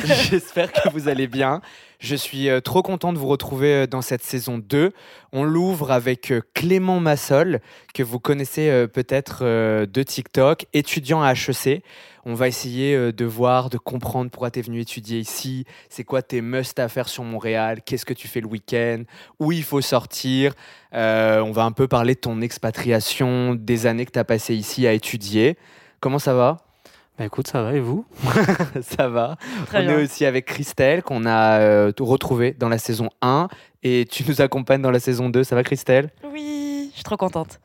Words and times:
J'espère 0.30 0.72
que 0.72 0.88
vous 0.90 1.08
allez 1.08 1.26
bien. 1.26 1.60
Je 1.98 2.16
suis 2.16 2.48
euh, 2.48 2.60
trop 2.60 2.82
content 2.82 3.12
de 3.12 3.18
vous 3.18 3.26
retrouver 3.26 3.74
euh, 3.74 3.86
dans 3.86 4.00
cette 4.00 4.22
saison 4.22 4.58
2. 4.58 4.92
On 5.32 5.44
l'ouvre 5.44 5.90
avec 5.90 6.32
euh, 6.32 6.40
Clément 6.54 7.00
Massol, 7.00 7.60
que 7.92 8.02
vous 8.02 8.18
connaissez 8.18 8.86
peut-être 8.92 9.44
de 9.44 10.02
TikTok, 10.02 10.66
étudiant 10.72 11.22
à 11.22 11.32
HEC. 11.32 11.82
On 12.24 12.34
va 12.34 12.48
essayer 12.48 13.12
de 13.12 13.24
voir, 13.24 13.70
de 13.70 13.78
comprendre 13.78 14.30
pourquoi 14.30 14.50
tu 14.50 14.60
es 14.60 14.62
venu 14.62 14.80
étudier 14.80 15.18
ici, 15.18 15.64
c'est 15.88 16.04
quoi 16.04 16.22
tes 16.22 16.40
must 16.40 16.78
à 16.78 16.88
faire 16.88 17.08
sur 17.08 17.24
Montréal, 17.24 17.80
qu'est-ce 17.84 18.04
que 18.04 18.14
tu 18.14 18.28
fais 18.28 18.40
le 18.40 18.46
week-end, 18.46 19.04
où 19.38 19.52
il 19.52 19.62
faut 19.62 19.80
sortir? 19.80 20.52
On 20.92 21.50
va 21.52 21.64
un 21.64 21.72
peu 21.72 21.88
parler 21.88 22.14
de 22.14 22.20
ton 22.20 22.40
expatriation, 22.42 23.54
des 23.54 23.86
années 23.86 24.04
que 24.04 24.12
tu 24.12 24.18
as 24.18 24.24
passées 24.24 24.54
ici 24.54 24.86
à 24.86 24.92
étudier. 24.92 25.56
Comment 26.00 26.18
ça 26.18 26.34
va? 26.34 26.69
Bah 27.20 27.26
écoute, 27.26 27.48
ça 27.48 27.62
va 27.62 27.74
et 27.74 27.80
vous? 27.80 28.06
Ça 28.80 29.08
va. 29.08 29.36
Très 29.66 29.80
on 29.80 29.82
bien. 29.82 29.98
est 29.98 30.04
aussi 30.04 30.24
avec 30.24 30.46
Christelle 30.46 31.02
qu'on 31.02 31.26
a 31.26 31.60
euh, 31.60 31.92
retrouvé 32.00 32.56
dans 32.58 32.70
la 32.70 32.78
saison 32.78 33.10
1 33.20 33.48
et 33.82 34.06
tu 34.10 34.24
nous 34.26 34.40
accompagnes 34.40 34.80
dans 34.80 34.90
la 34.90 35.00
saison 35.00 35.28
2. 35.28 35.44
Ça 35.44 35.54
va 35.54 35.62
Christelle? 35.62 36.08
Oui, 36.32 36.88
je 36.88 36.94
suis 36.94 37.04
trop 37.04 37.18
contente. 37.18 37.60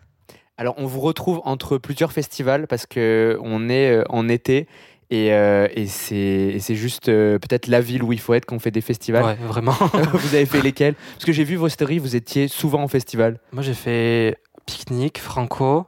Alors 0.58 0.76
on 0.78 0.88
vous 0.88 1.00
retrouve 1.00 1.40
entre 1.46 1.78
plusieurs 1.78 2.12
festivals 2.12 2.68
parce 2.68 2.86
que 2.86 3.40
on 3.42 3.70
est 3.70 3.92
euh, 3.92 4.04
en 4.10 4.28
été 4.28 4.68
et, 5.10 5.32
euh, 5.32 5.70
et 5.74 5.88
c'est 5.88 6.60
juste 6.76 7.08
euh, 7.08 7.40
peut-être 7.40 7.68
la 7.68 7.80
ville 7.80 8.04
où 8.04 8.12
il 8.12 8.20
faut 8.20 8.34
être 8.34 8.46
quand 8.46 8.58
on 8.58 8.60
fait 8.60 8.72
des 8.72 8.82
festivals. 8.82 9.24
Ouais, 9.24 9.36
vraiment. 9.36 9.72
vous 10.16 10.36
avez 10.36 10.46
fait 10.46 10.62
lesquels? 10.62 10.96
Parce 11.14 11.24
que 11.24 11.32
j'ai 11.32 11.46
vu 11.46 11.56
vos 11.56 11.70
stories, 11.70 12.00
vous 12.00 12.18
étiez 12.18 12.50
souvent 12.50 12.84
en 12.84 12.90
festival. 12.90 13.40
Moi 13.54 13.64
j'ai 13.64 13.74
fait 13.74 14.38
pique-nique, 14.66 15.18
Franco, 15.18 15.86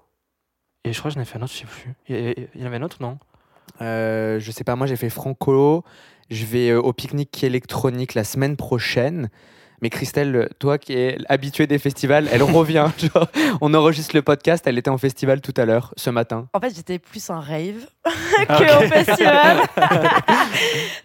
et 0.86 0.94
je 0.94 1.00
crois 1.00 1.12
que 1.12 1.16
j'en 1.16 1.22
ai 1.22 1.26
fait 1.26 1.38
un 1.38 1.42
autre, 1.42 1.52
je 1.52 1.58
sais 1.58 1.66
plus. 1.66 2.48
Il 2.56 2.62
y 2.62 2.64
en 2.64 2.68
avait 2.68 2.78
un 2.78 2.84
autre, 2.84 3.00
non? 3.02 3.18
Euh, 3.82 4.40
je 4.40 4.52
sais 4.52 4.64
pas, 4.64 4.76
moi 4.76 4.88
j'ai 4.88 4.96
fait 4.96 5.10
Franco. 5.10 5.84
Je 6.30 6.46
vais 6.46 6.70
euh, 6.70 6.82
au 6.82 6.94
pique-nique 6.94 7.44
électronique 7.44 8.14
la 8.14 8.24
semaine 8.24 8.56
prochaine. 8.58 9.30
Mais 9.80 9.92
Christelle, 9.92 10.50
toi 10.58 10.80
qui 10.80 10.94
es 10.94 11.20
habituée 11.30 11.68
des 11.68 11.78
festivals, 11.78 12.28
elle 12.32 12.42
revient. 12.60 12.88
Genre, 12.98 13.28
on 13.62 13.72
enregistre 13.76 14.16
le 14.16 14.24
podcast, 14.24 14.66
elle 14.66 14.78
était 14.80 14.90
en 14.90 14.98
festival 14.98 15.40
tout 15.40 15.54
à 15.56 15.66
l'heure, 15.66 15.94
ce 15.98 16.10
matin. 16.10 16.48
En 16.54 16.60
fait, 16.60 16.76
j'étais 16.76 16.98
plus 16.98 17.30
en 17.30 17.40
rave 17.40 17.86
Ah, 18.50 18.58
que 18.58 18.86
au 18.86 18.88
festival. 18.90 19.58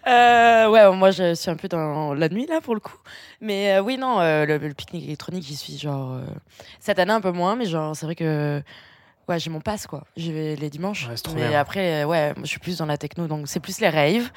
Euh, 0.07 0.69
ouais, 0.69 0.95
moi, 0.95 1.11
je 1.11 1.33
suis 1.35 1.49
un 1.49 1.55
peu 1.55 1.67
dans 1.67 2.13
la 2.13 2.27
nuit, 2.29 2.45
là, 2.47 2.59
pour 2.61 2.73
le 2.73 2.79
coup. 2.79 2.97
Mais 3.41 3.73
euh, 3.75 3.81
oui, 3.81 3.97
non, 3.97 4.19
euh, 4.19 4.45
le, 4.45 4.57
le 4.57 4.73
pique-nique 4.73 5.05
électronique, 5.05 5.43
j'y 5.45 5.55
suis, 5.55 5.77
genre... 5.77 6.13
euh, 6.13 6.25
cette 6.79 6.99
année, 6.99 7.11
un 7.13 7.21
peu 7.21 7.31
moins, 7.31 7.55
mais 7.55 7.65
genre, 7.65 7.95
c'est 7.95 8.05
vrai 8.05 8.15
que... 8.15 8.61
Ouais, 9.27 9.39
j'ai 9.39 9.49
mon 9.49 9.61
pass, 9.61 9.87
quoi. 9.87 10.03
J'y 10.17 10.33
vais 10.33 10.55
les 10.55 10.69
dimanches. 10.69 11.07
Ouais, 11.07 11.15
mais 11.35 11.49
bien. 11.49 11.59
après, 11.59 12.03
euh, 12.03 12.07
ouais, 12.07 12.33
je 12.41 12.47
suis 12.47 12.59
plus 12.59 12.77
dans 12.77 12.85
la 12.85 12.97
techno, 12.97 13.27
donc 13.27 13.47
c'est 13.47 13.59
plus 13.59 13.79
les 13.79 13.89
raves. 13.89 14.29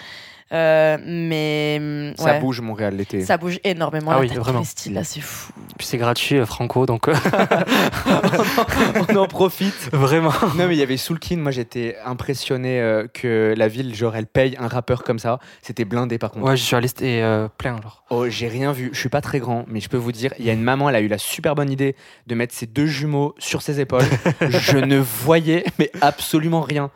Euh, 0.53 0.97
mais... 1.05 1.79
hum, 1.81 2.13
Ça 2.17 2.25
ouais, 2.35 2.41
bouge 2.41 2.61
Montréal 2.61 2.95
l'été. 2.97 3.23
Ça 3.23 3.37
bouge 3.37 3.59
énormément. 3.65 4.13
Ah 4.13 4.21
oui, 4.21 4.29
vraiment. 4.29 4.63
Là, 4.91 5.03
c'est 5.05 5.21
fou. 5.21 5.53
Puis 5.77 5.87
c'est 5.87 5.99
gratuit, 5.99 6.37
euh, 6.37 6.47
Franco, 6.47 6.87
donc 6.87 7.09
euh, 7.09 7.15
on 9.09 9.17
en 9.17 9.27
profite. 9.27 9.89
vraiment. 9.93 10.33
Non, 10.57 10.69
mais 10.69 10.77
il 10.77 10.79
y 10.79 10.83
avait 10.83 10.97
Soulkin. 10.97 11.39
Moi, 11.39 11.51
j'étais 11.51 11.97
impressionné 12.05 12.81
euh, 12.81 13.07
que 13.13 13.55
la 13.57 13.69
ville, 13.69 13.95
genre, 13.95 14.15
elle 14.15 14.27
paye 14.27 14.57
un 14.59 14.69
rappeur 14.69 15.03
comme 15.03 15.19
ça. 15.19 15.41
C'était 15.63 15.85
blindé 15.85 16.19
par 16.19 16.31
contre. 16.31 16.47
Ouais, 16.47 16.57
je 16.57 16.63
suis 16.63 16.77
allé, 16.77 16.89
c'était 16.89 17.23
euh, 17.23 17.49
plein, 17.59 17.81
genre. 17.83 18.05
Oh, 18.11 18.29
j'ai 18.29 18.49
rien 18.49 18.73
vu. 18.73 18.91
Je 18.93 18.99
suis 19.01 19.09
pas 19.09 19.21
très 19.21 19.41
grand, 19.41 19.65
mais 19.67 19.81
je 19.81 19.89
peux 19.89 19.97
vous 19.97 20.13
dire, 20.13 20.33
il 20.39 20.45
y 20.45 20.51
a 20.51 20.53
une 20.53 20.63
maman, 20.63 20.89
elle 20.89 20.97
a 20.97 21.01
eu 21.01 21.09
la 21.09 21.19
super 21.19 21.55
bonne 21.57 21.71
idée 21.71 21.97
de 22.27 22.35
mettre 22.37 22.55
ses 22.55 22.67
deux 22.67 22.87
jumeaux 22.87 23.35
sur 23.39 23.63
ses 23.63 23.81
épaules. 23.81 24.05
je 24.49 24.79
ne 24.79 24.99
voyais, 24.99 25.65
mais 25.79 25.91
absolument 26.01 26.61
rien. 26.61 26.91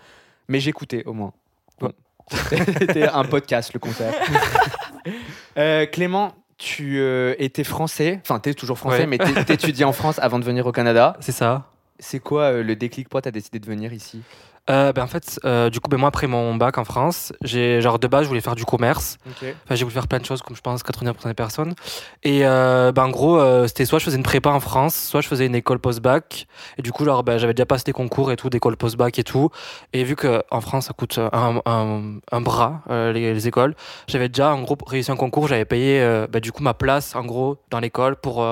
Mais 0.49 0.61
j'écoutais 0.61 1.05
au 1.07 1.13
moins. 1.13 1.33
C'était 2.79 3.09
un 3.09 3.25
podcast, 3.25 3.73
le 3.75 3.81
concert. 3.81 4.13
Euh, 5.57 5.87
Clément, 5.87 6.35
tu 6.59 6.99
euh, 7.01 7.35
étais 7.39 7.65
français, 7.65 8.21
enfin, 8.23 8.39
tu 8.39 8.51
es 8.51 8.55
toujours 8.55 8.79
français, 8.79 9.01
Ouais. 9.01 9.07
mais 9.07 9.19
tu 9.19 9.53
étudiais 9.53 9.85
en 9.87 9.93
France 9.93 10.19
avant 10.21 10.39
de 10.39 10.45
venir 10.45 10.67
au 10.67 10.73
Canada. 10.73 11.17
C'est 11.21 11.33
ça. 11.33 11.65
C'est 11.99 12.21
quoi 12.21 12.43
euh, 12.45 12.63
le 12.63 12.77
déclic 12.77 13.09
Pourquoi 13.09 13.23
tu 13.23 13.29
as 13.29 13.33
décidé 13.33 13.59
de 13.59 13.67
venir 13.67 13.93
ici? 13.93 14.21
Euh, 14.69 14.93
ben, 14.93 15.03
en 15.03 15.07
fait, 15.07 15.41
euh, 15.45 15.71
du 15.71 15.81
coup, 15.81 15.89
ben, 15.89 15.97
moi, 15.97 16.09
après 16.09 16.27
mon 16.27 16.55
bac 16.55 16.79
en 16.79 16.85
France, 16.85 17.33
j'ai 17.43 17.81
genre 17.81 17.99
de 17.99 18.07
base, 18.07 18.25
je 18.25 18.29
voulais 18.29 18.41
faire 18.41 18.55
du 18.55 18.65
commerce. 18.65 19.17
Enfin, 19.65 19.75
j'ai 19.75 19.85
voulu 19.85 19.95
faire 19.95 20.07
plein 20.07 20.19
de 20.19 20.25
choses, 20.25 20.43
comme 20.43 20.55
je 20.55 20.61
pense 20.61 20.83
99% 20.83 21.29
des 21.29 21.35
personnes. 21.35 21.75
Et 22.23 22.47
euh, 22.47 22.93
ben, 22.93 23.05
en 23.05 23.11
gros, 23.11 23.41
c'était 23.67 23.85
soit 23.85 23.99
je 23.99 24.05
faisais 24.05 24.17
une 24.17 24.23
prépa 24.23 24.51
en 24.51 24.61
France, 24.61 24.95
soit 24.95 25.21
je 25.23 25.29
faisais 25.29 25.47
une 25.47 25.55
école 25.55 25.79
post-bac. 25.79 26.47
Et 26.79 26.83
du 26.83 26.93
coup, 26.93 27.05
genre, 27.05 27.25
ben, 27.25 27.39
j'avais 27.39 27.55
déjà 27.55 27.67
passé 27.67 27.85
des 27.85 27.93
concours 27.93 28.31
et 28.31 28.37
tout, 28.37 28.51
d'école 28.51 28.77
post-bac 28.77 29.19
et 29.19 29.25
tout. 29.25 29.51
Et 29.93 30.05
vu 30.05 30.15
qu'en 30.15 30.61
France, 30.61 30.87
ça 30.87 30.93
coûte 30.93 31.19
un, 31.19 31.61
un, 31.65 32.19
un 32.31 32.41
bras, 32.41 32.83
les, 32.89 33.35
les 33.35 33.49
écoles, 33.49 33.75
j'avais 34.09 34.29
déjà, 34.29 34.55
en 34.55 34.63
gros, 34.63 34.77
réussi 34.87 35.11
un 35.11 35.17
concours. 35.17 35.49
J'avais 35.49 35.65
payé, 35.65 36.01
ben, 36.31 36.41
du 36.41 36.53
coup, 36.53 36.63
ma 36.63 36.75
place, 36.75 37.15
en 37.17 37.25
gros, 37.25 37.57
dans 37.71 37.81
l'école 37.81 38.17
pour 38.17 38.45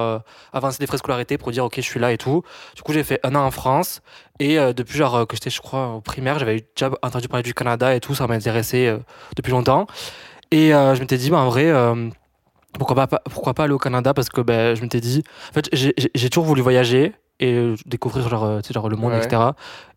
avancer 0.53 0.79
des 0.79 0.87
frais 0.87 0.97
de 0.97 1.03
scolarité, 1.03 1.39
pour 1.39 1.53
dire, 1.53 1.65
OK, 1.65 1.75
je 1.77 1.83
suis 1.83 2.01
là 2.01 2.13
et 2.13 2.19
tout. 2.19 2.43
Du 2.75 2.83
coup, 2.83 2.93
j'ai 2.93 3.05
fait 3.05 3.21
un 3.23 3.35
an 3.35 3.45
en 3.45 3.51
France. 3.51 4.01
Et 4.41 4.59
euh, 4.59 4.73
depuis, 4.73 4.97
genre, 4.99 5.17
euh, 5.17 5.25
que 5.27 5.37
j'étais, 5.37 5.51
je 5.51 5.61
crois, 5.61 5.89
au 5.95 6.01
primaire, 6.01 6.39
j'avais 6.39 6.65
déjà 6.77 6.91
entendu 7.03 7.29
parler 7.29 7.43
du 7.43 7.55
Canada 7.55 7.95
et 7.95 8.01
tout. 8.01 8.15
Ça 8.15 8.27
m'intéressait 8.27 8.87
euh, 8.87 8.99
depuis 9.37 9.51
longtemps. 9.51 9.87
Et 10.51 10.71
je 10.71 10.99
m'étais 11.01 11.19
dit, 11.19 11.29
bah, 11.31 11.39
en 11.39 11.49
vrai, 11.51 11.71
pourquoi, 12.79 13.07
pas, 13.07 13.21
pourquoi 13.31 13.53
pas 13.55 13.65
aller 13.65 13.73
au 13.75 13.79
Canada 13.79 14.15
Parce 14.15 14.29
que 14.31 14.41
ben, 14.41 14.75
je 14.75 14.81
m'étais 14.83 15.01
dit, 15.01 15.23
en 15.51 15.53
fait, 15.53 15.69
j'ai- 15.73 16.31
toujours 16.31 16.45
voulu 16.47 16.63
voyager 16.63 17.13
et 17.41 17.75
découvrir 17.85 18.29
genre, 18.29 18.61
genre, 18.71 18.89
le 18.89 18.97
monde, 18.97 19.13
Ouais. 19.13 19.23
etc. 19.23 19.43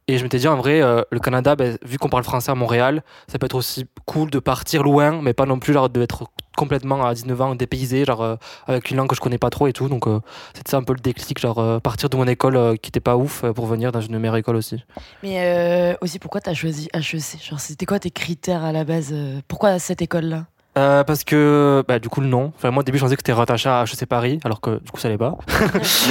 Et 0.10 0.18
je 0.18 0.24
m'étais 0.24 0.40
dit, 0.40 0.48
en 0.50 0.58
vrai, 0.58 0.82
euh, 0.82 1.04
le 1.10 1.20
Canada, 1.20 1.56
ben, 1.56 1.78
vu 1.86 1.98
qu'on 1.98 2.10
parle 2.10 2.24
français 2.26 2.52
à 2.52 2.56
Montréal, 2.56 3.02
ça 3.28 3.40
peut 3.40 3.46
être 3.46 3.56
aussi 3.56 3.86
cool 4.06 4.30
de 4.30 4.40
partir 4.40 4.84
loin, 4.84 5.22
mais 5.22 5.34
pas 5.34 5.46
non 5.46 5.58
plus 5.58 5.74
d'être 5.94 6.26
complètement 6.58 7.06
à 7.06 7.14
19 7.14 7.42
ans 7.42 7.56
dépaysé, 7.56 8.06
genre 8.06 8.22
euh, 8.22 8.36
avec 8.68 8.92
une 8.92 8.98
langue 8.98 9.08
que 9.08 9.16
je 9.16 9.22
connais 9.22 9.38
pas 9.38 9.50
trop 9.50 9.68
et 9.68 9.74
tout. 9.74 9.88
Donc, 9.90 10.08
euh, 10.08 10.20
c'était 10.54 10.72
ça 10.72 10.78
un 10.78 10.84
peu 10.84 10.94
le 10.94 11.00
déclic, 11.00 11.40
genre 11.40 11.60
euh, 11.60 11.80
partir 11.80 12.10
de 12.10 12.18
mon 12.18 12.28
école 12.28 12.56
euh, 12.58 12.76
qui 12.76 12.90
était 12.90 13.00
pas 13.00 13.16
ouf 13.18 13.44
euh, 13.44 13.54
pour 13.54 13.66
venir 13.66 13.92
dans 13.92 14.02
une 14.02 14.18
meilleure 14.20 14.36
école 14.38 14.56
aussi. 14.58 14.84
Mais 15.24 15.38
euh, 15.40 15.96
aussi, 16.02 16.20
pourquoi 16.20 16.42
t'as 16.42 16.54
choisi 16.54 16.90
HEC 16.94 17.42
Genre, 17.42 17.60
c'était 17.60 17.86
quoi 17.86 18.00
tes 18.00 18.12
critères 18.12 18.64
à 18.64 18.72
la 18.72 18.84
base 18.84 19.14
Pourquoi 19.48 19.80
cette 19.80 20.02
école-là? 20.02 20.46
Euh, 20.78 21.04
parce 21.04 21.26
que, 21.26 21.84
bah, 21.88 22.00
du 22.00 22.08
coup, 22.08 22.22
le 22.22 22.28
nom. 22.28 22.54
Enfin, 22.56 22.72
moi, 22.72 22.80
au 22.80 22.84
début, 22.84 22.98
je 22.98 23.04
pensais 23.04 23.16
que 23.18 23.22
c'était 23.22 23.34
rattaché 23.34 23.68
à 23.68 23.84
HEC 23.84 24.06
Paris, 24.06 24.40
alors 24.46 24.62
que 24.62 24.80
du 24.82 24.90
coup, 24.92 25.00
ça 25.02 25.10
l'est 25.10 25.18
pas. 25.18 25.38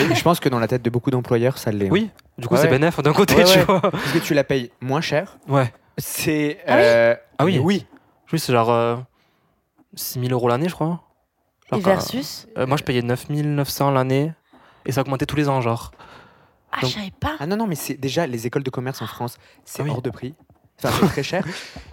Mais 0.09 0.15
Je 0.15 0.23
pense 0.23 0.39
que 0.39 0.51
dans 0.51 0.59
la 0.59 0.69
tête 0.69 0.83
de 0.83 0.91
beaucoup 0.91 1.11
d'employeurs, 1.11 1.57
ça 1.57 1.73
l'est. 1.73 1.87
hein. 1.87 1.91
Oui, 1.91 2.11
du 2.37 2.47
coup, 2.47 2.55
Ouais. 2.57 2.61
c'est 2.61 2.69
bénéf 2.69 3.01
d'un 3.01 3.13
côté, 3.15 3.37
Ouais, 3.37 3.45
tu 3.45 3.59
ouais. 3.59 3.65
vois. 3.65 3.81
Parce 3.81 4.13
que 4.13 4.19
tu 4.19 4.35
la 4.35 4.45
payes 4.45 4.71
moins 4.83 5.01
cher. 5.01 5.39
Ouais. 5.49 5.73
C'est. 5.97 6.59
Ah 6.67 6.77
oui 6.77 7.17
Ah 7.39 7.45
oui. 7.47 7.59
Oui. 7.59 7.87
Oui, 8.33 8.39
c'est 8.39 8.53
genre 8.53 9.03
euh, 9.93 9.97
6000 9.97 10.33
euros 10.33 10.49
l'année, 10.49 10.69
je 10.69 10.75
crois. 10.75 11.03
Et 11.73 11.79
versus 11.81 12.49
euh, 12.59 12.67
moi, 12.67 12.77
je 12.77 12.83
payais 12.83 13.03
9900 13.03 13.93
l'année 13.93 14.33
et 14.87 14.93
ça 14.93 15.03
augmentait 15.03 15.27
tous 15.27 15.37
les 15.37 15.49
ans, 15.49 15.61
genre. 15.61 15.93
Ah, 16.73 16.81
donc- 16.83 16.91
je 16.91 16.95
savais 16.97 17.13
pas. 17.19 17.37
Ah 17.39 17.47
non, 17.47 17.57
non, 17.57 17.67
mais 17.67 17.75
c'est 17.77 17.95
déjà 17.95 18.27
les 18.27 18.47
écoles 18.47 18.63
de 18.65 18.71
commerce 18.71 19.03
en 19.03 19.07
France, 19.07 19.39
c'est 19.65 19.83
Ah 19.83 19.85
oui. 19.85 19.91
hors 19.91 20.03
de 20.03 20.11
prix. 20.11 20.35
Enfin, 20.83 20.97
c'est 20.99 21.07
très 21.09 21.23
cher. 21.23 21.45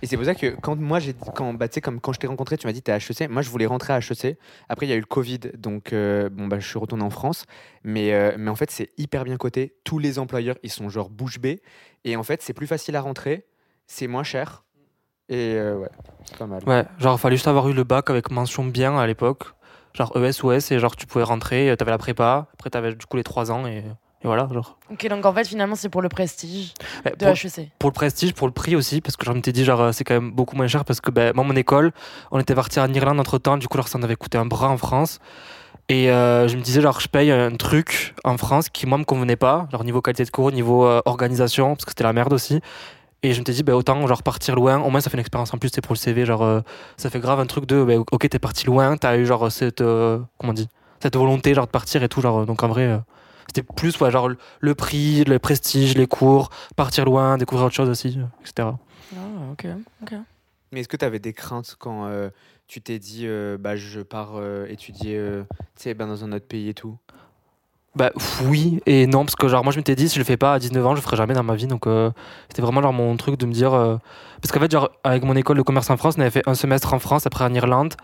Et 0.02 0.08
c'est 0.08 0.16
pour 0.16 0.26
ça 0.26 0.34
que 0.34 0.56
quand 0.62 0.78
moi, 0.80 1.00
j'ai, 1.00 1.14
quand, 1.36 1.54
bah, 1.54 1.68
tu 1.68 1.74
sais, 1.76 1.82
comme 1.82 2.00
quand 2.00 2.14
je 2.14 2.20
t'ai 2.20 2.28
rencontré, 2.28 2.58
tu 2.58 2.68
m'as 2.68 2.72
dit 2.74 2.82
t'es 2.82 2.94
à 2.94 2.98
HEC. 2.98 3.30
Moi, 3.30 3.42
je 3.42 3.50
voulais 3.50 3.66
rentrer 3.66 3.92
à 3.92 3.98
HEC. 4.00 4.38
Après, 4.70 4.86
il 4.86 4.90
y 4.90 4.94
a 4.94 4.96
eu 4.96 5.02
le 5.02 5.06
Covid, 5.06 5.40
donc 5.58 5.92
euh, 5.92 6.30
bon, 6.30 6.48
bah, 6.48 6.58
je 6.60 6.68
suis 6.68 6.80
retourné 6.80 7.04
en 7.04 7.10
France. 7.10 7.46
Mais, 7.84 8.14
euh, 8.14 8.36
mais 8.40 8.50
en 8.50 8.56
fait, 8.56 8.72
c'est 8.72 8.92
hyper 8.98 9.26
bien 9.26 9.36
coté. 9.36 9.76
Tous 9.84 10.00
les 10.00 10.20
employeurs, 10.20 10.56
ils 10.64 10.72
sont 10.72 10.88
genre 10.88 11.10
bouche 11.10 11.38
bée. 11.40 11.62
Et 12.06 12.16
en 12.16 12.24
fait, 12.24 12.42
c'est 12.42 12.54
plus 12.54 12.66
facile 12.68 12.96
à 12.96 13.02
rentrer, 13.02 13.46
c'est 13.88 14.08
moins 14.08 14.24
cher. 14.24 14.64
Et 15.30 15.54
euh, 15.56 15.76
ouais, 15.78 15.90
c'est 16.26 16.38
pas 16.38 16.46
mal. 16.48 16.62
Ouais, 16.66 16.86
genre, 17.00 17.20
fallait 17.20 17.36
juste 17.36 17.48
avoir 17.48 17.68
eu 17.70 17.74
le 17.74 17.84
bac 17.84 18.10
avec 18.10 18.32
mention 18.32 18.64
bien 18.66 18.98
à 18.98 19.06
l'époque. 19.08 19.44
Genre 19.94 20.12
ES 20.16 20.44
ou 20.44 20.52
S, 20.52 20.72
et 20.72 20.80
genre, 20.80 20.96
tu 20.96 21.08
pouvais 21.08 21.24
rentrer, 21.24 21.70
euh, 21.70 21.76
t'avais 21.76 21.92
la 21.92 21.98
prépa, 21.98 22.48
après, 22.54 22.70
t'avais 22.70 22.94
du 22.94 23.06
coup 23.08 23.18
les 23.18 23.24
3 23.24 23.52
ans, 23.52 23.66
et, 23.66 23.78
et 23.80 23.84
voilà, 24.26 24.48
genre. 24.54 24.78
Ok, 24.92 25.08
donc 25.08 25.26
en 25.26 25.34
fait, 25.34 25.48
finalement, 25.48 25.76
c'est 25.76 25.90
pour 25.90 26.02
le 26.04 26.10
prestige 26.10 26.74
Ouais, 27.04 27.12
de 27.18 27.26
pour- 27.26 27.34
HEC. 27.34 27.72
pour 27.80 27.90
le 27.90 27.94
prestige, 27.94 28.34
pour 28.34 28.48
le 28.48 28.54
prix 28.54 28.76
aussi, 28.76 29.02
parce 29.02 29.18
que 29.18 29.26
je 29.26 29.32
m'étais 29.32 29.52
dit, 29.52 29.66
genre, 29.66 29.82
euh, 29.82 29.92
c'est 29.92 30.04
quand 30.04 30.14
même 30.14 30.32
beaucoup 30.32 30.56
moins 30.56 30.68
cher, 30.68 30.86
parce 30.86 31.02
que 31.02 31.10
ben, 31.10 31.34
moi, 31.36 31.44
mon 31.44 31.56
école, 31.56 31.92
on 32.32 32.40
était 32.40 32.54
parti 32.54 32.80
en 32.80 32.94
Irlande 32.94 33.20
entre 33.20 33.40
temps, 33.40 33.58
du 33.58 33.68
coup, 33.68 33.78
alors, 33.78 33.88
ça 33.88 33.98
en 33.98 34.04
avait 34.04 34.16
coûté 34.16 34.38
un 34.38 34.46
bras 34.46 34.70
en 34.70 34.78
France. 34.78 35.20
Et 35.90 36.12
euh, 36.12 36.48
je 36.48 36.58
me 36.58 36.62
disais, 36.62 36.82
genre, 36.82 37.00
je 37.00 37.08
paye 37.08 37.32
un 37.32 37.56
truc 37.56 38.14
en 38.24 38.38
France 38.38 38.70
qui, 38.70 38.86
moi, 38.86 38.98
me 39.00 39.04
convenait 39.06 39.36
pas, 39.38 39.68
genre, 39.72 39.84
niveau 39.84 40.02
qualité 40.02 40.26
de 40.26 40.30
cours, 40.30 40.52
niveau 40.52 40.86
euh, 40.86 41.02
organisation, 41.06 41.74
parce 41.76 41.86
que 41.86 41.92
c'était 41.92 42.04
la 42.04 42.14
merde 42.14 42.34
aussi. 42.34 42.60
Et 43.28 43.34
je 43.34 43.42
me 43.42 43.46
suis 43.46 43.56
dit, 43.56 43.64
ben, 43.64 43.74
autant, 43.74 44.08
genre, 44.08 44.24
partir 44.24 44.56
loin, 44.56 44.80
au 44.80 44.90
moins, 44.90 45.02
ça 45.02 45.10
fait 45.10 45.18
une 45.18 45.20
expérience 45.22 45.54
en 45.54 45.58
plus, 45.58 45.70
c'est 45.74 45.82
pour 45.82 45.94
le 45.94 45.98
CV, 45.98 46.26
genre, 46.26 46.44
euh, 46.44 46.62
ça 46.96 47.10
fait 47.10 47.20
grave 47.20 47.42
un 47.42 47.46
truc 47.46 47.66
de, 47.66 47.84
ben, 47.84 48.02
ok, 48.10 48.30
t'es 48.30 48.40
parti 48.40 48.66
loin, 48.66 48.96
t'as 48.96 49.18
eu, 49.18 49.26
genre, 49.26 49.52
cette, 49.52 49.82
euh, 49.82 50.20
comment 50.38 50.52
on 50.52 50.54
dit, 50.54 50.70
cette 51.04 51.18
volonté, 51.18 51.54
genre, 51.54 51.66
de 51.66 51.72
partir 51.72 52.02
et 52.04 52.08
tout, 52.08 52.22
genre, 52.22 52.46
donc 52.46 52.64
en 52.64 52.70
vrai. 52.70 52.86
euh, 52.88 52.98
c'était 53.50 53.64
plus 53.76 54.00
ouais, 54.00 54.12
genre 54.12 54.30
le- 54.60 54.76
prix, 54.76 55.24
le 55.26 55.40
prestige, 55.40 55.96
les 55.96 56.08
cours, 56.08 56.50
partir 56.78 57.04
loin, 57.06 57.38
découvrir 57.38 57.66
autre 57.68 57.76
chose 57.76 57.90
aussi, 57.90 58.18
etc. 58.42 58.70
Ah, 59.14 59.18
ok, 59.52 59.68
ok. 60.04 60.14
Mais 60.72 60.82
est-ce 60.82 60.88
que 60.90 60.98
tu 60.98 61.06
avais 61.06 61.20
des 61.20 61.32
craintes 61.34 61.76
quand 61.80 62.06
euh, 62.08 62.30
tu 62.68 62.82
t'es 62.82 63.00
dit, 63.00 63.22
euh, 63.26 63.58
bah, 63.58 63.76
je 63.78 64.02
pars 64.02 64.34
euh, 64.36 64.66
étudier 64.68 65.18
euh, 65.18 65.44
tu 65.78 65.84
sais, 65.84 65.94
ben, 65.94 66.08
dans 66.08 66.24
un 66.26 66.32
autre 66.34 66.46
pays 66.48 66.68
et 66.70 66.74
tout? 66.74 66.98
Bah 67.98 68.12
oui 68.46 68.80
et 68.86 69.08
non 69.08 69.26
parce 69.26 69.36
que 69.36 69.48
genre 69.48 69.64
moi 69.64 69.74
je 69.74 69.78
m'étais 69.78 69.96
dit 69.96 70.08
si 70.08 70.16
je 70.16 70.20
le 70.20 70.26
fais 70.26 70.38
pas 70.38 70.54
à 70.54 70.60
19 70.60 70.86
ans 70.86 70.92
je 70.92 70.98
le 70.98 71.02
ferai 71.02 71.18
jamais 71.18 71.34
dans 71.34 71.44
ma 71.44 71.56
vie 71.56 71.68
donc 71.68 71.88
euh, 71.88 72.12
c'était 72.50 72.62
vraiment 72.62 72.82
genre 72.82 72.94
mon 72.94 73.16
truc 73.18 73.38
de 73.38 73.46
me 73.46 73.52
dire 73.52 73.74
euh, 73.74 73.98
parce 74.42 74.52
qu'en 74.52 74.60
fait 74.60 74.72
genre 74.72 74.90
avec 75.04 75.24
mon 75.24 75.36
école 75.36 75.58
de 75.58 75.62
commerce 75.62 75.90
en 75.90 75.98
France 75.98 76.16
on 76.18 76.22
avait 76.22 76.30
fait 76.30 76.48
un 76.48 76.54
semestre 76.54 76.94
en 76.94 77.00
France 77.00 77.26
après 77.26 77.44
en 77.44 77.54
Irlande 77.54 77.96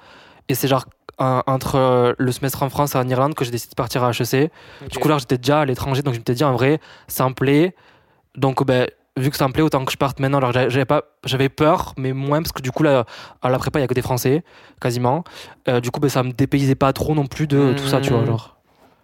et 0.50 0.56
c'est 0.56 0.68
genre 0.68 0.86
entre 1.20 2.16
le 2.18 2.32
semestre 2.32 2.64
en 2.64 2.70
France 2.70 2.96
et 2.96 2.98
en 2.98 3.08
Irlande 3.08 3.36
que 3.36 3.46
j'ai 3.46 3.52
décidé 3.52 3.70
de 3.70 3.76
partir 3.76 4.04
à 4.04 4.12
HEC 4.12 4.52
du 4.90 4.98
coup 5.00 5.08
là 5.08 5.18
j'étais 5.20 5.38
déjà 5.38 5.62
à 5.62 5.66
l'étranger 5.66 6.02
donc 6.02 6.16
je 6.16 6.20
m'étais 6.20 6.34
dit 6.34 6.44
en 6.44 6.54
vrai 6.54 6.80
ça 7.08 7.30
me 7.30 7.34
plaît. 7.34 7.76
Donc 8.36 8.66
ben 8.66 8.88
vu 9.18 9.30
que 9.30 9.38
ça 9.38 9.48
me 9.48 9.54
plaît 9.54 9.62
autant 9.62 9.86
que 9.86 9.92
je 9.92 9.98
parte 9.98 10.20
maintenant. 10.20 10.40
Alors 10.40 10.52
j'avais 10.52 10.86
pas 10.86 11.04
j'avais 11.24 11.50
peur 11.50 11.94
mais 11.98 12.14
moins 12.14 12.42
parce 12.42 12.52
que 12.52 12.62
du 12.62 12.72
coup 12.72 12.84
là 12.84 13.06
à 13.42 13.50
la 13.50 13.60
prépa 13.60 13.80
il 13.80 13.84
y 13.84 13.86
a 13.86 13.88
que 13.88 13.94
des 13.94 14.02
français 14.02 14.44
quasiment. 14.82 15.24
Euh, 15.68 15.80
du 15.80 15.92
coup 15.92 16.00
ben 16.00 16.10
ça 16.10 16.24
me 16.24 16.32
dépaysait 16.32 16.76
pas 16.76 16.94
trop 16.94 17.14
non 17.16 17.28
plus 17.28 17.48
de 17.48 17.74
tout 17.78 17.88
ça 17.88 18.02
tu 18.02 18.10
vois 18.12 18.22
mmh. 18.22 18.28
genre 18.28 18.58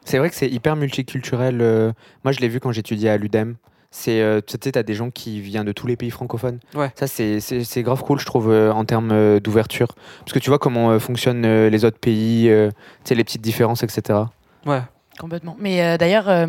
c'est 0.05 0.17
vrai 0.17 0.29
que 0.29 0.35
c'est 0.35 0.49
hyper 0.49 0.75
multiculturel. 0.75 1.59
Euh. 1.61 1.91
moi, 2.23 2.31
je 2.31 2.39
l'ai 2.39 2.47
vu 2.47 2.59
quand 2.59 2.71
j'étudiais 2.71 3.09
à 3.09 3.17
l'UDEM. 3.17 3.55
C'est, 3.91 4.21
euh, 4.21 4.39
tu 4.45 4.55
sais, 4.61 4.71
t'as 4.71 4.83
des 4.83 4.93
gens 4.93 5.09
qui 5.09 5.41
viennent 5.41 5.65
de 5.65 5.71
tous 5.71 5.87
les 5.87 5.95
pays 5.95 6.11
francophones. 6.11 6.59
Ouais. 6.75 6.91
Ça, 6.95 7.07
c'est, 7.07 7.39
c'est, 7.39 7.81
grave 7.81 8.03
cool, 8.03 8.19
je 8.19 8.25
trouve, 8.25 8.51
euh, 8.51 8.71
en 8.71 8.85
termes 8.85 9.39
d'ouverture. 9.39 9.95
Parce 10.19 10.33
que 10.33 10.39
tu 10.39 10.49
vois 10.49 10.59
comment 10.59 10.99
fonctionnent 10.99 11.67
les 11.67 11.85
autres 11.85 11.97
pays, 11.97 12.43
tu 12.45 12.71
sais, 13.03 13.15
les 13.15 13.23
petites 13.23 13.41
différences, 13.41 13.81
etc. 13.83 14.19
Ouais. 14.65 14.81
Complètement. 15.17 15.57
Mais 15.59 15.97
d'ailleurs, 15.97 16.47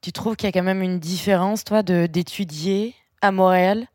tu 0.00 0.12
trouves 0.12 0.34
qu'il 0.36 0.48
y 0.48 0.48
a 0.48 0.52
quand 0.52 0.64
même 0.64 0.82
une 0.82 0.98
différence, 0.98 1.64
toi, 1.64 1.82
de, 1.82 2.06
d'étudier 2.06 2.94
à 3.20 3.32
Montréal 3.32 3.86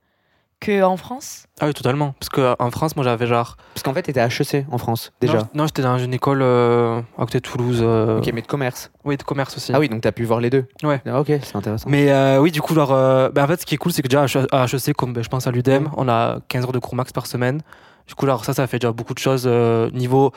qu'en 0.60 0.98
France? 0.98 1.46
Ah 1.60 1.68
oui, 1.68 1.74
totalement. 1.74 2.14
Parce 2.20 2.30
qu'en 2.30 2.72
France, 2.72 2.96
moi 2.96 3.04
j'avais 3.04 3.28
genre. 3.28 3.58
Parce 3.74 3.84
qu'en 3.84 3.94
fait, 3.94 4.04
t'étais 4.04 4.20
à 4.20 4.28
HEC 4.28 4.66
en 4.72 4.78
France, 4.78 5.12
déjà. 5.22 5.48
Non, 5.54 5.66
j'étais 5.68 5.82
dans 5.82 5.98
une 5.98 6.14
école 6.14 6.42
euh, 6.42 7.02
à 7.18 7.22
côté 7.22 7.40
de 7.40 7.44
Toulouse. 7.44 7.80
Euh. 7.82 8.20
Ok, 8.20 8.30
mais 8.34 8.42
de 8.42 8.48
commerce. 8.48 8.92
Oui, 9.06 9.18
de 9.18 9.24
commerce 9.24 9.56
aussi. 9.58 9.72
Ah 9.74 9.80
oui, 9.80 9.90
donc 9.90 10.02
t'as 10.02 10.12
pu 10.12 10.24
voir 10.24 10.40
les 10.40 10.50
deux. 10.50 10.66
Ouais. 10.84 11.02
Ah, 11.06 11.20
ok, 11.20 11.32
c'est 11.42 11.56
intéressant. 11.56 11.90
Mais 11.90 12.12
euh, 12.12 12.40
oui, 12.40 12.52
du 12.52 12.62
coup, 12.62 12.74
genre, 12.74 12.90
bah, 12.90 13.44
en 13.44 13.48
fait, 13.48 13.62
ce 13.62 13.66
qui 13.66 13.76
est 13.76 13.78
cool, 13.78 13.92
c'est 13.92 14.02
que 14.02 14.08
déjà 14.08 14.26
à 14.52 14.66
HEC, 14.66 14.94
comme 14.94 15.14
ben, 15.14 15.24
je 15.24 15.30
pense 15.30 15.48
à 15.48 15.52
l'UDEM, 15.52 15.90
on 15.98 16.08
a 16.10 16.40
15 16.48 16.66
heures 16.66 16.72
de 16.72 16.80
cours 16.80 16.96
max 16.96 17.12
par 17.12 17.28
semaine. 17.28 17.62
Du 18.08 18.16
coup, 18.16 18.26
alors 18.26 18.46
ça, 18.46 18.54
ça 18.54 18.68
fait 18.68 18.80
déjà 18.80 18.92
beaucoup 18.92 19.14
de 19.14 19.20
choses 19.20 19.48
niveau 19.94 20.32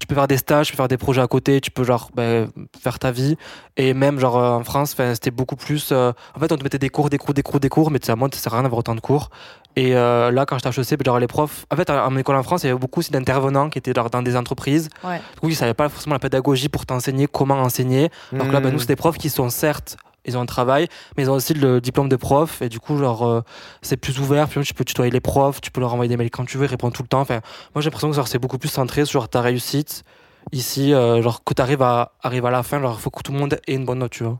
tu 0.00 0.06
peux 0.06 0.14
faire 0.14 0.26
des 0.28 0.36
stages, 0.36 0.66
tu 0.66 0.72
peux 0.72 0.76
faire 0.76 0.88
des 0.88 0.96
projets 0.96 1.20
à 1.20 1.26
côté, 1.26 1.60
tu 1.60 1.70
peux 1.70 1.84
genre 1.84 2.10
ben, 2.14 2.48
faire 2.80 2.98
ta 2.98 3.10
vie. 3.10 3.36
Et 3.76 3.94
même 3.94 4.18
genre 4.18 4.36
euh, 4.36 4.50
en 4.50 4.64
France, 4.64 4.96
c'était 5.14 5.30
beaucoup 5.30 5.56
plus. 5.56 5.90
Euh, 5.92 6.12
en 6.34 6.40
fait, 6.40 6.52
on 6.52 6.56
te 6.56 6.62
mettait 6.62 6.78
des 6.78 6.88
cours, 6.88 7.10
des 7.10 7.18
cours, 7.18 7.34
des 7.34 7.42
cours, 7.42 7.60
des 7.60 7.68
cours, 7.68 7.90
mais 7.90 7.98
tu 7.98 8.06
sais, 8.06 8.16
moi, 8.16 8.28
ça 8.32 8.40
sert 8.40 8.52
à 8.52 8.56
rien 8.56 8.62
d'avoir 8.64 8.80
autant 8.80 8.94
de 8.94 9.00
cours. 9.00 9.30
Et 9.76 9.96
euh, 9.96 10.30
là, 10.30 10.46
quand 10.46 10.56
j'étais 10.58 10.68
à 10.68 10.82
HEC, 10.82 10.98
ben, 10.98 11.04
genre 11.04 11.18
les 11.18 11.26
profs. 11.26 11.66
En 11.72 11.76
fait, 11.76 11.90
en 11.90 12.16
école 12.16 12.36
en 12.36 12.42
France, 12.42 12.64
il 12.64 12.66
y 12.66 12.70
avait 12.70 12.78
beaucoup 12.78 13.00
aussi 13.00 13.12
d'intervenants 13.12 13.70
qui 13.70 13.78
étaient 13.78 13.92
genre, 13.92 14.10
dans 14.10 14.22
des 14.22 14.36
entreprises. 14.36 14.88
Ouais. 15.02 15.20
Du 15.34 15.40
coup, 15.40 15.48
ils 15.48 15.56
savaient 15.56 15.74
pas 15.74 15.88
forcément 15.88 16.14
la 16.14 16.20
pédagogie 16.20 16.68
pour 16.68 16.86
t'enseigner 16.86 17.26
comment 17.26 17.60
enseigner. 17.60 18.10
Donc 18.32 18.52
là, 18.52 18.60
ben, 18.60 18.70
nous, 18.70 18.76
mmh. 18.76 18.80
c'est 18.80 18.88
des 18.88 18.96
profs 18.96 19.18
qui 19.18 19.30
sont 19.30 19.48
certes 19.48 19.96
ils 20.24 20.36
ont 20.36 20.40
un 20.40 20.46
travail, 20.46 20.88
mais 21.16 21.24
ils 21.24 21.30
ont 21.30 21.34
aussi 21.34 21.54
le 21.54 21.80
diplôme 21.80 22.08
de 22.08 22.16
prof, 22.16 22.62
et 22.62 22.68
du 22.68 22.80
coup, 22.80 23.00
euh, 23.02 23.42
c'est 23.82 23.96
plus 23.96 24.18
ouvert, 24.18 24.48
puis 24.48 24.60
tu 24.62 24.74
peux 24.74 24.84
tutoyer 24.84 25.10
les 25.10 25.20
profs, 25.20 25.60
tu 25.60 25.70
peux 25.70 25.80
leur 25.80 25.92
envoyer 25.92 26.08
des 26.08 26.16
mails 26.16 26.30
quand 26.30 26.44
tu 26.44 26.58
veux, 26.58 26.66
répondre 26.66 26.92
tout 26.94 27.02
le 27.02 27.08
temps. 27.08 27.20
Enfin, 27.20 27.40
moi, 27.74 27.82
j'ai 27.82 27.90
l'impression 27.90 28.10
que 28.10 28.28
c'est 28.28 28.38
beaucoup 28.38 28.58
plus 28.58 28.68
centré 28.68 29.04
sur 29.04 29.28
ta 29.28 29.40
réussite. 29.40 30.04
Ici, 30.52 30.92
euh, 30.92 31.22
genre, 31.22 31.42
que 31.42 31.54
tu 31.54 31.62
arrives 31.62 31.82
à, 31.82 32.12
arriver 32.22 32.48
à 32.48 32.50
la 32.50 32.62
fin, 32.62 32.80
il 32.80 32.98
faut 32.98 33.10
que 33.10 33.22
tout 33.22 33.32
le 33.32 33.38
monde 33.38 33.58
ait 33.66 33.74
une 33.74 33.84
bonne 33.84 33.98
note, 33.98 34.12
tu 34.12 34.24
vois. 34.24 34.38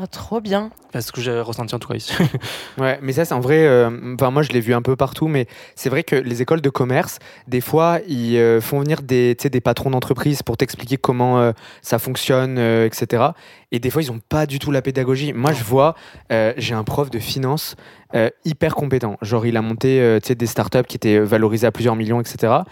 Ah, 0.00 0.06
trop 0.06 0.40
bien. 0.40 0.70
C'est 0.92 1.00
ce 1.00 1.10
que 1.10 1.20
j'ai 1.20 1.40
ressenti 1.40 1.74
en 1.74 1.80
tout 1.80 1.88
cas 1.88 1.96
ici. 1.96 2.12
ouais, 2.78 3.00
mais 3.02 3.12
ça, 3.12 3.24
c'est 3.24 3.34
en 3.34 3.40
vrai. 3.40 3.66
Euh, 3.66 4.14
enfin, 4.14 4.30
moi, 4.30 4.42
je 4.42 4.50
l'ai 4.50 4.60
vu 4.60 4.72
un 4.72 4.80
peu 4.80 4.94
partout, 4.94 5.26
mais 5.26 5.48
c'est 5.74 5.88
vrai 5.90 6.04
que 6.04 6.14
les 6.14 6.40
écoles 6.40 6.60
de 6.60 6.70
commerce, 6.70 7.18
des 7.48 7.60
fois, 7.60 7.98
ils 8.06 8.36
euh, 8.36 8.60
font 8.60 8.78
venir 8.78 9.02
des, 9.02 9.34
des 9.34 9.60
patrons 9.60 9.90
d'entreprise 9.90 10.44
pour 10.44 10.56
t'expliquer 10.56 10.98
comment 10.98 11.40
euh, 11.40 11.50
ça 11.82 11.98
fonctionne, 11.98 12.58
etc. 12.58 13.24
Et 13.72 13.80
des 13.80 13.90
fois, 13.90 14.00
ils 14.00 14.12
n'ont 14.12 14.20
pas 14.20 14.46
du 14.46 14.60
tout 14.60 14.70
la 14.70 14.82
pédagogie. 14.82 15.32
Moi, 15.32 15.52
je 15.52 15.64
vois, 15.64 15.96
j'ai 16.30 16.74
un 16.74 16.84
prof 16.84 17.10
de 17.10 17.18
finance 17.18 17.74
hyper 18.44 18.74
compétent. 18.74 19.16
Genre, 19.22 19.46
il 19.46 19.56
a 19.56 19.62
monté 19.62 20.18
des 20.20 20.46
startups 20.46 20.84
qui 20.86 20.96
étaient 20.96 21.18
valorisées 21.18 21.66
à 21.66 21.72
plusieurs 21.72 21.96
millions, 21.96 22.20
etc. 22.20 22.62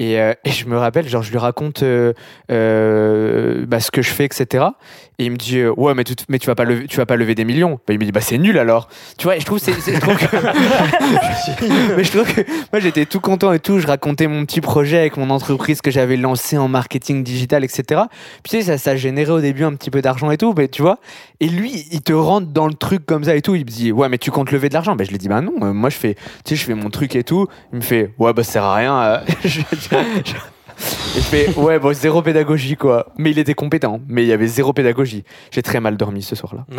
Euh, 0.00 0.34
et, 0.44 0.50
je 0.50 0.66
me 0.66 0.76
rappelle, 0.76 1.08
genre, 1.08 1.22
je 1.22 1.30
lui 1.30 1.38
raconte 1.38 1.82
euh, 1.82 2.12
euh, 2.50 3.64
bah, 3.66 3.80
ce 3.80 3.90
que 3.90 4.02
je 4.02 4.10
fais, 4.10 4.24
etc. 4.24 4.66
Et 5.18 5.26
il 5.26 5.30
me 5.30 5.36
dit, 5.36 5.64
ouais, 5.64 5.94
mais 5.94 6.04
tu, 6.04 6.14
mais 6.28 6.38
tu 6.38 6.46
vas 6.46 6.54
pas 6.54 6.64
lever, 6.64 6.86
tu 6.86 6.96
vas 6.96 7.06
pas 7.06 7.16
lever 7.16 7.34
des 7.34 7.44
millions. 7.44 7.78
Bah, 7.86 7.92
il 7.92 7.98
me 7.98 8.04
dit, 8.04 8.12
bah 8.12 8.20
c'est 8.20 8.38
nul 8.38 8.58
alors. 8.58 8.88
Tu 9.18 9.24
vois, 9.24 9.36
et 9.36 9.40
je 9.40 9.44
trouve, 9.44 9.58
c'est, 9.58 9.72
je 9.72 10.00
trouve 10.00 10.16
que, 10.16 10.36
mais 11.96 12.02
je 12.02 12.10
trouve 12.10 12.34
que 12.34 12.40
moi 12.72 12.80
j'étais 12.80 13.04
tout 13.04 13.20
content 13.20 13.52
et 13.52 13.60
tout. 13.60 13.78
Je 13.78 13.86
racontais 13.86 14.26
mon 14.26 14.44
petit 14.46 14.60
projet 14.60 14.98
avec 14.98 15.16
mon 15.16 15.30
entreprise 15.30 15.80
que 15.80 15.90
j'avais 15.90 16.16
lancé 16.16 16.58
en 16.58 16.66
marketing 16.66 17.22
digital, 17.22 17.62
etc. 17.62 18.02
Puis 18.42 18.50
tu 18.50 18.56
sais, 18.56 18.62
ça, 18.62 18.78
ça 18.78 18.96
générait 18.96 19.30
au 19.30 19.40
début 19.40 19.64
un 19.64 19.74
petit 19.74 19.90
peu 19.90 20.02
d'argent 20.02 20.30
et 20.30 20.38
tout, 20.38 20.54
mais 20.56 20.68
tu 20.68 20.82
vois. 20.82 20.98
Et 21.40 21.48
lui, 21.48 21.86
il 21.92 22.00
te 22.00 22.12
rentre 22.12 22.48
dans 22.48 22.66
le 22.66 22.74
truc 22.74 23.06
comme 23.06 23.24
ça 23.24 23.36
et 23.36 23.42
tout. 23.42 23.54
Il 23.54 23.64
me 23.64 23.70
dit, 23.70 23.92
ouais, 23.92 24.08
mais 24.08 24.18
tu 24.18 24.30
comptes 24.30 24.50
lever 24.50 24.70
de 24.70 24.74
l'argent. 24.74 24.81
Ben 24.96 25.04
je 25.04 25.10
lui 25.10 25.18
dis, 25.18 25.28
bah 25.28 25.40
non, 25.40 25.72
moi 25.72 25.90
je 25.90 25.96
fais, 25.96 26.14
tu 26.14 26.20
sais, 26.50 26.56
je 26.56 26.64
fais 26.64 26.74
mon 26.74 26.90
truc 26.90 27.16
et 27.16 27.24
tout. 27.24 27.46
Il 27.72 27.76
me 27.76 27.82
fait, 27.82 28.12
ouais, 28.18 28.32
bah 28.32 28.44
ça 28.44 28.52
sert 28.52 28.64
à 28.64 28.74
rien. 28.74 29.22
Et 29.44 29.48
je 31.14 31.20
fais 31.20 31.54
ouais 31.56 31.78
bon 31.78 31.94
zéro 31.94 32.22
pédagogie 32.22 32.76
quoi. 32.76 33.12
Mais 33.16 33.30
il 33.30 33.38
était 33.38 33.54
compétent, 33.54 34.00
mais 34.08 34.22
il 34.22 34.28
y 34.28 34.32
avait 34.32 34.46
zéro 34.46 34.72
pédagogie. 34.72 35.24
J'ai 35.50 35.62
très 35.62 35.80
mal 35.80 35.96
dormi 35.96 36.22
ce 36.22 36.34
soir-là. 36.34 36.64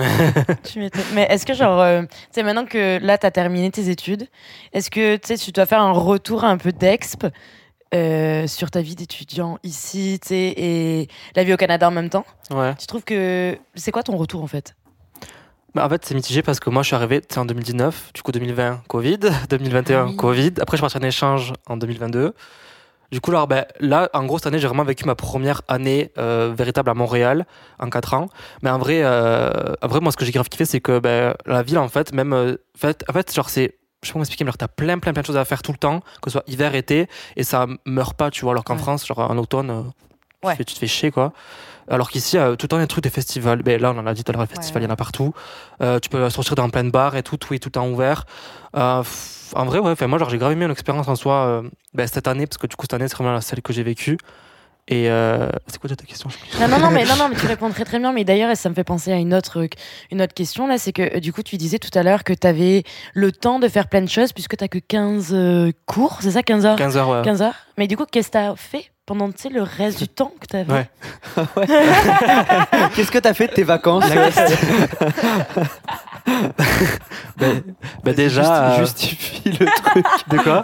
mais 1.13 1.23
est-ce 1.29 1.45
que 1.45 1.53
genre 1.53 1.79
euh, 1.79 2.01
tu 2.01 2.07
sais 2.31 2.43
maintenant 2.43 2.65
que 2.65 2.99
là 3.01 3.17
tu 3.17 3.25
as 3.25 3.31
terminé 3.31 3.69
tes 3.71 3.89
études, 3.89 4.27
est-ce 4.73 4.89
que 4.89 5.15
tu 5.17 5.27
sais 5.27 5.37
tu 5.37 5.51
dois 5.51 5.65
faire 5.65 5.81
un 5.81 5.91
retour 5.91 6.43
un 6.43 6.57
peu 6.57 6.71
d'exp 6.71 7.27
euh, 7.93 8.47
sur 8.47 8.71
ta 8.71 8.81
vie 8.81 8.95
d'étudiant 8.95 9.59
ici, 9.63 10.19
tu 10.21 10.29
sais 10.29 10.53
et 10.57 11.07
la 11.35 11.43
vie 11.43 11.53
au 11.53 11.57
Canada 11.57 11.87
en 11.87 11.91
même 11.91 12.09
temps? 12.09 12.25
Ouais. 12.51 12.73
Tu 12.75 12.87
trouves 12.87 13.03
que 13.03 13.57
c'est 13.75 13.91
quoi 13.91 14.03
ton 14.03 14.17
retour 14.17 14.43
en 14.43 14.47
fait? 14.47 14.75
Bah 15.75 15.85
en 15.85 15.89
fait, 15.89 16.05
c'est 16.05 16.13
mitigé 16.13 16.43
parce 16.43 16.59
que 16.59 16.69
moi, 16.69 16.83
je 16.83 16.87
suis 16.87 16.95
arrivé 16.95 17.21
en 17.35 17.45
2019, 17.45 18.11
du 18.13 18.21
coup 18.21 18.31
2020, 18.31 18.83
Covid, 18.87 19.19
2021, 19.49 20.07
ah 20.07 20.11
Covid. 20.15 20.53
Après, 20.61 20.77
je 20.77 20.81
suis 20.81 20.81
parti 20.81 20.97
en 20.97 21.07
échange 21.07 21.53
en 21.67 21.77
2022. 21.77 22.33
Du 23.11 23.21
coup, 23.21 23.29
alors, 23.31 23.47
ben, 23.47 23.65
là, 23.79 24.09
en 24.13 24.25
gros, 24.25 24.39
cette 24.39 24.47
année, 24.47 24.57
j'ai 24.57 24.67
vraiment 24.67 24.83
vécu 24.83 25.05
ma 25.05 25.13
première 25.13 25.61
année 25.67 26.11
euh, 26.17 26.51
véritable 26.55 26.89
à 26.89 26.95
Montréal, 26.95 27.45
en 27.79 27.89
4 27.89 28.15
ans. 28.15 28.27
Mais 28.63 28.71
en 28.71 28.79
vrai, 28.79 29.01
euh, 29.03 29.73
en 29.83 29.87
vrai 29.87 29.99
moi, 29.99 30.11
ce 30.11 30.17
que 30.17 30.25
j'ai 30.25 30.31
grave 30.31 30.49
kiffé, 30.49 30.65
c'est 30.65 30.81
que 30.81 30.97
ben, 30.97 31.35
la 31.45 31.61
ville, 31.61 31.77
en 31.77 31.89
fait, 31.89 32.11
même. 32.13 32.33
Euh, 32.33 32.57
fait, 32.75 33.03
en 33.07 33.13
fait, 33.13 33.33
genre, 33.33 33.49
c'est. 33.49 33.77
Je 34.01 34.07
sais 34.07 34.11
pas 34.11 34.13
comment 34.13 34.23
expliquer, 34.23 34.43
mais 34.43 34.51
t'as 34.51 34.67
plein, 34.67 34.97
plein, 34.99 35.13
plein 35.13 35.21
de 35.21 35.27
choses 35.27 35.37
à 35.37 35.45
faire 35.45 35.61
tout 35.61 35.71
le 35.71 35.77
temps, 35.77 35.99
que 36.21 36.29
ce 36.29 36.31
soit 36.31 36.43
hiver, 36.47 36.75
été, 36.75 37.07
et 37.35 37.43
ça 37.43 37.67
meurt 37.85 38.17
pas, 38.17 38.31
tu 38.31 38.41
vois. 38.41 38.51
Alors 38.51 38.63
qu'en 38.63 38.77
France, 38.77 39.05
genre, 39.05 39.19
en 39.19 39.37
automne, 39.37 39.91
ouais. 40.43 40.55
tu, 40.57 40.65
te 40.65 40.79
fais 40.79 40.87
chier, 40.87 41.11
quoi. 41.11 41.33
Alors 41.89 42.09
qu'ici, 42.09 42.37
tout 42.37 42.63
le 42.63 42.67
temps, 42.67 42.77
il 42.77 42.79
y 42.79 42.81
a 42.81 42.83
un 42.83 42.87
truc 42.87 43.03
des 43.03 43.09
festivals. 43.09 43.61
Ben, 43.61 43.81
là, 43.81 43.91
on 43.93 43.99
en 43.99 44.07
a 44.07 44.13
dit 44.13 44.23
tout 44.23 44.31
à 44.31 44.33
l'heure, 44.33 44.41
les 44.41 44.55
festivals, 44.55 44.83
il 44.83 44.85
y 44.85 44.89
en 44.89 44.93
a 44.93 44.95
partout. 44.95 45.33
tu 45.79 46.09
peux 46.09 46.29
sortir 46.29 46.55
dans 46.55 46.69
plein 46.69 46.83
de 46.83 46.91
bars 46.91 47.15
et 47.15 47.23
tout, 47.23 47.37
tout 47.37 47.53
est 47.53 47.59
tout 47.59 47.67
le 47.67 47.73
temps 47.73 47.87
ouvert 47.87 48.25
en 49.55 49.65
vrai, 49.65 49.79
ouais, 49.79 50.07
moi, 50.07 50.19
j'ai 50.29 50.37
grave 50.37 50.51
aimé 50.51 50.67
l'expérience 50.67 51.07
en 51.07 51.15
soi 51.15 51.45
euh, 51.45 51.69
ben, 51.93 52.07
cette 52.07 52.27
année, 52.27 52.47
parce 52.47 52.57
que 52.57 52.67
du 52.67 52.75
coup, 52.75 52.83
cette 52.83 52.93
année, 52.93 53.07
c'est 53.07 53.17
vraiment 53.17 53.39
celle 53.41 53.61
que 53.61 53.73
j'ai 53.73 53.83
vécue. 53.83 54.17
Et 54.89 55.09
euh, 55.09 55.47
c'est 55.67 55.79
quoi 55.79 55.89
ta 55.89 55.95
question? 56.03 56.29
Non, 56.59 56.67
non, 56.67 56.77
non, 56.77 56.91
mais, 56.91 57.05
non, 57.05 57.15
non, 57.15 57.29
mais 57.29 57.35
tu 57.35 57.45
réponds 57.47 57.69
très 57.69 57.85
très 57.85 57.99
bien. 57.99 58.11
Mais 58.11 58.25
d'ailleurs, 58.25 58.55
ça 58.57 58.69
me 58.69 58.75
fait 58.75 58.83
penser 58.83 59.13
à 59.13 59.15
une 59.15 59.33
autre, 59.33 59.65
une 60.11 60.21
autre 60.21 60.33
question 60.33 60.67
là. 60.67 60.77
C'est 60.77 60.91
que 60.91 61.19
du 61.19 61.31
coup, 61.31 61.41
tu 61.41 61.55
disais 61.55 61.79
tout 61.79 61.97
à 61.97 62.03
l'heure 62.03 62.25
que 62.25 62.33
tu 62.33 62.45
avais 62.45 62.83
le 63.13 63.31
temps 63.31 63.59
de 63.59 63.69
faire 63.69 63.87
plein 63.87 64.01
de 64.01 64.09
choses 64.09 64.33
puisque 64.33 64.57
tu 64.57 64.67
que 64.67 64.79
15 64.79 65.29
euh, 65.33 65.71
cours, 65.85 66.17
c'est 66.21 66.31
ça 66.31 66.43
15 66.43 66.65
heures? 66.65 66.75
15 66.75 66.97
heures, 66.97 67.09
ouais. 67.09 67.21
15 67.23 67.41
heures. 67.41 67.55
Mais 67.77 67.87
du 67.87 67.95
coup, 67.95 68.05
qu'est-ce 68.05 68.27
que 68.27 68.33
tu 68.33 68.37
as 68.37 68.55
fait 68.57 68.91
pendant 69.05 69.27
le 69.27 69.61
reste 69.61 69.99
du 69.99 70.07
temps 70.07 70.33
que 70.39 70.47
tu 70.47 70.55
avais 70.55 70.73
ouais. 70.73 70.89
Qu'est-ce 72.95 73.11
que 73.11 73.19
tu 73.19 73.27
as 73.27 73.33
fait 73.33 73.47
de 73.47 73.53
tes 73.53 73.63
vacances? 73.63 74.05
Ben, 77.37 77.61
ben 78.03 78.13
déjà. 78.13 78.79
Justifie 78.79 79.49
le 79.49 79.65
truc. 79.65 80.05
De 80.29 80.37
quoi? 80.37 80.63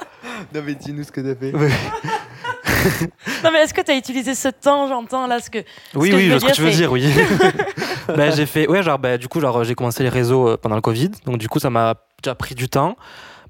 Non, 0.53 0.61
mais 0.65 0.75
dis-nous 0.75 1.03
ce 1.03 1.11
que 1.11 1.21
tu 1.21 1.29
as 1.29 1.35
fait. 1.35 1.53
non, 3.43 3.51
mais 3.51 3.59
est-ce 3.59 3.73
que 3.73 3.81
tu 3.81 3.91
as 3.91 3.95
utilisé 3.97 4.35
ce 4.35 4.49
temps, 4.49 4.87
j'entends 4.87 5.27
là 5.27 5.39
ce 5.39 5.49
que. 5.49 5.59
Oui, 5.95 6.11
oui, 6.13 6.31
ce 6.39 6.45
que 6.45 6.51
tu 6.51 6.61
veux 6.61 6.71
dire, 6.71 6.91
oui. 6.91 7.11
ben, 8.07 8.31
j'ai 8.33 8.45
fait. 8.45 8.67
Ouais, 8.67 8.83
genre, 8.83 8.99
ben, 8.99 9.17
du 9.17 9.27
coup, 9.27 9.39
genre, 9.39 9.63
j'ai 9.63 9.75
commencé 9.75 10.03
les 10.03 10.09
réseaux 10.09 10.49
euh, 10.49 10.57
pendant 10.57 10.75
le 10.75 10.81
Covid. 10.81 11.11
Donc, 11.25 11.37
du 11.37 11.49
coup, 11.49 11.59
ça 11.59 11.69
m'a 11.69 11.95
déjà 12.23 12.35
pris 12.35 12.55
du 12.55 12.69
temps. 12.69 12.95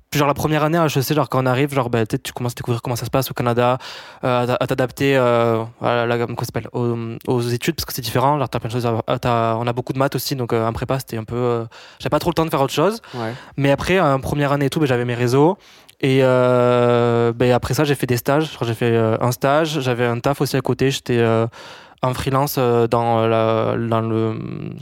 Puis 0.09 0.17
genre 0.17 0.27
la 0.27 0.33
première 0.33 0.63
année 0.63 0.77
à 0.77 0.85
HEC, 0.85 1.13
genre 1.13 1.29
quand 1.29 1.43
on 1.43 1.45
arrive, 1.45 1.71
genre 1.71 1.89
ben, 1.91 2.05
tu 2.07 2.33
commences 2.33 2.53
à 2.53 2.55
découvrir 2.55 2.81
comment 2.81 2.95
ça 2.95 3.05
se 3.05 3.11
passe 3.11 3.29
au 3.29 3.35
Canada, 3.35 3.77
euh, 4.23 4.55
à 4.59 4.65
t'adapter 4.65 5.15
euh, 5.15 5.63
à 5.81 6.07
la, 6.07 6.25
aux, 6.73 6.97
aux, 7.27 7.41
études 7.41 7.75
parce 7.75 7.85
que 7.85 7.93
c'est 7.93 8.01
différent. 8.01 8.39
Genre 8.39 8.47
as 8.51 8.59
plein 8.59 8.69
de 8.69 8.73
choses, 8.73 8.87
on 8.87 9.67
a 9.67 9.73
beaucoup 9.73 9.93
de 9.93 9.99
maths 9.99 10.15
aussi, 10.15 10.35
donc 10.35 10.51
euh, 10.51 10.65
en 10.65 10.73
prépa 10.73 10.97
c'était 10.97 11.17
un 11.17 11.25
peu, 11.25 11.35
euh, 11.35 11.65
j'avais 11.99 12.09
pas 12.09 12.17
trop 12.17 12.31
le 12.31 12.33
temps 12.33 12.45
de 12.45 12.49
faire 12.49 12.61
autre 12.61 12.73
chose. 12.73 13.01
Ouais. 13.13 13.33
Mais 13.55 13.69
après 13.69 13.99
en 13.99 14.19
première 14.19 14.51
année 14.51 14.65
et 14.65 14.69
tout, 14.71 14.79
ben, 14.79 14.87
j'avais 14.87 15.05
mes 15.05 15.13
réseaux 15.13 15.59
et 16.01 16.21
ben, 16.21 17.51
après 17.53 17.73
ça 17.73 17.83
j'ai 17.83 17.95
fait 17.95 18.07
des 18.07 18.17
stages. 18.17 18.57
J'ai 18.61 18.73
fait 18.73 18.95
un 18.97 19.31
stage, 19.31 19.79
j'avais 19.81 20.05
un 20.05 20.19
taf 20.19 20.41
aussi 20.41 20.57
à 20.57 20.61
côté. 20.61 20.91
J'étais 20.91 21.23
en 22.01 22.13
freelance 22.13 22.57
dans, 22.57 23.27
la, 23.27 23.75
dans 23.77 24.01
le 24.01 24.33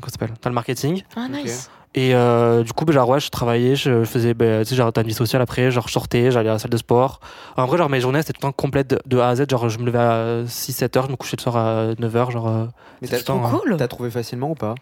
comment 0.02 0.32
dans 0.42 0.50
le 0.50 0.54
marketing. 0.56 1.04
Ah 1.16 1.28
nice. 1.30 1.70
Et 1.96 2.14
euh, 2.14 2.62
du 2.62 2.74
coup, 2.74 2.86
ben, 2.86 2.94
genre, 2.94 3.10
ouais, 3.10 3.20
je 3.20 3.30
travaillais, 3.32 3.76
je 3.76 4.04
faisais, 4.04 4.36
ben, 4.36 4.62
tu 4.62 4.70
sais, 4.70 4.76
genre, 4.76 4.94
t'as 4.94 5.02
une 5.02 5.08
vie 5.08 5.16
sociale 5.16 5.42
après, 5.42 5.72
genre, 5.72 5.88
je 5.88 5.94
sortais, 5.94 6.30
j'allais 6.30 6.50
à 6.50 6.54
la 6.54 6.60
salle 6.60 6.70
de 6.70 6.78
sport. 6.78 7.20
En 7.56 7.66
vrai, 7.66 7.80
genre, 7.80 7.90
mes 7.90 8.00
journées, 8.02 8.22
c'était 8.22 8.34
tout 8.34 8.46
le 8.46 8.52
temps 8.52 8.56
complète 8.56 8.88
de, 8.92 9.00
de 9.08 9.18
A 9.18 9.30
à 9.30 9.36
Z. 9.36 9.46
Genre, 9.50 9.68
je 9.68 9.80
me 9.80 9.86
levais 9.86 9.98
à 9.98 10.44
6-7 10.46 10.96
heures, 10.96 11.06
je 11.08 11.12
me 11.12 11.16
couchais 11.16 11.38
le 11.38 11.42
soir 11.42 11.58
à 11.58 11.86
9 11.98 12.16
heures, 12.16 12.30
genre. 12.30 12.48
euh, 12.50 12.66
Mais 13.02 13.08
c'est 13.08 13.18
t'as 13.18 13.24
temps, 13.24 13.42
Trop 13.50 13.60
cool. 13.62 13.78
t'as 13.78 13.88
trouvé 13.88 14.12
facilement 14.12 14.52
ou 14.52 14.54
pas? 14.54 14.76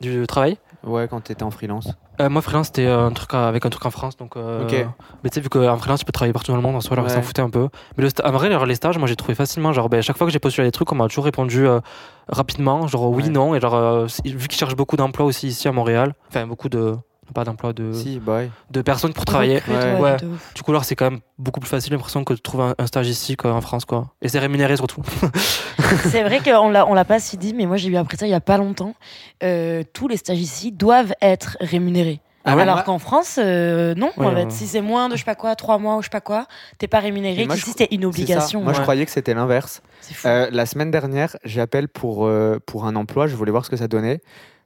Du 0.00 0.26
travail? 0.26 0.56
Ouais, 0.84 1.06
quand 1.08 1.20
t'étais 1.20 1.42
en 1.44 1.50
freelance. 1.50 1.88
Euh, 2.20 2.28
moi, 2.28 2.42
freelance, 2.42 2.66
c'était 2.66 2.86
euh, 2.86 3.06
un 3.06 3.12
truc 3.12 3.32
avec 3.34 3.64
un 3.64 3.70
truc 3.70 3.86
en 3.86 3.90
France. 3.90 4.16
Donc, 4.16 4.36
euh, 4.36 4.64
Ok. 4.64 4.86
Mais 5.22 5.30
tu 5.30 5.34
sais, 5.36 5.40
vu 5.40 5.48
qu'en 5.48 5.76
freelance, 5.76 6.00
tu 6.00 6.04
peux 6.04 6.12
travailler 6.12 6.32
partout 6.32 6.50
dans 6.50 6.56
le 6.56 6.62
monde, 6.62 6.74
en 6.76 6.80
soi, 6.80 6.94
alors, 6.94 7.04
Ouais. 7.04 7.10
ça 7.10 7.16
s'en 7.16 7.22
foutait 7.22 7.42
un 7.42 7.50
peu. 7.50 7.68
Mais 7.96 8.04
le 8.04 8.10
en 8.24 8.30
vrai, 8.32 8.48
alors, 8.48 8.66
les 8.66 8.74
stages, 8.74 8.98
moi, 8.98 9.06
j'ai 9.06 9.16
trouvé 9.16 9.34
facilement. 9.34 9.72
Genre, 9.72 9.88
ben, 9.88 10.02
chaque 10.02 10.18
fois 10.18 10.26
que 10.26 10.32
j'ai 10.32 10.38
postulé 10.40 10.66
à 10.66 10.68
des 10.68 10.72
trucs, 10.72 10.90
on 10.90 10.96
m'a 10.96 11.06
toujours 11.08 11.24
répondu 11.24 11.66
euh, 11.66 11.80
rapidement, 12.28 12.86
genre 12.88 13.10
oui, 13.10 13.22
Ouais. 13.24 13.28
non. 13.28 13.54
Et 13.54 13.60
genre, 13.60 14.06
vu 14.24 14.48
qu'ils 14.48 14.58
cherchent 14.58 14.76
beaucoup 14.76 14.96
d'emplois 14.96 15.26
aussi 15.26 15.46
ici 15.48 15.68
à 15.68 15.72
Montréal, 15.72 16.14
enfin, 16.28 16.46
beaucoup 16.46 16.68
de. 16.68 16.96
Pas 17.34 17.44
d'emplois, 17.44 17.72
de, 17.72 17.92
Si, 17.92 18.18
bah 18.18 18.36
ouais. 18.38 18.50
de 18.70 18.82
personnes 18.82 19.12
pour 19.14 19.24
travailler. 19.24 19.62
Ouais. 19.68 19.98
Ouais. 20.00 20.16
Du 20.54 20.62
coup, 20.62 20.70
alors, 20.72 20.84
c'est 20.84 20.96
quand 20.96 21.10
même 21.10 21.20
beaucoup 21.38 21.60
plus 21.60 21.68
facile, 21.70 21.90
j'ai 21.90 21.96
l'impression, 21.96 22.24
que 22.24 22.34
de 22.34 22.38
trouver 22.38 22.64
un, 22.64 22.74
un 22.78 22.86
stage 22.86 23.08
ici 23.08 23.36
qu'en 23.36 23.60
France, 23.60 23.84
quoi. 23.84 24.10
Et 24.20 24.28
c'est 24.28 24.38
rémunéré 24.38 24.76
surtout. 24.76 25.02
C'est 26.04 26.22
vrai 26.22 26.40
qu'on 26.40 26.68
l'a, 26.70 26.86
on 26.86 26.94
l'a 26.94 27.04
pas 27.04 27.20
si 27.20 27.36
dit, 27.36 27.54
mais 27.54 27.66
moi 27.66 27.76
j'ai 27.76 27.88
eu 27.88 27.96
appris 27.96 28.16
ça 28.16 28.26
il 28.26 28.30
y 28.30 28.34
a 28.34 28.40
pas 28.40 28.56
longtemps. 28.56 28.94
Euh, 29.42 29.82
tous 29.92 30.08
les 30.08 30.16
stages 30.16 30.38
ici 30.40 30.72
doivent 30.72 31.12
être 31.20 31.56
rémunérés. 31.60 32.20
Ah 32.44 32.56
ouais, 32.56 32.62
Alors 32.62 32.82
qu'en 32.84 32.98
France, 32.98 33.38
euh, 33.38 33.94
non. 33.94 34.10
Ouais, 34.16 34.26
en 34.26 34.30
fait. 34.30 34.44
ouais. 34.44 34.50
Si 34.50 34.66
c'est 34.66 34.80
moins 34.80 35.08
de 35.08 35.14
je 35.14 35.18
sais 35.20 35.24
pas 35.24 35.34
quoi, 35.36 35.54
trois 35.54 35.78
mois 35.78 35.96
ou 35.96 36.00
je 36.02 36.06
sais 36.06 36.10
pas 36.10 36.20
quoi, 36.20 36.46
t'es 36.78 36.88
pas 36.88 36.98
rémunéré. 37.00 37.46
Moi, 37.46 37.56
Ici, 37.56 37.72
je- 37.78 37.84
une 37.94 38.04
obligation. 38.04 38.62
Moi, 38.62 38.72
je 38.72 38.80
croyais 38.80 39.04
que 39.04 39.12
c'était 39.12 39.34
l'inverse. 39.34 39.80
Euh, 40.24 40.48
la 40.50 40.66
semaine 40.66 40.90
dernière, 40.90 41.36
j'appelle 41.44 41.88
pour, 41.88 42.26
euh, 42.26 42.58
pour 42.66 42.86
un 42.86 42.96
emploi. 42.96 43.26
Je 43.28 43.36
voulais 43.36 43.52
voir 43.52 43.64
ce 43.64 43.70
que 43.70 43.76
ça 43.76 43.86
donnait. 43.86 44.20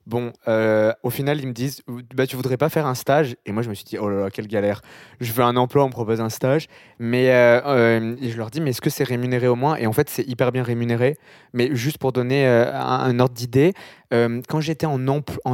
Bon, 0.07 0.33
euh, 0.47 0.93
au 1.03 1.11
final, 1.11 1.41
ils 1.41 1.49
me 1.49 1.53
disent 1.53 1.83
bah, 2.15 2.27
Tu 2.29 2.37
voudrais 2.37 2.57
pas 2.57 2.69
faire 2.69 2.87
un 2.87 2.95
stage? 2.95 3.37
Et 3.45 3.51
moi, 3.51 3.63
je 3.65 3.69
me 3.69 3.75
suis 3.75 3.85
dit 3.85 3.99
Oh 3.99 4.09
là 4.09 4.21
là, 4.23 4.31
quelle 4.31 4.47
galère. 4.47 4.81
Je 5.21 5.33
veux 5.33 5.43
un 5.43 5.57
emploi, 5.57 5.83
on 5.83 5.89
me 5.89 5.93
propose 5.93 6.21
un 6.21 6.29
stage. 6.29 6.69
Mais 7.01 7.31
euh, 7.33 7.61
euh, 7.67 8.17
je 8.23 8.37
leur 8.37 8.51
dis 8.51 8.61
Mais 8.61 8.71
est-ce 8.71 8.81
que 8.81 8.91
c'est 8.91 9.03
rémunéré 9.05 9.49
au 9.49 9.57
moins? 9.57 9.75
Et 9.77 9.87
en 9.89 9.93
fait, 9.93 10.09
c'est 10.09 10.23
hyper 10.23 10.53
bien 10.53 10.63
rémunéré. 10.63 11.19
Mais 11.55 11.75
juste 11.75 11.99
pour 11.99 12.13
donner 12.13 12.47
un, 12.47 12.73
un 12.81 13.19
ordre 13.19 13.35
d'idée, 13.35 13.73
quand 14.13 14.61
j'étais 14.61 14.87
en, 14.87 15.01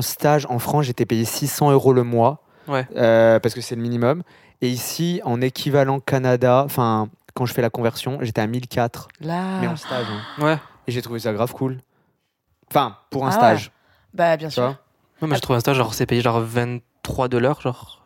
stage 0.02 0.46
en 0.50 0.58
France, 0.58 0.84
j'étais 0.84 1.06
payé 1.06 1.24
600 1.24 1.70
euros 1.72 1.92
le 1.94 2.02
mois. 2.02 2.42
Ouais. 2.68 2.84
parce 2.94 3.54
que 3.54 3.60
c'est 3.62 3.74
le 3.74 3.82
minimum. 3.82 4.22
Et 4.60 4.68
ici, 4.68 5.20
en 5.24 5.40
équivalent 5.40 5.98
Canada, 5.98 6.62
enfin, 6.64 7.08
quand 7.34 7.46
je 7.46 7.54
fais 7.54 7.62
la 7.62 7.70
conversion, 7.70 8.18
j'étais 8.20 8.40
à 8.42 8.46
1004. 8.46 9.08
Là. 9.22 9.60
Mais 9.60 9.66
en 9.66 9.76
stage. 9.76 10.06
hein. 10.10 10.44
Ouais. 10.44 10.58
Et 10.86 10.92
j'ai 10.92 11.00
trouvé 11.02 11.18
ça 11.20 11.32
grave 11.32 11.52
cool. 11.54 11.78
Enfin, 12.70 12.96
pour 13.10 13.24
un 13.24 13.30
Ah 13.30 13.32
stage. 13.32 13.72
Bah, 14.14 14.36
bien 14.36 14.50
sûr. 14.50 14.62
Ouais, 15.20 15.28
mais 15.28 15.34
j'ai 15.36 15.40
trouvé 15.40 15.56
un 15.56 15.60
stage, 15.60 15.76
genre, 15.76 15.94
c'est 15.94 16.06
payé 16.06 16.20
genre 16.20 16.40
23 16.40 17.28
de 17.28 17.38
l'heure, 17.38 17.60
genre. 17.60 17.98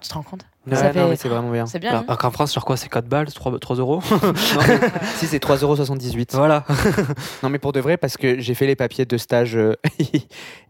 Tu 0.00 0.08
te 0.08 0.14
rends 0.14 0.22
compte? 0.22 0.44
Ouais, 0.66 0.74
Ça 0.76 0.88
non, 0.88 0.92
fait- 0.92 1.08
mais 1.08 1.16
c'est 1.16 1.28
vraiment 1.28 1.50
bien. 1.50 1.64
C'est 1.66 1.78
bien. 1.78 1.90
Alors, 1.90 2.02
hein 2.02 2.04
alors 2.08 2.18
qu'en 2.18 2.30
France, 2.30 2.50
sur 2.50 2.64
quoi 2.64 2.76
C'est 2.76 2.88
4 2.88 3.06
balles, 3.08 3.32
3, 3.32 3.58
3 3.58 3.76
euros 3.76 4.02
Non, 4.22 4.32
mais- 4.68 4.80
si, 5.16 5.26
c'est 5.26 5.38
3,78€. 5.38 6.36
Voilà. 6.36 6.64
Non, 7.42 7.48
mais 7.48 7.58
pour 7.58 7.72
de 7.72 7.80
vrai, 7.80 7.96
parce 7.96 8.16
que 8.16 8.38
j'ai 8.40 8.54
fait 8.54 8.66
les 8.66 8.76
papiers 8.76 9.06
de 9.06 9.16
stage. 9.16 9.56
euh, 9.56 9.74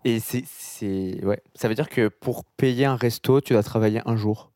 et 0.04 0.20
c'est. 0.20 0.44
c'est- 0.46 1.24
Ouais. 1.24 1.40
Ça 1.54 1.68
veut 1.68 1.74
dire 1.74 1.88
que 1.88 2.08
pour 2.08 2.44
payer 2.44 2.84
un 2.84 2.96
resto, 2.96 3.40
tu 3.40 3.54
dois 3.54 3.62
travailler 3.62 4.00
un 4.06 4.16
jour. 4.16 4.50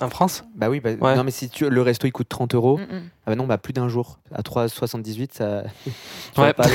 En 0.00 0.10
France? 0.10 0.44
Bah 0.54 0.68
oui, 0.68 0.78
bah, 0.78 0.90
Ouais. 0.92 1.16
non, 1.16 1.24
mais 1.24 1.30
si 1.32 1.48
tu, 1.50 1.68
le 1.68 1.82
resto 1.82 2.06
il 2.06 2.12
coûte 2.12 2.28
30 2.28 2.54
euros, 2.54 2.78
Mm, 2.78 2.82
mm. 2.82 3.02
ah 3.26 3.30
bah 3.30 3.34
non, 3.34 3.46
bah 3.48 3.58
plus 3.58 3.72
d'un 3.72 3.88
jour. 3.88 4.20
À 4.32 4.42
3,78, 4.42 5.32
ça. 5.34 5.64
tu 5.84 5.90
vas 6.36 6.42
Ouais. 6.48 6.52
pas 6.52 6.64
loin. 6.68 6.74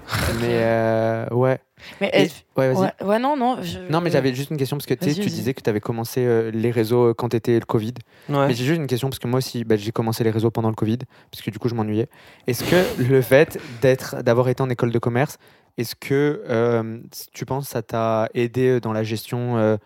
mais 0.40 0.48
euh, 0.62 1.26
ouais. 1.30 1.58
Mais 2.00 2.10
Et- 2.14 2.26
euh, 2.26 2.28
ouais, 2.60 2.72
vas-y. 2.72 2.78
ouais, 3.02 3.06
ouais, 3.06 3.18
non, 3.18 3.36
non. 3.36 3.58
je- 3.62 3.78
Non, 3.90 4.00
mais 4.00 4.10
j'avais 4.10 4.32
juste 4.34 4.50
une 4.50 4.56
question 4.56 4.76
parce 4.76 4.86
que 4.86 4.94
tu 4.94 5.06
disais 5.10 5.52
que 5.54 5.62
tu 5.62 5.68
avais 5.70 5.80
commencé 5.80 6.24
euh, 6.24 6.50
les 6.52 6.70
réseaux 6.70 7.08
euh, 7.08 7.14
quand 7.14 7.30
tu 7.30 7.36
étais 7.36 7.54
le 7.58 7.64
Covid. 7.64 7.94
Ouais. 8.28 8.46
Mais 8.48 8.54
j'ai 8.54 8.64
juste 8.64 8.78
une 8.78 8.86
question 8.86 9.08
parce 9.08 9.18
que 9.18 9.26
moi 9.26 9.38
aussi, 9.38 9.64
bah, 9.64 9.76
j'ai 9.76 9.90
commencé 9.92 10.22
les 10.22 10.30
réseaux 10.30 10.50
pendant 10.50 10.68
le 10.68 10.74
Covid 10.76 10.98
parce 11.30 11.42
que 11.42 11.50
du 11.50 11.58
coup, 11.58 11.68
je 11.68 11.74
m'ennuyais. 11.74 12.08
Est-ce 12.46 12.62
que 12.64 13.02
le 13.02 13.20
fait 13.20 13.58
d'être, 13.80 14.22
d'avoir 14.22 14.48
été 14.48 14.62
en 14.62 14.70
école 14.70 14.92
de 14.92 14.98
commerce, 14.98 15.38
est-ce 15.78 15.94
que 15.96 16.42
euh, 16.48 16.98
tu 17.32 17.44
penses 17.46 17.64
que 17.66 17.70
ça 17.72 17.82
t'a 17.82 18.28
aidé 18.34 18.78
dans 18.80 18.92
la 18.92 19.02
gestion 19.02 19.56
euh, 19.56 19.76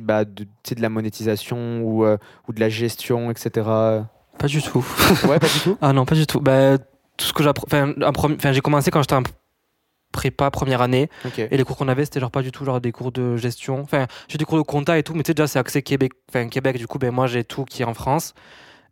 bah, 0.00 0.24
de, 0.26 0.44
de 0.44 0.82
la 0.82 0.88
monétisation 0.90 1.80
ou, 1.82 2.04
euh, 2.04 2.18
ou 2.48 2.52
de 2.52 2.60
la 2.60 2.68
gestion, 2.68 3.30
etc. 3.30 3.50
Pas 4.38 4.46
du 4.46 4.60
tout. 4.62 4.84
Ouais, 5.26 5.38
pas 5.38 5.46
du 5.46 5.60
tout? 5.60 5.78
Ah 5.80 5.92
non, 5.94 6.04
pas 6.04 6.14
du 6.14 6.26
tout. 6.26 6.40
Bah, 6.40 6.76
tout 7.16 7.24
ce 7.26 7.32
que 7.32 7.42
enfin, 7.42 7.94
enfin, 8.04 8.52
j'ai 8.52 8.60
commencé 8.60 8.90
quand 8.90 9.00
j'étais 9.02 9.14
en 9.14 9.22
prépa 10.18 10.50
première 10.50 10.82
année. 10.82 11.08
Et 11.38 11.56
les 11.56 11.64
cours 11.64 11.76
qu'on 11.76 11.88
avait 11.88 12.04
c'était 12.04 12.18
genre 12.20 12.32
pas 12.32 12.42
du 12.42 12.50
tout 12.50 12.64
genre 12.64 12.80
des 12.80 12.90
cours 12.92 13.12
de 13.12 13.36
gestion. 13.36 13.80
Enfin 13.80 14.06
j'ai 14.28 14.36
des 14.36 14.44
cours 14.44 14.58
de 14.58 14.62
compta 14.62 14.98
et 14.98 15.04
tout 15.04 15.14
mais 15.14 15.22
tu 15.22 15.28
sais 15.30 15.34
déjà 15.34 15.46
c'est 15.46 15.60
accès 15.60 15.80
Québec 15.82 16.12
enfin 16.28 16.48
Québec 16.48 16.76
du 16.76 16.86
coup 16.88 16.98
ben 16.98 17.12
moi 17.12 17.26
j'ai 17.28 17.44
tout 17.44 17.64
qui 17.64 17.82
est 17.82 17.84
en 17.84 17.94
France. 17.94 18.34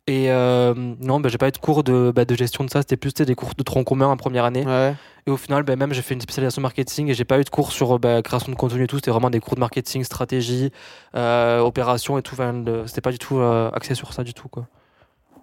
Et 0.09 0.31
euh, 0.31 0.73
non 1.01 1.19
ben 1.19 1.29
j'ai 1.29 1.37
pas 1.37 1.49
eu 1.49 1.51
de 1.51 1.57
cours 1.57 1.83
de, 1.83 2.13
bah, 2.15 2.23
de 2.23 2.33
gestion 2.33 2.63
de 2.63 2.69
ça. 2.69 2.79
C'était 2.79 2.95
plus 2.95 3.13
des 3.13 3.35
cours 3.35 3.51
de 3.57 3.63
tronc 3.63 3.83
commun 3.83 4.07
en 4.07 4.15
première 4.15 4.45
année. 4.45 4.65
Ouais. 4.65 4.95
et 5.25 5.31
au 5.31 5.35
final 5.35 5.63
ben 5.63 5.77
même 5.77 5.93
j'ai 5.93 6.01
fait 6.01 6.13
une 6.13 6.21
spécialisation 6.21 6.61
marketing 6.61 7.09
et 7.09 7.13
j'ai 7.13 7.25
pas 7.25 7.37
eu 7.39 7.43
de 7.43 7.49
cours 7.49 7.73
sur 7.73 7.99
bah, 7.99 8.21
création 8.21 8.49
de 8.49 8.57
contenu 8.57 8.83
et 8.83 8.87
tout. 8.87 8.95
C'était 8.97 9.11
vraiment 9.11 9.29
des 9.29 9.41
cours 9.41 9.55
de 9.55 9.59
marketing 9.59 10.05
stratégie 10.05 10.71
euh, 11.15 11.59
opération 11.59 12.17
et 12.17 12.21
tout. 12.21 12.35
Enfin, 12.35 12.63
c'était 12.85 13.01
pas 13.01 13.11
du 13.11 13.19
tout 13.19 13.39
euh, 13.39 13.69
axé 13.73 13.95
sur 13.95 14.13
ça 14.13 14.23
du 14.23 14.33
tout 14.33 14.47
quoi. 14.47 14.67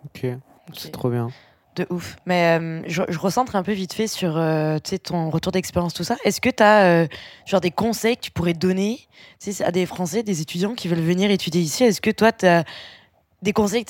Ok. 0.06 0.26
C'est 0.72 0.92
trop 0.92 1.10
bien. 1.10 1.28
De 1.76 1.86
ouf. 1.90 2.16
Mais 2.24 2.58
euh, 2.58 2.82
je, 2.86 3.02
je 3.08 3.18
recentre 3.18 3.56
un 3.56 3.62
peu 3.62 3.72
vite 3.72 3.92
fait 3.92 4.06
sur 4.06 4.36
euh, 4.36 4.78
ton 5.02 5.30
retour 5.30 5.50
d'expérience, 5.50 5.92
tout 5.92 6.04
ça. 6.04 6.16
Est-ce 6.24 6.40
que 6.40 6.50
tu 6.50 6.62
as 6.62 7.08
genre 7.46 7.60
des 7.60 7.72
conseils 7.72 8.16
que 8.16 8.22
tu 8.22 8.30
pourrais 8.30 8.54
donner 8.54 9.00
à 9.60 9.72
des 9.72 9.84
Français, 9.86 10.22
des 10.22 10.40
étudiants 10.40 10.74
qui 10.74 10.88
veulent 10.88 11.00
venir 11.00 11.30
étudier 11.30 11.60
ici? 11.60 11.84
Est-ce 11.84 12.00
que 12.00 12.10
toi, 12.10 12.30
tu 12.32 12.46
as 12.46 12.64
des 13.42 13.52
conseils 13.52 13.84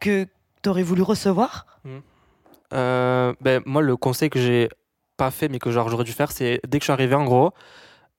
que, 0.00 0.26
tu 0.62 0.68
aurais 0.68 0.82
voulu 0.82 1.02
recevoir? 1.02 1.66
Euh, 2.74 3.32
ben, 3.40 3.62
moi, 3.64 3.80
le 3.80 3.96
conseil 3.96 4.28
que 4.28 4.40
j'ai 4.40 4.68
pas 5.16 5.30
fait, 5.30 5.48
mais 5.48 5.58
que 5.58 5.70
j'aurais 5.70 6.04
dû 6.04 6.12
faire, 6.12 6.32
c'est 6.32 6.60
dès 6.66 6.78
que 6.78 6.82
je 6.82 6.86
suis 6.86 6.92
arrivé, 6.92 7.14
en 7.14 7.24
gros, 7.24 7.52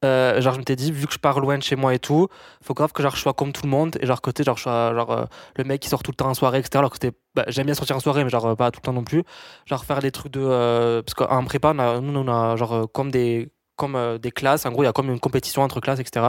euh, 0.05 0.39
genre 0.41 0.53
je 0.53 0.59
m'étais 0.59 0.75
dit, 0.75 0.91
vu 0.91 1.07
que 1.07 1.13
je 1.13 1.19
pars 1.19 1.39
loin 1.39 1.57
de 1.57 1.63
chez 1.63 1.75
moi 1.75 1.93
et 1.93 1.99
tout, 1.99 2.27
faut 2.63 2.73
grave 2.73 2.93
que 2.93 3.03
genre, 3.03 3.15
je 3.15 3.21
sois 3.21 3.33
comme 3.33 3.51
tout 3.51 3.63
le 3.63 3.69
monde 3.69 3.97
et 3.99 4.05
genre 4.05 4.21
côté, 4.21 4.43
genre 4.43 4.57
je 4.57 4.63
sois 4.63 4.93
genre 4.95 5.11
euh, 5.11 5.25
le 5.57 5.63
mec 5.65 5.81
qui 5.81 5.89
sort 5.89 6.03
tout 6.03 6.11
le 6.11 6.15
temps 6.15 6.29
en 6.29 6.33
soirée, 6.33 6.59
etc. 6.59 6.77
Alors 6.77 6.91
que 6.91 6.97
c'était, 7.01 7.17
bah, 7.35 7.45
j'aime 7.47 7.65
bien 7.65 7.75
sortir 7.75 7.95
en 7.97 7.99
soirée, 7.99 8.23
mais 8.23 8.29
genre 8.29 8.45
euh, 8.45 8.55
pas 8.55 8.71
tout 8.71 8.79
le 8.81 8.85
temps 8.85 8.93
non 8.93 9.03
plus. 9.03 9.23
Genre 9.65 9.83
faire 9.83 9.99
des 9.99 10.11
trucs 10.11 10.31
de, 10.31 11.01
parce 11.05 11.13
qu'en 11.13 11.43
prépa, 11.43 11.73
on 11.75 11.79
a, 11.79 11.99
nous 11.99 12.17
on 12.17 12.27
a 12.27 12.55
genre 12.55 12.89
comme 12.91 13.11
des 13.11 13.49
comme 13.75 14.17
des 14.17 14.31
classes, 14.31 14.65
en 14.65 14.71
gros 14.71 14.83
il 14.83 14.87
y 14.87 14.89
a 14.89 14.93
comme 14.93 15.09
une 15.09 15.19
compétition 15.21 15.61
entre 15.61 15.79
classes, 15.79 15.99
etc. 15.99 16.27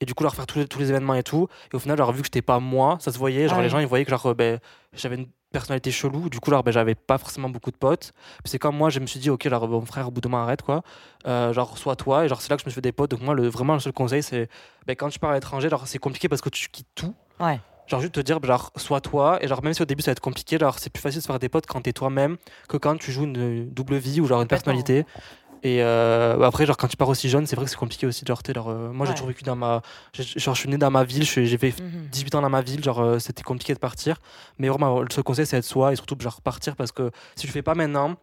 Et 0.00 0.06
du 0.06 0.14
coup, 0.14 0.24
genre 0.24 0.34
faire 0.34 0.46
tous 0.46 0.58
les, 0.58 0.66
tous 0.66 0.78
les 0.80 0.90
événements 0.90 1.14
et 1.14 1.22
tout. 1.22 1.46
Et 1.72 1.76
au 1.76 1.78
final, 1.78 1.96
genre 1.98 2.12
vu 2.12 2.22
que 2.22 2.26
j'étais 2.26 2.42
pas 2.42 2.58
moi, 2.58 2.98
ça 3.00 3.12
se 3.12 3.18
voyait, 3.18 3.48
genre 3.48 3.58
Ah 3.58 3.62
les 3.62 3.68
gens 3.68 3.78
ils 3.78 3.86
voyaient 3.86 4.04
que 4.04 4.10
genre 4.10 4.34
ben, 4.34 4.58
j'avais 4.92 5.16
une 5.16 5.28
personnalité 5.50 5.90
chelou, 5.90 6.28
du 6.28 6.40
coup 6.40 6.50
genre 6.50 6.62
ben, 6.62 6.70
j'avais 6.70 6.94
pas 6.94 7.18
forcément 7.18 7.48
beaucoup 7.48 7.70
de 7.70 7.76
potes. 7.76 8.12
C'est 8.44 8.58
comme 8.58 8.76
moi, 8.76 8.90
je 8.90 9.00
me 9.00 9.06
suis 9.06 9.20
dit, 9.20 9.30
ok, 9.30 9.48
genre, 9.48 9.68
mon 9.68 9.84
frère, 9.84 10.08
au 10.08 10.10
bout 10.10 10.20
de 10.20 10.28
moment, 10.28 10.42
arrête, 10.42 10.62
quoi. 10.62 10.82
Euh, 11.26 11.52
genre, 11.52 11.76
sois 11.78 11.96
toi. 11.96 12.24
Et 12.24 12.28
genre, 12.28 12.40
c'est 12.40 12.50
là 12.50 12.56
que 12.56 12.62
je 12.62 12.66
me 12.66 12.70
suis 12.70 12.76
fait 12.76 12.80
des 12.80 12.92
potes. 12.92 13.10
Donc, 13.10 13.20
moi, 13.20 13.34
le, 13.34 13.48
vraiment, 13.48 13.74
le 13.74 13.80
seul 13.80 13.92
conseil, 13.92 14.22
c'est 14.22 14.48
ben, 14.86 14.96
quand 14.96 15.08
tu 15.08 15.18
pars 15.18 15.30
à 15.30 15.34
l'étranger, 15.34 15.68
c'est 15.84 15.98
compliqué 15.98 16.28
parce 16.28 16.40
que 16.40 16.48
tu 16.48 16.68
quittes 16.68 16.88
tout. 16.94 17.14
Ouais. 17.38 17.60
Genre, 17.86 18.00
juste 18.00 18.14
te 18.14 18.20
dire, 18.20 18.42
genre, 18.42 18.72
sois 18.76 19.00
toi. 19.00 19.42
Et 19.42 19.48
genre, 19.48 19.62
même 19.62 19.74
si 19.74 19.82
au 19.82 19.84
début, 19.84 20.02
ça 20.02 20.10
va 20.10 20.12
être 20.12 20.20
compliqué, 20.20 20.58
genre, 20.58 20.78
c'est 20.78 20.90
plus 20.90 21.00
facile 21.00 21.18
de 21.18 21.22
se 21.22 21.26
faire 21.26 21.38
des 21.38 21.48
potes 21.48 21.66
quand 21.66 21.80
t'es 21.82 21.92
toi-même 21.92 22.36
que 22.68 22.76
quand 22.76 22.96
tu 22.96 23.12
joues 23.12 23.24
une 23.24 23.68
double 23.70 23.96
vie 23.96 24.20
ou 24.20 24.26
genre 24.26 24.42
une 24.42 24.48
personnalité. 24.48 25.04
Et 25.62 25.82
euh, 25.82 26.40
après, 26.42 26.64
genre, 26.64 26.76
quand 26.76 26.88
tu 26.88 26.96
pars 26.96 27.08
aussi 27.08 27.28
jeune, 27.28 27.46
c'est 27.46 27.54
vrai 27.56 27.66
que 27.66 27.70
c'est 27.70 27.76
compliqué 27.76 28.06
aussi. 28.06 28.24
Genre, 28.26 28.42
t'es, 28.42 28.54
genre, 28.54 28.68
euh, 28.70 28.90
moi, 28.92 29.04
j'ai 29.04 29.10
Ouais. 29.10 29.14
toujours 29.14 29.28
vécu 29.28 29.44
dans 29.44 29.56
ma. 29.56 29.82
Genre, 30.14 30.54
je 30.54 30.60
suis 30.60 30.68
né 30.70 30.78
dans 30.78 30.90
ma 30.90 31.04
ville, 31.04 31.24
j'ai 31.24 31.58
fait 31.58 31.74
Mhm. 31.80 32.08
18 32.10 32.34
ans 32.34 32.40
dans 32.42 32.48
ma 32.48 32.62
ville, 32.62 32.82
genre 32.82 33.00
euh, 33.00 33.18
c'était 33.18 33.42
compliqué 33.42 33.74
de 33.74 33.78
partir. 33.78 34.16
Mais 34.58 34.68
vraiment, 34.68 35.00
le 35.02 35.08
seul 35.10 35.22
conseil 35.22 35.44
c'est 35.46 35.58
être 35.58 35.64
soi 35.64 35.92
et 35.92 35.96
surtout 35.96 36.16
genre 36.18 36.40
partir 36.40 36.76
parce 36.76 36.92
que 36.92 37.10
si 37.36 37.42
tu 37.42 37.46
le 37.48 37.52
fais 37.52 37.62
pas 37.62 37.74
maintenant, 37.74 38.16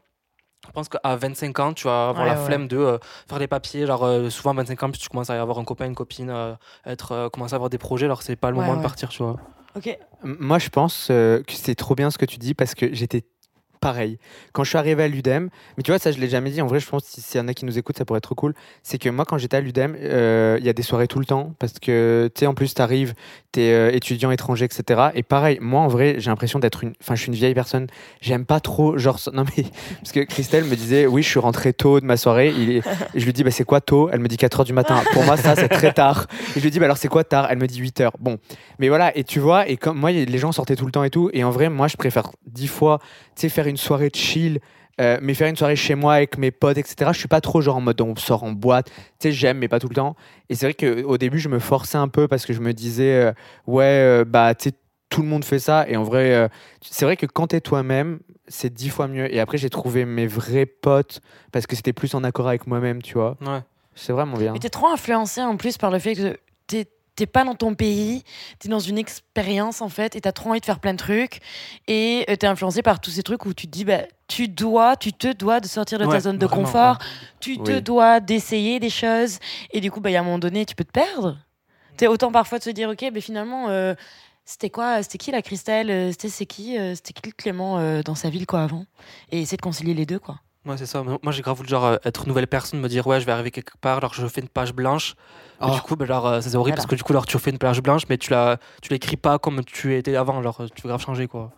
je 0.65 0.71
pense 0.71 0.89
qu'à 0.89 1.15
25 1.15 1.59
ans, 1.59 1.73
tu 1.73 1.83
vas 1.87 2.09
avoir 2.09 2.25
Ouais, 2.25 2.33
la 2.33 2.39
ouais. 2.39 2.45
flemme 2.45 2.67
de 2.67 2.77
euh, 2.77 2.97
faire 3.29 3.37
les 3.39 3.47
papiers. 3.47 3.85
Genre 3.85 4.03
euh, 4.03 4.29
souvent 4.31 4.53
25 4.55 4.81
ans, 4.83 4.89
puis 4.89 4.99
tu 4.99 5.07
commences 5.07 5.29
à 5.29 5.39
avoir 5.39 5.59
un 5.59 5.63
copain, 5.63 5.85
une 5.85 5.95
copine, 5.95 6.29
euh, 6.31 6.55
être, 6.85 7.11
euh, 7.11 7.29
commencer 7.29 7.53
à 7.53 7.57
avoir 7.57 7.69
des 7.69 7.77
projets. 7.77 8.05
Alors 8.05 8.23
c'est 8.23 8.35
pas 8.35 8.49
le 8.49 8.55
Ouais, 8.57 8.61
moment 8.61 8.73
ouais. 8.73 8.79
de 8.79 8.83
partir, 8.83 9.09
tu 9.09 9.21
vois. 9.21 9.37
Ok. 9.75 9.95
Moi, 10.23 10.57
je 10.57 10.69
pense 10.69 11.09
euh, 11.11 11.43
que 11.43 11.53
c'est 11.53 11.75
trop 11.75 11.93
bien 11.93 12.09
ce 12.09 12.17
que 12.17 12.25
tu 12.25 12.37
dis 12.39 12.55
parce 12.55 12.73
que 12.73 12.91
j'étais 12.93 13.23
pareil. 13.79 14.17
Quand 14.53 14.63
je 14.63 14.69
suis 14.69 14.77
arrivé 14.77 15.03
à 15.03 15.07
l'UDEM, 15.07 15.49
mais 15.77 15.83
tu 15.83 15.91
vois, 15.91 15.99
ça, 15.99 16.11
je 16.11 16.19
l'ai 16.19 16.29
jamais 16.29 16.49
dit. 16.49 16.61
En 16.61 16.67
vrai, 16.67 16.79
je 16.79 16.87
pense 16.87 17.03
que 17.03 17.21
s'il 17.21 17.39
y 17.39 17.43
en 17.43 17.47
a 17.47 17.53
qui 17.53 17.65
nous 17.65 17.77
écoutent, 17.77 17.97
ça 17.97 18.05
pourrait 18.05 18.19
être 18.19 18.35
cool. 18.35 18.53
C'est 18.83 18.97
que 18.97 19.09
moi, 19.09 19.25
quand 19.25 19.37
j'étais 19.37 19.57
à 19.57 19.61
l'UDEM, 19.61 19.95
euh, 19.99 20.57
il 20.59 20.65
y 20.65 20.69
a 20.69 20.73
des 20.73 20.83
soirées 20.83 21.07
tout 21.07 21.19
le 21.19 21.25
temps 21.25 21.53
parce 21.59 21.73
que, 21.79 22.29
tu 22.33 22.39
sais, 22.39 22.45
en 22.47 22.53
plus, 22.53 22.73
tu 22.73 22.81
arrives, 22.81 23.13
tu 23.51 23.61
es 23.61 23.95
étudiant 23.95 24.31
étranger, 24.31 24.65
etc. 24.65 25.09
Et 25.15 25.23
pareil, 25.23 25.57
moi, 25.61 25.81
en 25.81 25.87
vrai, 25.87 26.15
j'ai 26.17 26.29
l'impression 26.29 26.59
d'être 26.59 26.83
une. 26.83 26.93
Enfin, 27.01 27.15
je 27.15 27.21
suis 27.21 27.29
une 27.29 27.35
vieille 27.35 27.53
personne. 27.53 27.87
J'aime 28.21 28.45
pas 28.45 28.59
trop, 28.59 28.97
genre. 28.97 29.19
Non, 29.37 29.43
mais. 29.55 29.65
Parce 30.01 30.13
que 30.13 30.21
Christelle 30.21 30.63
me 30.63 30.75
disait, 30.75 31.05
oui, 31.05 31.21
je 31.21 31.27
suis 31.27 31.39
rentré 31.39 31.73
tôt 31.73 31.99
de 31.99 32.05
ma 32.05 32.17
soirée. 32.17 32.47
Et 32.47 32.81
je 33.13 33.25
lui 33.25 33.33
dis, 33.33 33.43
bah, 33.43 33.51
c'est 33.51 33.65
quoi 33.65 33.81
tôt? 33.81 34.09
Elle 34.11 34.19
me 34.19 34.27
dit 34.27 34.37
4 34.37 34.63
h 34.63 34.65
du 34.65 34.73
matin. 34.73 35.03
Pour 35.13 35.23
moi, 35.23 35.37
ça, 35.37 35.55
c'est 35.55 35.67
très 35.67 35.93
tard. 35.93 36.27
Et 36.55 36.59
je 36.59 36.63
lui 36.63 36.71
dis, 36.71 36.79
bah, 36.79 36.85
alors, 36.85 36.97
c'est 36.97 37.07
quoi 37.07 37.23
tard? 37.23 37.47
Elle 37.49 37.57
me 37.59 37.67
dit 37.67 37.79
8 37.79 38.01
h. 38.01 38.09
Bon. 38.19 38.37
Mais 38.79 38.89
voilà, 38.89 39.15
et 39.17 39.23
tu 39.23 39.39
vois, 39.39 39.67
et 39.67 39.77
comme 39.77 39.97
moi, 39.97 40.11
les 40.11 40.37
gens 40.37 40.51
sortaient 40.51 40.75
tout 40.75 40.85
le 40.85 40.91
temps 40.91 41.03
et 41.03 41.09
tout. 41.09 41.29
Et 41.33 41.43
en 41.43 41.51
vrai, 41.51 41.69
moi, 41.69 41.87
je 41.87 41.97
préfère 41.97 42.31
dix 42.45 42.67
fois, 42.67 42.99
tu 43.35 43.41
sais, 43.41 43.49
faire 43.49 43.66
une 43.69 43.77
soirée 43.77 44.09
de 44.09 44.15
chill 44.15 44.59
Euh, 44.99 45.19
mais 45.21 45.35
faire 45.35 45.47
une 45.47 45.55
soirée 45.55 45.75
chez 45.75 45.93
moi 45.93 46.15
avec 46.15 46.39
mes 46.39 46.49
potes, 46.49 46.79
etc., 46.79 47.11
je 47.13 47.19
suis 47.19 47.27
pas 47.27 47.39
trop 47.39 47.61
genre 47.61 47.75
en 47.75 47.81
mode 47.81 48.01
on 48.01 48.15
sort 48.15 48.43
en 48.43 48.51
boîte. 48.51 48.89
Tu 48.89 48.95
sais, 49.19 49.31
j'aime, 49.31 49.59
mais 49.59 49.67
pas 49.67 49.79
tout 49.79 49.89
le 49.89 49.93
temps. 49.93 50.15
Et 50.49 50.55
c'est 50.55 50.65
vrai 50.65 50.73
qu'au 50.73 51.19
début, 51.19 51.37
je 51.37 51.49
me 51.49 51.59
forçais 51.59 51.99
un 51.99 52.07
peu 52.07 52.27
parce 52.27 52.47
que 52.47 52.53
je 52.53 52.61
me 52.61 52.73
disais, 52.73 53.13
euh, 53.13 53.31
ouais, 53.67 53.83
euh, 53.83 54.25
bah, 54.25 54.55
tu 54.55 54.69
sais, 54.69 54.75
tout 55.09 55.21
le 55.21 55.27
monde 55.27 55.45
fait 55.45 55.59
ça. 55.59 55.87
Et 55.87 55.95
en 55.97 56.03
vrai, 56.03 56.49
c'est 56.81 57.05
vrai 57.05 57.15
que 57.15 57.27
quand 57.27 57.47
t'es 57.47 57.61
toi-même, 57.61 58.19
c'est 58.47 58.73
dix 58.73 58.89
fois 58.89 59.07
mieux. 59.07 59.31
Et 59.31 59.39
après, 59.39 59.59
j'ai 59.59 59.69
trouvé 59.69 60.03
mes 60.03 60.25
vrais 60.25 60.65
potes 60.65 61.21
parce 61.51 61.67
que 61.67 61.75
c'était 61.75 61.93
plus 61.93 62.15
en 62.15 62.23
accord 62.23 62.47
avec 62.47 62.65
moi-même, 62.65 63.03
tu 63.03 63.13
vois. 63.13 63.37
Ouais. 63.41 63.61
C'est 63.93 64.13
vraiment 64.13 64.37
bien. 64.37 64.53
Mais 64.53 64.59
t'es 64.59 64.69
trop 64.69 64.87
influencé 64.87 65.41
en 65.41 65.57
plus 65.57 65.77
par 65.77 65.91
le 65.91 65.99
fait 65.99 66.15
que 66.15 66.37
t'es 66.65 66.87
t'es 67.17 67.25
pas 67.25 67.43
dans 67.43 67.55
ton 67.55 67.73
pays, 67.73 68.23
t'es 68.59 68.69
dans 68.69 68.79
une 68.79 68.97
expérience 68.97 69.81
en 69.81 69.89
fait, 69.89 70.15
et 70.15 70.21
t'as 70.21 70.31
trop 70.31 70.51
envie 70.51 70.61
de 70.61 70.65
faire 70.65 70.79
plein 70.79 70.93
de 70.93 70.99
trucs, 70.99 71.41
et 71.87 72.23
euh, 72.29 72.35
t'es 72.37 72.47
influencé 72.47 72.81
par 72.81 73.01
tous 73.01 73.09
ces 73.09 73.23
trucs 73.23 73.45
où 73.45 73.53
tu 73.53 73.65
te 73.65 73.71
dis, 73.71 73.83
bah, 73.83 74.03
tu 74.27 74.47
dois, 74.47 74.95
tu 74.95 75.11
te 75.11 75.33
dois 75.33 75.59
de 75.59 75.67
sortir 75.67 75.97
de 75.97 76.05
ta 76.05 76.19
zone 76.19 76.37
de 76.37 76.45
confort, 76.45 76.99
tu 77.41 77.57
te 77.57 77.79
dois 77.79 78.21
d'essayer 78.21 78.79
des 78.79 78.91
choses, 78.91 79.39
et 79.71 79.81
du 79.81 79.91
coup, 79.91 79.99
bah, 79.99 80.11
y 80.11 80.15
a 80.15 80.21
un 80.21 80.23
moment 80.23 80.39
donné, 80.39 80.65
tu 80.65 80.75
peux 80.75 80.85
te 80.85 80.91
perdre. 80.91 81.37
T'es 81.97 82.05
autant 82.05 82.31
parfois 82.31 82.59
de 82.59 82.63
se 82.63 82.69
dire, 82.69 82.89
ok, 82.89 83.09
mais 83.11 83.21
finalement, 83.21 83.69
euh, 83.69 83.95
c'était 84.45 84.69
quoi 84.69 85.01
C'était 85.01 85.17
qui 85.17 85.31
la 85.31 85.41
Christelle 85.41 85.89
euh, 85.89 86.11
C'était 86.11 86.29
c'est 86.29 86.45
qui 86.45 86.77
C'était 86.93 87.13
qui 87.13 87.33
Clément 87.33 88.01
dans 88.01 88.15
sa 88.15 88.29
ville 88.29 88.45
quoi 88.45 88.61
avant? 88.61 88.85
Et 89.31 89.41
essayer 89.41 89.57
de 89.57 89.61
concilier 89.61 89.95
les 89.95 90.05
deux 90.05 90.19
quoi. 90.19 90.39
Ouais, 90.67 90.75
c'est 90.77 90.85
ça. 90.85 91.01
Moi, 91.03 91.31
j'ai 91.31 91.41
grave 91.41 91.55
voulu 91.55 91.69
genre, 91.69 91.97
être 92.03 92.23
une 92.23 92.27
nouvelle 92.29 92.47
personne, 92.47 92.79
me 92.79 92.89
dire, 92.89 93.07
ouais, 93.07 93.21
je 93.21 93.25
vais 93.25 93.31
arriver 93.31 93.51
quelque 93.51 93.77
part, 93.79 93.97
alors 93.97 94.13
je 94.13 94.27
fais 94.27 94.41
une 94.41 94.49
page 94.49 94.73
blanche. 94.73 95.15
Du 95.61 95.69
oh. 95.71 95.77
coup, 95.83 95.95
bah, 95.95 96.05
euh, 96.09 96.41
c'est 96.41 96.55
horrible 96.55 96.75
parce 96.75 96.87
que 96.87 96.95
du 96.95 97.03
coup, 97.03 97.13
alors, 97.13 97.25
tu 97.25 97.39
fais 97.39 97.51
une 97.51 97.57
page 97.57 97.81
blanche, 97.81 98.03
mais 98.09 98.17
tu 98.17 98.31
la, 98.31 98.57
tu 98.81 98.91
l'écris 98.91 99.17
pas 99.17 99.39
comme 99.39 99.63
tu 99.63 99.95
étais 99.95 100.15
avant. 100.15 100.43
Genre, 100.43 100.63
tu 100.75 100.81
veux 100.83 100.89
grave 100.89 101.01
changer, 101.01 101.27
quoi. 101.27 101.51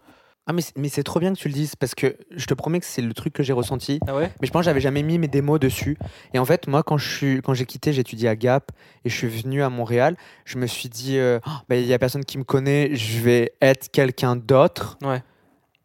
Ah 0.47 0.53
mais, 0.53 0.63
mais 0.77 0.89
c'est 0.89 1.03
trop 1.03 1.19
bien 1.19 1.31
que 1.31 1.37
tu 1.37 1.47
le 1.47 1.53
dises 1.53 1.75
parce 1.75 1.93
que 1.93 2.17
je 2.31 2.45
te 2.47 2.55
promets 2.55 2.79
que 2.79 2.85
c'est 2.85 3.03
le 3.03 3.13
truc 3.13 3.33
que 3.33 3.43
j'ai 3.43 3.53
ressenti. 3.53 3.99
Ah 4.07 4.15
ouais? 4.15 4.31
Mais 4.41 4.47
je 4.47 4.51
pense 4.51 4.61
que 4.61 4.65
j'avais 4.65 4.79
jamais 4.79 5.03
mis 5.03 5.19
mes 5.19 5.27
démos 5.27 5.59
dessus. 5.59 5.95
Et 6.33 6.39
en 6.39 6.45
fait, 6.45 6.67
moi, 6.67 6.81
quand 6.81 6.97
je 6.97 7.07
suis, 7.07 7.41
quand 7.43 7.53
j'ai 7.53 7.67
quitté, 7.67 7.93
j'ai 7.93 8.01
étudié 8.01 8.29
à 8.29 8.35
Gap 8.35 8.71
et 9.05 9.09
je 9.09 9.15
suis 9.15 9.27
venu 9.27 9.61
à 9.61 9.69
Montréal, 9.69 10.15
je 10.45 10.57
me 10.57 10.65
suis 10.65 10.89
dit, 10.89 11.19
euh, 11.19 11.39
oh, 11.45 11.51
bah, 11.67 11.75
il 11.75 11.85
y 11.85 11.93
a 11.93 11.99
personne 11.99 12.25
qui 12.25 12.39
me 12.39 12.43
connaît, 12.43 12.95
je 12.95 13.19
vais 13.19 13.53
être 13.61 13.91
quelqu'un 13.91 14.35
d'autre. 14.35 14.97
Ouais 15.03 15.21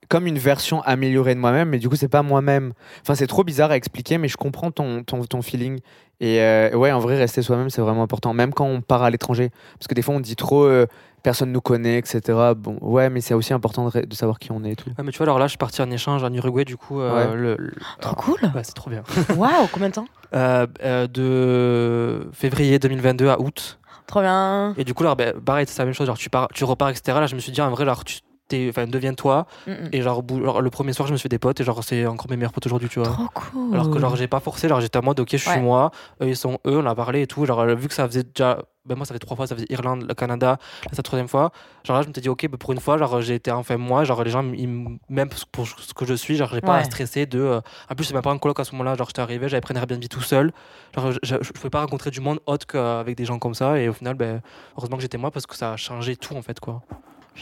comme 0.09 0.27
une 0.27 0.39
version 0.39 0.83
améliorée 0.83 1.35
de 1.35 1.41
moi-même, 1.41 1.71
mais 1.71 1.79
du 1.79 1.89
coup, 1.89 1.97
c'est 1.97 2.09
pas 2.09 2.23
moi-même. 2.23 2.73
Enfin, 3.03 3.15
c'est 3.15 3.27
trop 3.27 3.45
bizarre 3.45 3.71
à 3.71 3.77
expliquer, 3.77 4.19
mais 4.19 4.29
je 4.29 4.37
comprends 4.37 4.71
ton, 4.71 5.03
ton, 5.03 5.25
ton 5.25 5.43
feeling. 5.43 5.81
Et 6.21 6.41
euh, 6.41 6.75
ouais, 6.75 6.93
en 6.93 7.01
vrai, 7.01 7.17
rester 7.17 7.43
soi-même, 7.43 7.71
c'est 7.71 7.81
vraiment 7.81 8.03
important, 8.03 8.33
même 8.35 8.53
quand 8.53 8.67
on 8.67 8.81
part 8.81 9.03
à 9.03 9.11
l'étranger. 9.11 9.51
Parce 9.79 9.89
que 9.89 9.95
des 9.95 10.03
fois, 10.03 10.15
on 10.15 10.21
dit 10.21 10.37
trop, 10.37 10.65
euh, 10.65 10.87
personne 11.23 11.51
nous 11.51 11.61
connaît, 11.61 11.99
etc. 11.99 12.21
Bon, 12.57 12.79
ouais, 12.81 13.11
mais 13.11 13.21
c'est 13.21 13.35
aussi 13.35 13.53
important 13.53 13.91
de, 13.91 14.15
savoir 14.15 14.39
qui 14.39 14.53
on 14.53 14.63
est 14.65 14.73
et 14.73 14.77
tout. 14.77 14.89
Ouais, 14.91 15.05
mais 15.05 15.11
tu 15.11 15.19
vois, 15.19 15.27
alors 15.27 15.39
là, 15.39 15.47
je 15.47 15.51
suis 15.51 15.59
parti 15.59 15.83
en 15.83 15.91
échange 15.91 16.23
en 16.23 16.33
Uruguay, 16.33 16.65
du 16.65 16.77
coup. 16.77 17.01
Euh, 17.01 17.35
le, 17.35 17.73
trop 18.01 18.15
cool 18.15 18.39
Ouais, 18.55 18.63
c'est 18.63 18.75
trop 18.75 18.91
bien. 18.91 19.03
Waouh, 19.37 19.69
combien 19.73 19.89
de 19.89 19.95
temps? 19.95 20.07
De 20.33 22.29
février 22.33 22.79
2022 22.79 23.29
à 23.29 23.41
août. 23.41 23.79
Trop 24.07 24.21
bien. 24.21 24.75
Et 24.77 24.85
du 24.85 24.95
coup, 24.95 25.03
là, 25.03 25.15
bah, 25.15 25.33
pareil, 25.45 25.67
c'est 25.69 25.79
la 25.79 25.87
même 25.87 25.95
chose. 25.95 26.07
Genre, 26.07 26.19
tu, 26.19 26.31
pars, 26.31 26.49
tu 26.53 26.65
repars, 26.65 26.91
etc. 26.91 27.19
Là, 27.21 27.27
je 27.27 27.35
me 27.35 27.41
suis 27.41 27.53
dit, 27.53 27.61
en 27.61 27.71
vrai, 27.71 27.83
alors, 27.83 28.05
tu 28.05 28.19
enfin 28.53 28.87
deviens-toi 28.87 29.47
mm, 29.67 29.71
mm. 29.71 29.89
et 29.93 30.03
genre, 30.03 30.23
le 30.23 30.71
premier 30.71 30.93
soir 30.93 31.09
je 31.09 31.13
me 31.13 31.17
suis 31.17 31.25
fait 31.25 31.29
des 31.29 31.39
potes 31.39 31.61
et 31.61 31.65
genre 31.65 31.83
c'est 31.83 32.07
encore 32.07 32.31
mes 32.31 32.37
meilleurs 32.37 32.53
potes 32.53 32.67
aujourd'hui 32.67 32.89
tu 32.89 33.01
vois. 33.01 33.09
Trop 33.09 33.29
cool. 33.35 33.75
Alors 33.75 33.91
que 33.91 33.99
genre 33.99 34.17
j'ai 34.17 34.29
pas 34.29 34.41
forcé 34.41 34.69
genre 34.69 34.81
j'étais 34.81 34.99
en 34.99 35.03
mode 35.03 35.21
ok 35.21 35.31
je 35.31 35.37
suis 35.37 35.61
moi 35.61 35.91
eux 36.23 36.29
ils 36.29 36.37
sont 36.37 36.59
eux 36.67 36.79
on 36.79 36.87
a 36.87 36.95
parlé 36.95 37.23
et 37.23 37.27
tout. 37.27 37.45
Genre 37.47 37.65
vu 37.67 37.89
que 37.89 37.95
ça 37.95 38.07
faisait 38.07 38.25
déjà 38.25 38.59
ben 38.87 38.97
moi 38.97 39.07
ça 39.07 39.15
fait 39.15 39.19
trois 39.19 39.35
fois 39.35 39.47
ça 39.47 39.55
faisait 39.55 39.67
Irlande 39.71 40.05
le 40.07 40.15
Canada 40.15 40.59
c'est 40.91 40.97
la 40.97 41.03
troisième 41.03 41.29
fois. 41.29 41.53
Genre 41.85 41.97
là 41.97 42.03
je 42.03 42.09
me 42.09 42.13
suis 42.13 42.23
dit 42.23 42.29
ok 42.29 42.49
ben, 42.49 42.59
pour 42.59 42.73
une 42.73 42.81
fois 42.81 42.99
genre 42.99 43.21
j'ai 43.21 43.35
été 43.35 43.51
enfin 43.51 43.77
moi 43.77 44.05
genre 44.05 44.23
les 44.23 44.31
gens 44.31 44.43
même 44.43 45.29
pour 45.53 45.67
ce 45.67 45.95
que 45.95 46.05
je 46.05 46.15
suis. 46.15 46.37
Genre 46.37 46.51
j'ai 46.53 46.61
pas 46.61 46.77
à 46.77 46.85
stresser 46.85 47.27
de 47.27 47.41
euh, 47.41 47.61
en 47.91 47.95
plus 47.95 48.05
c'est 48.05 48.15
même 48.15 48.23
pas 48.23 48.31
un 48.31 48.39
coloc 48.39 48.61
à 48.61 48.65
ce 48.65 48.73
moment 48.73 48.85
là 48.85 48.95
genre 48.95 49.09
j'étais 49.09 49.23
arrivé 49.23 49.49
j'avais 49.49 49.63
pris 49.63 49.75
un 49.75 49.79
Airbnb 49.79 50.05
tout 50.09 50.21
seul. 50.21 50.53
Genre 50.95 51.13
je, 51.13 51.19
je, 51.23 51.53
pouvais 51.53 51.71
pas 51.71 51.81
rencontrer 51.81 52.11
du 52.11 52.21
monde 52.21 52.41
autre 52.47 52.67
qu'avec 52.67 53.17
des 53.17 53.25
gens 53.25 53.39
comme 53.39 53.55
ça. 53.55 53.79
Et 53.79 53.89
au 53.89 53.93
final 53.93 54.15
ben 54.15 54.43
heureusement 54.77 54.97
que 54.97 55.03
j'étais 55.03 55.19
moi 55.19 55.31
parce 55.31 55.47
que 55.47 55.57
ça 55.57 55.73
a 55.73 55.77
changé 55.77 56.17
tout 56.17 56.37
en 56.37 56.43
fait 56.43 56.61
quoi 56.61 56.83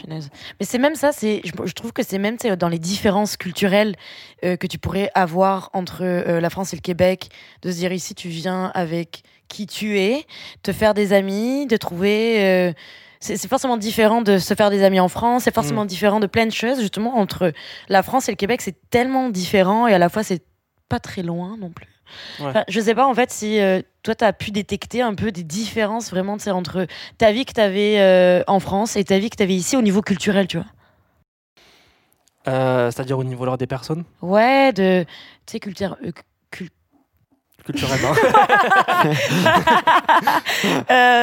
mais 0.07 0.65
c'est 0.65 0.77
même 0.77 0.95
ça, 0.95 1.11
c'est, 1.11 1.41
je, 1.43 1.73
trouve 1.73 1.93
que 1.93 2.03
c'est 2.03 2.17
même 2.17 2.37
dans 2.59 2.69
les 2.69 2.79
différences 2.79 3.37
culturelles 3.37 3.95
euh, 4.43 4.55
que 4.55 4.67
tu 4.67 4.77
pourrais 4.77 5.11
avoir 5.13 5.69
entre 5.73 6.03
euh, 6.03 6.39
la 6.39 6.49
France 6.49 6.73
et 6.73 6.75
le 6.75 6.81
Québec, 6.81 7.29
de 7.61 7.71
se 7.71 7.77
dire 7.77 7.91
ici 7.93 8.15
tu 8.15 8.29
viens 8.29 8.71
avec 8.73 9.23
qui 9.47 9.67
tu 9.67 9.99
es, 9.99 10.25
te 10.63 10.71
faire 10.71 10.93
des 10.93 11.13
amis, 11.13 11.67
de 11.67 11.77
trouver. 11.77 12.43
Euh, 12.43 12.73
c'est 13.19 13.47
forcément 13.47 13.77
différent 13.77 14.21
de 14.21 14.37
se 14.37 14.53
faire 14.53 14.69
des 14.69 14.83
amis 14.83 14.99
en 14.99 15.07
France, 15.07 15.43
c'est 15.43 15.55
forcément 15.55 15.85
mm. 15.85 15.87
différent 15.87 16.19
de 16.19 16.27
plein 16.27 16.45
de 16.45 16.51
choses. 16.51 16.81
Justement, 16.81 17.17
entre 17.17 17.53
la 17.87 18.03
France 18.03 18.27
et 18.27 18.31
le 18.31 18.35
Québec, 18.35 18.61
c'est 18.61 18.75
tellement 18.89 19.29
différent 19.29 19.87
et 19.87 19.93
à 19.93 19.97
la 19.97 20.09
fois 20.09 20.23
c'est 20.23 20.43
pas 20.89 20.99
très 20.99 21.23
loin 21.23 21.55
non 21.57 21.69
plus. 21.69 21.92
Je 22.67 22.79
sais 22.79 22.95
pas 22.95 23.05
en 23.05 23.13
fait 23.13 23.31
si 23.31 23.59
toi, 24.03 24.15
tu 24.15 24.25
as 24.25 24.33
pu 24.33 24.51
détecter 24.51 25.01
un 25.01 25.15
peu 25.15 25.31
des 25.31 25.43
différences 25.43 26.11
vraiment 26.11 26.37
entre 26.47 26.87
ta 27.17 27.31
vie 27.31 27.45
que 27.45 27.53
tu 27.53 27.61
avais 27.61 27.99
euh, 27.99 28.43
en 28.47 28.59
France 28.59 28.97
et 28.97 29.03
ta 29.05 29.17
vie 29.17 29.29
que 29.29 29.37
tu 29.37 29.43
avais 29.43 29.55
ici 29.55 29.77
au 29.77 29.81
niveau 29.81 30.01
culturel, 30.01 30.45
tu 30.47 30.57
vois? 30.57 30.67
Euh, 32.49 32.91
C'est-à-dire 32.91 33.17
au 33.17 33.23
niveau 33.23 33.55
des 33.55 33.67
personnes? 33.67 34.03
Ouais, 34.21 34.73
de. 34.73 35.05
Tu 35.45 35.53
sais, 35.53 35.59
culture. 35.61 35.97
Euh, 37.69 37.71
culturellement. 37.71 38.13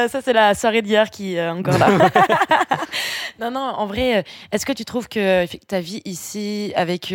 ça, 0.09 0.21
c'est 0.23 0.33
la 0.33 0.53
soirée 0.53 0.81
d'hier 0.81 1.09
qui 1.09 1.35
est 1.35 1.47
encore 1.47 1.77
là. 1.77 1.87
non, 3.39 3.51
non, 3.51 3.59
en 3.59 3.85
vrai, 3.85 4.25
est-ce 4.51 4.65
que 4.65 4.73
tu 4.73 4.85
trouves 4.85 5.07
que 5.07 5.45
ta 5.65 5.79
vie 5.79 6.01
ici, 6.05 6.73
avec 6.75 7.13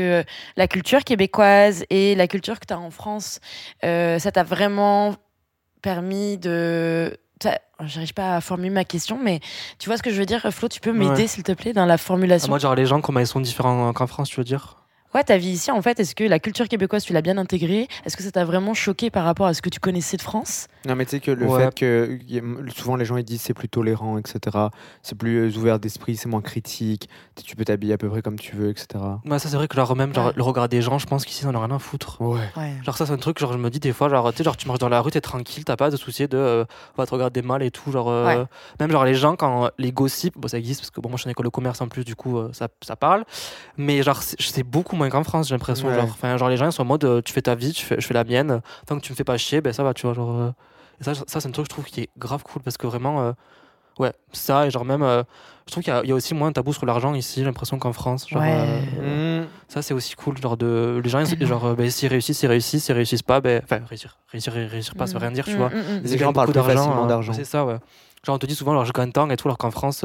la 0.57 0.69
culture 0.69 1.03
québécoise 1.05 1.85
et 1.91 2.15
la 2.15 2.29
culture 2.29 2.61
que 2.61 2.67
tu 2.67 2.75
as 2.75 2.79
en 2.79 2.91
France, 2.91 3.41
ça 3.83 4.31
t'a 4.33 4.43
vraiment 4.43 5.17
permis 5.83 6.39
de 6.39 7.19
J'arrive 7.85 8.15
pas 8.15 8.37
à 8.37 8.41
formuler 8.41 8.71
ma 8.71 8.85
question, 8.85 9.19
mais 9.23 9.41
tu 9.79 9.91
vois 9.91 9.99
ce 9.99 10.03
que 10.03 10.11
je 10.11 10.19
veux 10.19 10.25
dire, 10.25 10.47
Flo, 10.51 10.69
tu 10.69 10.81
peux 10.81 10.93
m'aider 10.93 11.27
s'il 11.27 11.43
te 11.43 11.53
plaît 11.53 11.75
dans 11.75 11.85
la 11.85 11.99
formulation? 11.99 12.49
moi, 12.49 12.59
genre 12.59 12.75
les 12.75 12.87
gens, 12.87 13.01
comment 13.03 13.21
ils 13.21 13.27
sont 13.27 13.41
différents 13.41 13.93
qu'en 13.93 14.07
France, 14.07 14.31
tu 14.31 14.41
veux 14.41 14.45
dire? 14.45 14.86
Ouais, 15.17 15.25
ta 15.25 15.39
vie 15.39 15.49
ici, 15.49 15.71
en 15.71 15.81
fait, 15.81 15.99
est-ce 15.99 16.15
que 16.15 16.25
la 16.25 16.39
culture 16.39 16.69
québécoise, 16.69 17.03
tu 17.03 17.15
l'as 17.15 17.23
bien 17.23 17.39
intégrée? 17.39 17.89
Est-ce 18.05 18.19
que 18.19 18.23
ça 18.23 18.31
t'a 18.31 18.45
vraiment 18.45 18.75
choqué 18.75 19.09
par 19.09 19.25
rapport 19.25 19.47
à 19.47 19.55
ce 19.55 19.63
que 19.63 19.71
tu 19.71 19.81
connaissais 19.81 20.19
de 20.19 20.23
France? 20.23 20.69
Non, 20.85 20.95
mais 20.95 21.07
tu 21.07 21.13
sais 21.13 21.21
que 21.21 21.31
le 21.31 21.49
fait 21.49 21.75
que 21.75 22.19
souvent 22.77 22.97
les 22.97 23.07
gens 23.07 23.17
ils 23.17 23.25
disent 23.25 23.41
c'est 23.41 23.55
plus 23.55 23.71
tolérant, 23.71 24.19
etc. 24.19 24.59
C'est 25.03 25.17
plus 25.17 25.39
euh, 25.39 25.57
ouvert 25.57 25.79
d'esprit, 25.79 26.17
c'est 26.17 26.29
moins 26.29 26.43
critique. 26.43 27.09
Tu 27.43 27.57
peux 27.57 27.65
t'habiller 27.65 27.95
à 27.95 27.97
peu 27.97 28.11
près 28.11 28.21
comme 28.21 28.39
tu 28.39 28.57
veux, 28.57 28.69
etc. 28.69 29.03
Bah, 29.25 29.39
ça, 29.39 29.49
c'est 29.49 29.57
vrai 29.57 29.69
que 29.69 29.75
genre, 29.75 29.97
même 29.97 30.15
genre, 30.15 30.33
le 30.37 30.43
regard 30.43 30.69
des 30.69 30.83
gens, 30.83 30.99
je 30.99 31.07
pense 31.07 31.25
qu'ici, 31.25 31.47
on 31.47 31.55
a 31.55 31.65
rien 31.65 31.75
à 31.75 31.79
foutre. 31.79 32.21
Ouais. 32.21 32.51
Genre, 32.85 32.99
ça, 32.99 33.07
c'est 33.07 33.13
un 33.13 33.17
truc, 33.17 33.39
genre, 33.39 33.55
je 33.55 33.59
me 33.59 33.71
dis 33.71 33.81
des 33.81 33.95
fois, 33.95 34.11
genre, 34.11 34.31
genre, 34.39 34.57
tu 34.59 34.67
marches 34.67 34.81
dans 34.81 34.91
la 34.91 35.01
rue, 35.01 35.13
t'es 35.13 35.23
tranquille, 35.23 35.65
t'as 35.65 35.77
pas 35.77 35.89
de 35.89 35.97
souci 35.97 36.29
de 36.29 36.37
euh, 36.37 36.65
on 36.99 37.01
va 37.01 37.07
te 37.07 37.13
regarder 37.13 37.41
mal 37.41 37.63
et 37.63 37.71
tout. 37.71 37.91
Genre, 37.91 38.11
euh, 38.11 38.45
même 38.81 38.91
genre, 38.91 39.07
les 39.07 39.15
gens, 39.15 39.35
quand 39.35 39.71
les 39.79 39.93
gossips, 39.93 40.37
bon, 40.37 40.47
ça 40.47 40.59
existe 40.59 40.83
parce 40.83 40.91
que 40.91 41.01
bon, 41.01 41.09
moi, 41.09 41.17
je 41.17 41.23
suis 41.23 41.31
en 41.31 41.33
école 41.33 41.47
de 41.47 41.51
commerce 41.51 41.81
en 41.81 41.89
plus, 41.89 42.05
du 42.05 42.17
coup, 42.17 42.39
ça, 42.53 42.69
ça 42.83 42.97
parle. 42.97 43.25
Mais 43.79 44.03
genre, 44.03 44.23
c'est 44.23 44.63
beaucoup 44.63 44.95
moins 44.95 45.06
qu'en 45.11 45.25
France, 45.25 45.49
j'ai 45.49 45.55
l'impression. 45.55 45.92
Genre, 45.92 46.05
enfin, 46.05 46.37
genre 46.37 46.49
les 46.49 46.57
gens 46.57 46.66
ils 46.66 46.73
sont 46.73 46.83
en 46.83 46.87
mode 46.87 47.05
euh, 47.05 47.23
tu 47.23 47.33
fais 47.33 47.42
ta 47.42 47.55
vie, 47.55 47.73
tu 47.73 47.85
fais, 47.85 48.01
je 48.01 48.07
fais 48.07 48.14
la 48.14 48.25
mienne. 48.25 48.61
Tant 48.87 48.97
que 48.97 49.03
tu 49.03 49.12
me 49.12 49.16
fais 49.16 49.25
pas 49.25 49.37
chier, 49.37 49.61
ben 49.61 49.73
ça 49.73 49.83
va, 49.83 49.95
tu 49.95 50.07
vois. 50.07 50.14
Genre, 50.14 50.40
euh. 50.40 50.51
et 51.01 51.05
ça, 51.05 51.14
ça 51.14 51.40
c'est 51.40 51.49
un 51.49 51.51
truc 51.51 51.66
je 51.66 51.71
trouve 51.71 51.85
qui 51.85 52.03
est 52.03 52.09
grave 52.19 52.42
cool 52.42 52.62
parce 52.62 52.77
que 52.77 52.87
vraiment, 52.87 53.23
euh, 53.23 53.33
ouais, 53.99 54.12
ça 54.33 54.66
et 54.66 54.71
genre 54.71 54.85
même, 54.85 55.03
je 55.66 55.73
trouve 55.73 55.83
qu'il 55.83 55.92
y, 56.05 56.09
y, 56.09 56.12
a 56.12 56.14
aussi 56.14 56.35
moins 56.35 56.49
un 56.49 56.53
tabou 56.53 56.73
sur 56.73 56.87
l'argent 56.87 57.14
ici, 57.14 57.40
j'ai 57.40 57.47
l'impression 57.47 57.79
qu'en 57.79 57.92
France. 57.92 58.29
Genre, 58.29 58.42
mmh. 58.42 59.47
Ça 59.69 59.83
c'est 59.83 59.95
aussi 59.95 60.14
cool, 60.14 60.38
genre 60.38 60.57
de 60.57 61.01
les 61.03 61.11
gens, 61.11 61.21
ils, 61.21 61.47
genre, 61.47 61.75
ben, 61.75 61.90
s'ils 61.90 62.09
réussissent, 62.09 62.42
ils 62.42 62.49
réussissent, 62.49 62.85
s'ils 62.85 62.95
réussissent 62.95 63.23
pas, 63.23 63.40
ben, 63.40 63.62
enfin, 63.64 63.81
réussir, 63.88 64.19
réussir, 64.31 64.53
réussir 64.53 64.95
pas, 64.95 65.07
ça 65.07 65.14
veut 65.14 65.21
rien 65.21 65.33
dire, 65.33 65.45
tu 65.45 65.55
mmh, 65.55 65.57
vois. 65.57 65.71
Mmh, 65.71 66.01
les 66.05 66.19
gens 66.19 66.33
parlent 66.33 66.53
d'argent. 66.53 67.07
d'argent. 67.07 67.33
C'est 67.33 67.45
ça, 67.45 67.64
ouais. 67.64 67.77
Genre 68.25 68.37
on 68.37 68.38
te 68.38 68.47
dit 68.47 68.55
souvent, 68.55 68.73
alors 68.73 68.85
je 68.85 68.92
gagne 68.92 69.12
tant 69.12 69.29
et 69.31 69.37
tout, 69.37 69.49
alors 69.49 69.59
qu'en 69.59 69.71
France. 69.71 70.05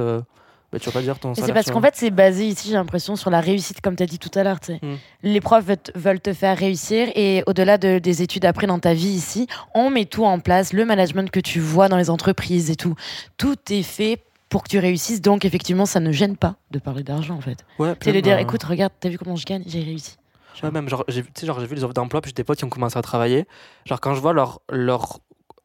Bah, 0.71 0.79
tu 0.79 0.89
vas 0.89 0.93
pas 0.93 1.01
dire 1.01 1.19
ton 1.19 1.33
C'est 1.35 1.53
parce 1.53 1.69
qu'en 1.69 1.81
fait, 1.81 1.95
c'est 1.95 2.11
basé 2.11 2.47
ici, 2.47 2.69
j'ai 2.69 2.75
l'impression, 2.75 3.15
sur 3.15 3.29
la 3.29 3.41
réussite, 3.41 3.81
comme 3.81 3.95
tu 3.95 4.03
as 4.03 4.05
dit 4.05 4.19
tout 4.19 4.31
à 4.35 4.43
l'heure. 4.43 4.59
Mm. 4.69 4.93
Les 5.23 5.41
profs 5.41 5.65
veulent 5.95 6.21
te 6.21 6.33
faire 6.33 6.57
réussir 6.57 7.09
et 7.15 7.43
au-delà 7.45 7.77
de, 7.77 7.99
des 7.99 8.21
études 8.21 8.45
après 8.45 8.67
dans 8.67 8.79
ta 8.79 8.93
vie 8.93 9.09
ici, 9.09 9.47
on 9.75 9.89
met 9.89 10.05
tout 10.05 10.23
en 10.23 10.39
place, 10.39 10.71
le 10.71 10.85
management 10.85 11.29
que 11.29 11.41
tu 11.41 11.59
vois 11.59 11.89
dans 11.89 11.97
les 11.97 12.09
entreprises 12.09 12.71
et 12.71 12.75
tout. 12.75 12.95
Tout 13.37 13.57
est 13.69 13.83
fait 13.83 14.23
pour 14.47 14.63
que 14.63 14.69
tu 14.69 14.79
réussisses. 14.79 15.21
Donc, 15.21 15.43
effectivement, 15.45 15.85
ça 15.85 15.99
ne 15.99 16.11
gêne 16.11 16.37
pas 16.37 16.55
de 16.71 16.79
parler 16.79 17.03
d'argent, 17.03 17.35
en 17.35 17.41
fait. 17.41 17.65
Ouais, 17.79 17.93
c'est 18.01 18.13
de 18.13 18.19
dire, 18.19 18.37
écoute, 18.37 18.63
regarde, 18.63 18.93
t'as 18.99 19.09
vu 19.09 19.17
comment 19.17 19.35
je 19.35 19.45
gagne, 19.45 19.63
j'ai 19.65 19.81
réussi. 19.81 20.15
Ouais, 20.63 20.71
même, 20.71 20.87
genre, 20.87 21.03
j'ai 21.07 21.21
vu 21.21 21.75
les 21.75 21.83
offres 21.83 21.93
d'emploi, 21.93 22.21
puis 22.21 22.29
j'ai 22.29 22.35
des 22.35 22.43
potes 22.43 22.59
qui 22.59 22.65
ont 22.65 22.69
commencé 22.69 22.97
à 22.97 23.01
travailler. 23.01 23.45
Genre, 23.85 23.99
quand 23.99 24.13
je 24.13 24.21
vois 24.21 24.33
leur, 24.33 24.61
leur 24.69 25.19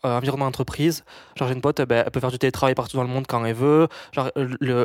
euh, 0.07 0.17
environnement 0.17 0.47
entreprise. 0.47 1.05
Genre, 1.37 1.49
j'ai 1.49 1.55
une 1.55 1.61
pote, 1.61 1.81
ben, 1.83 2.03
elle 2.05 2.11
peut 2.11 2.21
faire 2.21 2.31
du 2.31 2.39
télétravail 2.39 2.75
partout 2.75 2.97
dans 2.97 3.03
le 3.03 3.09
monde 3.09 3.27
quand 3.29 3.45
elle 3.45 3.55
veut. 3.55 3.89
Genre, 4.13 4.31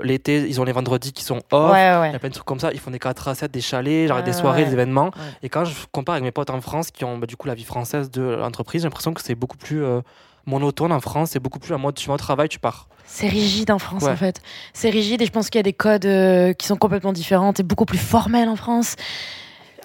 l'été, 0.04 0.48
ils 0.48 0.60
ont 0.60 0.64
les 0.64 0.72
vendredis 0.72 1.14
qui 1.14 1.24
sont 1.24 1.42
off. 1.52 1.72
Ouais, 1.72 1.98
ouais. 2.00 2.10
Il 2.10 2.14
y 2.14 2.16
a 2.16 2.20
plein 2.20 2.30
de 2.30 2.34
trucs 2.34 2.46
comme 2.46 2.60
ça. 2.60 2.72
Ils 2.74 2.80
font 2.80 2.92
des 2.92 3.00
4 3.00 3.28
à 3.28 3.36
7, 3.36 3.52
des 3.52 3.62
chalets, 3.62 4.08
genre 4.08 4.24
des 4.24 4.34
soirées, 4.34 4.66
des 4.66 4.74
événements. 4.74 5.12
Et 5.44 5.50
quand 5.50 5.66
je 5.66 5.74
compare 5.92 6.16
avec 6.16 6.24
mes 6.24 6.32
potes 6.32 6.50
en 6.50 6.62
France 6.62 6.92
qui 6.92 7.06
ont 7.06 7.18
bah, 7.18 7.28
du 7.28 7.38
coup 7.38 7.48
la 7.48 7.56
vie 7.56 7.64
française 7.64 8.10
de 8.12 8.22
l'entreprise, 8.22 8.82
j'ai 8.82 8.88
l'impression 8.88 9.14
que 9.14 9.22
c'est 9.22 9.36
beaucoup 9.36 9.58
plus 9.58 9.84
euh, 9.84 10.02
monotone 10.46 10.92
en 10.92 11.00
France. 11.00 11.32
C'est 11.32 11.40
beaucoup 11.40 11.60
plus 11.60 11.74
en 11.74 11.80
mode 11.80 11.96
tu 11.96 12.08
vas 12.08 12.16
au 12.16 12.18
travail, 12.18 12.50
tu 12.50 12.60
pars. 12.60 12.88
C'est 13.06 13.28
rigide 13.28 13.72
en 13.72 13.80
France 13.80 14.04
en 14.04 14.16
fait. 14.16 14.42
C'est 14.74 14.90
rigide 14.90 15.22
et 15.22 15.26
je 15.26 15.32
pense 15.32 15.50
qu'il 15.50 15.60
y 15.60 15.62
a 15.62 15.64
des 15.64 15.74
codes 15.74 16.06
euh, 16.06 16.54
qui 16.54 16.68
sont 16.68 16.78
complètement 16.78 17.12
différents. 17.14 17.52
C'est 17.56 17.64
beaucoup 17.64 17.86
plus 17.86 17.98
formel 17.98 18.48
en 18.48 18.56
France. 18.56 18.96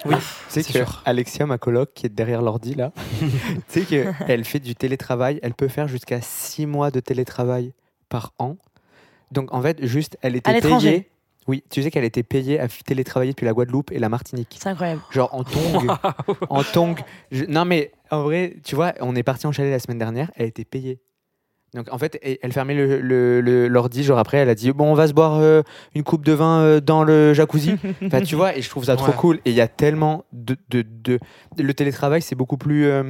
Oui, 0.08 0.16
c'est 0.48 0.62
que 0.64 0.72
sûr. 0.72 1.02
Alexia, 1.04 1.46
ma 1.46 1.58
coloc, 1.58 1.90
qui 1.94 2.06
est 2.06 2.10
derrière 2.10 2.42
l'ordi 2.42 2.74
là, 2.74 2.92
tu 3.20 3.28
sais 3.68 3.82
qu'elle 3.82 4.44
fait 4.44 4.60
du 4.60 4.74
télétravail, 4.74 5.38
elle 5.42 5.54
peut 5.54 5.68
faire 5.68 5.88
jusqu'à 5.88 6.20
6 6.20 6.66
mois 6.66 6.90
de 6.90 7.00
télétravail 7.00 7.72
par 8.08 8.32
an. 8.38 8.56
Donc 9.32 9.52
en 9.52 9.60
fait, 9.62 9.84
juste, 9.84 10.16
elle 10.22 10.36
était 10.36 10.60
payée. 10.60 11.08
Oui, 11.48 11.62
tu 11.70 11.82
sais 11.82 11.92
qu'elle 11.92 12.04
était 12.04 12.24
payée 12.24 12.58
à 12.58 12.66
télétravailler 12.66 13.30
depuis 13.30 13.44
la 13.44 13.52
Guadeloupe 13.52 13.92
et 13.92 14.00
la 14.00 14.08
Martinique. 14.08 14.56
C'est 14.60 14.68
incroyable. 14.68 15.00
Genre 15.10 15.32
en 15.32 15.44
tongue. 15.44 15.92
en 16.50 16.62
tongue. 16.64 17.00
Non 17.48 17.64
mais 17.64 17.92
en 18.10 18.22
vrai, 18.22 18.56
tu 18.64 18.74
vois, 18.74 18.94
on 19.00 19.14
est 19.14 19.22
parti 19.22 19.46
en 19.46 19.52
chalet 19.52 19.70
la 19.70 19.78
semaine 19.78 19.98
dernière, 19.98 20.30
elle 20.34 20.46
était 20.46 20.64
payée. 20.64 20.98
Donc 21.76 21.92
en 21.92 21.98
fait, 21.98 22.18
elle 22.22 22.52
fermait 22.52 22.74
l'ordi, 23.68 23.98
le, 23.98 24.04
genre 24.04 24.18
après, 24.18 24.38
elle 24.38 24.48
a 24.48 24.54
dit 24.54 24.72
bon, 24.72 24.90
on 24.90 24.94
va 24.94 25.06
se 25.06 25.12
boire 25.12 25.34
euh, 25.34 25.62
une 25.94 26.02
coupe 26.02 26.24
de 26.24 26.32
vin 26.32 26.60
euh, 26.60 26.80
dans 26.80 27.04
le 27.04 27.34
jacuzzi. 27.34 27.76
enfin, 28.04 28.22
tu 28.22 28.34
vois, 28.34 28.56
et 28.56 28.62
je 28.62 28.70
trouve 28.70 28.84
ça 28.84 28.96
trop 28.96 29.12
cool. 29.12 29.36
Et 29.44 29.50
il 29.50 29.54
y 29.54 29.60
a 29.60 29.68
tellement 29.68 30.24
de, 30.32 30.56
de, 30.70 31.18
le 31.58 31.74
télétravail, 31.74 32.22
c'est 32.22 32.34
beaucoup 32.34 32.56
plus. 32.56 32.86
Euh, 32.86 33.02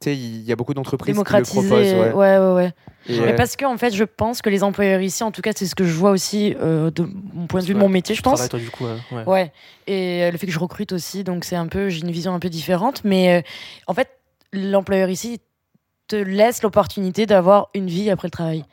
tu 0.00 0.10
sais, 0.10 0.16
il 0.16 0.42
y 0.42 0.50
a 0.50 0.56
beaucoup 0.56 0.74
d'entreprises 0.74 1.14
qui 1.14 1.20
le 1.20 1.42
proposent. 1.42 1.70
Ouais, 1.70 2.12
ouais, 2.12 2.38
ouais. 2.38 2.72
ouais. 3.08 3.34
parce 3.36 3.54
que 3.54 3.64
en 3.64 3.78
fait, 3.78 3.94
je 3.94 4.02
pense 4.02 4.42
que 4.42 4.50
les 4.50 4.64
employeurs 4.64 5.00
ici, 5.00 5.22
en 5.22 5.30
tout 5.30 5.42
cas, 5.42 5.52
c'est 5.54 5.66
ce 5.66 5.76
que 5.76 5.84
je 5.84 5.94
vois 5.94 6.10
aussi 6.10 6.50
de 6.50 7.08
mon 7.32 7.46
point 7.46 7.60
de 7.60 7.66
vue 7.66 7.74
de 7.74 7.78
mon 7.78 7.88
métier, 7.88 8.16
je 8.16 8.22
pense. 8.22 8.48
Toi, 8.48 8.58
du 8.58 8.70
coup, 8.70 8.84
ouais. 9.26 9.52
Et 9.86 10.28
le 10.28 10.36
fait 10.38 10.46
que 10.46 10.52
je 10.52 10.58
recrute 10.58 10.90
aussi, 10.90 11.22
donc 11.22 11.44
c'est 11.44 11.56
un 11.56 11.68
peu, 11.68 11.88
j'ai 11.88 12.00
une 12.00 12.10
vision 12.10 12.34
un 12.34 12.40
peu 12.40 12.48
différente. 12.48 13.02
Mais 13.04 13.44
en 13.86 13.94
fait, 13.94 14.08
l'employeur 14.52 15.08
ici 15.08 15.40
te 16.12 16.16
laisse 16.16 16.62
l'opportunité 16.62 17.24
d'avoir 17.26 17.68
une 17.74 17.86
vie 17.86 18.10
après 18.10 18.28
le 18.28 18.32
travail. 18.32 18.64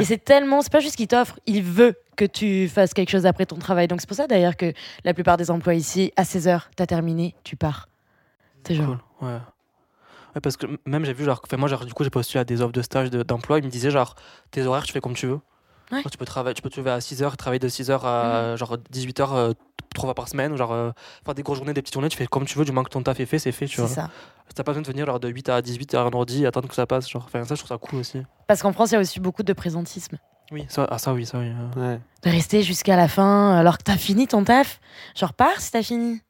Et 0.00 0.04
c'est 0.04 0.18
tellement, 0.18 0.62
c'est 0.62 0.72
pas 0.72 0.80
juste 0.80 0.96
qu'il 0.96 1.06
t'offre, 1.06 1.38
il 1.46 1.62
veut 1.62 1.94
que 2.16 2.24
tu 2.24 2.68
fasses 2.68 2.92
quelque 2.92 3.10
chose 3.10 3.24
après 3.24 3.46
ton 3.46 3.56
travail. 3.56 3.86
Donc 3.86 4.00
c'est 4.00 4.08
pour 4.08 4.16
ça 4.16 4.26
d'ailleurs 4.26 4.56
que 4.56 4.72
la 5.04 5.14
plupart 5.14 5.36
des 5.36 5.50
emplois 5.50 5.74
ici, 5.74 6.12
à 6.16 6.24
16 6.24 6.48
heures, 6.48 6.70
t'as 6.74 6.86
terminé, 6.86 7.36
tu 7.44 7.54
pars. 7.54 7.88
C'est 8.66 8.74
genre. 8.74 8.96
Cool. 9.20 9.28
Ouais. 9.28 9.34
ouais. 10.34 10.40
parce 10.40 10.56
que 10.56 10.66
même 10.86 11.04
j'ai 11.04 11.12
vu, 11.12 11.24
genre, 11.24 11.40
moi, 11.56 11.68
genre, 11.68 11.84
du 11.84 11.92
coup, 11.92 12.02
j'ai 12.02 12.10
postulé 12.10 12.40
à 12.40 12.44
des 12.44 12.62
offres 12.62 12.72
de 12.72 12.82
stage 12.82 13.10
d'emploi, 13.10 13.58
ils 13.58 13.64
me 13.64 13.70
disaient, 13.70 13.92
genre, 13.92 14.16
tes 14.50 14.66
horaires, 14.66 14.82
tu 14.82 14.92
fais 14.92 15.00
comme 15.00 15.14
tu 15.14 15.26
veux. 15.26 15.38
tu, 16.10 16.18
peux 16.18 16.24
travailler, 16.24 16.54
tu 16.54 16.62
peux 16.62 16.70
te 16.70 16.80
lever 16.80 16.90
à 16.90 16.98
6h, 16.98 17.36
travailler 17.36 17.60
de 17.60 17.68
6h 17.68 18.00
à 18.02 18.50
mhm. 18.50 18.56
genre 18.56 18.76
18h 18.92 19.28
euh, 19.34 19.52
trois 19.96 20.06
fois 20.06 20.14
par 20.14 20.28
semaine, 20.28 20.56
genre 20.56 20.72
euh, 20.72 20.90
faire 21.24 21.34
des 21.34 21.42
grosses 21.42 21.58
journées, 21.58 21.74
des 21.74 21.82
petites 21.82 21.94
journées, 21.94 22.08
tu 22.08 22.16
fais 22.16 22.26
comme 22.26 22.44
tu 22.44 22.58
veux, 22.58 22.64
du 22.64 22.72
moment 22.72 22.84
que 22.84 22.90
ton 22.90 23.02
taf 23.02 23.18
est 23.20 23.26
fait, 23.26 23.38
c'est 23.38 23.52
fait, 23.52 23.66
tu 23.66 23.80
vois. 23.80 23.88
ça. 23.88 24.08
T'as 24.54 24.62
pas 24.62 24.72
besoin 24.72 24.82
de 24.82 24.86
venir 24.88 25.06
genre, 25.06 25.20
de 25.20 25.28
8 25.28 25.48
à 25.48 25.60
18 25.60 25.94
à 25.94 26.02
un 26.02 26.12
ordi 26.12 26.44
et 26.44 26.46
attendre 26.46 26.68
que 26.68 26.74
ça 26.74 26.86
passe. 26.86 27.10
Genre. 27.10 27.24
Enfin, 27.26 27.44
ça, 27.44 27.54
je 27.54 27.60
trouve 27.60 27.68
ça 27.68 27.78
cool 27.78 27.98
aussi. 27.98 28.22
Parce 28.46 28.62
qu'en 28.62 28.72
France, 28.72 28.92
il 28.92 28.94
y 28.94 28.96
a 28.96 29.00
aussi 29.00 29.20
beaucoup 29.20 29.42
de 29.42 29.52
présentisme. 29.52 30.18
Oui, 30.52 30.64
ça, 30.68 30.86
ah, 30.90 30.98
ça 30.98 31.12
oui, 31.12 31.26
ça 31.26 31.38
oui. 31.38 31.50
De 32.22 32.30
rester 32.30 32.62
jusqu'à 32.62 32.96
la 32.96 33.08
fin 33.08 33.56
alors 33.56 33.78
que 33.78 33.82
t'as 33.82 33.96
fini 33.96 34.28
ton 34.28 34.44
taf. 34.44 34.80
Genre, 35.16 35.32
pars 35.32 35.60
si 35.60 35.72
t'as 35.72 35.82
fini. 35.82 36.20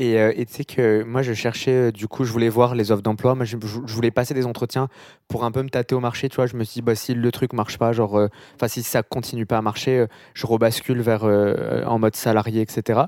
Euh, 0.00 0.32
et 0.34 0.46
tu 0.46 0.54
sais 0.54 0.64
que 0.64 1.02
moi, 1.04 1.22
je 1.22 1.32
cherchais, 1.32 1.88
euh, 1.88 1.92
du 1.92 2.08
coup, 2.08 2.24
je 2.24 2.32
voulais 2.32 2.48
voir 2.48 2.74
les 2.74 2.90
offres 2.90 3.02
d'emploi. 3.02 3.36
Je, 3.42 3.56
voulais 3.56 4.10
passer 4.10 4.34
des 4.34 4.46
entretiens 4.46 4.88
pour 5.28 5.44
un 5.44 5.50
peu 5.50 5.62
me 5.62 5.68
tâter 5.68 5.94
au 5.94 6.00
marché. 6.00 6.28
Tu 6.28 6.36
vois, 6.36 6.46
je 6.46 6.56
me 6.56 6.64
suis 6.64 6.74
dit, 6.74 6.82
bah, 6.82 6.94
si 6.94 7.14
le 7.14 7.32
truc 7.32 7.52
marche 7.52 7.78
pas, 7.78 7.92
genre, 7.92 8.16
euh, 8.16 8.28
enfin, 8.54 8.68
si 8.68 8.82
ça 8.82 9.02
continue 9.02 9.46
pas 9.46 9.58
à 9.58 9.62
marcher, 9.62 10.06
je 10.34 10.46
rebascule 10.46 11.00
vers 11.02 11.24
en 11.24 11.98
mode 11.98 12.16
salarié, 12.16 12.62
etc. 12.62 13.02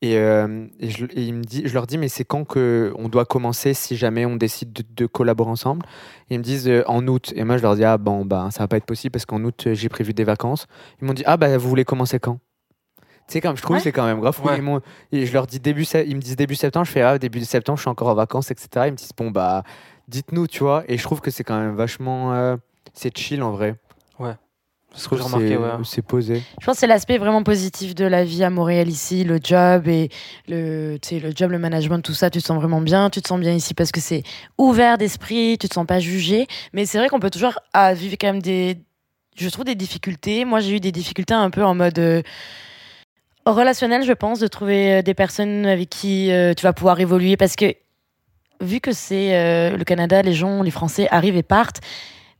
Et, 0.00 0.12
je, 0.14 1.06
il 1.14 1.34
me 1.34 1.42
dit, 1.42 1.62
je 1.66 1.74
leur 1.74 1.86
dis, 1.86 1.98
mais 1.98 2.08
c'est 2.08 2.24
quand 2.24 2.44
que 2.44 2.92
on 2.96 3.08
doit 3.08 3.24
commencer 3.24 3.74
si 3.74 3.96
jamais 3.96 4.24
on 4.24 4.36
décide 4.36 4.72
de, 4.96 5.06
collaborer 5.06 5.50
ensemble? 5.50 5.84
Ils 6.30 6.38
me 6.38 6.44
disent 6.44 6.70
en 6.86 7.06
août. 7.06 7.32
Et 7.36 7.44
moi, 7.44 7.56
je 7.56 7.62
leur 7.62 7.76
dis, 7.76 7.84
ah 7.84 7.98
bon, 7.98 8.24
bah, 8.24 8.48
ça 8.52 8.60
va 8.60 8.68
pas 8.68 8.76
être 8.76 8.86
possible 8.86 9.12
parce 9.12 9.26
qu'en 9.26 9.42
août, 9.44 9.68
j'ai 9.72 9.88
prévu 9.88 10.14
des 10.14 10.24
vacances. 10.24 10.66
Ils 11.00 11.06
m'ont 11.06 11.14
dit, 11.14 11.24
ah 11.26 11.36
bah, 11.36 11.56
vous 11.58 11.68
voulez 11.68 11.84
commencer 11.84 12.18
quand? 12.18 12.38
Tu 13.28 13.34
sais, 13.34 13.40
comme 13.42 13.58
je 13.58 13.62
trouve, 13.62 13.78
c'est 13.78 13.92
quand 13.92 14.06
même 14.06 14.20
grave. 14.20 14.40
et 15.12 15.26
je 15.26 15.32
leur 15.34 15.46
dis 15.46 15.60
début, 15.60 15.84
ils 15.84 16.16
me 16.16 16.20
disent 16.22 16.36
début 16.36 16.54
septembre, 16.54 16.86
je 16.86 16.92
fais 16.92 17.02
ah, 17.02 17.18
début 17.18 17.44
septembre, 17.44 17.76
je 17.76 17.82
suis 17.82 17.90
encore 17.90 18.08
en 18.08 18.14
vacances, 18.14 18.50
etc. 18.50 18.68
Ils 18.86 18.92
me 18.92 18.96
disent 18.96 19.12
bon, 19.14 19.30
bah, 19.30 19.64
dites-nous, 20.08 20.46
tu 20.46 20.60
vois. 20.60 20.82
Et 20.88 20.96
je 20.96 21.02
trouve 21.02 21.20
que 21.20 21.30
c'est 21.30 21.44
quand 21.44 21.60
même 21.60 21.76
vachement. 21.76 22.32
Euh, 22.32 22.56
c'est 22.94 23.14
chill 23.16 23.42
en 23.42 23.50
vrai. 23.50 23.74
Ouais. 24.18 24.32
C'est 24.94 25.02
ce 25.02 25.08
que 25.10 25.16
j'ai 25.16 25.22
remarqué, 25.22 25.58
ouais. 25.58 25.68
C'est 25.84 26.00
posé. 26.00 26.42
Je 26.58 26.64
pense 26.64 26.76
que 26.76 26.80
c'est 26.80 26.86
l'aspect 26.86 27.18
vraiment 27.18 27.42
positif 27.42 27.94
de 27.94 28.06
la 28.06 28.24
vie 28.24 28.42
à 28.42 28.48
Montréal 28.48 28.88
ici, 28.88 29.24
le 29.24 29.38
job 29.42 29.86
et 29.88 30.08
le, 30.48 30.98
le 31.12 31.32
job, 31.36 31.50
le 31.50 31.58
management, 31.58 32.00
tout 32.00 32.14
ça. 32.14 32.30
Tu 32.30 32.40
te 32.40 32.46
sens 32.46 32.56
vraiment 32.56 32.80
bien. 32.80 33.10
Tu 33.10 33.20
te 33.20 33.28
sens 33.28 33.38
bien 33.38 33.52
ici 33.52 33.74
parce 33.74 33.92
que 33.92 34.00
c'est 34.00 34.22
ouvert 34.56 34.96
d'esprit, 34.96 35.58
tu 35.60 35.68
te 35.68 35.74
sens 35.74 35.84
pas 35.84 36.00
jugé. 36.00 36.46
Mais 36.72 36.86
c'est 36.86 36.96
vrai 36.96 37.08
qu'on 37.08 37.20
peut 37.20 37.28
toujours 37.28 37.58
ah, 37.74 37.92
vivre 37.92 38.16
quand 38.18 38.28
même 38.28 38.40
des. 38.40 38.78
Je 39.36 39.50
trouve 39.50 39.66
des 39.66 39.74
difficultés. 39.74 40.46
Moi, 40.46 40.60
j'ai 40.60 40.76
eu 40.76 40.80
des 40.80 40.92
difficultés 40.92 41.34
un 41.34 41.50
peu 41.50 41.62
en 41.62 41.74
mode. 41.74 41.98
Euh, 41.98 42.22
relationnel, 43.52 44.02
je 44.02 44.12
pense, 44.12 44.40
de 44.40 44.46
trouver 44.46 44.94
euh, 44.94 45.02
des 45.02 45.14
personnes 45.14 45.66
avec 45.66 45.88
qui 45.88 46.30
euh, 46.30 46.54
tu 46.54 46.62
vas 46.62 46.72
pouvoir 46.72 47.00
évoluer 47.00 47.36
parce 47.36 47.56
que 47.56 47.74
vu 48.60 48.80
que 48.80 48.92
c'est 48.92 49.36
euh, 49.36 49.76
le 49.76 49.84
Canada, 49.84 50.22
les 50.22 50.34
gens, 50.34 50.62
les 50.62 50.70
Français 50.70 51.08
arrivent 51.10 51.36
et 51.36 51.42
partent. 51.42 51.80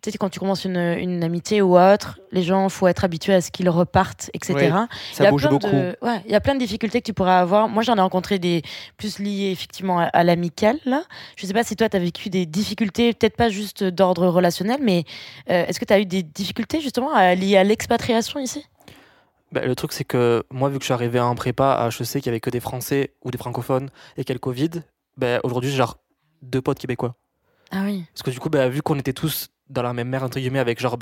Tu 0.00 0.12
sais, 0.12 0.18
quand 0.18 0.28
tu 0.28 0.38
commences 0.38 0.64
une, 0.64 0.76
une 0.76 1.24
amitié 1.24 1.60
ou 1.60 1.76
autre, 1.76 2.20
les 2.30 2.44
gens, 2.44 2.68
faut 2.68 2.86
être 2.86 3.02
habitué 3.04 3.34
à 3.34 3.40
ce 3.40 3.50
qu'ils 3.50 3.68
repartent, 3.68 4.30
etc. 4.32 4.72
ça 5.12 5.28
bouge 5.28 5.48
beaucoup. 5.48 5.66
ouais, 5.66 6.22
il 6.24 6.30
y 6.30 6.36
a 6.36 6.40
plein 6.40 6.54
de 6.54 6.60
difficultés 6.60 7.00
que 7.00 7.06
tu 7.06 7.12
pourras 7.12 7.40
avoir. 7.40 7.68
Moi, 7.68 7.82
j'en 7.82 7.96
ai 7.96 8.00
rencontré 8.00 8.38
des 8.38 8.62
plus 8.96 9.18
liées 9.18 9.50
effectivement 9.50 9.98
à, 9.98 10.22
l'amical. 10.22 10.78
Là, 10.84 11.02
je 11.34 11.46
sais 11.46 11.52
pas 11.52 11.64
si 11.64 11.74
toi, 11.74 11.88
tu 11.88 11.96
as 11.96 12.00
vécu 12.00 12.30
des 12.30 12.46
difficultés, 12.46 13.12
peut-être 13.12 13.36
pas 13.36 13.48
juste 13.48 13.82
d'ordre 13.82 14.28
relationnel, 14.28 14.78
mais 14.80 15.02
est-ce 15.48 15.80
que 15.80 15.84
tu 15.84 15.92
as 15.92 15.98
eu 15.98 16.06
des 16.06 16.22
difficultés 16.22 16.80
justement 16.80 17.10
liées 17.34 17.56
à 17.56 17.64
l'expatriation 17.64 18.38
ici? 18.38 18.64
Bah, 19.52 19.64
le 19.64 19.74
truc, 19.74 19.92
c'est 19.92 20.04
que 20.04 20.44
moi, 20.50 20.68
vu 20.68 20.76
que 20.76 20.82
je 20.82 20.86
suis 20.86 20.94
arrivé 20.94 21.20
en 21.20 21.34
prépa 21.34 21.72
à 21.72 21.88
HEC, 21.88 22.06
qu'il 22.06 22.22
n'y 22.24 22.28
avait 22.30 22.40
que 22.40 22.50
des 22.50 22.60
Français 22.60 23.14
ou 23.24 23.30
des 23.30 23.38
francophones 23.38 23.90
et 24.16 24.22
qu'il 24.24 24.30
y 24.30 24.32
a 24.32 24.34
le 24.34 24.40
Covid, 24.40 24.70
bah, 25.16 25.40
aujourd'hui, 25.42 25.70
j'ai 25.70 25.76
genre 25.76 25.98
deux 26.42 26.60
potes 26.60 26.78
québécois. 26.78 27.14
Ah 27.70 27.82
oui. 27.84 28.04
Parce 28.12 28.22
que 28.22 28.30
du 28.30 28.40
coup, 28.40 28.50
bah, 28.50 28.68
vu 28.68 28.82
qu'on 28.82 28.98
était 28.98 29.12
tous 29.12 29.48
dans 29.68 29.82
la 29.82 29.92
même 29.92 30.08
mer, 30.08 30.22
entre 30.22 30.38
guillemets, 30.38 30.58
avec 30.58 30.80
genre 30.80 30.96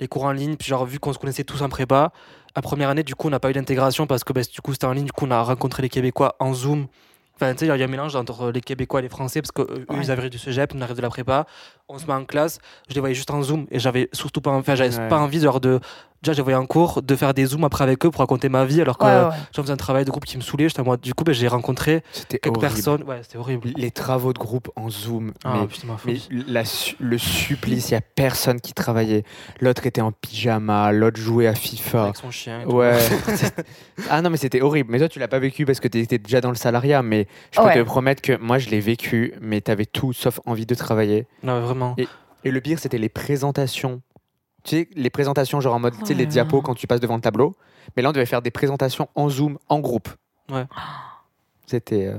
les 0.00 0.08
cours 0.08 0.24
en 0.24 0.32
ligne, 0.32 0.56
puis 0.56 0.68
genre 0.68 0.86
vu 0.86 0.98
qu'on 0.98 1.12
se 1.12 1.18
connaissait 1.18 1.44
tous 1.44 1.62
en 1.62 1.68
prépa, 1.68 2.12
la 2.54 2.62
première 2.62 2.88
année, 2.88 3.02
du 3.02 3.14
coup, 3.14 3.28
on 3.28 3.30
n'a 3.30 3.40
pas 3.40 3.50
eu 3.50 3.54
d'intégration 3.54 4.06
parce 4.06 4.24
que 4.24 4.32
du 4.32 4.60
coup, 4.60 4.72
c'était 4.72 4.86
en 4.86 4.92
ligne, 4.92 5.06
du 5.06 5.12
coup, 5.12 5.26
on 5.26 5.30
a 5.30 5.42
rencontré 5.42 5.82
les 5.82 5.88
Québécois 5.88 6.36
en 6.38 6.54
Zoom. 6.54 6.86
Enfin, 7.34 7.52
tu 7.54 7.60
sais, 7.60 7.74
il 7.74 7.78
y 7.78 7.82
a 7.82 7.84
un 7.84 7.88
mélange 7.88 8.14
entre 8.14 8.50
les 8.50 8.60
Québécois 8.60 9.00
et 9.00 9.02
les 9.02 9.08
Français 9.08 9.42
parce 9.42 9.50
qu'eux, 9.50 9.86
ils 10.00 10.10
avaient 10.10 10.30
du 10.30 10.38
cégep, 10.38 10.72
on 10.76 10.80
arrive 10.80 10.96
de 10.96 11.02
la 11.02 11.08
prépa, 11.08 11.46
on 11.88 11.98
se 11.98 12.06
met 12.06 12.12
en 12.12 12.24
classe, 12.24 12.58
je 12.88 12.94
les 12.94 13.00
voyais 13.00 13.14
juste 13.14 13.30
en 13.30 13.42
Zoom 13.42 13.66
et 13.70 13.80
j'avais 13.80 14.08
surtout 14.12 14.40
pas, 14.40 14.50
enfin, 14.50 14.74
j'avais 14.74 15.08
pas 15.08 15.18
envie 15.18 15.40
genre 15.40 15.60
de 15.60 15.80
déjà 16.22 16.32
j'avais 16.32 16.54
en 16.54 16.66
cours 16.66 17.02
de 17.02 17.16
faire 17.16 17.34
des 17.34 17.46
zooms 17.46 17.64
après 17.64 17.84
avec 17.84 18.04
eux 18.06 18.10
pour 18.10 18.20
raconter 18.20 18.48
ma 18.48 18.64
vie 18.64 18.80
alors 18.80 18.98
que 18.98 19.06
j'en 19.54 19.62
faisais 19.62 19.72
un 19.72 19.76
travail 19.76 20.04
de 20.04 20.10
groupe 20.10 20.24
qui 20.24 20.36
me 20.36 20.42
saulait 20.42 20.68
moi 20.84 20.96
du 20.96 21.14
coup 21.14 21.24
ben, 21.24 21.32
j'ai 21.32 21.48
rencontré 21.48 22.02
quelques 22.28 22.60
personnes. 22.60 23.02
Ouais 23.04 23.20
c'était 23.22 23.38
horrible. 23.38 23.70
Les 23.76 23.90
travaux 23.90 24.32
de 24.32 24.38
groupe 24.38 24.70
en 24.76 24.88
zoom 24.88 25.32
ah, 25.44 25.66
mais, 26.04 26.18
le 27.00 27.18
supplice 27.18 27.90
il 27.90 27.94
y 27.94 27.96
a 27.96 28.00
personne 28.00 28.60
qui 28.60 28.72
travaillait. 28.72 29.24
L'autre 29.60 29.86
était 29.86 30.00
en 30.00 30.12
pyjama 30.12 30.92
l'autre 30.92 31.18
jouait 31.20 31.46
à 31.46 31.54
FIFA. 31.54 32.04
Avec 32.04 32.16
son 32.16 32.30
chien 32.30 32.64
ouais. 32.66 32.98
Ah 34.10 34.22
non 34.22 34.30
mais 34.30 34.36
c'était 34.36 34.60
horrible. 34.60 34.90
Mais 34.90 34.98
toi 34.98 35.08
tu 35.08 35.18
l'as 35.18 35.28
pas 35.28 35.38
vécu 35.38 35.64
parce 35.64 35.80
que 35.80 35.88
tu 35.88 35.98
étais 35.98 36.18
déjà 36.18 36.40
dans 36.40 36.50
le 36.50 36.56
salariat 36.56 37.02
mais 37.02 37.26
je 37.50 37.60
peux 37.60 37.72
te 37.72 37.82
promettre 37.82 38.22
que 38.22 38.36
moi 38.38 38.58
je 38.58 38.70
l'ai 38.70 38.80
vécu 38.80 39.34
mais 39.40 39.60
tu 39.60 39.70
avais 39.70 39.86
tout 39.86 40.12
sauf 40.12 40.40
envie 40.46 40.66
de 40.66 40.74
travailler. 40.74 41.26
Non 41.42 41.60
vraiment. 41.60 41.94
Et, 41.98 42.06
et 42.44 42.50
le 42.50 42.60
pire 42.60 42.78
c'était 42.78 42.98
les 42.98 43.08
présentations 43.08 44.00
tu 44.64 44.76
sais, 44.76 44.88
les 44.94 45.10
présentations, 45.10 45.60
genre 45.60 45.74
en 45.74 45.80
mode, 45.80 45.94
tu 45.98 46.06
sais, 46.06 46.14
les 46.14 46.26
diapos 46.26 46.62
quand 46.62 46.74
tu 46.74 46.86
passes 46.86 47.00
devant 47.00 47.16
le 47.16 47.20
tableau. 47.20 47.54
Mais 47.96 48.02
là, 48.02 48.10
on 48.10 48.12
devait 48.12 48.26
faire 48.26 48.42
des 48.42 48.50
présentations 48.50 49.08
en 49.14 49.28
Zoom, 49.28 49.58
en 49.68 49.80
groupe. 49.80 50.08
Ouais. 50.50 50.66
C'était. 51.66 52.06
Euh, 52.06 52.18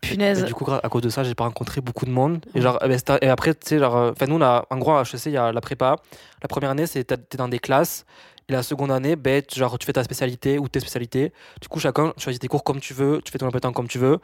Punaise. 0.00 0.44
du 0.44 0.54
coup, 0.54 0.70
à 0.70 0.88
cause 0.88 1.02
de 1.02 1.08
ça, 1.08 1.24
j'ai 1.24 1.34
pas 1.34 1.44
rencontré 1.44 1.80
beaucoup 1.80 2.04
de 2.04 2.10
monde. 2.10 2.44
Et, 2.54 2.60
genre, 2.60 2.78
eh 2.84 2.88
ben, 2.88 2.98
et 3.20 3.28
après, 3.28 3.54
tu 3.54 3.66
sais, 3.66 3.78
genre, 3.78 3.96
euh, 3.96 4.12
enfin, 4.12 4.26
nous, 4.26 4.40
en 4.40 4.78
gros, 4.78 4.92
à 4.92 5.02
HEC, 5.02 5.26
il 5.26 5.32
y 5.32 5.36
a 5.36 5.52
la 5.52 5.60
prépa. 5.60 5.96
La 6.42 6.48
première 6.48 6.70
année, 6.70 6.86
c'est 6.86 7.04
t'es 7.04 7.36
dans 7.36 7.48
des 7.48 7.58
classes. 7.58 8.04
Et 8.48 8.52
la 8.52 8.62
seconde 8.62 8.92
année, 8.92 9.16
ben, 9.16 9.42
genre, 9.52 9.78
tu 9.78 9.86
fais 9.86 9.92
ta 9.92 10.04
spécialité 10.04 10.58
ou 10.58 10.68
tes 10.68 10.80
spécialités. 10.80 11.32
Du 11.60 11.68
coup, 11.68 11.80
chacun, 11.80 12.12
tu 12.16 12.24
choisis 12.24 12.38
tes 12.38 12.48
cours 12.48 12.62
comme 12.62 12.80
tu 12.80 12.94
veux, 12.94 13.20
tu 13.24 13.32
fais 13.32 13.38
ton 13.38 13.50
temps 13.50 13.72
comme 13.72 13.88
tu 13.88 13.98
veux. 13.98 14.18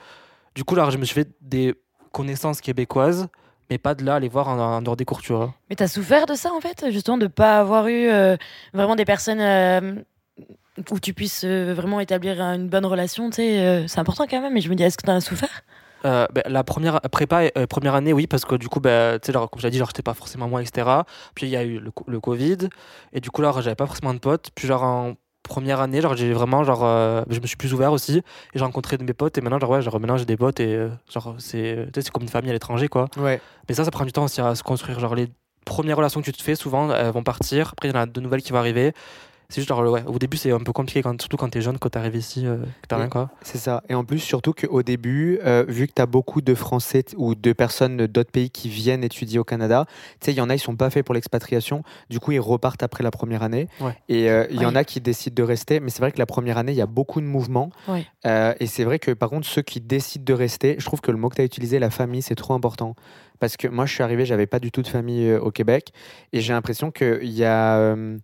Du 0.55 0.65
coup, 0.65 0.75
là, 0.75 0.89
je 0.91 0.99
me 0.99 1.05
suis 1.05 1.15
fait 1.15 1.29
des 1.41 1.75
connaissances 2.13 2.61
québécoises 2.61 3.29
mais 3.71 3.79
pas 3.79 3.95
de 3.95 4.05
là 4.05 4.17
aller 4.17 4.29
voir 4.29 4.49
en, 4.49 4.83
dehors 4.83 4.97
des 4.97 5.05
cours, 5.05 5.23
tu 5.23 5.33
vois. 5.33 5.55
Mais 5.71 5.77
t'as 5.77 5.89
souffert 5.89 6.27
de 6.27 6.35
ça 6.35 6.53
en 6.53 6.61
fait, 6.61 6.91
justement, 6.91 7.19
de 7.19 7.27
pas 7.27 7.59
avoir 7.59 7.89
eu 7.89 8.09
euh, 8.09 8.37
vraiment 8.75 8.97
des 8.97 9.05
personnes 9.05 9.41
euh, 9.41 9.95
où 10.91 11.01
tu 11.01 11.15
puisses 11.15 11.45
euh, 11.45 11.73
vraiment 11.75 12.01
établir 12.01 12.41
une 12.41 12.69
bonne 12.69 12.87
relation, 12.87 13.31
tu 13.31 13.37
sais, 13.37 13.85
c'est 13.89 13.99
important 13.99 14.27
quand 14.29 14.41
même, 14.41 14.53
mais 14.53 14.61
je 14.61 14.69
me 14.69 14.75
dis, 14.75 14.83
est-ce 14.83 14.97
que 14.97 15.07
t'en 15.07 15.17
as 15.17 15.21
souffert? 15.21 15.63
Ben, 16.05 16.27
la 16.47 16.65
première 16.65 17.01
prépa, 17.03 17.49
première 17.69 17.95
année, 17.95 18.13
oui, 18.13 18.27
parce 18.27 18.45
que 18.45 18.57
du 18.57 18.69
coup, 18.69 18.81
ben, 18.81 19.21
tu 19.21 19.31
sais, 19.31 19.33
comme 19.33 19.49
j'ai 19.59 19.71
dit, 19.71 19.79
genre, 19.79 19.87
j'étais 19.89 20.03
pas 20.03 20.15
forcément 20.15 20.49
moi, 20.49 20.61
etc. 20.61 20.89
Puis 21.37 21.47
il 21.47 21.51
y 21.51 21.57
a 21.57 21.63
eu 21.63 21.79
le, 21.79 21.93
le, 22.09 22.21
Covid, 22.21 22.69
et 23.13 23.21
du 23.21 23.31
coup, 23.31 23.41
là, 23.41 23.53
j'avais 23.61 23.77
pas 23.77 23.87
forcément 23.87 24.13
de 24.13 24.19
potes. 24.19 24.51
Puis, 24.53 24.67
genre, 24.67 24.83
en 24.83 25.15
première 25.43 25.81
année, 25.81 26.01
genre 26.01 26.17
j'ai 26.17 26.33
vraiment 26.33 26.65
genre 26.65 26.85
euh, 26.85 27.23
je 27.29 27.41
me 27.41 27.47
suis 27.47 27.57
plus 27.57 27.73
ouvert 27.75 27.93
aussi 27.93 28.19
et 28.19 28.23
j'ai 28.55 28.65
rencontré 28.65 28.97
de 28.97 29.05
mes 29.05 29.13
potes 29.13 29.37
et 29.39 29.41
maintenant 29.41 29.59
genre 29.59 29.71
ouais, 29.71 29.83
genre 29.83 29.99
maintenant 30.01 30.17
j'ai 30.17 30.25
des 30.25 30.37
potes 30.37 30.61
et 30.61 30.75
euh, 30.75 30.89
genre 31.13 31.35
c'est 31.39 31.89
c'est 31.95 32.11
comme 32.11 32.23
une 32.23 32.29
famille 32.29 32.51
à 32.51 32.53
l'étranger 32.53 32.89
quoi. 32.89 33.09
Ouais. 33.17 33.41
Mais 33.69 33.75
ça 33.75 33.85
ça 33.85 33.91
prend 33.91 34.05
du 34.05 34.13
temps 34.13 34.25
aussi 34.25 34.41
à 34.41 34.55
se 34.55 34.63
construire 34.63 35.01
genre 35.01 35.15
les 35.15 35.29
premières 35.65 35.97
relations 35.97 36.21
que 36.21 36.27
tu 36.27 36.33
te 36.33 36.43
fais 36.43 36.55
souvent 36.55 36.93
elles 36.93 37.11
vont 37.11 37.23
partir, 37.23 37.71
après 37.73 37.89
il 37.89 37.95
y 37.95 37.99
en 37.99 38.01
a 38.01 38.07
de 38.07 38.21
nouvelles 38.21 38.43
qui 38.43 38.53
vont 38.53 38.59
arriver. 38.59 38.93
C'est 39.53 39.61
juste, 39.61 39.69
genre, 39.69 39.83
ouais, 39.83 40.03
au 40.07 40.19
début, 40.19 40.39
c'est 40.39 40.51
un 40.51 40.61
peu 40.61 40.73
compliqué, 40.73 41.03
quand, 41.03 41.21
surtout 41.21 41.37
quand 41.37 41.51
t'es 41.51 41.61
jeune, 41.61 41.79
quand 41.79 41.91
t'arrives 41.91 42.17
ici, 42.17 42.47
euh, 42.47 42.57
que 42.81 42.89
t'as 42.89 42.97
rien, 42.97 43.11
quoi. 43.11 43.29
C'est 43.43 43.59
ça. 43.59 43.83
Et 43.91 43.95
en 43.95 44.03
plus, 44.03 44.19
surtout 44.19 44.55
qu'au 44.55 44.83
début, 44.83 45.41
euh, 45.45 45.67
vu 45.69 45.87
que 45.87 45.93
tu 45.95 46.01
as 46.01 46.07
beaucoup 46.07 46.41
de 46.41 46.55
Français 46.55 47.05
ou 47.19 47.35
de 47.35 47.53
personnes 47.53 48.07
d'autres 48.07 48.31
pays 48.31 48.49
qui 48.49 48.71
viennent 48.71 49.05
étudier 49.05 49.39
au 49.39 49.45
Canada, 49.45 49.85
tu 50.21 50.25
sais, 50.25 50.33
il 50.33 50.37
y 50.37 50.41
en 50.41 50.49
a, 50.49 50.55
ils 50.55 50.59
sont 50.59 50.75
pas 50.75 50.89
faits 50.89 51.05
pour 51.05 51.15
l'expatriation. 51.15 51.83
Du 52.09 52.19
coup, 52.19 52.33
ils 52.33 52.41
repartent 52.41 52.83
après 52.83 53.05
la 53.05 53.11
première 53.11 53.43
année. 53.43 53.69
Ouais. 53.83 53.95
Et 54.09 54.31
euh, 54.31 54.47
il 54.51 54.63
y 54.63 54.65
en 54.65 54.75
a 54.75 54.85
qui 54.85 55.03
décident 55.03 55.35
de 55.35 55.47
rester. 55.47 55.81
Mais 55.81 55.91
c'est 55.91 56.01
vrai 56.01 56.13
que 56.13 56.19
la 56.19 56.25
première 56.25 56.57
année, 56.57 56.73
il 56.73 56.79
y 56.79 56.81
a 56.81 56.87
beaucoup 56.87 57.21
de 57.21 57.27
mouvements. 57.27 57.71
Ouais. 57.89 58.07
Euh, 58.25 58.55
et 58.59 58.67
c'est 58.67 58.85
vrai 58.85 58.99
que 58.99 59.11
par 59.11 59.29
contre, 59.29 59.47
ceux 59.47 59.61
qui 59.61 59.83
décident 59.83 60.25
de 60.25 60.33
rester, 60.33 60.77
je 60.79 60.87
trouve 60.87 61.03
que 61.03 61.11
le 61.11 61.19
mot 61.19 61.29
que 61.29 61.35
tu 61.37 61.43
as 61.43 61.45
utilisé, 61.45 61.79
la 61.79 61.91
famille, 61.91 62.23
c'est 62.23 62.37
trop 62.37 62.55
important. 62.55 62.97
Parce 63.39 63.59
que 63.59 63.69
moi, 63.69 63.85
je 63.85 63.93
suis 63.93 64.03
arrivé, 64.03 64.25
j'avais 64.25 64.47
pas 64.47 64.61
du 64.61 64.71
tout 64.73 64.81
de 64.81 64.89
famille 64.89 65.29
euh, 65.29 65.39
au 65.41 65.51
Québec. 65.51 65.93
Et 66.33 66.41
j'ai 66.41 66.55
l'impression 66.55 66.91
qu'il 66.91 67.33
y 67.33 67.45
a. 67.45 67.77
euh, 67.77 68.17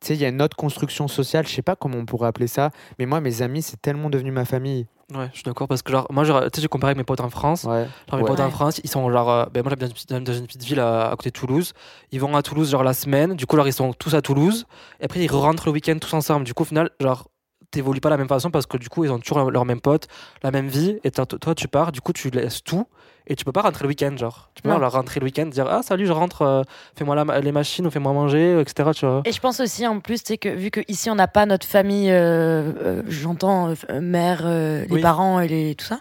tu 0.00 0.08
sais, 0.08 0.14
il 0.14 0.20
y 0.20 0.24
a 0.24 0.28
une 0.28 0.40
autre 0.42 0.56
construction 0.56 1.08
sociale, 1.08 1.46
je 1.46 1.52
sais 1.54 1.62
pas 1.62 1.76
comment 1.76 1.96
on 1.98 2.04
pourrait 2.06 2.28
appeler 2.28 2.46
ça, 2.46 2.70
mais 2.98 3.06
moi, 3.06 3.20
mes 3.20 3.42
amis, 3.42 3.62
c'est 3.62 3.80
tellement 3.80 4.10
devenu 4.10 4.30
ma 4.30 4.44
famille. 4.44 4.86
Ouais, 5.14 5.28
je 5.32 5.36
suis 5.36 5.42
d'accord, 5.44 5.66
parce 5.68 5.80
que, 5.82 5.90
genre, 5.90 6.06
moi, 6.10 6.24
genre, 6.24 6.42
tu 6.42 6.48
sais, 6.56 6.60
j'ai 6.60 6.68
comparé 6.68 6.90
avec 6.90 6.98
mes 6.98 7.04
potes 7.04 7.20
en 7.20 7.30
France. 7.30 7.64
Ouais. 7.64 7.86
Genre, 8.10 8.18
mes 8.18 8.22
Ouais. 8.24 8.24
potes 8.28 8.40
en. 8.40 8.50
France, 8.50 8.78
ils 8.84 8.90
sont 8.90 9.10
genre. 9.10 9.30
euh, 9.30 9.46
ben, 9.52 9.62
moi, 9.62 9.70
j'habite 9.70 9.80
dans 9.80 9.86
une 9.88 9.94
petite- 9.94 10.10
dans 10.26 10.32
une 10.34 10.46
petite 10.46 10.64
ville 10.64 10.80
à, 10.80 11.10
à 11.10 11.16
côté 11.16 11.30
de 11.30 11.34
Toulouse. 11.38 11.72
Ils 12.12 12.20
vont 12.20 12.36
à 12.36 12.42
Toulouse, 12.42 12.70
genre, 12.70 12.82
la 12.84 12.92
semaine. 12.92 13.34
Du 13.34 13.46
coup, 13.46 13.56
genre, 13.56 13.66
ils 13.66 13.72
sont 13.72 13.94
tous 13.94 14.14
à 14.14 14.20
Toulouse. 14.20 14.66
Et 15.00 15.04
après, 15.06 15.20
ils 15.20 15.30
rentrent 15.32 15.64
le 15.66 15.72
week-end 15.72 15.96
tous 15.98 16.12
ensemble. 16.12 16.44
Du 16.44 16.52
coup, 16.52 16.64
au 16.64 16.66
final, 16.66 16.90
genre, 17.00 17.26
t'évolues 17.70 18.00
pas 18.00 18.08
de 18.08 18.14
la 18.14 18.18
même 18.18 18.28
façon 18.28 18.50
parce 18.50 18.66
que 18.66 18.76
du 18.76 18.88
coup, 18.88 19.04
ils 19.04 19.10
ont 19.12 19.18
toujours 19.18 19.50
leur, 19.50 19.64
même 19.64 19.80
pote, 19.80 20.08
la 20.42 20.50
même 20.50 20.68
vie. 20.68 20.98
Et 21.04 21.10
toi, 21.10 21.26
tu 21.54 21.68
pars, 21.68 21.92
du 21.92 22.00
coup, 22.00 22.12
tu 22.12 22.30
laisses 22.30 22.62
tout. 22.62 22.86
Et 23.30 23.36
tu 23.36 23.44
peux 23.44 23.52
pas 23.52 23.60
rentrer 23.60 23.82
le 23.82 23.88
week-end, 23.88 24.16
genre. 24.16 24.48
Tu 24.54 24.62
peux 24.62 24.70
pas 24.70 24.78
leur 24.78 24.92
rentrer 24.92 25.20
le 25.20 25.24
week-end, 25.26 25.44
dire 25.44 25.66
Ah, 25.68 25.82
salut, 25.82 26.06
je 26.06 26.12
rentre, 26.12 26.40
euh, 26.40 26.62
fais-moi 26.96 27.14
la 27.14 27.26
ma- 27.26 27.40
les 27.40 27.52
machines 27.52 27.86
ou 27.86 27.90
fais-moi 27.90 28.14
manger, 28.14 28.58
etc. 28.58 28.88
Tu 28.96 29.04
vois. 29.04 29.20
Et 29.26 29.32
je 29.32 29.40
pense 29.40 29.60
aussi, 29.60 29.86
en 29.86 30.00
plus, 30.00 30.22
que 30.22 30.48
vu 30.48 30.70
qu'ici, 30.70 31.10
on 31.10 31.14
n'a 31.14 31.28
pas 31.28 31.44
notre 31.44 31.66
famille, 31.66 32.10
euh, 32.10 32.72
euh, 32.82 33.02
j'entends, 33.06 33.74
mère, 34.00 34.46
les 34.48 34.86
Oui. 34.88 35.02
parents 35.02 35.40
et 35.40 35.48
les, 35.48 35.74
tout 35.74 35.84
ça, 35.84 35.98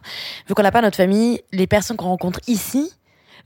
vu 0.47 0.53
qu'on 0.53 0.63
n'a 0.63 0.71
pas 0.71 0.82
notre 0.82 0.95
famille, 0.95 1.41
les 1.51 1.67
personnes 1.67 1.97
qu'on 1.97 2.06
rencontre 2.06 2.39
ici, 2.47 2.93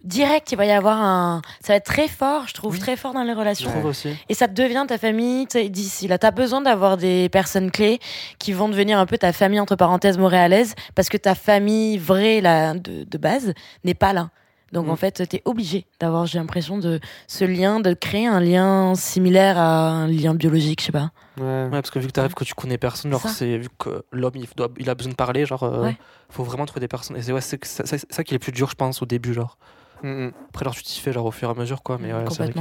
direct, 0.04 0.52
il 0.52 0.58
va 0.58 0.66
y 0.66 0.72
avoir 0.72 0.98
un. 1.02 1.42
Ça 1.62 1.74
va 1.74 1.78
être 1.78 1.86
très 1.86 2.08
fort, 2.08 2.48
je 2.48 2.54
trouve, 2.54 2.74
Oui. 2.74 2.80
très 2.80 2.96
fort 2.96 3.14
dans 3.14 3.24
les 3.24 3.34
Je 3.34 3.38
relations. 3.38 3.70
trouve 3.70 3.86
aussi. 3.86 4.10
Et 4.30 4.34
ça 4.34 4.48
devient 4.48 4.86
ta 4.88 4.98
famille 4.98 5.48
tu 5.48 5.70
d'ici. 5.70 6.08
Là, 6.08 6.18
tu 6.18 6.26
as 6.26 6.32
besoin 6.32 6.62
d'avoir 6.62 6.98
des 6.98 7.30
personnes 7.30 7.72
clés 7.72 8.00
qui 8.40 8.54
vont 8.54 8.70
devenir 8.70 8.98
un 9.00 9.06
peu 9.06 9.18
ta 9.18 9.34
famille, 9.34 9.60
entre 9.60 9.76
parenthèses, 9.76 10.18
montréalaise, 10.18 10.74
parce 10.96 11.10
que 11.10 11.18
ta 11.18 11.36
famille 11.36 11.98
vraie 11.98 12.42
là, 12.42 12.74
de, 12.74 13.04
de 13.04 13.18
base 13.18 13.54
n'est 13.84 13.94
pas 13.94 14.14
là. 14.14 14.30
Donc 14.72 14.88
Mm. 14.88 14.92
en 14.92 14.96
fait, 14.96 15.28
tu 15.30 15.36
es 15.36 15.42
obligé 15.44 15.86
d'avoir, 16.00 16.26
j'ai 16.26 16.40
l'impression, 16.40 16.78
de 16.78 17.02
ce 17.28 17.44
lien, 17.44 17.82
de 17.82 17.94
créer 17.94 18.26
un 18.28 18.40
lien 18.40 18.96
similaire 18.96 19.58
à 19.58 19.90
un 19.90 20.08
lien 20.08 20.34
biologique, 20.34 20.80
je 20.80 20.86
sais 20.86 20.92
pas. 20.94 21.12
Ouais. 21.38 21.44
Ouais, 21.66 21.70
parce 21.72 21.92
que 21.92 22.00
vu 22.00 22.08
que 22.08 22.14
t'arrives 22.14 22.34
que 22.34 22.46
tu 22.46 22.54
connais 22.54 22.78
personne, 22.78 23.12
genre, 23.12 23.28
c'est 23.28 23.58
vu 23.58 23.68
que 23.78 24.04
l'homme 24.14 24.32
il, 24.36 24.48
doit- 24.56 24.70
il 24.80 24.90
a 24.90 24.96
besoin 24.96 25.12
de 25.12 25.16
parler, 25.18 25.46
genre, 25.46 25.64
euh, 25.64 25.84
Ouais. 25.84 25.98
faut 26.30 26.44
vraiment 26.46 26.66
trouver 26.66 26.80
des 26.80 26.88
personnes. 26.88 27.18
Et 27.18 27.22
c'est 27.22 27.34
ouais, 27.34 27.42
ça, 27.42 27.58
ça 27.86 28.24
qui 28.24 28.34
est 28.34 28.36
le 28.36 28.40
plus 28.40 28.54
dur, 28.54 28.70
je 28.70 28.76
pense, 28.76 29.02
au 29.02 29.06
début, 29.06 29.34
genre. 29.34 29.58
Mm, 30.04 30.08
mm. 30.28 30.32
Après, 30.50 30.64
alors, 30.64 30.76
tu 30.76 30.84
t'y 30.84 31.00
fais, 31.00 31.12
genre, 31.14 31.26
au 31.26 31.32
fur 31.32 31.48
et 31.50 31.52
à 31.52 31.56
mesure, 31.56 31.84
quoi. 31.84 31.98
Mais 32.00 32.14
ouais, 32.14 32.24
c'est 32.30 32.54
que. 32.54 32.60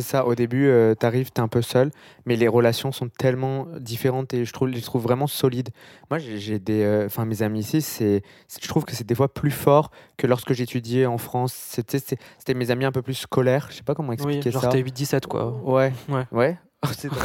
Ça, 0.00 0.24
au 0.24 0.34
début, 0.34 0.68
euh, 0.68 0.94
t'arrives, 0.94 1.32
t'es 1.32 1.42
un 1.42 1.48
peu 1.48 1.60
seul, 1.60 1.90
mais 2.24 2.34
les 2.34 2.48
relations 2.48 2.92
sont 2.92 3.08
tellement 3.08 3.66
différentes 3.78 4.32
et 4.32 4.46
je 4.46 4.52
trouve, 4.54 4.70
je 4.70 4.74
les 4.76 4.80
trouve 4.80 5.02
vraiment 5.02 5.26
solides. 5.26 5.68
Moi, 6.08 6.18
j'ai 6.18 6.58
des. 6.58 6.82
euh, 6.82 7.04
Enfin, 7.04 7.26
mes 7.26 7.42
amis 7.42 7.60
ici, 7.60 7.82
c'est, 7.82 8.22
je 8.58 8.68
trouve 8.68 8.86
que 8.86 8.94
c'est 8.94 9.06
des 9.06 9.14
fois 9.14 9.28
plus 9.32 9.50
fort 9.50 9.90
que 10.16 10.26
lorsque 10.26 10.54
j'étudiais 10.54 11.04
en 11.04 11.18
France. 11.18 11.52
C'était, 11.52 11.98
c'était 11.98 12.54
mes 12.54 12.70
amis 12.70 12.86
un 12.86 12.90
peu 12.92 13.02
plus 13.02 13.12
scolaires, 13.12 13.66
je 13.68 13.74
sais 13.76 13.82
pas 13.82 13.94
comment 13.94 14.08
Oui, 14.08 14.14
expliquer 14.14 14.50
genre, 14.50 14.62
ça. 14.62 14.68
t'es 14.68 14.80
8-17, 14.82 15.26
quoi. 15.26 15.50
Ouais. 15.62 15.92
Ouais. 16.08 16.24
Ouais. 16.32 16.58
Oh, 16.84 16.88
c'est 16.96 17.08
drôle. 17.08 17.22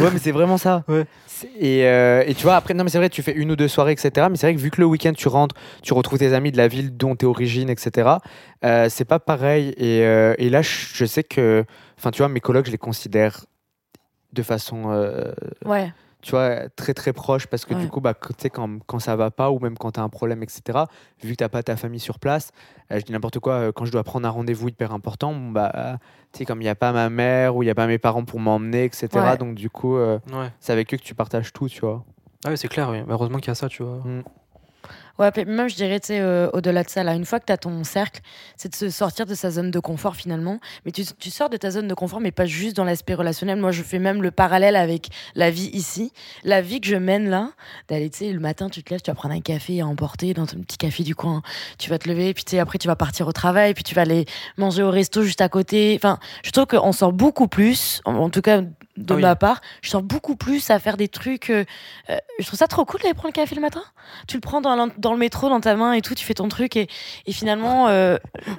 ouais, 0.00 0.10
mais 0.12 0.18
c'est 0.18 0.32
vraiment 0.32 0.58
ça. 0.58 0.84
Ouais. 0.86 1.06
Et, 1.58 1.86
euh, 1.86 2.22
et 2.26 2.34
tu 2.34 2.42
vois, 2.42 2.56
après, 2.56 2.74
non, 2.74 2.84
mais 2.84 2.90
c'est 2.90 2.98
vrai, 2.98 3.08
tu 3.08 3.22
fais 3.22 3.32
une 3.32 3.50
ou 3.50 3.56
deux 3.56 3.68
soirées, 3.68 3.92
etc. 3.92 4.26
Mais 4.30 4.36
c'est 4.36 4.46
vrai 4.46 4.54
que 4.54 4.60
vu 4.60 4.70
que 4.70 4.80
le 4.80 4.86
week-end, 4.86 5.12
tu 5.16 5.28
rentres, 5.28 5.54
tu 5.82 5.94
retrouves 5.94 6.18
tes 6.18 6.34
amis 6.34 6.52
de 6.52 6.58
la 6.58 6.68
ville 6.68 6.94
dont 6.96 7.16
tu 7.16 7.24
es 7.24 7.28
origine, 7.28 7.70
etc. 7.70 8.10
euh, 8.64 8.88
c'est 8.90 9.06
pas 9.06 9.18
pareil. 9.18 9.74
Et, 9.78 10.02
euh, 10.04 10.34
et 10.36 10.50
là, 10.50 10.60
je 10.62 11.04
sais 11.06 11.24
que, 11.24 11.64
enfin, 11.98 12.10
tu 12.10 12.18
vois, 12.18 12.28
mes 12.28 12.40
colocs, 12.40 12.66
je 12.66 12.72
les 12.72 12.78
considère 12.78 13.46
de 14.34 14.42
façon, 14.42 14.90
euh, 14.92 15.32
Ouais. 15.64 15.92
Tu 16.22 16.32
vois, 16.32 16.68
très 16.76 16.92
très 16.94 17.12
proche 17.12 17.46
parce 17.46 17.64
que 17.64 17.74
Ouais. 17.74 17.80
du 17.80 17.88
coup, 17.88 18.00
bah, 18.00 18.14
tu 18.14 18.28
sais, 18.38 18.50
quand, 18.50 18.68
quand 18.86 18.98
ça 18.98 19.16
va 19.16 19.30
pas 19.30 19.50
ou 19.50 19.58
même 19.58 19.76
quand 19.78 19.92
tu 19.92 20.00
as 20.00 20.02
un 20.02 20.08
problème, 20.08 20.42
etc., 20.42 20.80
vu 21.22 21.34
que 21.36 21.42
tu 21.44 21.48
pas 21.48 21.62
ta 21.62 21.76
famille 21.76 22.00
sur 22.00 22.18
place, 22.18 22.50
euh, 22.92 22.98
je 23.00 23.04
dis 23.04 23.12
n'importe 23.12 23.38
quoi, 23.38 23.54
euh, 23.54 23.72
quand 23.72 23.84
je 23.86 23.92
dois 23.92 24.04
prendre 24.04 24.26
un 24.26 24.30
rendez-vous 24.30 24.68
hyper 24.68 24.92
important, 24.92 25.32
bon, 25.32 25.50
bah, 25.50 25.72
euh, 25.74 25.96
tu 26.32 26.38
sais, 26.38 26.44
comme 26.44 26.60
il 26.60 26.64
n'y 26.64 26.70
a 26.70 26.74
pas 26.74 26.92
ma 26.92 27.08
mère 27.10 27.56
ou 27.56 27.62
il 27.62 27.66
n'y 27.66 27.70
a 27.70 27.74
pas 27.74 27.86
mes 27.86 27.98
parents 27.98 28.24
pour 28.24 28.38
m'emmener, 28.40 28.84
etc., 28.84 29.08
Ouais. 29.14 29.36
donc 29.38 29.54
du 29.54 29.70
coup, 29.70 29.96
euh, 29.96 30.18
Ouais. 30.32 30.50
c'est 30.60 30.72
avec 30.72 30.92
eux 30.92 30.96
que 30.96 31.02
tu 31.02 31.14
partages 31.14 31.52
tout, 31.52 31.68
tu 31.68 31.80
vois. 31.80 32.04
Ah 32.44 32.50
oui, 32.50 32.58
c'est 32.58 32.68
clair, 32.68 32.88
oui. 32.90 33.02
Mais 33.06 33.12
heureusement 33.12 33.38
qu'il 33.38 33.48
y 33.48 33.50
a 33.50 33.54
ça, 33.54 33.68
tu 33.68 33.82
vois. 33.82 34.02
Ouais, 35.20 35.30
puis 35.30 35.44
même 35.44 35.68
je 35.68 35.76
dirais, 35.76 36.00
tu 36.00 36.08
sais, 36.08 36.20
euh, 36.20 36.48
au-delà 36.54 36.82
de 36.82 36.88
ça, 36.88 37.04
là, 37.04 37.12
une 37.14 37.26
fois 37.26 37.38
que 37.40 37.44
tu 37.44 37.52
as 37.52 37.58
ton 37.58 37.84
cercle, 37.84 38.20
c'est 38.56 38.70
de 38.70 38.74
se 38.74 38.88
sortir 38.88 39.26
de 39.26 39.34
sa 39.34 39.50
zone 39.50 39.70
de 39.70 39.78
confort 39.78 40.16
finalement. 40.16 40.58
Mais 40.86 40.92
tu, 40.92 41.04
tu 41.18 41.30
sors 41.30 41.50
de 41.50 41.58
ta 41.58 41.70
zone 41.70 41.86
de 41.88 41.94
confort, 41.94 42.20
mais 42.20 42.30
pas 42.32 42.46
juste 42.46 42.74
dans 42.76 42.84
l'aspect 42.84 43.12
relationnel. 43.14 43.60
Moi, 43.60 43.70
je 43.70 43.82
fais 43.82 43.98
même 43.98 44.22
le 44.22 44.30
parallèle 44.30 44.76
avec 44.76 45.08
la 45.34 45.50
vie 45.50 45.68
ici. 45.74 46.12
La 46.42 46.62
vie 46.62 46.80
que 46.80 46.86
je 46.88 46.96
mène 46.96 47.28
là, 47.28 47.50
d'aller, 47.88 48.08
tu 48.08 48.18
sais, 48.18 48.32
le 48.32 48.40
matin, 48.40 48.70
tu 48.70 48.82
te 48.82 48.90
lèves, 48.90 49.02
tu 49.02 49.10
vas 49.10 49.14
prendre 49.14 49.34
un 49.34 49.40
café 49.42 49.82
à 49.82 49.86
emporter 49.86 50.32
dans 50.32 50.46
ton 50.46 50.58
petit 50.60 50.78
café 50.78 51.02
du 51.02 51.14
coin. 51.14 51.42
Tu 51.78 51.90
vas 51.90 51.98
te 51.98 52.08
lever, 52.08 52.32
puis 52.32 52.44
tu 52.44 52.52
sais, 52.52 52.58
après, 52.58 52.78
tu 52.78 52.88
vas 52.88 52.96
partir 52.96 53.28
au 53.28 53.32
travail, 53.32 53.74
puis 53.74 53.84
tu 53.84 53.94
vas 53.94 54.02
aller 54.02 54.24
manger 54.56 54.82
au 54.82 54.90
resto 54.90 55.22
juste 55.22 55.42
à 55.42 55.50
côté. 55.50 55.94
Enfin, 55.96 56.18
je 56.42 56.50
trouve 56.50 56.64
qu'on 56.66 56.92
sort 56.92 57.12
beaucoup 57.12 57.46
plus, 57.46 58.00
en, 58.06 58.14
en 58.14 58.30
tout 58.30 58.40
cas 58.40 58.62
de 58.96 59.14
Ah 59.14 59.16
oui. 59.16 59.22
ma 59.22 59.36
part, 59.36 59.60
je 59.82 59.90
sors 59.90 60.02
beaucoup 60.02 60.36
plus 60.36 60.68
à 60.70 60.78
faire 60.78 60.96
des 60.96 61.08
trucs. 61.08 61.50
euh, 61.50 61.64
euh, 62.10 62.16
je 62.38 62.46
trouve 62.46 62.58
ça 62.58 62.66
trop 62.66 62.84
cool 62.84 63.00
d'aller 63.00 63.14
prendre 63.14 63.28
le 63.28 63.32
café 63.32 63.54
le 63.54 63.60
matin. 63.60 63.82
Tu 64.26 64.36
le 64.36 64.40
prends 64.40 64.60
dans, 64.60 64.74
l'in- 64.76 64.90
dans 65.10 65.14
le 65.14 65.18
métro, 65.18 65.48
dans 65.48 65.60
ta 65.60 65.74
main 65.74 65.92
et 65.92 66.02
tout, 66.02 66.14
tu 66.14 66.24
fais 66.24 66.34
ton 66.34 66.46
truc 66.48 66.76
et, 66.76 66.86
et 67.26 67.32
finalement. 67.32 67.88
euh, 67.88 68.16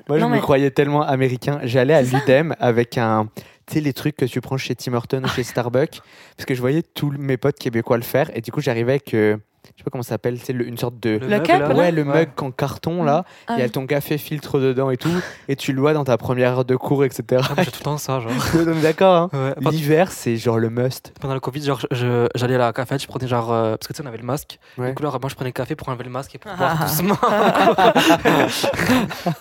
Moi, 0.10 0.20
je 0.20 0.26
me 0.26 0.40
croyais 0.40 0.70
tellement 0.70 1.02
américain. 1.02 1.60
J'allais 1.64 1.94
à 1.94 2.02
l'UDEM 2.02 2.56
avec 2.60 2.98
un. 2.98 3.30
Tu 3.68 3.76
sais, 3.76 3.80
les 3.80 3.94
trucs 3.94 4.18
que 4.18 4.26
tu 4.26 4.42
prends 4.42 4.58
chez 4.58 4.76
Tim 4.76 4.94
Hortons 4.94 5.24
ou 5.24 5.28
chez 5.30 5.44
Starbucks. 5.52 6.02
Parce 6.36 6.46
que 6.46 6.54
je 6.54 6.60
voyais 6.60 6.82
tous 6.84 7.12
mes 7.18 7.38
potes 7.38 7.58
québécois 7.58 7.96
le 7.96 8.04
faire. 8.04 8.30
Et 8.36 8.42
du 8.42 8.52
coup, 8.52 8.60
j'arrivais 8.60 8.92
avec. 8.94 9.14
euh, 9.14 9.38
je 9.64 9.78
sais 9.78 9.84
pas 9.84 9.92
comment 9.92 10.04
ça 10.04 10.10
s'appelle. 10.10 10.38
C'est 10.44 10.54
une 10.54 10.78
sorte 10.78 11.00
de. 11.00 11.12
Le 11.12 11.28
mug, 11.28 11.48
Ouais, 11.78 11.92
le 11.92 12.04
Ouais. 12.04 12.14
mug 12.20 12.30
en 12.42 12.52
carton 12.52 13.04
là. 13.04 13.26
ah 13.48 13.54
Il 13.56 13.60
y 13.60 13.62
a 13.62 13.66
oui. 13.66 13.72
ton 13.72 13.86
café 13.88 14.18
filtre 14.18 14.60
dedans 14.60 14.90
et 14.90 14.98
tout. 14.98 15.10
et 15.48 15.56
tu 15.56 15.72
le 15.74 15.82
vois 15.82 15.94
dans 15.94 16.04
ta 16.04 16.18
première 16.18 16.52
heure 16.58 16.66
de 16.66 16.76
cours, 16.76 17.04
etc. 17.06 17.42
Ah, 17.44 17.54
moi, 17.56 17.64
j'ai 17.64 17.72
tout 17.72 17.80
le 17.80 17.84
temps 17.84 17.98
ça, 17.98 18.20
genre. 18.20 18.32
D'accord, 18.82 19.16
hein 19.16 19.30
Ouais. 19.34 19.54
L'hiver, 19.72 20.12
c'est 20.12 20.36
genre 20.38 20.58
le 20.60 20.70
must. 20.70 21.14
Pendant 21.20 21.34
le 21.36 21.40
Covid, 21.40 21.64
genre, 21.64 21.80
je- 21.92 22.28
j'allais 22.36 22.56
à 22.56 22.60
la 22.60 22.74
cafette, 22.74 23.02
je 23.02 23.08
prenais 23.08 23.28
genre. 23.28 23.52
euh, 23.52 23.72
parce 23.78 23.88
que 23.88 23.94
tu 23.94 23.98
sais, 23.98 24.04
on 24.04 24.08
avait 24.08 24.18
le 24.18 24.24
masque. 24.26 24.60
Ouais. 24.78 24.90
Du 24.90 24.96
coup, 24.96 25.04
là, 25.04 25.10
moi, 25.10 25.30
je 25.30 25.36
prenais 25.36 25.50
le 25.50 25.54
café 25.54 25.76
pour 25.76 25.90
enlever 25.90 26.04
le 26.06 26.10
masque 26.10 26.36
et 26.36 26.38
pour 26.38 26.52
Ah. 26.54 26.58
boire 26.58 26.80
doucement. 26.80 27.18
ça, 28.82 29.34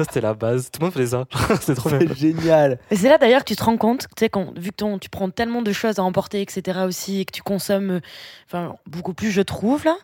c'était 0.00 0.20
la 0.20 0.34
base. 0.34 0.70
Tout 0.70 0.80
le 0.80 0.86
monde 0.86 0.94
faisait 0.94 1.06
ça. 1.16 1.24
c'était 1.60 1.74
trop 1.74 1.90
bien. 1.90 1.98
C'est 2.00 2.16
génial. 2.18 2.78
Et 2.90 2.96
c'est 2.96 3.08
là 3.08 3.18
d'ailleurs 3.18 3.40
que 3.44 3.48
tu 3.48 3.56
te 3.56 3.64
rends 3.64 3.76
compte, 3.76 4.02
tu 4.02 4.08
sais, 4.18 4.28
quand, 4.28 4.52
vu 4.58 4.70
que 4.70 4.76
ton- 4.76 4.98
tu 4.98 5.08
prends 5.10 5.30
tellement 5.30 5.62
de 5.62 5.72
choses 5.72 5.98
à 5.98 6.02
emporter, 6.02 6.40
etc. 6.42 6.80
aussi, 6.86 7.20
et 7.20 7.24
que 7.24 7.32
tu 7.32 7.42
consommes 7.42 8.00
enfin, 8.48 8.74
beaucoup 8.86 9.14
plus, 9.14 9.30
je 9.30 9.42
trouve, 9.42 9.84
là, 9.84 9.96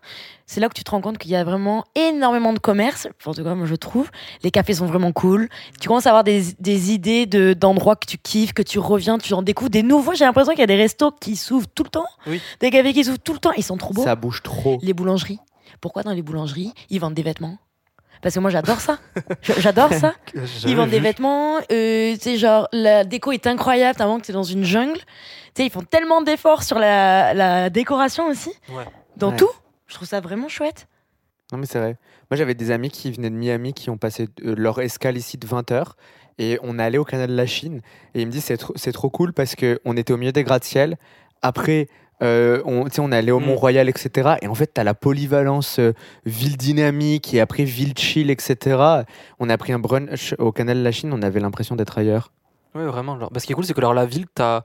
c'est 0.47 0.61
là 0.61 0.69
que 0.69 0.75
tu 0.75 0.85
te 0.85 0.91
rends 0.91 1.01
compte 1.01 1.19
qu'il 1.19 1.31
y 1.31 1.37
a 1.37 1.43
vraiment 1.45 1.85
énormément 1.95 2.53
de 2.53 2.59
commerce. 2.59 3.09
En 3.25 3.33
tout 3.35 3.43
cas, 3.43 3.55
moi, 3.55 3.67
je 3.67 3.75
trouve. 3.75 4.11
Les 4.43 4.51
cafés 4.51 4.75
sont 4.75 4.87
vraiment 4.87 5.13
cool. 5.13 5.49
Tu 5.81 5.89
commences 5.89 6.07
à 6.07 6.11
avoir 6.11 6.25
des, 6.25 6.43
des 6.61 6.93
idées 6.93 7.27
de- 7.27 7.55
d'endroits 7.55 7.97
que 7.97 8.07
tu 8.07 8.19
kiffes, 8.19 8.53
que 8.53 8.63
tu 8.63 8.79
reviens, 8.79 9.19
tu 9.19 9.33
en 9.35 9.43
découvres 9.43 9.71
des 9.71 9.83
nouveaux. 9.83 10.15
J'ai 10.15 10.25
l'impression 10.25 10.53
qu'il 10.53 10.61
y 10.61 10.65
a 10.65 10.67
des 10.69 10.77
restos 10.77 11.11
qui 11.13 11.37
s'ouvrent 11.37 11.69
tout 11.75 11.85
le 11.85 11.91
temps. 11.91 12.07
Oui. 12.27 12.41
Des 12.61 12.71
cafés 12.71 12.93
qui 12.93 13.05
s'ouvrent 13.05 13.19
tout 13.19 13.33
le 13.33 13.39
temps. 13.39 13.53
Ils 13.57 13.63
sont 13.65 13.77
trop 13.79 13.95
beaux. 13.95 14.05
Ça 14.05 14.15
bouge 14.15 14.43
trop. 14.43 14.79
Les 14.83 14.93
boulangeries. 14.93 15.39
Pourquoi 15.81 16.03
dans 16.03 16.13
les 16.13 16.23
boulangeries, 16.23 16.73
ils 16.91 17.01
vendent 17.01 17.15
des 17.15 17.23
vêtements? 17.23 17.59
Parce 18.23 18.35
que 18.37 18.41
moi, 18.41 18.49
j'adore 18.49 18.81
ça. 18.81 18.99
J'adore 19.59 19.93
ça. 19.93 20.15
Ils 20.67 20.75
vendent 20.77 20.89
des 20.89 20.99
vêtements, 21.01 21.59
euh, 21.71 22.17
genre, 22.39 22.69
la 22.73 23.05
déco 23.05 23.33
est 23.33 23.47
incroyable, 23.47 23.99
t'as 23.99 24.07
que 24.19 24.23
t'es 24.25 24.33
dans 24.33 24.43
une 24.43 24.65
jungle. 24.65 24.99
Tu 25.55 25.62
sais, 25.62 25.67
ils 25.67 25.71
font 25.71 25.83
tellement 25.83 26.21
d'efforts 26.23 26.62
sur 26.64 26.79
la, 26.79 27.33
la 27.35 27.71
décoration 27.71 28.29
aussi, 28.29 28.51
Ouais. 28.75 28.85
dans 29.17 29.31
Ouais. 29.31 29.37
tout. 29.37 29.51
Je 29.87 29.95
trouve 29.95 30.09
ça 30.09 30.21
vraiment 30.21 30.49
chouette. 30.49 30.88
Non, 31.53 31.59
mais 31.59 31.67
c'est 31.67 31.79
vrai. 31.79 31.97
Moi, 32.31 32.37
j'avais 32.37 32.55
des 32.55 32.71
amis 32.71 32.90
qui 32.90 33.12
venaient 33.12 33.31
de 33.31 33.37
Miami 33.37 33.73
qui 33.75 33.90
ont 33.90 33.99
passé 33.99 34.29
euh, 34.45 34.55
leur 34.57 34.81
escale 34.81 35.17
ici 35.17 35.37
de 35.38 35.47
20 35.47 35.71
heures. 35.73 35.97
Et 36.38 36.59
on 36.64 36.79
est 36.79 36.83
allé 36.83 36.99
au 36.99 37.05
canal 37.05 37.29
de 37.29 37.37
la 37.37 37.47
Chine. 37.47 37.81
Et 38.14 38.23
ils 38.23 38.27
me 38.27 38.33
disent 38.33 38.45
c'est 38.45 38.57
trop, 38.57 38.73
c'est 38.77 38.90
trop 38.90 39.11
cool 39.11 39.33
parce 39.33 39.55
qu'on 39.55 39.97
était 39.97 40.12
au 40.12 40.17
milieu 40.17 40.33
des 40.33 40.43
gratte-ciel. 40.43 40.97
Après, 41.43 41.87
euh, 42.23 42.61
on, 42.64 42.85
tu 42.87 42.93
sais, 42.97 43.01
on 43.01 43.12
est 43.12 43.17
allé 43.17 43.31
au 43.31 43.38
Mm. 43.38 43.45
Mont-Royal, 43.45 43.88
etc. 43.88 44.31
Et 44.43 44.49
en 44.49 44.55
fait, 44.55 44.73
tu 44.75 44.81
as 44.81 44.85
la 44.85 44.95
polyvalence 44.95 45.79
euh, 45.79 45.93
ville 46.25 46.57
dynamique 46.57 47.33
et 47.35 47.40
après 47.40 47.62
ville 47.64 47.93
chill, 47.97 48.31
etc. 48.31 48.77
On 49.38 49.49
a 49.49 49.57
pris 49.59 49.73
un 49.73 49.79
brunch 49.79 50.35
au 50.38 50.51
canal 50.51 50.79
de 50.79 50.83
la 50.83 50.90
Chine. 50.90 51.12
On 51.12 51.23
avait 51.23 51.38
l'impression 51.40 51.77
d'être 51.77 51.97
ailleurs. 51.99 52.33
Ouais, 52.75 52.85
vraiment. 52.87 53.21
Genre. 53.21 53.31
Bah, 53.31 53.38
ce 53.38 53.47
qui 53.47 53.53
est 53.53 53.55
cool, 53.55 53.64
c'est 53.64 53.75
que 53.75 53.81
genre, 53.81 53.95
la 53.95 54.07
ville, 54.07 54.27
t'as 54.35 54.62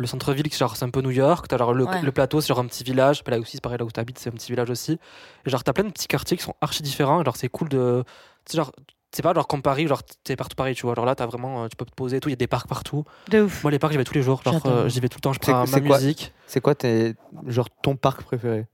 le 0.00 0.06
centre-ville, 0.06 0.48
qui 0.48 0.56
genre, 0.58 0.76
c'est 0.76 0.84
un 0.84 0.90
peu 0.90 1.00
New 1.02 1.10
York. 1.10 1.46
T'as 1.48 1.58
genre, 1.58 1.72
le, 1.74 1.84
Ouais. 1.84 2.02
le 2.02 2.10
plateau, 2.12 2.40
c'est 2.40 2.48
genre 2.48 2.58
un 2.60 2.66
petit 2.66 2.82
village. 2.84 3.22
Bah, 3.24 3.30
là 3.32 3.38
aussi, 3.38 3.52
c'est 3.52 3.60
pareil, 3.62 3.78
là 3.78 3.84
où 3.84 3.90
t'habites, 3.90 4.18
c'est 4.18 4.30
un 4.30 4.32
petit 4.32 4.50
village 4.50 4.70
aussi. 4.70 4.98
Et 5.46 5.50
genre, 5.50 5.62
t'as 5.62 5.72
plein 5.72 5.84
de 5.84 5.90
petits 5.90 6.08
quartiers 6.08 6.36
qui 6.36 6.42
sont 6.42 6.54
archi 6.60 6.82
différents. 6.82 7.22
Genre, 7.24 7.36
c'est 7.36 7.48
cool 7.48 7.68
de. 7.68 8.02
Tu 8.46 8.52
sais, 8.52 8.56
genre, 8.56 8.72
c'est 9.12 9.22
pas 9.22 9.34
genre 9.34 9.46
comme 9.48 9.60
Paris, 9.62 9.86
genre 9.88 10.02
t'es 10.24 10.36
partout 10.36 10.54
pareil, 10.54 10.74
tu 10.74 10.82
vois. 10.86 10.94
Genre 10.94 11.04
là, 11.04 11.14
t'as 11.14 11.26
vraiment, 11.26 11.64
euh, 11.64 11.68
tu 11.68 11.76
peux 11.76 11.84
te 11.84 11.94
poser 11.94 12.18
et 12.18 12.20
tout, 12.20 12.28
il 12.28 12.32
y 12.32 12.34
a 12.34 12.36
des 12.36 12.46
parcs 12.46 12.68
partout. 12.68 13.04
De 13.28 13.42
ouf. 13.42 13.62
Moi, 13.64 13.70
les 13.72 13.78
parcs, 13.78 13.92
j'y 13.92 13.98
vais 13.98 14.04
tous 14.04 14.14
les 14.14 14.22
jours. 14.22 14.40
Genre, 14.44 14.60
euh, 14.66 14.88
j'y 14.88 15.00
vais 15.00 15.08
tout 15.08 15.16
le 15.18 15.20
temps, 15.22 15.32
je 15.32 15.38
C'est- 15.42 15.50
prends 15.52 15.66
ma 15.66 15.80
quoi 15.80 15.98
musique. 15.98 16.32
C'est 16.46 16.60
quoi 16.60 16.74
tes, 16.74 17.14
genre, 17.46 17.68
ton 17.82 17.96
parc 17.96 18.22
préféré? 18.22 18.66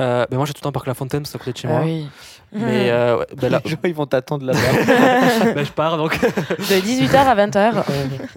Euh, 0.00 0.26
ben 0.28 0.36
moi, 0.38 0.44
j'ai 0.46 0.52
tout 0.52 0.58
le 0.60 0.64
temps 0.64 0.72
Parc 0.72 0.86
La 0.88 0.94
Fontaine, 0.94 1.24
c'est 1.24 1.36
à 1.36 1.38
côté 1.38 1.52
de 1.52 1.56
chez 1.58 1.68
Ah 1.68 1.72
moi. 1.74 1.80
oui. 1.84 2.08
Mais 2.56 2.90
euh, 2.90 3.18
ouais, 3.18 3.26
ben 3.36 3.50
là, 3.50 3.60
Les 3.64 3.70
gens, 3.70 3.76
ils 3.84 3.94
vont 3.94 4.06
t'attendre 4.06 4.44
là-bas. 4.46 4.58
ben, 5.54 5.64
je 5.64 5.72
pars 5.72 5.96
donc. 5.96 6.20
De 6.20 6.26
18h 6.26 7.14
à 7.16 7.34
20h. 7.46 7.82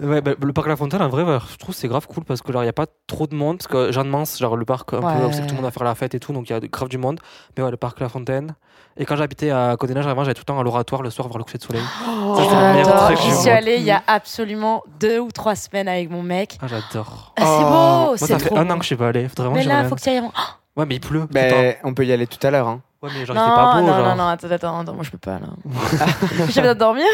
Ouais, 0.00 0.20
bah, 0.20 0.32
le 0.40 0.52
parc 0.52 0.66
La 0.68 0.76
Fontaine, 0.76 1.02
en 1.02 1.08
vrai, 1.08 1.22
je 1.50 1.56
trouve 1.56 1.74
que 1.74 1.80
c'est 1.80 1.86
grave 1.88 2.06
cool 2.08 2.24
parce 2.24 2.42
que 2.42 2.52
genre 2.52 2.62
il 2.62 2.66
y 2.66 2.68
a 2.68 2.72
pas 2.72 2.86
trop 3.06 3.26
de 3.28 3.34
monde. 3.34 3.58
Parce 3.58 3.68
que 3.68 3.92
Jeanne 3.92 4.08
Mance, 4.08 4.38
genre 4.38 4.56
le 4.56 4.64
parc 4.64 4.92
un 4.92 4.98
Ouais. 5.00 5.14
peu, 5.20 5.26
où 5.26 5.32
c'est 5.32 5.42
que 5.42 5.46
tout 5.46 5.50
le 5.50 5.56
monde 5.56 5.64
va 5.64 5.70
faire 5.70 5.84
la 5.84 5.94
fête 5.94 6.14
et 6.14 6.20
tout, 6.20 6.32
donc 6.32 6.48
il 6.48 6.52
y 6.52 6.56
a 6.56 6.60
grave 6.60 6.88
du 6.88 6.98
monde. 6.98 7.20
Mais 7.56 7.62
ouais, 7.64 7.70
le 7.70 7.76
parc 7.76 8.00
La 8.00 8.08
Fontaine. 8.08 8.54
Et 8.96 9.04
quand 9.04 9.14
j'habitais 9.16 9.50
à 9.50 9.76
Neiges, 9.80 10.04
vraiment, 10.04 10.22
j'allais 10.24 10.34
tout 10.34 10.40
le 10.42 10.44
temps 10.46 10.58
à 10.58 10.62
l'oratoire 10.64 11.02
le 11.02 11.10
soir 11.10 11.28
voir 11.28 11.38
le 11.38 11.44
coucher 11.44 11.58
de 11.58 11.62
soleil. 11.64 11.82
Meilleur 12.06 12.84
J'adore. 12.84 13.04
truc 13.06 13.18
J'y 13.20 13.34
suis 13.36 13.50
allée 13.50 13.76
il 13.76 13.84
y 13.84 13.90
a 13.92 14.02
absolument 14.08 14.82
deux 14.98 15.18
ou 15.20 15.30
trois 15.30 15.54
semaines 15.54 15.86
avec 15.88 16.10
mon 16.10 16.22
mec. 16.22 16.58
Ah, 16.62 16.66
j'adore. 16.66 17.34
Ah, 17.36 17.42
c'est 17.44 17.46
Oh. 17.46 17.62
beau, 17.62 18.06
Moi, 18.06 18.16
c'est 18.16 18.26
ça 18.26 18.38
fait 18.40 18.46
trop 18.46 18.58
un 18.58 18.68
an 18.70 18.76
que 18.76 18.82
je 18.82 18.86
suis 18.88 18.96
pas 18.96 19.08
allé. 19.08 19.28
Faudrait 19.28 19.44
vraiment 19.48 19.56
Mais 19.56 19.64
là, 19.64 19.74
revienne. 19.76 19.88
faut 19.90 19.94
que 19.96 20.00
tu 20.00 20.10
y 20.10 20.12
ailles. 20.16 20.22
Ouais, 20.78 20.86
mais 20.86 20.94
il 20.94 21.00
pleut. 21.00 21.26
Ben, 21.30 21.74
on 21.82 21.92
peut 21.92 22.06
y 22.06 22.12
aller 22.12 22.26
tout 22.28 22.44
à 22.46 22.50
l'heure. 22.50 22.68
Hein. 22.68 22.80
Ouais, 23.02 23.10
mais 23.12 23.26
genre, 23.26 23.36
non, 23.36 23.42
il 23.42 23.48
fait 23.48 23.54
pas 23.54 23.74
beau. 23.74 23.80
non, 23.80 23.86
genre. 23.88 24.08
non, 24.08 24.16
non, 24.16 24.28
attends, 24.28 24.50
attends, 24.50 24.80
attends, 24.80 24.94
moi 24.94 25.04
je 25.04 25.10
peux 25.10 25.18
pas 25.18 25.38
là. 25.38 25.48
J'ai 26.48 26.60
besoin 26.60 26.74
de 26.74 26.78
dormir. 26.78 27.04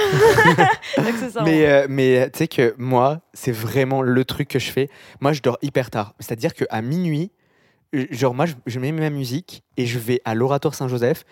Mais, 1.45 1.67
euh, 1.67 1.87
mais 1.89 2.31
tu 2.31 2.39
sais 2.39 2.49
que 2.49 2.75
moi, 2.79 3.21
c'est 3.33 3.53
vraiment 3.53 4.01
le 4.03 4.25
truc 4.25 4.49
que 4.49 4.59
je 4.59 4.71
fais. 4.71 4.89
Moi, 5.21 5.33
je 5.33 5.43
dors 5.43 5.59
hyper 5.63 5.91
tard. 5.91 6.15
C'est-à-dire 6.21 6.55
qu'à 6.55 6.81
minuit, 6.81 7.33
euh, 7.95 8.07
genre, 8.11 8.35
moi, 8.35 8.47
je, 8.47 8.55
je 8.67 8.79
mets 8.81 8.93
ma 8.93 9.11
musique 9.11 9.63
et 9.77 9.87
je 9.87 9.99
vais 9.99 10.21
à 10.25 10.35
l'Oratoire 10.35 10.75
Saint-Joseph. 10.75 11.25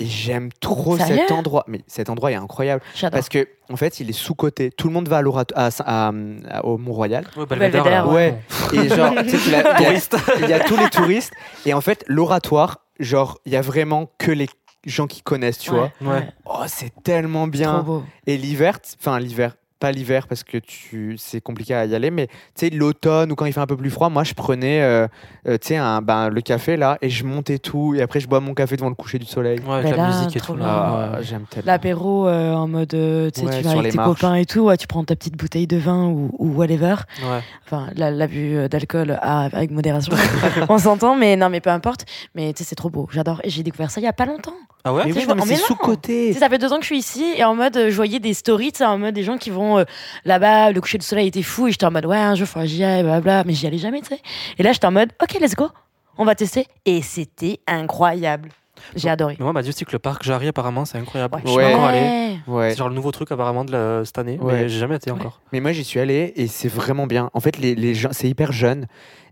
Et 0.00 0.06
j'aime 0.06 0.50
trop 0.60 0.96
Sérieux 0.96 1.16
cet 1.26 1.32
endroit. 1.32 1.64
Mais 1.66 1.80
cet 1.88 2.08
endroit 2.08 2.30
est 2.30 2.36
incroyable. 2.36 2.82
J'adore. 2.94 3.16
Parce 3.18 3.28
que, 3.28 3.48
en 3.70 3.76
fait, 3.76 3.98
il 4.00 4.08
est 4.08 4.12
sous-côté. 4.12 4.70
Tout 4.70 4.86
le 4.88 4.94
monde 4.94 5.08
va 5.08 5.16
à 5.18 5.22
l'Oratoire, 5.22 5.58
à, 5.60 5.70
à- 6.08 6.12
à- 6.50 6.64
au 6.64 6.78
Mont-Royal. 6.78 7.24
Ouais, 7.36 7.46
Belvédère, 7.46 7.82
Belvédère, 7.82 8.06
là. 8.06 8.12
Ouais. 8.12 8.38
Et 8.74 8.88
genre, 8.88 9.12
tu 9.28 9.36
sais, 9.36 9.38
il 9.46 9.52
y 9.52 9.54
a- 9.56 9.74
Touriste. 9.74 10.16
il 10.42 10.48
y 10.48 10.52
a 10.52 10.60
tous 10.60 10.76
les 10.76 10.88
touristes. 10.88 11.32
Et 11.66 11.74
en 11.74 11.80
fait, 11.80 12.04
l'Oratoire, 12.06 12.78
genre, 13.00 13.38
il 13.44 13.52
y 13.52 13.56
a 13.56 13.60
vraiment 13.60 14.08
que 14.18 14.30
les 14.30 14.48
gens 14.86 15.08
qui 15.08 15.20
connaissent, 15.22 15.58
tu 15.58 15.70
vois. 15.70 15.90
Ouais. 16.00 16.28
Oh, 16.46 16.62
c'est 16.68 16.92
tellement 17.02 17.48
bien. 17.48 17.74
Trop 17.74 17.82
beau. 17.82 18.04
Et 18.28 18.36
l'hiver, 18.38 18.78
enfin 19.00 19.18
l'hiver, 19.18 19.56
pas 19.78 19.92
l'hiver 19.92 20.26
parce 20.26 20.42
que 20.44 20.58
tu 20.58 21.16
c'est 21.18 21.40
compliqué 21.40 21.74
à 21.74 21.84
y 21.86 21.94
aller, 21.94 22.10
mais 22.10 22.26
tu 22.26 22.32
sais 22.66 22.70
l'automne 22.70 23.30
ou 23.32 23.34
quand 23.34 23.44
il 23.46 23.52
fait 23.52 23.60
un 23.60 23.66
peu 23.66 23.76
plus 23.76 23.90
froid, 23.90 24.08
moi 24.08 24.24
je 24.24 24.34
prenais 24.34 24.82
euh, 24.82 25.06
euh, 25.46 25.56
tu 25.58 25.68
sais 25.68 25.76
un 25.76 26.02
ben, 26.02 26.28
le 26.30 26.40
café 26.40 26.76
là 26.76 26.98
et 27.00 27.08
je 27.10 27.24
montais 27.24 27.58
tout 27.58 27.94
et 27.94 28.02
après 28.02 28.20
je 28.20 28.28
bois 28.28 28.40
mon 28.40 28.54
café 28.54 28.76
devant 28.76 28.88
le 28.88 28.94
coucher 28.94 29.18
du 29.18 29.26
soleil. 29.26 29.60
Ouais, 29.60 29.74
avec 29.76 29.90
la 29.92 29.96
là, 29.96 30.08
musique 30.08 30.36
et 30.36 30.40
tout. 30.40 30.56
là. 30.56 30.64
Ah, 30.66 31.16
Ouais. 31.18 31.22
j'aime 31.24 31.44
tellement. 31.48 31.66
L'apéro 31.70 32.26
euh, 32.28 32.52
en 32.54 32.66
mode, 32.68 32.88
tu 32.90 32.96
sais, 32.96 33.46
Ouais, 33.46 33.58
tu 33.58 33.62
vas 33.64 33.70
avec 33.78 33.92
tes 33.92 33.96
marches. 33.96 34.08
copains 34.20 34.34
et 34.34 34.44
tout, 34.46 34.60
ouais, 34.62 34.76
tu 34.76 34.86
prends 34.86 35.04
ta 35.04 35.14
petite 35.16 35.36
bouteille 35.36 35.66
de 35.66 35.76
vin 35.76 36.06
ou, 36.08 36.30
ou 36.38 36.52
whatever. 36.54 36.96
Ouais. 37.22 37.40
Enfin, 37.64 37.88
la- 37.96 38.10
l'abus 38.10 38.68
d'alcool 38.68 39.18
ah, 39.22 39.48
avec 39.52 39.70
modération, 39.70 40.12
on 40.68 40.78
s'entend, 40.78 41.14
mais 41.16 41.36
non, 41.36 41.48
mais 41.50 41.60
peu 41.60 41.70
importe. 41.70 42.04
Mais 42.34 42.52
tu 42.52 42.62
sais, 42.62 42.68
c'est 42.70 42.74
trop 42.76 42.90
beau, 42.90 43.08
j'adore. 43.12 43.40
Et 43.44 43.50
j'ai 43.50 43.62
découvert 43.62 43.90
ça 43.90 44.00
il 44.00 44.04
y 44.04 44.08
a 44.08 44.12
pas 44.12 44.26
longtemps. 44.26 44.54
Ah 44.84 44.94
ouais 44.94 45.02
Mais 45.06 45.12
tu 45.12 45.18
oui, 45.18 45.24
vois, 45.24 45.34
non, 45.34 45.42
mais 45.44 45.50
mais 45.50 45.56
c'est 45.56 45.64
sous 45.64 45.74
côté. 45.74 46.32
Ça 46.34 46.48
fait 46.48 46.56
deux 46.58 46.72
ans 46.72 46.76
que 46.76 46.82
je 46.82 46.86
suis 46.86 46.98
ici 46.98 47.24
et 47.36 47.44
en 47.44 47.54
mode, 47.54 47.74
je 47.88 47.94
voyais 47.96 48.20
des 48.20 48.32
stories, 48.32 48.70
tu 48.72 48.78
sais, 48.78 48.84
en 48.86 48.96
mode 48.96 49.12
des 49.14 49.24
gens 49.24 49.36
qui 49.36 49.50
vont 49.50 49.67
euh, 49.76 49.84
là-bas, 50.24 50.72
le 50.72 50.80
coucher 50.80 50.96
du 50.96 51.04
soleil 51.04 51.28
était 51.28 51.42
fou 51.42 51.68
et 51.68 51.72
j'étais 51.72 51.84
en 51.84 51.90
mode, 51.90 52.06
ouais, 52.06 52.16
un 52.16 52.34
jour, 52.34 52.48
faut 52.48 52.60
que 52.60 52.66
j'y 52.66 52.82
aille, 52.82 53.02
blablabla, 53.02 53.44
mais 53.44 53.52
j'y 53.52 53.66
allais 53.66 53.76
jamais, 53.76 54.00
tu 54.00 54.06
sais. 54.08 54.20
Et 54.58 54.62
là, 54.62 54.72
j'étais 54.72 54.86
en 54.86 54.92
mode, 54.92 55.10
ok, 55.22 55.38
let's 55.40 55.54
go, 55.54 55.68
on 56.16 56.24
va 56.24 56.34
tester. 56.34 56.66
Et 56.86 57.02
c'était 57.02 57.60
incroyable. 57.66 58.48
J'ai 58.94 59.10
adoré. 59.10 59.34
Mais 59.38 59.42
moi, 59.42 59.50
on 59.50 59.54
m'a 59.54 59.62
dit 59.62 59.70
aussi 59.70 59.84
que 59.84 59.90
le 59.92 59.98
parc 59.98 60.22
Jarry, 60.22 60.46
apparemment, 60.48 60.84
c'est 60.84 60.98
incroyable. 60.98 61.34
Ouais. 61.34 61.42
Je 61.44 61.50
suis 61.50 61.64
encore 61.74 61.84
allé. 61.84 62.38
Ouais. 62.46 62.70
C'est 62.70 62.76
genre 62.76 62.88
le 62.88 62.94
nouveau 62.94 63.10
truc, 63.10 63.30
apparemment, 63.32 63.64
de 63.64 63.72
la- 63.72 64.04
cette 64.04 64.18
année. 64.18 64.38
Ouais. 64.40 64.52
Mais 64.52 64.68
j'ai 64.68 64.78
jamais 64.78 64.94
été 64.96 65.10
encore. 65.10 65.40
Mais 65.52 65.58
moi 65.60 65.72
j'y 65.72 65.82
suis 65.82 65.98
allé 65.98 66.32
et 66.36 66.46
c'est 66.46 66.68
vraiment 66.68 67.06
bien. 67.08 67.28
En 67.34 67.40
fait 67.40 67.58
les, 67.58 67.74
les 67.74 67.94
gens 67.94 68.10
c'est 68.12 68.28
hyper 68.28 68.52
jeune 68.52 68.86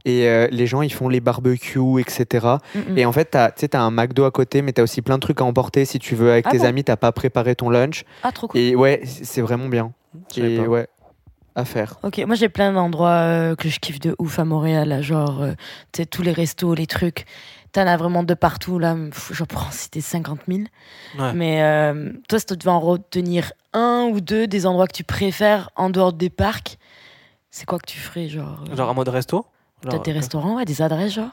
et 0.04 0.26
euh, 0.28 0.48
les 0.50 0.66
gens 0.66 0.82
ils 0.82 0.92
font 0.92 1.08
les 1.08 1.20
barbecues 1.20 2.00
etc. 2.00 2.46
Et 2.96 3.06
en 3.06 3.12
fait 3.12 3.30
tu 3.30 3.38
sais 3.60 3.68
t'as 3.68 3.80
un 3.80 3.90
McDo 3.92 4.24
à 4.24 4.30
côté 4.32 4.62
mais 4.62 4.72
t'as 4.72 4.82
aussi 4.82 5.00
plein 5.00 5.14
de 5.16 5.20
trucs 5.20 5.40
à 5.40 5.44
emporter 5.44 5.84
si 5.84 5.98
tu 6.00 6.14
veux 6.16 6.32
avec 6.32 6.46
Ah 6.48 6.50
tes 6.50 6.58
bon? 6.58 6.64
amis 6.64 6.84
t'as 6.84 6.96
pas 6.96 7.12
préparé 7.12 7.54
ton 7.54 7.70
lunch 7.70 8.04
Ah, 8.24 8.32
trop 8.32 8.48
cool. 8.48 8.60
et 8.60 8.74
ouais 8.74 9.02
c'est 9.04 9.40
vraiment 9.42 9.68
bien. 9.68 9.92
Et 10.36 10.58
pas. 10.58 10.62
ouais 10.64 10.88
à 11.54 11.64
faire. 11.64 11.96
Ok, 12.02 12.18
moi 12.26 12.34
j'ai 12.36 12.50
plein 12.50 12.70
d'endroits 12.72 13.08
euh, 13.22 13.54
que 13.54 13.70
je 13.70 13.80
kiffe 13.80 13.98
de 13.98 14.14
ouf 14.18 14.38
à 14.38 14.44
Montréal, 14.44 14.88
là, 14.90 15.00
genre, 15.00 15.40
euh, 15.42 15.52
tu 15.92 16.02
sais, 16.02 16.06
tous 16.06 16.20
les 16.20 16.32
restos, 16.32 16.74
les 16.74 16.86
trucs. 16.86 17.24
T'en 17.72 17.86
as 17.86 17.96
vraiment 17.96 18.22
de 18.22 18.34
partout, 18.34 18.78
là, 18.78 18.94
je 19.30 19.42
pourrais 19.44 19.64
en 19.66 19.70
citer 19.70 20.02
50 20.02 20.40
000. 20.48 20.60
Ouais. 21.18 21.32
Mais 21.32 21.62
euh, 21.62 22.12
toi, 22.28 22.38
si 22.38 22.44
tu 22.44 22.56
devais 22.58 22.70
en 22.70 22.80
retenir 22.80 23.52
un 23.72 24.10
ou 24.12 24.20
deux 24.20 24.46
des 24.46 24.66
endroits 24.66 24.86
que 24.86 24.92
tu 24.92 25.02
préfères 25.04 25.70
en 25.76 25.88
dehors 25.88 26.12
des 26.12 26.28
parcs, 26.28 26.76
c'est 27.50 27.64
quoi 27.64 27.78
que 27.78 27.86
tu 27.90 27.98
ferais, 27.98 28.28
genre 28.28 28.62
euh, 28.70 28.76
Genre 28.76 28.90
en 28.90 28.94
mode 28.94 29.08
resto? 29.08 29.46
Peut-être 29.80 29.92
Genre, 29.94 30.02
des 30.02 30.12
restaurants, 30.12 30.56
ouais, 30.56 30.66
des 30.66 30.82
adresses, 30.82 31.14
genre? 31.14 31.30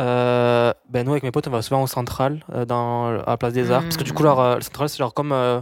Euh, 0.00 0.72
ben 0.88 1.04
nous 1.04 1.10
avec 1.10 1.24
mes 1.24 1.32
potes 1.32 1.48
on 1.48 1.50
va 1.50 1.60
souvent 1.60 1.82
au 1.82 1.88
central 1.88 2.44
euh, 2.54 2.64
dans 2.64 3.08
à 3.08 3.30
la 3.30 3.36
place 3.36 3.52
des 3.52 3.72
arts 3.72 3.82
parce 3.82 3.96
que 3.96 4.04
du 4.04 4.12
coup 4.12 4.22
Mm. 4.22 4.26
euh, 4.38 4.54
le 4.54 4.60
central 4.60 4.88
c'est 4.88 4.98
genre 4.98 5.12
comme 5.12 5.32
euh, 5.32 5.60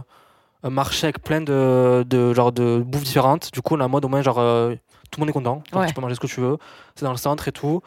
un 0.63 0.69
marché 0.69 1.05
avec 1.05 1.21
plein 1.23 1.41
de, 1.41 2.03
de 2.07 2.33
genre 2.33 2.51
de 2.51 2.79
bouffe 2.85 3.03
différentes 3.03 3.51
du 3.53 3.61
coup 3.61 3.75
on 3.75 3.79
en 3.81 3.89
mode 3.89 4.05
au 4.05 4.07
moins 4.07 4.21
genre 4.21 4.39
euh, 4.39 4.73
tout 5.11 5.19
le 5.19 5.21
monde 5.21 5.29
est 5.29 5.33
content 5.33 5.61
Donc, 5.71 5.81
Ouais. 5.81 5.87
tu 5.87 5.93
peux 5.93 6.01
manger 6.01 6.15
ce 6.15 6.19
que 6.19 6.27
tu 6.27 6.39
veux 6.41 6.57
c'est 6.95 7.05
dans 7.05 7.11
le 7.11 7.17
centre 7.17 7.47
et 7.47 7.51
tout 7.51 7.81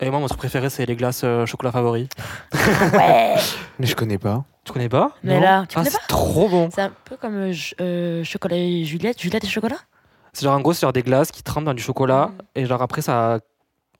et 0.00 0.08
moi 0.10 0.20
mon 0.20 0.26
truc 0.26 0.38
préféré 0.38 0.70
c'est 0.70 0.86
les 0.86 0.96
glaces 0.96 1.22
euh, 1.24 1.46
chocolat 1.46 1.72
favori 1.72 2.08
Ouais 2.92 3.34
Mais 3.78 3.86
je 3.86 3.94
connais 3.96 4.18
pas. 4.18 4.44
tu 4.64 4.72
connais 4.72 4.88
pas? 4.88 5.12
Mais 5.22 5.34
Non 5.34 5.40
là, 5.40 5.64
tu 5.68 5.76
ah, 5.76 5.80
connais 5.80 5.90
c'est 5.90 6.06
trop 6.08 6.48
bon 6.48 6.68
C'est 6.72 6.82
un 6.82 6.92
peu 7.04 7.16
comme 7.16 7.34
euh, 7.34 7.52
ch- 7.52 7.74
chocolat 8.28 8.56
et 8.56 8.84
Juliette, 8.84 9.20
Juliette 9.20 9.44
et 9.44 9.48
chocolat? 9.48 9.76
C'est 10.32 10.44
genre 10.44 10.56
en 10.56 10.60
gros 10.60 10.72
c'est 10.72 10.80
genre 10.82 10.92
des 10.92 11.02
glaces 11.02 11.30
qui 11.32 11.42
trempent 11.42 11.64
dans 11.64 11.74
du 11.74 11.82
chocolat 11.82 12.26
Mm. 12.28 12.38
et 12.56 12.66
genre 12.66 12.82
après 12.82 13.02
ça 13.02 13.40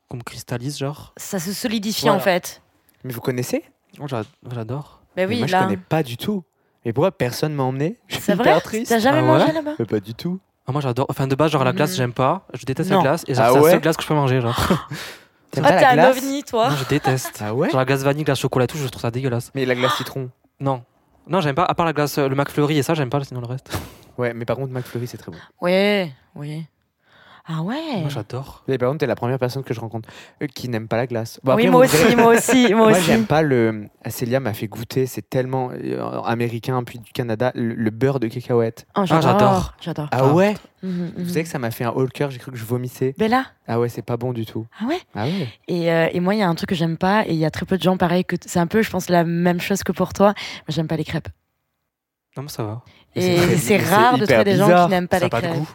comme 0.09 0.23
cristallise 0.23 0.79
genre 0.79 1.13
Ça 1.17 1.39
se 1.39 1.53
solidifie 1.53 2.03
Voilà. 2.03 2.17
en 2.17 2.21
fait. 2.21 2.63
Mais 3.05 3.13
vous 3.13 3.21
connaissez? 3.21 3.65
Moi, 3.99 4.07
j'a- 4.09 4.23
j'adore 4.55 5.01
Ben 5.17 5.27
Mais 5.29 5.35
oui, 5.35 5.39
Moi 5.41 5.47
je 5.49 5.53
là. 5.53 5.65
connais 5.65 5.77
pas 5.77 6.03
du 6.03 6.17
tout. 6.17 6.45
Mais 6.85 6.93
pourquoi 6.93 7.13
personne 7.13 7.55
m'a 7.55 7.63
emmené? 7.63 7.99
Je 8.09 8.15
suis 8.15 8.23
C'est 8.25 8.33
hyper 8.35 8.45
vrai? 8.55 8.61
triste. 8.61 8.89
T'as 8.91 8.99
jamais 8.99 9.19
Ah 9.19 9.23
mangé 9.23 9.45
ouais? 9.47 9.53
là-bas? 9.53 9.73
Mais 9.79 9.85
pas 9.85 10.01
du 10.01 10.15
tout. 10.15 10.41
Ah, 10.67 10.73
moi 10.73 10.81
j'adore 10.81 11.07
enfin 11.09 11.27
de 11.27 11.35
base 11.35 11.51
genre 11.51 11.65
la 11.65 11.73
glace 11.73 11.93
Mm. 11.93 11.97
j'aime 11.97 12.13
pas 12.13 12.47
je 12.55 12.65
déteste 12.65 12.91
Non. 12.91 12.99
la 12.99 13.03
glace 13.03 13.25
et 13.27 13.35
genre 13.35 13.45
Ah 13.47 13.51
c'est 13.53 13.59
la 13.61 13.71
seule 13.73 13.81
glace 13.81 13.97
que 13.97 14.03
je 14.05 14.09
peux 14.09 14.15
manger 14.15 14.41
genre 14.41 14.55
T'aimes 15.51 15.65
Ah, 15.67 15.71
pas 15.73 15.75
t'es 15.77 15.83
la 15.83 15.91
un 15.91 15.95
glace? 15.95 16.17
ovni, 16.19 16.43
toi 16.45 16.71
non 16.71 16.77
je 16.77 16.85
déteste 16.85 17.41
Ah 17.45 17.53
ouais? 17.53 17.69
Genre 17.69 17.79
la 17.81 17.85
glace 17.85 18.03
vanille, 18.03 18.23
glace 18.25 18.39
chocolat 18.39 18.65
et 18.65 18.69
tout, 18.69 18.77
je 18.79 18.87
trouve 18.87 19.03
ça 19.03 19.11
dégueulasse. 19.11 19.51
Mais 19.55 19.65
la 19.67 19.75
glace 19.75 19.95
citron. 19.97 20.31
Non. 20.61 20.85
Non, 21.29 21.41
j'aime 21.41 21.55
pas, 21.55 21.65
à 21.65 21.75
part 21.75 21.87
la 21.87 21.93
glace, 21.93 22.17
euh, 22.19 22.29
le 22.29 22.35
McFlurry 22.35 22.79
et 22.79 22.83
ça, 22.83 22.95
j'aime 22.95 23.11
pas, 23.11 23.23
sinon 23.23 23.41
le 23.41 23.47
reste. 23.47 23.77
Ouais, 24.19 24.35
mais 24.35 24.45
par 24.45 24.57
contre 24.57 24.73
McFlurry 24.73 25.07
c'est 25.07 25.19
très 25.19 25.31
bon. 25.33 25.39
Ouais, 25.61 26.13
oui. 26.37 26.65
Ah 27.45 27.63
ouais 27.63 28.01
Moi, 28.01 28.09
j'adore. 28.09 28.63
Mais 28.69 28.79
par 28.79 28.89
contre 28.89 29.01
t'es 29.01 29.07
la 29.07 29.17
première 29.17 29.39
personne 29.39 29.65
que 29.65 29.75
je 29.75 29.81
rencontre 29.81 30.09
euh, 30.43 30.47
qui 30.47 30.69
n'aime 30.69 30.87
pas 30.87 30.97
la 30.97 31.09
glace. 31.09 31.41
Bon, 31.43 31.57
Oui, 31.57 31.63
après, 31.67 31.71
moi 31.73 31.87
vous 31.87 31.93
verrez- 31.93 32.07
aussi, 32.07 32.17
moi 32.17 32.35
aussi, 32.35 32.69
moi 32.75 32.89
Moi, 32.89 32.91
aussi. 32.93 33.03
j'aime 33.03 33.27
pas 33.27 33.43
le. 33.43 33.87
Célia 34.09 34.39
m'a 34.39 34.53
fait 34.55 34.69
goûter, 34.69 35.07
c'est 35.07 35.29
tellement 35.29 35.71
euh, 35.73 36.21
américain, 36.23 36.85
puis 36.85 37.01
du 37.01 37.11
Canada, 37.13 37.51
le, 37.57 37.75
le 37.75 37.91
beurre 37.91 38.21
de 38.21 38.29
cacahuète. 38.29 38.87
Oh, 38.97 39.03
j'adore. 39.05 39.75
J'adore. 39.81 40.09
Ah 40.13 40.29
ouais? 40.33 40.55
Mhm, 40.85 41.13
Vous 41.17 41.21
mhm. 41.23 41.29
savez 41.29 41.43
que 41.43 41.49
ça 41.49 41.59
m'a 41.59 41.71
fait 41.73 41.83
un 41.85 41.91
haut 41.91 42.03
le 42.03 42.09
cœur, 42.09 42.31
j'ai 42.31 42.39
cru 42.39 42.53
que 42.53 42.57
je 42.59 42.65
vomissais. 42.65 43.15
Bella 43.19 43.45
Ah 43.67 43.81
ouais, 43.81 43.89
c'est 43.89 44.03
pas 44.03 44.17
bon 44.17 44.33
du 44.33 44.47
tout. 44.47 44.67
Ah 44.81 44.85
ouais? 44.87 44.99
Ah 45.15 45.25
ouais 45.25 45.49
et, 45.69 45.93
euh, 45.93 46.09
et 46.13 46.21
moi, 46.21 46.35
il 46.35 46.39
y 46.39 46.43
a 46.43 46.49
un 46.49 46.55
truc 46.55 46.69
que 46.69 46.75
j'aime 46.77 46.97
pas, 46.97 47.25
et 47.27 47.31
il 47.33 47.39
y 47.39 47.45
a 47.45 47.51
très 47.51 47.67
peu 47.67 47.77
de 47.77 47.83
gens 47.83 47.97
pareil 47.97 48.25
que 48.25 48.37
t- 48.37 48.49
c'est 48.49 48.61
un 48.61 48.67
peu, 48.69 48.83
je 48.83 48.91
pense, 48.91 49.09
la 49.09 49.25
même 49.25 49.61
chose 49.61 49.83
que 49.83 49.91
pour 49.93 50.13
toi. 50.13 50.27
Moi, 50.29 50.35
j'aime 50.69 50.87
pas 50.89 50.97
les 50.97 51.05
crêpes. 51.05 51.29
Non, 52.37 52.45
mais 52.45 52.49
ça 52.49 52.63
va. 52.63 52.83
Et 53.15 53.21
c'est- 53.21 53.37
c'est 53.37 53.47
mais 53.47 53.57
c'est 53.59 53.77
rare 53.95 54.13
de 54.19 54.25
hyper 54.25 54.39
trouver 54.39 54.45
des 54.45 54.57
gens 54.57 54.67
bizarre. 54.67 54.85
qui 54.87 54.91
n'aiment 54.93 55.09
pas 55.09 55.19
ça 55.19 55.25
a 55.25 55.27
les 55.27 55.31
pas 55.31 55.41
de 55.41 55.47
crêpes. 55.49 55.59
goût. 55.59 55.69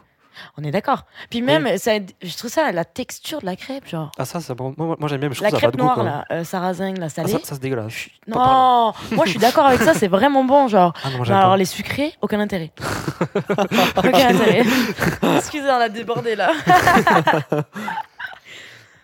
On 0.57 0.63
est 0.63 0.71
d'accord. 0.71 1.05
Puis 1.29 1.41
même, 1.41 1.77
ça, 1.77 1.91
je 2.21 2.37
trouve 2.37 2.51
ça 2.51 2.71
la 2.71 2.85
texture 2.85 3.41
de 3.41 3.45
la 3.45 3.55
crêpe, 3.55 3.87
genre. 3.87 4.11
Ah, 4.17 4.25
ça, 4.25 4.39
c'est 4.41 4.53
bon. 4.55 4.73
Moi, 4.77 4.95
moi, 4.99 5.09
j'aime 5.09 5.19
bien, 5.19 5.29
mais 5.29 5.35
je 5.35 5.41
La 5.43 5.49
trouve 5.49 5.59
ça 5.59 5.67
a 5.67 5.69
crêpe 5.71 5.77
pas 5.79 5.83
de 5.83 5.95
goût. 5.95 6.01
noire, 6.03 6.23
quoi. 6.27 6.35
là, 6.35 6.39
euh, 6.39 6.43
sarrasin, 6.43 6.93
la 6.93 7.05
Ah, 7.05 7.09
salée. 7.09 7.31
ça, 7.31 7.39
ça 7.43 7.55
c'est 7.55 7.61
dégueulasse. 7.61 8.07
non, 8.27 8.93
moi 9.11 9.25
je 9.25 9.29
suis 9.31 9.39
d'accord 9.39 9.65
avec 9.65 9.81
ça, 9.81 9.93
c'est 9.93 10.07
vraiment 10.07 10.43
bon, 10.43 10.67
genre. 10.67 10.93
Ah 11.03 11.09
non, 11.11 11.17
moi, 11.17 11.27
alors 11.27 11.51
pas. 11.51 11.57
les 11.57 11.65
sucrés, 11.65 12.13
aucun 12.21 12.39
intérêt. 12.39 12.71
aucun 13.97 14.07
intérêt. 14.29 14.63
Excusez, 15.37 15.69
on 15.69 15.73
a 15.81 15.89
débordé 15.89 16.35
là. 16.35 16.51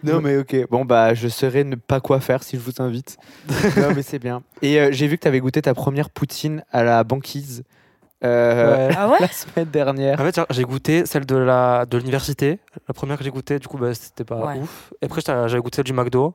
Non 0.06 0.19
mais 0.19 0.36
ok, 0.36 0.67
bon 0.69 0.84
bah 0.84 1.13
je 1.13 1.30
saurais 1.30 1.63
ne 1.63 1.76
pas 1.76 2.02
quoi 2.02 2.19
faire 2.19 2.43
si 2.43 2.58
je 2.58 2.62
vous 2.62 2.74
invite. 2.82 3.15
non 3.78 3.93
mais 3.96 4.02
c'est 4.02 4.19
bien. 4.19 4.43
Et 4.62 4.78
euh, 4.78 4.89
j'ai 4.91 5.08
vu 5.08 5.15
que 5.17 5.22
tu 5.22 5.28
avais 5.30 5.39
goûté 5.39 5.62
ta 5.62 5.74
première 5.74 6.10
poutine 6.10 6.62
à 6.74 6.84
la 6.84 7.06
banquise 7.06 7.63
euh, 8.24 8.88
Ouais. 8.90 8.96
Ah 8.98 9.08
ouais 9.12 9.18
la 9.20 9.28
semaine 9.28 9.70
dernière. 9.70 10.20
En 10.20 10.24
fait, 10.24 10.40
j'ai 10.50 10.64
goûté 10.64 11.06
celle 11.06 11.26
de 11.26 11.36
la 11.36 11.86
de 11.86 11.98
l'université. 11.98 12.60
La 12.88 12.94
première 12.94 13.18
que 13.18 13.24
j'ai 13.24 13.30
goûté, 13.32 13.60
du 13.60 13.68
coup, 13.68 13.78
bah, 13.78 13.94
c'était 13.94 14.24
pas 14.24 14.36
Ouais. 14.38 14.60
ouf. 14.60 14.94
Et 15.02 15.06
après, 15.06 15.22
j'avais 15.26 15.60
goûté 15.60 15.78
celle 15.78 15.86
du 15.86 15.94
McDo. 15.94 16.34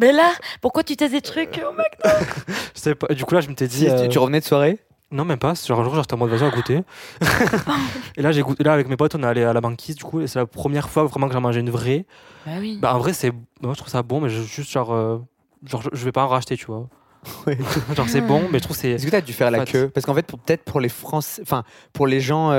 Mais 0.00 0.12
là, 0.12 0.30
pourquoi 0.60 0.84
tu 0.84 0.96
testes 0.96 1.12
des 1.12 1.20
trucs 1.20 1.60
au 1.68 1.72
mec 1.72 1.98
Je 2.74 2.80
sais 2.80 2.94
pas. 2.94 3.08
Du 3.14 3.24
coup, 3.24 3.34
là, 3.34 3.40
je 3.40 3.48
m'étais 3.48 3.66
dit. 3.66 3.78
Si, 3.78 3.84
tu- 3.86 3.90
euh, 3.90 4.08
tu 4.08 4.18
revenais 4.18 4.38
de 4.40 4.44
soirée 4.44 4.78
Non, 5.10 5.24
même 5.24 5.38
pas. 5.38 5.54
Genre, 5.54 5.80
un 5.80 5.84
jour, 5.84 5.94
j'étais 5.96 6.14
en 6.14 6.18
mode, 6.18 6.30
vas-y, 6.30 6.42
on 6.44 6.50
va 6.50 6.54
goûter. 6.56 6.82
et 8.16 8.22
là, 8.22 8.30
j'ai 8.32 8.42
goûté. 8.42 8.62
Là, 8.64 8.72
avec 8.74 8.88
mes 8.88 8.96
potes, 8.96 9.14
on 9.14 9.22
est 9.22 9.26
allé 9.26 9.42
à 9.44 9.52
la 9.52 9.60
banquise, 9.60 9.96
du 9.96 10.04
coup, 10.04 10.20
et 10.20 10.26
c'est 10.26 10.38
la 10.38 10.46
première 10.46 10.88
fois 10.88 11.04
vraiment 11.04 11.26
que 11.28 11.34
j'ai 11.34 11.40
mangé 11.40 11.60
une 11.60 11.70
vraie. 11.70 12.06
Bah 12.46 12.52
oui. 12.60 12.78
Bah, 12.80 12.94
en 12.94 12.98
vrai, 12.98 13.12
c'est. 13.12 13.32
Moi, 13.60 13.72
je 13.72 13.78
trouve 13.78 13.88
ça 13.90 14.02
bon, 14.02 14.20
mais 14.20 14.28
je, 14.28 14.40
juste, 14.42 14.70
genre. 14.70 14.92
euh, 14.92 15.18
Genre, 15.66 15.82
je, 15.82 15.88
je 15.92 16.04
vais 16.04 16.12
pas 16.12 16.22
en 16.22 16.28
racheter, 16.28 16.56
tu 16.56 16.66
vois. 16.66 16.86
genre 17.96 18.08
c'est 18.08 18.20
bon, 18.20 18.42
mais 18.50 18.58
je 18.58 18.64
trouve 18.64 18.76
c'est. 18.76 18.90
Est-ce 18.92 19.04
que 19.04 19.10
tu 19.10 19.16
as 19.16 19.20
dû 19.20 19.32
faire 19.32 19.50
la 19.50 19.64
queue? 19.64 19.88
Parce 19.88 20.06
qu'en 20.06 20.14
fait, 20.14 20.26
peut-être 20.26 20.64
pour 20.64 20.80
les 20.80 20.88
Français, 20.88 21.42
enfin 21.42 21.64
pour 21.92 22.06
les 22.06 22.20
gens 22.20 22.50
euh, 22.52 22.54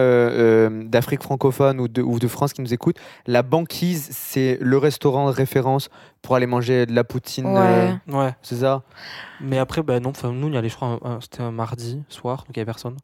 euh, 0.70 0.84
d'Afrique 0.86 1.24
francophone 1.24 1.80
ou 1.80 1.88
de, 1.88 2.01
ou 2.01 2.20
de 2.20 2.28
France 2.28 2.53
qui 2.53 2.62
nous 2.62 2.74
écoutent, 2.74 2.97
la 3.26 3.41
banquise, 3.41 4.10
c'est 4.12 4.57
le 4.62 4.78
restaurant 4.78 5.28
de 5.30 5.34
référence 5.36 5.89
pour 6.22 6.36
aller 6.36 6.45
manger 6.45 6.86
de 6.86 6.93
la 6.93 7.03
poutine. 7.03 7.47
Ouais. 7.47 7.93
Ouais. 8.07 8.36
c'est 8.41 8.57
ça? 8.57 8.84
Mais 9.41 9.57
après, 9.57 9.82
bah 9.82 9.99
non, 9.99 10.10
enfin, 10.10 10.32
nous, 10.32 10.47
on 10.47 10.51
y 10.51 10.57
allait, 10.57 10.70
je 10.70 10.76
crois, 10.76 10.99
un- 11.03 11.10
un- 11.16 11.22
c'était 11.22 11.41
un 11.41 11.51
mardi 11.51 12.03
soir, 12.10 12.39
donc 12.39 12.47
il 12.49 12.60
n'y 12.60 12.62
avait 12.62 12.66
personne. 12.66 12.97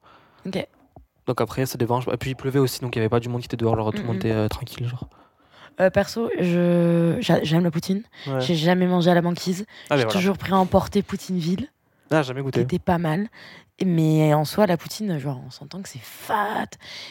Ok. 0.45 0.67
Donc 1.27 1.41
après, 1.41 1.65
ça 1.65 1.77
dévange. 1.77 2.05
Et 2.11 2.17
puis 2.17 2.31
il 2.31 2.35
pleuvait 2.35 2.59
aussi, 2.59 2.81
donc 2.81 2.95
il 2.95 2.99
n'y 2.99 3.03
avait 3.03 3.09
pas 3.09 3.19
du 3.19 3.29
monde 3.29 3.41
qui 3.41 3.45
était 3.47 3.57
dehors, 3.57 3.75
genre 3.75 3.91
tout 3.91 4.01
le 4.01 4.03
monde 4.07 4.17
Mhm. 4.17 4.21
était 4.21 4.31
euh, 4.31 4.47
tranquille. 4.47 4.87
Genre. 4.87 5.07
Euh, 5.81 5.89
perso, 5.89 6.29
je 6.39 7.17
j'a- 7.19 7.43
j'aime 7.43 7.63
la 7.63 7.71
poutine. 7.71 8.03
Ouais. 8.27 8.39
J'ai 8.41 8.55
jamais 8.55 8.87
mangé 8.87 9.11
à 9.11 9.13
la 9.13 9.21
banquise. 9.21 9.65
Ah, 9.89 9.97
J'ai 9.97 10.03
voilà. 10.03 10.11
toujours 10.19 10.37
pris 10.37 10.53
à 10.53 10.57
emporter 10.57 11.01
Poutineville, 11.01 11.67
Ah, 12.11 12.21
jamais 12.21 12.41
goûté. 12.41 12.61
était 12.61 12.79
pas 12.79 12.97
mal. 12.97 13.27
Mais 13.85 14.33
en 14.33 14.45
soi, 14.45 14.67
la 14.67 14.77
poutine, 14.77 15.19
genre, 15.19 15.41
on 15.45 15.51
s'entend 15.51 15.81
que 15.81 15.89
c'est 15.89 15.99
fat. 16.01 16.67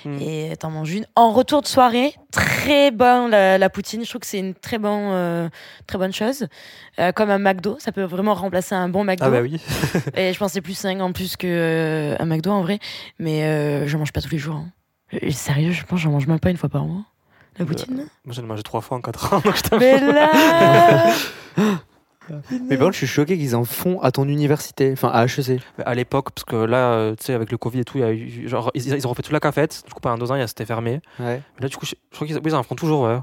Mm. 0.06 0.18
Et 0.22 0.56
t'en 0.58 0.70
manges 0.70 0.94
une. 0.94 1.04
En 1.14 1.30
retour 1.30 1.60
de 1.60 1.66
soirée, 1.66 2.14
très 2.32 2.90
bon 2.90 3.28
la, 3.28 3.58
la 3.58 3.68
poutine. 3.68 4.02
Je 4.02 4.08
trouve 4.08 4.22
que 4.22 4.26
c'est 4.26 4.38
une 4.38 4.54
très, 4.54 4.78
bon, 4.78 5.10
euh, 5.12 5.50
très 5.86 5.98
bonne 5.98 6.14
chose. 6.14 6.46
Euh, 6.98 7.12
comme 7.12 7.28
un 7.28 7.38
McDo, 7.38 7.76
ça 7.80 7.92
peut 7.92 8.04
vraiment 8.04 8.32
remplacer 8.32 8.74
un 8.74 8.88
bon 8.88 9.04
McDo. 9.04 9.26
Ah 9.26 9.30
bah 9.30 9.42
oui. 9.42 9.60
Et 10.16 10.32
je 10.32 10.38
pense 10.38 10.52
que 10.52 10.54
c'est 10.54 10.60
plus 10.62 10.72
5 10.72 11.02
en 11.02 11.12
plus 11.12 11.36
qu'un 11.36 11.48
euh, 11.48 12.16
un 12.18 12.24
McDo 12.24 12.50
en 12.50 12.62
vrai. 12.62 12.78
Mais 13.18 13.86
je 13.86 13.96
mange 13.98 14.12
pas 14.14 14.22
tous 14.22 14.30
les 14.30 14.38
jours. 14.38 14.56
hein. 14.56 14.70
Sérieux, 15.32 15.72
je 15.72 15.82
pense 15.84 15.98
que 15.98 16.04
j'en 16.04 16.12
mange 16.12 16.26
même 16.26 16.40
pas 16.40 16.48
une 16.48 16.56
fois 16.56 16.70
par 16.70 16.86
mois. 16.86 17.02
La 17.58 17.64
poutine 17.66 17.96
Moi, 18.24 18.34
j'en 18.34 18.42
ai 18.42 18.46
mangé 18.46 18.62
trois 18.62 18.80
fois 18.80 18.96
en 18.98 19.00
quatre 19.00 19.32
ans. 19.32 19.40
donc 19.44 19.56
je 19.56 19.62
t'avoue. 19.62 19.80
Mais 19.80 20.00
là 20.00 20.30
Mais 22.70 22.78
bon, 22.78 22.90
je 22.90 22.96
suis 22.96 23.06
choqué 23.06 23.36
qu'ils 23.36 23.54
en 23.54 23.64
font 23.64 24.00
à 24.00 24.10
ton 24.10 24.26
université, 24.26 24.90
enfin 24.92 25.08
à 25.12 25.24
HEC. 25.26 25.60
À 25.84 25.94
l'époque, 25.94 26.30
parce 26.34 26.44
que 26.44 26.56
là, 26.56 26.92
euh, 26.92 27.14
tu 27.16 27.26
sais, 27.26 27.34
avec 27.34 27.50
le 27.52 27.58
Covid 27.58 27.80
et 27.80 27.84
tout, 27.84 27.98
il 27.98 28.00
y 28.00 28.04
a 28.04 28.12
eu, 28.12 28.48
genre, 28.48 28.70
ils, 28.74 28.86
ils 28.94 29.06
ont 29.06 29.10
refait 29.10 29.22
toute 29.22 29.32
la 29.34 29.40
cafette. 29.40 29.82
Du 29.86 29.92
coup, 29.92 30.00
pendant 30.00 30.16
deux 30.16 30.30
ans, 30.32 30.34
il 30.34 30.38
y 30.38 30.42
a- 30.42 30.46
c'était 30.46 30.64
fermé. 30.64 31.00
Ouais. 31.20 31.42
Mais 31.56 31.62
là, 31.62 31.68
du 31.68 31.76
coup, 31.76 31.84
je, 31.84 31.94
je 32.10 32.14
crois 32.16 32.26
qu'ils 32.26 32.36
oui, 32.36 32.42
ils 32.46 32.54
en 32.54 32.62
font 32.62 32.76
toujours, 32.76 33.02
ouais. 33.02 33.18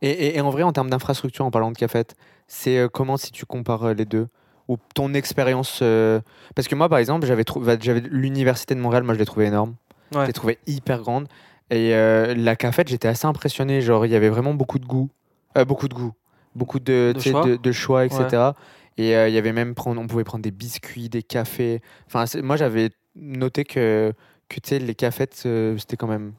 Et, 0.00 0.10
et- 0.10 0.36
et 0.36 0.40
en 0.40 0.50
vrai, 0.50 0.62
en 0.62 0.72
termes 0.72 0.90
d'infrastructure, 0.90 1.44
en 1.44 1.50
parlant 1.50 1.72
de 1.72 1.76
cafette, 1.76 2.14
c'est 2.46 2.78
euh, 2.78 2.88
comment 2.88 3.16
si 3.16 3.32
tu 3.32 3.44
compares 3.46 3.82
euh, 3.88 3.94
les 3.94 4.04
deux? 4.04 4.28
Ou 4.68 4.76
ton 4.94 5.12
expérience 5.14 5.80
euh, 5.82 6.20
Parce 6.54 6.68
que 6.68 6.76
moi, 6.76 6.88
par 6.88 6.98
exemple, 7.00 7.26
j'avais 7.26 8.00
l'université 8.10 8.76
de 8.76 8.80
Montréal, 8.80 9.02
moi 9.02 9.14
je 9.14 9.18
l'ai 9.18 9.26
trouvé 9.26 9.46
énorme. 9.46 9.74
Ouais. 10.14 10.20
Je 10.22 10.26
l'ai 10.28 10.32
trouvé 10.32 10.58
hyper 10.68 11.00
grande. 11.00 11.26
Et 11.70 11.94
euh, 11.94 12.34
la 12.34 12.56
cafette, 12.56 12.88
j'étais 12.88 13.08
assez 13.08 13.26
impressionné. 13.26 13.80
Genre, 13.80 14.04
il 14.06 14.12
y 14.12 14.16
avait 14.16 14.28
vraiment 14.28 14.54
beaucoup 14.54 14.78
de 14.78 14.86
goût. 14.86 15.08
Euh, 15.56 15.64
beaucoup 15.64 15.88
de 15.88 15.94
goût. 15.94 16.12
Beaucoup 16.56 16.80
de, 16.80 17.12
De 17.14 17.20
choix. 17.20 17.44
de, 17.46 17.56
de 17.56 17.72
choix, 17.72 18.04
etc. 18.04 18.50
Et 18.98 19.14
euh, 19.16 19.28
il 19.28 19.34
y 19.34 19.38
avait 19.38 19.52
même, 19.52 19.74
prendre, 19.74 20.00
on 20.00 20.06
pouvait 20.08 20.24
prendre 20.24 20.42
des 20.42 20.50
biscuits, 20.50 21.08
des 21.08 21.22
cafés. 21.22 21.80
Enfin, 22.06 22.24
moi, 22.42 22.56
j'avais 22.56 22.90
noté 23.14 23.64
que, 23.64 24.12
que 24.48 24.74
les 24.74 24.94
cafettes, 24.96 25.46
c'était 25.78 25.96
quand 25.96 26.08
même 26.08 26.32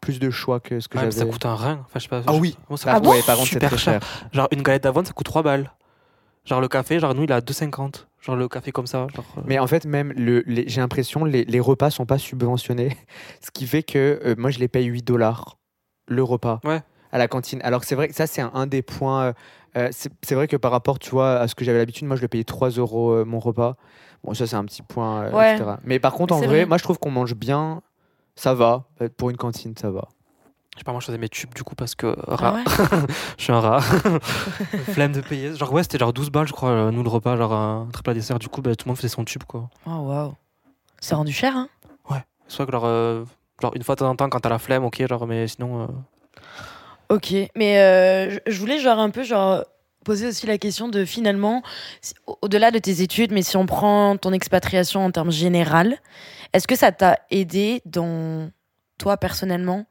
plus 0.00 0.20
de 0.20 0.30
choix 0.30 0.60
que 0.60 0.80
ce 0.80 0.86
que 0.88 0.98
Ouais, 0.98 1.04
j'avais. 1.04 1.16
ça 1.16 1.26
coûte 1.26 1.46
un 1.46 1.54
rein. 1.54 1.80
Enfin, 1.86 1.98
je 1.98 2.00
sais 2.00 2.08
pas. 2.08 2.22
Ah 2.26 2.34
oui. 2.34 2.56
moi, 2.68 2.78
ça 2.78 2.92
Ah 2.94 3.00
coûte 3.00 3.08
ouais, 3.08 3.22
par 3.26 3.36
contre, 3.36 3.48
c'est 3.48 3.54
super 3.54 3.70
très 3.70 3.78
cher. 3.78 4.00
cher. 4.02 4.28
Genre, 4.32 4.48
une 4.52 4.62
galette 4.62 4.84
d'avoine, 4.84 5.04
ça 5.04 5.12
coûte 5.12 5.26
3 5.26 5.42
balles. 5.42 5.72
Genre, 6.44 6.60
le 6.60 6.68
café, 6.68 7.00
genre, 7.00 7.14
nous, 7.14 7.24
il 7.24 7.32
a 7.32 7.40
2,50. 7.40 8.06
Genre, 8.24 8.36
le 8.36 8.48
café 8.48 8.72
comme 8.72 8.86
ça. 8.86 9.06
Genre, 9.14 9.24
euh, 9.38 9.42
Mais 9.46 9.58
en 9.58 9.66
fait, 9.66 9.84
même, 9.84 10.12
le, 10.16 10.42
les- 10.46 10.66
j'ai 10.68 10.80
l'impression 10.80 11.24
les, 11.24 11.44
les 11.44 11.60
repas 11.60 11.90
sont 11.90 12.06
pas 12.06 12.18
subventionnés. 12.18 12.96
Ce 13.42 13.50
qui 13.50 13.66
fait 13.66 13.82
que 13.82 14.20
euh, 14.24 14.34
moi, 14.38 14.50
je 14.50 14.58
les 14.58 14.68
paye 14.68 14.86
8 14.86 15.02
dollars 15.06 15.58
le 16.06 16.22
repas 16.22 16.60
Ouais. 16.64 16.80
à 17.12 17.18
la 17.18 17.28
cantine. 17.28 17.60
Alors 17.62 17.80
que 17.80 17.86
c'est 17.86 17.94
vrai 17.94 18.08
que 18.08 18.14
ça, 18.14 18.26
c'est 18.26 18.40
un, 18.42 18.50
un 18.54 18.66
des 18.66 18.82
points. 18.82 19.34
euh, 19.76 19.88
c'est 19.92 20.10
c'est 20.22 20.34
vrai 20.34 20.48
que 20.48 20.56
par 20.56 20.70
rapport, 20.70 20.98
tu 20.98 21.10
vois, 21.10 21.32
à 21.38 21.48
ce 21.48 21.54
que 21.54 21.64
j'avais 21.64 21.78
l'habitude, 21.78 22.06
moi, 22.06 22.16
je 22.16 22.22
le 22.22 22.28
payais 22.28 22.44
3 22.44 22.70
euros 22.70 23.10
euh, 23.12 23.24
mon 23.24 23.38
repas. 23.40 23.76
Bon, 24.22 24.32
ça, 24.32 24.46
c'est 24.46 24.56
un 24.56 24.64
petit 24.64 24.82
point, 24.82 25.24
euh, 25.24 25.32
Ouais. 25.32 25.54
etc. 25.56 25.76
Mais 25.84 25.98
par 25.98 26.14
contre, 26.14 26.32
en 26.34 26.38
vrai, 26.38 26.46
vrai. 26.46 26.66
moi, 26.66 26.78
je 26.78 26.82
trouve 26.82 26.98
qu'on 26.98 27.10
mange 27.10 27.34
bien. 27.34 27.82
Ça 28.36 28.54
va. 28.54 28.84
Pour 29.16 29.30
une 29.30 29.36
cantine, 29.36 29.74
ça 29.76 29.90
va. 29.90 30.08
Je 30.74 30.80
sais 30.80 30.84
pas, 30.84 30.92
moi, 30.92 31.00
je 31.00 31.06
faisais 31.06 31.18
mes 31.18 31.28
tubes, 31.28 31.54
du 31.54 31.62
coup, 31.62 31.74
parce 31.74 31.94
que 31.94 32.16
Ah 32.28 32.34
rat. 32.36 32.52
ouais 32.54 32.64
je 33.38 33.42
suis 33.44 33.52
un 33.52 33.60
rat. 33.60 33.80
Flemme 34.92 35.12
de 35.12 35.20
payer. 35.20 35.54
Genre, 35.56 35.72
ouais, 35.72 35.82
c'était 35.82 35.98
genre 35.98 36.12
12 36.12 36.30
balles, 36.30 36.46
je 36.48 36.52
crois, 36.52 36.70
euh, 36.70 36.90
nous, 36.90 37.02
le 37.02 37.08
repas. 37.08 37.36
Genre, 37.36 37.52
un 37.52 37.88
triple 37.92 38.10
à 38.10 38.14
dessert. 38.14 38.38
Du 38.38 38.48
coup, 38.48 38.60
bah, 38.62 38.74
tout 38.74 38.86
le 38.86 38.90
monde 38.90 38.96
faisait 38.96 39.08
son 39.08 39.24
tube, 39.24 39.44
quoi. 39.44 39.68
Oh 39.86 39.90
waouh. 39.90 40.34
C'est 41.00 41.14
rendu 41.14 41.32
cher, 41.32 41.56
hein? 41.56 41.68
Soit 42.46 42.66
que, 42.66 42.72
genre, 42.72 42.84
euh, 42.84 43.24
genre, 43.62 43.72
une 43.74 43.82
fois 43.82 43.94
de 43.94 44.00
temps 44.00 44.10
en 44.10 44.16
temps, 44.16 44.28
quand 44.28 44.40
t'as 44.40 44.50
la 44.50 44.58
flemme, 44.58 44.84
ok, 44.84 45.06
genre, 45.08 45.26
mais 45.26 45.48
sinon. 45.48 45.82
euh, 45.82 45.86
Ok, 47.08 47.32
mais 47.56 47.78
euh, 47.78 48.38
je- 48.46 48.58
voulais 48.58 48.78
genre 48.78 48.98
un 48.98 49.10
peu 49.10 49.22
genre 49.24 49.64
poser 50.04 50.26
aussi 50.28 50.46
la 50.46 50.58
question 50.58 50.88
de 50.88 51.04
finalement, 51.06 51.62
au-delà 52.42 52.70
de 52.70 52.78
tes 52.78 53.00
études, 53.00 53.32
mais 53.32 53.42
si 53.42 53.56
on 53.56 53.64
prend 53.66 54.16
ton 54.18 54.32
expatriation 54.32 55.04
en 55.04 55.10
termes 55.10 55.30
général, 55.30 55.96
est-ce 56.52 56.66
que 56.66 56.76
ça 56.76 56.92
t'a 56.92 57.18
aidé 57.30 57.80
dans 57.86 58.50
toi 58.98 59.16
personnellement 59.16 59.86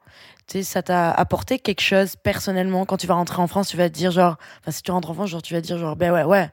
ça 0.62 0.82
t'a 0.82 1.10
apporté 1.10 1.58
quelque 1.58 1.80
chose 1.80 2.16
personnellement 2.16 2.84
quand 2.84 2.96
tu 2.96 3.06
vas 3.06 3.14
rentrer 3.14 3.40
en 3.40 3.46
France, 3.46 3.68
tu 3.68 3.76
vas 3.76 3.88
te 3.88 3.94
dire 3.94 4.10
genre, 4.10 4.36
enfin 4.60 4.70
si 4.70 4.82
tu 4.82 4.90
rentres 4.90 5.10
en 5.10 5.14
France, 5.14 5.30
genre 5.30 5.42
tu 5.42 5.54
vas 5.54 5.60
te 5.60 5.66
dire 5.66 5.78
genre 5.78 5.96
ben 5.96 6.12
ouais 6.12 6.22
ouais, 6.22 6.50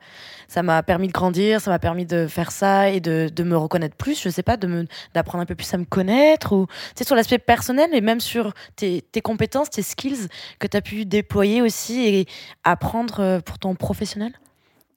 ça 0.47 0.63
m'a 0.63 0.81
permis 0.81 1.07
de 1.07 1.13
grandir, 1.13 1.61
ça 1.61 1.69
m'a 1.71 1.79
permis 1.79 2.05
de 2.05 2.27
faire 2.27 2.51
ça 2.51 2.89
et 2.89 2.99
de, 2.99 3.29
de 3.33 3.43
me 3.43 3.57
reconnaître 3.57 3.95
plus, 3.95 4.21
je 4.21 4.29
sais 4.29 4.43
pas, 4.43 4.57
de 4.57 4.87
d'apprendre 5.13 5.41
un 5.41 5.45
peu 5.45 5.55
plus 5.55 5.71
à 5.73 5.77
me 5.77 5.85
connaître 5.85 6.53
ou 6.53 6.67
sais 6.95 7.03
sur 7.03 7.15
l'aspect 7.15 7.37
personnel 7.37 7.89
et 7.93 8.01
même 8.01 8.21
sur 8.21 8.53
tes, 8.75 9.01
tes 9.01 9.21
compétences, 9.21 9.69
tes 9.69 9.83
skills 9.83 10.27
que 10.59 10.67
tu 10.67 10.77
as 10.77 10.81
pu 10.81 11.05
déployer 11.05 11.61
aussi 11.61 12.01
et 12.01 12.25
apprendre 12.63 13.19
euh, 13.19 13.39
pour 13.39 13.59
ton 13.59 13.75
professionnel? 13.75 14.33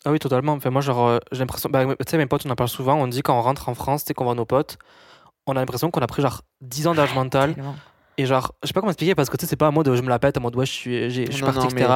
Ah 0.06 0.12
oui, 0.12 0.18
totalement. 0.18 0.52
Enfin, 0.52 0.68
moi, 0.68 0.82
genre, 0.82 1.06
euh, 1.08 1.18
j'ai 1.32 1.40
l'impression. 1.40 1.70
Bah, 1.70 1.86
tu 1.86 1.94
sais, 2.06 2.18
mes 2.18 2.26
potes, 2.26 2.44
on 2.44 2.50
en 2.50 2.56
parle 2.56 2.68
souvent. 2.68 2.94
On 2.94 3.08
dit 3.08 3.22
quand 3.22 3.38
on 3.38 3.40
rentre 3.40 3.70
en 3.70 3.74
France, 3.74 4.04
sais, 4.04 4.12
qu'on 4.12 4.24
voit 4.24 4.34
nos 4.34 4.44
potes, 4.44 4.76
on 5.46 5.52
a 5.52 5.60
l'impression 5.60 5.90
qu'on 5.90 6.00
a 6.00 6.06
pris 6.06 6.22
genre 6.22 6.42
10 6.60 6.86
ans 6.88 6.94
d'âge 6.94 7.14
mental. 7.14 7.54
Et 8.16 8.26
genre, 8.26 8.54
je 8.62 8.68
sais 8.68 8.72
pas 8.72 8.80
comment 8.80 8.92
expliquer 8.92 9.16
parce 9.16 9.28
que 9.28 9.36
tu 9.36 9.44
sais, 9.44 9.50
c'est 9.50 9.56
pas 9.56 9.68
en 9.68 9.72
mode 9.72 9.92
je 9.92 10.00
me 10.00 10.08
la 10.08 10.20
pète, 10.20 10.38
en 10.38 10.40
mode 10.40 10.54
ouais, 10.54 10.66
je 10.66 10.70
suis, 10.70 11.10
je 11.10 11.32
suis 11.32 11.42
parti, 11.42 11.66
etc. 11.66 11.88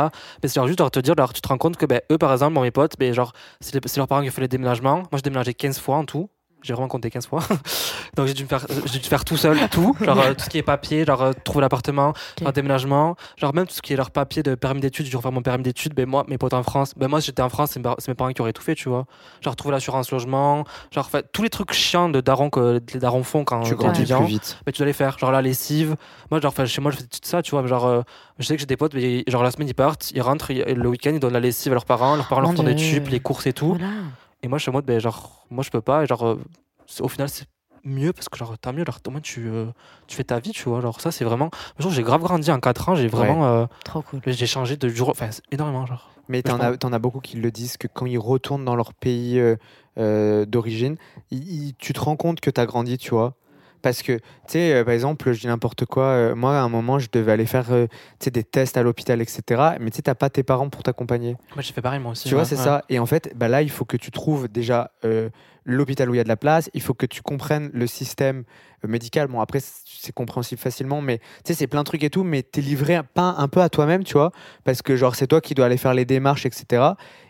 Mais, 0.42 0.48
c'est 0.48 0.56
genre 0.56 0.66
juste 0.66 0.80
genre 0.80 0.90
te 0.90 0.98
dire, 0.98 1.14
genre, 1.16 1.32
tu 1.32 1.40
te 1.40 1.46
rends 1.46 1.58
compte 1.58 1.76
que 1.76 1.86
ben, 1.86 2.00
eux, 2.10 2.18
par 2.18 2.32
exemple, 2.32 2.54
bon, 2.54 2.62
mes 2.62 2.72
potes, 2.72 2.98
ben, 2.98 3.14
genre, 3.14 3.32
c'est 3.60 3.96
leurs 3.96 4.08
parents 4.08 4.22
qui 4.22 4.28
ont 4.28 4.32
fait 4.32 4.40
les 4.40 4.48
déménagements. 4.48 4.96
Moi, 4.96 5.08
j'ai 5.14 5.22
déménagé 5.22 5.54
15 5.54 5.78
fois 5.78 5.96
en 5.96 6.04
tout. 6.04 6.28
J'ai 6.62 6.72
vraiment 6.72 6.88
compté 6.88 7.08
15 7.10 7.26
fois. 7.28 7.40
Donc, 8.16 8.26
j'ai 8.26 8.34
dû 8.34 8.42
me 8.42 8.48
faire, 8.48 8.66
j'ai 8.86 8.98
dû 8.98 9.08
faire 9.08 9.24
tout 9.24 9.36
seul, 9.36 9.56
tout. 9.70 9.94
Genre, 10.00 10.18
euh, 10.20 10.34
tout 10.34 10.44
ce 10.44 10.50
qui 10.50 10.58
est 10.58 10.62
papier, 10.62 11.04
genre, 11.04 11.22
euh, 11.22 11.32
trouver 11.44 11.60
l'appartement, 11.62 12.12
faire 12.38 12.52
déménagement. 12.52 13.14
Genre, 13.36 13.54
même 13.54 13.66
tout 13.66 13.74
ce 13.74 13.80
qui 13.82 13.92
est 13.92 13.96
leur 13.96 14.10
papier 14.10 14.42
de 14.42 14.54
permis 14.56 14.80
d'études, 14.80 15.06
j'ai 15.06 15.10
dû 15.10 15.16
refaire 15.16 15.30
mon 15.32 15.40
permis 15.42 15.62
d'études. 15.62 15.94
Ben, 15.94 16.04
moi, 16.06 16.24
mes 16.28 16.36
potes 16.36 16.54
en 16.54 16.64
France, 16.64 16.94
ben, 16.96 17.06
moi, 17.06 17.20
j'étais 17.20 17.42
en 17.42 17.48
France, 17.48 17.70
c'est 17.72 17.78
mes 17.78 17.84
par- 17.84 17.94
c'est 17.98 18.08
mes 18.08 18.14
parents 18.16 18.32
qui 18.32 18.42
auraient 18.42 18.52
tout 18.52 18.62
fait, 18.62 18.74
tu 18.74 18.88
vois. 18.88 19.06
Genre, 19.40 19.54
trouver 19.54 19.72
l'assurance 19.72 20.10
logement, 20.10 20.64
genre, 20.90 21.08
fait, 21.08 21.30
tous 21.32 21.42
les 21.44 21.50
trucs 21.50 21.72
chiants 21.72 22.08
de 22.08 22.20
daron 22.20 22.50
que 22.50 22.80
les 22.92 22.98
darons 23.00 23.22
font 23.22 23.44
quand 23.44 23.60
Tu 23.62 23.76
grandis 23.76 24.00
étudiant 24.00 24.18
plus 24.18 24.26
vite. 24.28 24.58
mais 24.66 24.72
tu 24.72 24.78
dois 24.78 24.86
les 24.86 24.92
faire 24.92 25.16
genre 25.18 25.30
la 25.30 25.42
lessive 25.42 25.94
moi 26.30 26.40
genre 26.40 26.54
chez 26.66 26.80
moi 26.80 26.90
je 26.90 26.96
fais 26.96 27.02
tout 27.04 27.18
ça 27.22 27.40
tu 27.42 27.52
vois 27.52 27.66
genre 27.66 27.86
euh, 27.86 28.02
je 28.38 28.46
sais 28.46 28.54
que 28.54 28.60
j'ai 28.60 28.66
des 28.66 28.76
potes 28.76 28.94
mais 28.94 29.22
genre 29.28 29.42
la 29.42 29.50
semaine 29.50 29.68
ils 29.68 29.74
partent 29.74 30.10
ils 30.12 30.20
rentrent 30.22 30.50
ils- 30.50 30.62
le 30.64 30.88
week-end 30.88 31.10
ils 31.12 31.20
donnent 31.20 31.32
la 31.32 31.40
lessive 31.40 31.72
à 31.72 31.74
leurs 31.74 31.84
parents 31.84 32.16
leurs 32.16 32.28
parents 32.28 32.42
leur 32.42 32.54
font 32.54 32.62
des 32.62 32.74
tubes 32.76 33.08
les 33.08 33.20
courses 33.20 33.46
et 33.46 33.52
tout 33.52 33.74
Voilà. 33.74 33.92
Et 34.42 34.48
moi 34.48 34.58
je 34.58 34.62
suis 34.62 34.70
en 34.70 34.74
mode 34.74 34.84
ben 34.86 35.00
genre 35.00 35.46
moi 35.50 35.64
je 35.64 35.70
peux 35.70 35.80
pas. 35.80 36.04
Et 36.04 36.06
genre 36.06 36.26
euh, 36.26 36.38
au 37.00 37.08
final 37.08 37.28
c'est 37.28 37.46
mieux 37.84 38.12
parce 38.12 38.28
que 38.28 38.36
genre 38.38 38.56
t'as 38.58 38.72
mieux. 38.72 38.84
Genre 38.84 38.98
au 39.06 39.10
moins 39.10 39.20
tu 39.20 39.48
euh, 39.48 39.66
tu 40.06 40.16
fais 40.16 40.24
ta 40.24 40.38
vie 40.38 40.50
tu 40.52 40.68
vois. 40.68 40.80
Genre 40.80 41.00
ça 41.00 41.10
c'est 41.10 41.24
vraiment 41.24 41.50
genre 41.78 41.90
j'ai 41.92 42.02
grave 42.02 42.22
grandi 42.22 42.50
en 42.50 42.60
4 42.60 42.88
ans. 42.90 42.94
J'ai 42.94 43.08
vraiment 43.08 43.46
euh, 43.46 43.66
Trop 43.84 44.02
cool. 44.02 44.20
j'ai 44.26 44.46
changé 44.46 44.76
de 44.76 44.88
jour. 44.88 45.08
Enfin 45.10 45.30
énormément 45.50 45.86
genre. 45.86 46.10
Mais 46.28 46.42
t'en 46.42 46.60
as, 46.60 46.76
t'en 46.76 46.92
as 46.92 46.98
beaucoup 46.98 47.20
qui 47.20 47.38
le 47.38 47.50
disent 47.50 47.78
que 47.78 47.86
quand 47.86 48.04
ils 48.04 48.18
retournent 48.18 48.64
dans 48.64 48.76
leur 48.76 48.92
pays 48.92 49.38
euh, 49.38 49.56
euh, 49.98 50.44
d'origine, 50.44 50.96
tu 51.30 51.92
te 51.94 52.00
rends 52.00 52.16
compte 52.16 52.40
que 52.40 52.50
tu 52.50 52.60
as 52.60 52.66
grandi, 52.66 52.98
tu 52.98 53.10
vois. 53.10 53.34
Parce 53.82 54.02
que, 54.02 54.12
tu 54.12 54.22
sais, 54.48 54.72
euh, 54.74 54.84
par 54.84 54.94
exemple, 54.94 55.32
je 55.32 55.40
dis 55.40 55.46
n'importe 55.46 55.84
quoi, 55.84 56.04
euh, 56.04 56.34
moi, 56.34 56.58
à 56.58 56.62
un 56.62 56.68
moment, 56.68 56.98
je 56.98 57.08
devais 57.12 57.32
aller 57.32 57.46
faire 57.46 57.72
euh, 57.72 57.86
tu 58.18 58.24
sais, 58.24 58.30
des 58.30 58.44
tests 58.44 58.76
à 58.76 58.82
l'hôpital, 58.82 59.20
etc. 59.20 59.42
Mais 59.80 59.90
tu 59.90 59.96
sais, 59.96 60.02
t'as 60.02 60.14
pas 60.14 60.30
tes 60.30 60.42
parents 60.42 60.68
pour 60.68 60.82
t'accompagner. 60.82 61.36
moi 61.54 61.62
j'ai 61.62 61.72
fait 61.72 61.82
pareil 61.82 62.00
moi 62.00 62.12
aussi 62.12 62.28
Tu 62.28 62.34
vois, 62.34 62.42
ouais, 62.42 62.48
c'est 62.48 62.56
ouais. 62.56 62.64
ça. 62.64 62.84
Et 62.88 62.98
en 62.98 63.06
fait, 63.06 63.32
bah 63.36 63.48
là, 63.48 63.62
il 63.62 63.70
faut 63.70 63.84
que 63.84 63.96
tu 63.96 64.10
trouves 64.10 64.48
déjà 64.48 64.90
euh, 65.04 65.28
l'hôpital 65.64 66.08
où 66.10 66.14
il 66.14 66.16
y 66.16 66.20
a 66.20 66.24
de 66.24 66.28
la 66.28 66.36
place. 66.36 66.70
Il 66.74 66.82
faut 66.82 66.94
que 66.94 67.06
tu 67.06 67.22
comprennes 67.22 67.70
le 67.72 67.86
système 67.86 68.44
euh, 68.84 68.88
médical. 68.88 69.28
Bon, 69.28 69.40
après, 69.40 69.60
c'est 69.60 70.12
compréhensible 70.12 70.60
facilement, 70.60 71.00
mais 71.00 71.18
tu 71.18 71.24
sais, 71.46 71.54
c'est 71.54 71.66
plein 71.66 71.80
de 71.80 71.86
trucs 71.86 72.02
et 72.02 72.10
tout. 72.10 72.24
Mais 72.24 72.42
t'es 72.42 72.60
livré 72.60 72.94
un, 72.96 73.04
pas 73.04 73.34
un 73.38 73.48
peu 73.48 73.60
à 73.60 73.68
toi-même, 73.68 74.04
tu 74.04 74.14
vois, 74.14 74.32
parce 74.64 74.82
que 74.82 74.96
genre, 74.96 75.14
c'est 75.14 75.26
toi 75.26 75.40
qui 75.40 75.54
dois 75.54 75.66
aller 75.66 75.76
faire 75.76 75.94
les 75.94 76.04
démarches, 76.04 76.46
etc. 76.46 76.82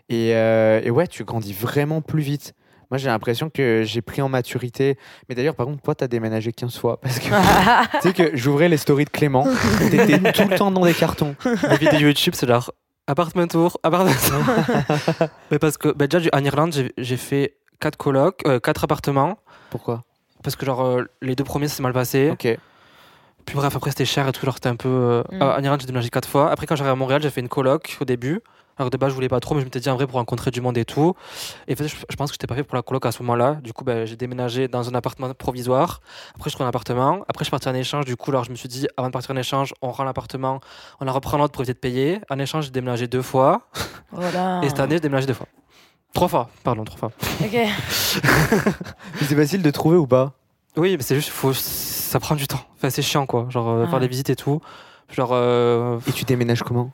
Et, 0.09 0.33
euh, 0.35 0.81
et 0.83 0.89
ouais, 0.89 1.07
tu 1.07 1.23
grandis 1.23 1.53
vraiment 1.53 2.01
plus 2.01 2.21
vite. 2.21 2.53
Moi, 2.91 2.97
j'ai 2.97 3.07
l'impression 3.09 3.49
que 3.49 3.83
j'ai 3.85 4.01
pris 4.01 4.21
en 4.21 4.29
maturité. 4.29 4.97
Mais 5.27 5.35
d'ailleurs, 5.35 5.55
par 5.55 5.65
contre, 5.67 5.81
toi, 5.83 5.93
t'as 5.95 6.07
déménagé 6.07 6.51
15 6.51 6.77
fois. 6.77 6.99
Parce 6.99 7.19
que 7.19 7.25
tu 8.01 8.01
sais 8.01 8.13
que 8.13 8.35
j'ouvrais 8.35 8.67
les 8.69 8.77
stories 8.77 9.05
de 9.05 9.09
Clément. 9.11 9.47
T'étais 9.91 10.17
tout 10.33 10.49
le 10.49 10.57
temps 10.57 10.71
dans 10.71 10.83
des 10.85 10.93
cartons. 10.93 11.35
les 11.69 11.77
vidéos 11.77 12.07
YouTube, 12.07 12.33
c'est 12.35 12.47
genre 12.47 12.71
appartement 13.07 13.47
tour, 13.47 13.77
appartement 13.83 14.11
tour. 14.13 15.27
Mais 15.51 15.59
parce 15.59 15.77
que 15.77 15.89
bah, 15.89 16.07
déjà, 16.07 16.29
en 16.33 16.43
Irlande, 16.43 16.73
j'ai- 16.97 17.17
fait 17.17 17.55
4 17.79 17.95
colocs, 17.97 18.43
4 18.63 18.83
appartements. 18.85 19.37
Pourquoi? 19.69 20.03
Parce 20.43 20.55
que, 20.55 20.65
genre, 20.65 20.83
euh, 20.85 21.03
les 21.21 21.35
deux 21.35 21.43
premiers, 21.43 21.67
c'est 21.67 21.83
mal 21.83 21.93
passé. 21.93 22.29
Ok. 22.31 22.47
Puis 23.45 23.55
bref, 23.55 23.75
après, 23.75 23.89
c'était 23.91 24.05
cher 24.05 24.27
et 24.27 24.31
tout. 24.31 24.45
Genre, 24.45 24.53
c'était 24.55 24.69
un 24.69 24.75
peu. 24.75 24.89
euh, 24.89 25.23
Mm. 25.31 25.41
en 25.41 25.59
Irlande, 25.63 25.81
j'ai 25.81 25.87
déménagé 25.87 26.09
4 26.09 26.27
fois. 26.27 26.51
Après, 26.51 26.65
quand 26.65 26.75
j'arrive 26.75 26.91
à 26.93 26.95
Montréal, 26.95 27.21
j'ai 27.21 27.29
fait 27.29 27.41
une 27.41 27.49
coloc 27.49 27.97
au 28.01 28.05
début. 28.05 28.41
Alors 28.79 28.89
de 28.89 28.97
base, 28.97 29.09
je 29.09 29.15
voulais 29.15 29.27
pas 29.29 29.39
trop, 29.41 29.55
mais 29.55 29.61
je 29.61 29.65
m'étais 29.65 29.79
dit 29.81 29.89
en 29.89 29.95
vrai 29.95 30.07
pour 30.07 30.15
rencontrer 30.15 30.51
du 30.51 30.61
monde 30.61 30.77
et 30.77 30.85
tout. 30.85 31.13
Et 31.67 31.75
fait, 31.75 31.87
je, 31.87 31.95
je 32.09 32.15
pense 32.15 32.29
que 32.31 32.33
j'étais 32.35 32.47
pas 32.47 32.55
fait 32.55 32.63
pour 32.63 32.75
la 32.77 32.81
coloc 32.81 33.05
à 33.05 33.11
ce 33.11 33.21
moment-là. 33.23 33.55
Du 33.61 33.73
coup, 33.73 33.83
ben, 33.83 34.05
j'ai 34.05 34.15
déménagé 34.15 34.67
dans 34.69 34.87
un 34.89 34.95
appartement 34.95 35.31
provisoire. 35.33 35.99
Après, 36.35 36.49
je 36.49 36.55
trouve 36.55 36.65
un 36.65 36.69
appartement. 36.69 37.25
Après, 37.27 37.39
je 37.43 37.45
suis 37.45 37.51
parti 37.51 37.67
en 37.67 37.73
échange. 37.75 38.05
Du 38.05 38.15
coup, 38.15 38.31
alors 38.31 38.45
je 38.45 38.51
me 38.51 38.55
suis 38.55 38.69
dit, 38.69 38.87
avant 38.95 39.09
de 39.09 39.13
partir 39.13 39.31
en 39.31 39.37
échange, 39.37 39.73
on 39.81 39.91
rend 39.91 40.05
l'appartement, 40.05 40.61
on 41.01 41.07
en 41.07 41.11
reprend 41.13 41.37
l'autre 41.37 41.51
pour 41.51 41.61
éviter 41.61 41.73
de 41.73 41.79
payer. 41.79 42.21
En 42.29 42.39
échange, 42.39 42.65
j'ai 42.65 42.71
déménagé 42.71 43.07
deux 43.07 43.21
fois. 43.21 43.67
Voilà. 44.13 44.61
Et 44.63 44.69
cette 44.69 44.79
année, 44.79 44.95
j'ai 44.95 45.01
déménagé 45.01 45.27
deux 45.27 45.33
fois. 45.33 45.47
Trois 46.13 46.27
fois, 46.29 46.49
pardon, 46.63 46.85
trois 46.85 46.97
fois. 46.97 47.11
Ok. 47.41 47.51
Mais 47.53 47.67
c'est 49.27 49.35
facile 49.35 49.61
de 49.61 49.71
trouver 49.71 49.97
ou 49.97 50.07
pas? 50.07 50.31
Oui, 50.77 50.95
mais 50.97 51.03
c'est 51.03 51.15
juste, 51.15 51.29
faut, 51.29 51.51
ça 51.53 52.19
prend 52.19 52.35
du 52.35 52.47
temps. 52.47 52.61
Enfin, 52.77 52.89
c'est 52.89 53.01
chiant, 53.01 53.25
quoi. 53.25 53.45
Genre, 53.49 53.67
euh, 53.69 53.83
Ah. 53.85 53.89
faire 53.89 53.99
des 53.99 54.07
visites 54.07 54.29
et 54.29 54.35
tout. 54.35 54.61
Genre, 55.09 55.31
euh, 55.33 55.99
Et 56.07 56.11
tu 56.11 56.23
déménages 56.23 56.63
comment? 56.63 56.91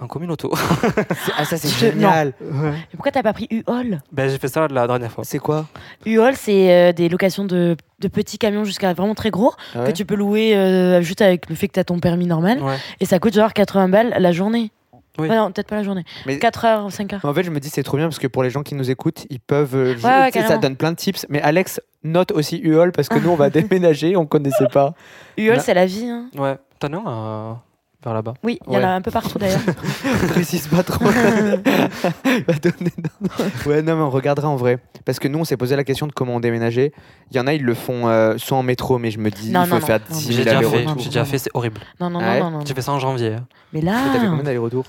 En 0.00 0.06
commune 0.06 0.30
auto. 0.30 0.52
Ah, 1.38 1.44
ça 1.44 1.56
c'est 1.56 1.68
génial 1.78 2.32
ouais. 2.40 2.70
Et 2.92 2.96
pourquoi 2.96 3.12
t'as 3.12 3.22
pas 3.22 3.32
pris 3.32 3.46
UOL 3.50 4.00
Ben, 4.12 4.28
j'ai 4.30 4.38
fait 4.38 4.48
ça 4.48 4.66
la 4.68 4.86
dernière 4.86 5.10
fois. 5.12 5.24
C'est 5.24 5.38
quoi? 5.38 5.66
UOL, 6.06 6.34
c'est 6.36 6.72
euh, 6.72 6.92
des 6.92 7.08
locations 7.08 7.44
de, 7.44 7.76
de 8.00 8.08
petits 8.08 8.38
camions 8.38 8.64
jusqu'à 8.64 8.92
vraiment 8.94 9.14
très 9.14 9.30
gros 9.30 9.52
Ah 9.74 9.80
ouais 9.80 9.86
que 9.86 9.96
tu 9.96 10.04
peux 10.04 10.14
louer 10.14 10.56
euh, 10.56 11.00
juste 11.02 11.20
avec 11.22 11.48
le 11.48 11.54
fait 11.56 11.68
que 11.68 11.72
t'as 11.74 11.84
ton 11.84 11.98
permis 12.00 12.26
normal. 12.26 12.62
Ouais. 12.62 12.76
Et 13.00 13.06
ça 13.06 13.18
coûte 13.18 13.34
genre 13.34 13.52
80 13.52 13.88
balles 13.88 14.14
la 14.18 14.32
journée. 14.32 14.70
Oui. 15.18 15.28
Ouais, 15.28 15.36
non, 15.36 15.50
peut-être 15.50 15.68
pas 15.68 15.76
la 15.76 15.82
journée. 15.82 16.04
Mais- 16.26 16.38
4 16.38 16.64
heures, 16.66 16.92
5 16.92 17.14
heures. 17.14 17.24
En 17.24 17.32
fait, 17.32 17.42
je 17.42 17.50
me 17.50 17.58
dis 17.58 17.70
c'est 17.70 17.82
trop 17.82 17.96
bien 17.96 18.06
parce 18.06 18.18
que 18.18 18.26
pour 18.26 18.42
les 18.42 18.50
gens 18.50 18.62
qui 18.62 18.74
nous 18.74 18.90
écoutent, 18.90 19.24
ils 19.30 19.40
peuvent. 19.40 19.74
euh, 19.74 19.94
Ouais, 20.04 20.30
ouais, 20.34 20.46
ça 20.46 20.58
donne 20.58 20.76
plein 20.76 20.90
de 20.92 20.96
tips. 20.96 21.24
Mais 21.30 21.40
Alex 21.40 21.80
note 22.04 22.32
aussi 22.32 22.58
UOL 22.58 22.92
parce 22.92 23.08
que 23.08 23.18
nous 23.18 23.30
on 23.30 23.34
va 23.36 23.48
déménager, 23.50 24.14
on 24.16 24.26
connaissait 24.26 24.68
pas. 24.70 24.92
UOL, 25.38 25.58
c'est 25.60 25.72
la 25.74 25.86
vie. 25.86 26.06
Hein. 26.06 26.26
Ouais. 26.36 26.56
T'en 26.78 26.92
as 26.92 27.08
un 27.10 27.62
vers 28.04 28.14
là-bas. 28.14 28.34
Oui, 28.44 28.58
il 28.66 28.72
y 28.72 28.76
en 28.76 28.80
Ouais. 28.80 28.84
a 28.84 28.94
un 28.94 29.00
peu 29.00 29.10
partout 29.10 29.38
d'ailleurs. 29.38 29.60
Précise 30.28 30.68
pas 30.68 30.82
trop. 30.82 31.04
Il 32.24 32.44
va 32.44 32.54
donner- 32.54 32.92
non. 32.98 33.44
Ouais, 33.66 33.82
non, 33.82 33.96
mais 33.96 34.02
on 34.02 34.10
regardera 34.10 34.48
en 34.48 34.56
vrai. 34.56 34.78
Parce 35.04 35.18
que 35.18 35.28
nous, 35.28 35.38
on 35.38 35.44
s'est 35.44 35.56
posé 35.56 35.74
la 35.76 35.84
question 35.84 36.06
de 36.06 36.12
comment 36.12 36.36
on 36.36 36.40
déménager. 36.40 36.92
Il 37.30 37.36
y 37.36 37.40
en 37.40 37.46
a, 37.46 37.54
ils 37.54 37.62
le 37.64 37.74
font 37.74 38.06
euh, 38.08 38.34
soit 38.38 38.56
en 38.58 38.62
métro, 38.62 38.98
mais 38.98 39.10
je 39.10 39.18
me 39.18 39.30
dis, 39.30 39.50
Non, 39.50 39.62
il 39.64 39.68
faut 39.68 39.74
non, 39.76 39.80
faire 39.80 39.98
non, 40.08 40.16
10 40.16 40.26
J'ai 40.28 40.32
000 40.34 40.44
déjà 40.44 40.50
fait, 40.60 40.66
allers-retours. 40.66 40.98
j'ai 41.02 41.08
déjà 41.08 41.24
fait, 41.24 41.38
c'est 41.38 41.50
horrible. 41.54 41.80
non, 42.00 42.10
non, 42.10 42.20
Ah 42.22 42.32
ouais 42.32 42.40
non, 42.40 42.50
non, 42.50 42.58
non. 42.58 42.64
J'ai 42.66 42.74
fait 42.74 42.82
ça 42.82 42.92
en 42.92 42.98
janvier. 42.98 43.34
hein. 43.34 43.46
Mais 43.72 43.80
là, 43.80 44.00
T'as 44.12 44.20
fait 44.20 44.26
combien 44.26 44.42
d'allers-retours? 44.44 44.84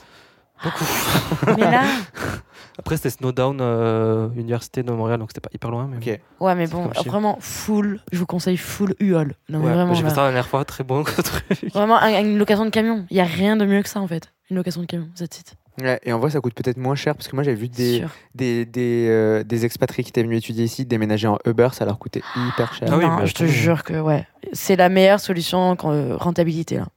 Mais 1.55 1.64
là, 1.72 1.84
Après, 2.78 2.95
c'était 2.97 3.09
Snowdown, 3.09 3.57
euh, 3.59 4.30
Université 4.36 4.84
de 4.84 4.91
Montréal, 4.91 5.19
donc 5.19 5.30
c'était 5.32 5.41
pas 5.41 5.49
hyper 5.53 5.71
loin. 5.71 5.89
Mais 5.89 6.21
ouais, 6.39 6.55
mais 6.55 6.67
bon, 6.67 6.89
vraiment 7.05 7.38
full. 7.39 7.99
Je 8.11 8.19
vous 8.19 8.25
conseille 8.25 8.57
full 8.57 8.93
UOL. 8.99 9.34
Non, 9.49 9.61
Ouais, 9.61 9.73
vraiment. 9.73 9.93
j'ai 9.93 10.03
fait 10.03 10.09
là. 10.09 10.13
ça 10.15 10.21
la 10.21 10.28
dernière 10.28 10.47
fois, 10.47 10.63
très 10.65 10.84
bon 10.84 11.03
truc. 11.03 11.71
Vraiment, 11.73 11.97
un- 11.97 12.21
une 12.21 12.38
location 12.38 12.65
de 12.65 12.69
camion. 12.69 13.05
Il 13.09 13.17
y 13.17 13.19
a 13.19 13.25
rien 13.25 13.57
de 13.57 13.65
mieux 13.65 13.82
que 13.82 13.89
ça 13.89 13.99
en 13.99 14.07
fait. 14.07 14.32
Une 14.49 14.57
location 14.57 14.82
de 14.82 14.86
camion, 14.86 15.07
that's 15.17 15.39
it. 15.39 15.55
Ouais, 15.82 15.99
et 16.03 16.11
en 16.13 16.17
vrai, 16.19 16.32
ça 16.32 16.39
coûte 16.39 16.55
peut-être 16.55 16.78
moins 16.78 16.95
cher 16.95 17.13
parce 17.15 17.28
que 17.28 17.36
moi, 17.36 17.43
j'avais 17.43 17.55
vu 17.57 17.67
des, 17.69 18.03
des, 18.34 18.65
des, 18.65 19.07
euh, 19.09 19.43
des 19.43 19.63
expatriés 19.65 20.03
qui 20.03 20.09
étaient 20.09 20.23
venus 20.23 20.39
étudier 20.39 20.63
ici, 20.63 20.86
déménager 20.88 21.28
en 21.28 21.38
Uber, 21.45 21.69
ça 21.73 21.86
leur 21.86 21.99
coûtait 21.99 22.23
hyper 22.36 22.73
cher. 22.73 22.88
Ah 22.91 22.97
oui, 22.97 23.05
non, 23.05 23.17
bah, 23.17 23.25
je 23.25 23.34
te 23.34 23.43
jure 23.45 23.84
que 23.84 23.93
ouais. 23.99 24.25
C'est 24.53 24.75
la 24.75 24.89
meilleure 24.89 25.19
solution 25.19 25.75
quand, 25.75 25.91
euh, 25.91 26.15
rentabilité 26.15 26.78
là. 26.78 26.88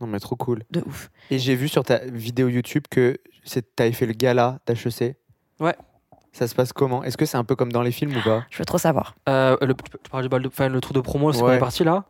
Non, 0.00 0.06
mais 0.06 0.20
trop 0.20 0.36
cool. 0.36 0.62
De 0.70 0.80
ouf. 0.86 1.10
Et 1.30 1.38
j'ai 1.40 1.54
vu 1.56 1.66
sur 1.68 1.84
ta 1.84 1.98
vidéo 1.98 2.48
YouTube 2.48 2.84
que 2.88 3.18
t'avais 3.76 3.92
fait 3.92 4.06
le 4.06 4.12
gala 4.12 4.58
d'HEC. 4.66 5.16
Ouais. 5.60 5.76
Ça 6.32 6.46
se 6.46 6.54
passe 6.54 6.72
comment? 6.72 7.02
Est-ce 7.02 7.16
que 7.16 7.26
c'est 7.26 7.36
un 7.36 7.44
peu 7.44 7.56
comme 7.56 7.72
dans 7.72 7.82
les 7.82 7.90
films 7.90 8.16
ou 8.16 8.22
pas? 8.22 8.44
Je 8.50 8.58
veux 8.58 8.64
trop 8.64 8.78
savoir. 8.78 9.14
Euh, 9.28 9.56
le, 9.60 9.74
tu 9.74 10.10
parles 10.10 10.22
du 10.22 10.28
bal 10.28 10.42
de, 10.42 10.48
enfin, 10.48 10.68
le 10.68 10.80
tour 10.80 10.92
de 10.92 11.00
promo, 11.00 11.32
c'est 11.32 11.40
qu'on 11.40 11.46
Ouais. 11.48 11.56
est 11.56 11.58
parti 11.58 11.82
là? 11.84 12.04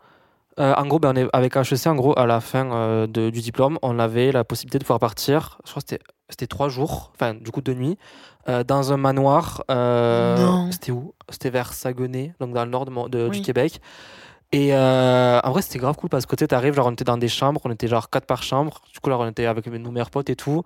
Euh, 0.59 0.75
en 0.77 0.87
gros, 0.87 0.99
ben, 0.99 1.13
on 1.15 1.17
est, 1.17 1.29
avec 1.33 1.57
HEC, 1.57 1.87
en 1.87 1.95
gros, 1.95 2.19
à 2.19 2.27
la 2.27 2.41
fin 2.41 2.71
euh, 2.71 3.07
de- 3.07 3.31
du 3.31 3.41
diplôme, 3.41 3.79
on 3.83 3.99
avait 3.99 4.31
la 4.31 4.45
possibilité 4.45 4.79
de 4.79 4.85
pouvoir 4.85 4.99
partir. 5.01 5.59
Je 5.65 5.71
crois 5.71 5.81
que 5.81 5.89
c'était- 5.89 6.05
c'était 6.29 6.47
trois 6.47 6.69
jours, 6.69 7.13
enfin, 7.15 7.33
du 7.35 7.51
coup, 7.51 7.63
deux 7.63 7.73
nuits, 7.73 7.97
euh, 8.49 8.63
dans 8.63 8.93
un 8.93 8.97
manoir. 8.99 9.63
euh, 9.71 10.37
Non. 10.37 10.71
C'était 10.71 10.93
où? 10.93 11.15
C'était 11.31 11.49
vers 11.51 11.73
Saguenay, 11.73 12.35
donc 12.41 12.53
dans 12.53 12.65
le 12.65 12.71
nord 12.71 12.85
de 12.85 13.09
de- 13.09 13.29
Oui. 13.31 13.39
du 13.39 13.43
Québec. 13.43 13.81
Et 14.53 14.75
euh, 14.75 15.41
en 15.45 15.51
vrai, 15.53 15.63
c'était 15.63 15.79
grave 15.79 15.97
cool 15.97 16.11
parce 16.11 16.27
que 16.27 16.37
tu 16.37 16.47
t'arrives, 16.47 16.75
genre, 16.75 16.89
on 16.89 16.93
était 16.93 17.05
dans 17.05 17.17
des 17.17 17.29
chambres, 17.29 17.61
on 17.65 17.71
était 17.71 17.87
genre 17.89 18.11
quatre 18.11 18.27
par 18.27 18.43
chambre. 18.43 18.83
Du 18.93 18.99
coup, 19.01 19.09
là, 19.09 19.17
on 19.19 19.29
était 19.29 19.47
avec 19.47 19.67
nos 19.67 19.91
meilleurs 19.93 20.11
potes 20.11 20.29
et 20.29 20.37
tout. 20.37 20.63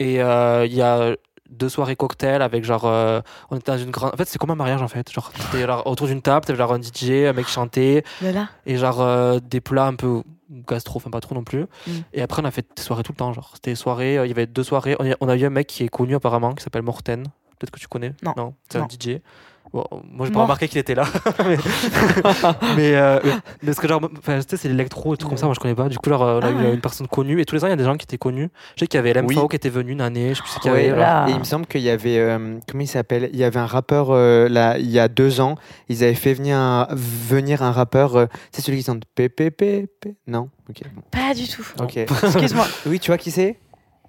Et 0.00 0.22
euh, 0.22 0.64
il 0.64 0.74
y 0.74 0.80
a 0.82 1.14
deux 1.48 1.68
soirées 1.68 1.96
cocktail 1.96 2.42
avec 2.42 2.64
genre. 2.64 2.84
euh, 2.84 3.20
on 3.50 3.56
était 3.56 3.72
dans 3.72 3.78
une 3.78 3.90
grande. 3.90 4.12
En 4.14 4.16
fait, 4.16 4.28
c'est 4.28 4.38
comme 4.38 4.50
un 4.50 4.54
mariage 4.54 4.82
en 4.82 4.88
fait. 4.88 5.10
Genre, 5.12 5.32
genre 5.54 5.86
autour 5.86 6.06
d'une 6.06 6.22
table, 6.22 6.44
t'avais 6.46 6.58
genre 6.58 6.72
un 6.72 6.80
DJ, 6.82 7.26
un 7.28 7.32
mec 7.32 7.48
chantait 7.48 8.04
et 8.66 8.76
genre 8.76 9.00
euh, 9.00 9.38
des 9.42 9.60
plats 9.60 9.86
un 9.86 9.94
peu 9.94 10.22
gastro, 10.50 10.96
enfin 10.98 11.10
pas 11.10 11.20
trop 11.20 11.34
non 11.34 11.44
plus. 11.44 11.62
Mm. 11.86 11.90
Et 12.14 12.22
après, 12.22 12.42
on 12.42 12.44
a 12.44 12.50
fait 12.50 12.66
des 12.76 12.82
soirées 12.82 13.02
tout 13.02 13.12
le 13.12 13.16
temps. 13.18 13.32
Genre, 13.32 13.50
c'était 13.54 13.72
des 13.72 13.76
soirées, 13.76 14.18
euh, 14.18 14.26
il 14.26 14.28
y 14.28 14.32
avait 14.32 14.46
deux 14.46 14.62
soirées. 14.64 14.96
On 14.98 15.10
a, 15.10 15.14
on 15.20 15.28
a 15.28 15.36
eu 15.36 15.44
un 15.44 15.50
mec 15.50 15.66
qui 15.66 15.84
est 15.84 15.88
connu 15.88 16.14
apparemment, 16.14 16.54
qui 16.54 16.62
s'appelle 16.64 16.82
Morten. 16.82 17.24
Peut-être 17.58 17.70
que 17.72 17.80
tu 17.80 17.88
connais 17.88 18.14
Non. 18.22 18.54
c'est 18.70 18.78
un 18.78 18.82
Non. 18.82 18.88
DJ. 18.88 19.20
Bon, 19.72 19.84
moi, 20.10 20.26
j'ai 20.26 20.32
pas 20.32 20.42
remarqué 20.42 20.66
qu'il 20.66 20.78
était 20.78 20.94
là. 20.94 21.04
mais 21.46 21.56
mais, 22.76 22.96
euh, 22.96 23.20
mais 23.22 23.66
parce 23.66 23.78
que, 23.80 23.86
genre, 23.88 24.00
enfin, 24.18 24.38
tu 24.40 24.44
sais, 24.48 24.56
c'est 24.56 24.68
l'électro 24.68 25.14
et 25.14 25.16
tout 25.16 25.28
comme 25.28 25.36
ça, 25.36 25.46
moi 25.46 25.54
je 25.54 25.60
connais 25.60 25.74
pas. 25.74 25.88
Du 25.88 25.98
coup, 25.98 26.08
genre, 26.08 26.22
euh, 26.22 26.40
on 26.40 26.44
a 26.44 26.48
Ah 26.48 26.50
eu 26.50 26.54
ouais. 26.56 26.74
une 26.74 26.80
personne 26.80 27.06
connue. 27.06 27.40
Et 27.40 27.44
tous 27.44 27.54
les 27.54 27.64
ans, 27.64 27.66
il 27.66 27.70
y 27.70 27.74
a 27.74 27.76
des 27.76 27.84
gens 27.84 27.96
qui 27.96 28.04
étaient 28.04 28.18
connus. 28.18 28.48
Je 28.76 28.80
sais 28.80 28.86
qu'il 28.86 28.96
y 28.96 29.00
avait 29.00 29.12
l'MFAO 29.12 29.42
Oui. 29.42 29.48
qui 29.50 29.56
était 29.56 29.68
venu 29.68 29.92
une 29.92 30.00
année. 30.00 30.30
Je 30.30 30.34
sais 30.36 30.42
plus 30.42 30.50
ce 30.52 30.58
qu'il 30.60 30.70
y 30.70 30.74
Ouais, 30.74 30.88
avait. 30.90 31.30
Et 31.30 31.34
il 31.34 31.38
me 31.38 31.44
semble 31.44 31.66
qu'il 31.66 31.82
y 31.82 31.90
avait, 31.90 32.18
euh, 32.18 32.58
comment 32.70 32.82
il 32.82 32.86
s'appelle? 32.86 33.28
Il 33.32 33.38
y 33.38 33.44
avait 33.44 33.60
un 33.60 33.66
rappeur 33.66 34.08
euh, 34.10 34.48
là, 34.48 34.78
il 34.78 34.90
y 34.90 34.98
a 34.98 35.08
deux 35.08 35.40
ans. 35.40 35.56
Ils 35.88 36.02
avaient 36.02 36.14
fait 36.14 36.32
venir 36.34 36.56
un, 36.56 36.88
venir 36.92 37.62
un 37.62 37.72
rappeur. 37.72 38.16
euh, 38.16 38.26
c'est 38.52 38.62
celui 38.62 38.78
qui 38.78 38.84
chante 38.84 39.02
PPP. 39.14 39.86
Non? 40.26 40.48
Ok. 40.70 40.80
bon. 40.94 41.02
pas 41.10 41.34
du 41.34 41.46
tout. 41.46 41.66
Excuse-moi. 41.88 42.66
oui, 42.86 43.00
tu 43.00 43.10
vois 43.10 43.18
qui 43.18 43.30
c'est? 43.30 43.58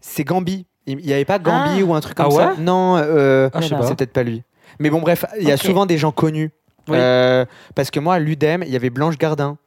C'est 0.02 0.24
Gambi. 0.24 0.66
Il 0.88 0.96
n'y 0.98 1.14
avait 1.14 1.26
pas 1.26 1.38
Gambi 1.38 1.82
Ah. 1.82 1.84
ou 1.84 1.94
un 1.94 2.00
truc 2.00 2.16
comme 2.16 2.28
Ah 2.30 2.32
ça? 2.32 2.48
ouais? 2.52 2.54
Non, 2.60 2.96
euh, 2.98 3.50
Ah, 3.54 3.60
je 3.60 3.64
sais 3.64 3.70
Voilà. 3.70 3.84
pas. 3.84 3.90
c'est 3.90 3.96
peut-être 3.98 4.14
pas 4.14 4.24
lui. 4.24 4.42
Mais 4.80 4.90
bon, 4.90 5.00
bref, 5.02 5.26
il 5.40 5.48
y 5.48 5.52
a 5.52 5.58
souvent 5.58 5.86
des 5.86 5.98
gens 5.98 6.12
connus. 6.12 6.52
Oui. 6.88 6.98
Euh, 6.98 7.46
parce 7.76 7.92
que 7.92 8.00
moi, 8.00 8.16
à 8.16 8.20
l'UDEM, 8.20 8.64
il 8.64 8.70
y 8.70 8.76
avait 8.76 8.90
Blanche 8.90 9.18
Gardin. 9.18 9.58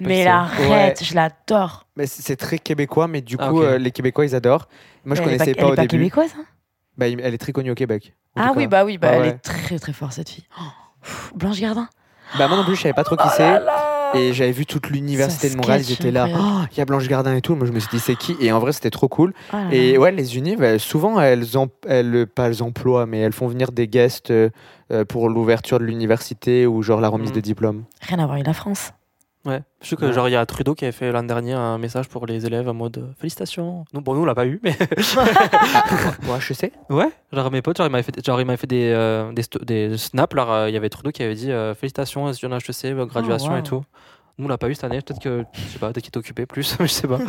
Mais 0.00 0.22
c'est- 0.22 0.28
arrête, 0.28 1.04
je 1.04 1.14
l'adore. 1.14 1.86
Mais 1.96 2.06
c'est 2.06 2.36
très 2.36 2.58
québécois, 2.58 3.06
mais 3.08 3.20
du 3.20 3.36
coup, 3.36 3.44
Ah, 3.44 3.52
ok. 3.52 3.62
euh, 3.62 3.78
les 3.78 3.90
Québécois, 3.90 4.24
ils 4.24 4.34
adorent. 4.34 4.66
Moi, 5.04 5.14
je 5.16 5.20
Mais 5.20 5.28
elle 5.28 5.34
est 5.34 5.38
connaissais 5.38 5.54
pas, 5.54 5.60
pas, 5.60 5.62
elle 5.62 5.68
est 5.68 5.72
au 5.72 5.76
pas 5.76 5.82
début. 5.82 5.90
québécoise. 6.04 6.30
hein? 6.38 6.44
Bah, 6.96 7.06
elle 7.08 7.34
est 7.34 7.38
très 7.38 7.52
connue 7.52 7.70
au 7.70 7.74
Québec. 7.74 8.14
ah 8.36 8.52
oui, 8.56 8.66
bah 8.66 8.84
oui, 8.84 8.98
bah 8.98 9.08
Ouais, 9.10 9.14
elle 9.16 9.22
ouais. 9.22 9.28
est 9.28 9.38
très 9.38 9.78
très 9.78 9.92
forte 9.92 10.12
cette 10.14 10.28
fille. 10.30 10.46
Oh, 10.58 10.64
pff, 11.02 11.32
Blanche 11.34 11.60
Gardin? 11.60 11.88
Bah, 12.38 12.48
moi 12.48 12.56
non 12.56 12.64
plus, 12.64 12.76
je 12.76 12.82
savais 12.82 12.92
pas 12.94 13.04
trop 13.04 13.16
qui 13.16 13.24
Oh 13.26 13.30
c'est. 13.36 13.60
Et 14.14 14.32
j'avais 14.32 14.52
vu 14.52 14.66
toute 14.66 14.88
l'université 14.90 15.50
de 15.50 15.56
Montréal, 15.56 15.82
ils 15.82 15.92
étaient 15.92 16.10
là. 16.10 16.28
Oh, 16.34 16.64
Il 16.72 16.78
y 16.78 16.80
a 16.80 16.84
Blanche 16.84 17.08
Gardin 17.08 17.34
et 17.36 17.40
tout. 17.40 17.54
Moi, 17.54 17.66
je 17.66 17.72
me 17.72 17.78
suis 17.80 17.88
dit, 17.88 18.00
c'est 18.00 18.16
qui? 18.16 18.36
Et 18.40 18.52
en 18.52 18.58
vrai, 18.58 18.72
c'était 18.72 18.90
trop 18.90 19.08
cool. 19.08 19.32
Oh 19.52 19.56
là 19.56 19.68
Et 19.72 19.92
là. 19.94 19.98
ouais, 20.00 20.12
les 20.12 20.36
unis, 20.36 20.56
bah, 20.56 20.78
souvent, 20.78 21.20
elles, 21.20 21.44
elles, 21.86 22.26
pas 22.26 22.46
elles 22.48 22.62
emploient, 22.62 23.06
mais 23.06 23.18
elles 23.18 23.32
font 23.32 23.48
venir 23.48 23.72
des 23.72 23.88
guests 23.88 24.30
euh, 24.30 24.50
euh, 24.92 25.04
pour 25.04 25.28
l'ouverture 25.28 25.78
de 25.78 25.84
l'université 25.84 26.66
ou 26.66 26.82
genre 26.82 27.00
la 27.00 27.08
remise 27.08 27.30
Mm. 27.30 27.34
des 27.34 27.42
diplômes. 27.42 27.84
Rien 28.02 28.18
à 28.18 28.22
voir 28.24 28.32
avec 28.34 28.46
la 28.46 28.54
France. 28.54 28.92
Ouais. 29.44 29.62
Je 29.80 29.88
sais 29.88 29.96
que 29.96 30.04
Ouais. 30.06 30.12
genre 30.12 30.28
il 30.28 30.32
y 30.32 30.36
a 30.36 30.44
Trudeau 30.44 30.74
qui 30.74 30.84
avait 30.84 30.92
fait 30.92 31.12
l'an 31.12 31.22
dernier 31.22 31.52
un 31.54 31.78
message 31.78 32.08
pour 32.08 32.26
les 32.26 32.44
élèves 32.44 32.68
en 32.68 32.74
mode 32.74 32.98
euh, 32.98 33.12
félicitations. 33.18 33.84
Non, 33.94 34.00
bon 34.02 34.14
nous 34.14 34.22
on 34.22 34.24
l'a 34.24 34.34
pas 34.34 34.46
eu 34.46 34.60
mais 34.62 34.72
Pour 36.22 36.36
HEC 36.36 36.72
ouais. 36.90 37.08
Genre 37.32 37.50
mes 37.50 37.62
potes 37.62 37.76
genre 37.78 37.86
il 37.86 37.90
m'avait 37.90 38.02
fait 38.02 38.24
genre 38.24 38.40
il 38.40 38.56
fait 38.56 38.66
des 38.66 38.90
euh, 38.92 39.32
des, 39.32 39.42
des 39.64 39.96
snaps 39.96 40.34
là 40.34 40.46
euh, 40.50 40.68
il 40.68 40.74
y 40.74 40.76
avait 40.76 40.88
Trudeau 40.88 41.12
qui 41.12 41.22
avait 41.22 41.34
dit 41.36 41.52
euh, 41.52 41.74
félicitations 41.74 42.28
étudiants 42.30 42.56
HEC 42.58 42.84
euh, 42.86 43.06
graduation 43.06 43.52
wow. 43.52 43.58
et 43.58 43.62
tout. 43.62 43.82
Nous 44.38 44.46
on 44.46 44.48
l'a 44.48 44.58
pas 44.58 44.68
eu 44.68 44.74
cette 44.74 44.84
année 44.84 45.00
peut-être 45.00 45.20
que 45.22 45.44
je 45.52 45.60
sais 45.72 45.78
pas 45.78 45.86
peut-être 45.92 46.02
qu'il 46.04 46.10
était 46.10 46.18
occupé 46.18 46.44
plus 46.44 46.76
mais 46.80 46.86
je 46.88 46.92
sais 46.92 47.08
pas. 47.08 47.18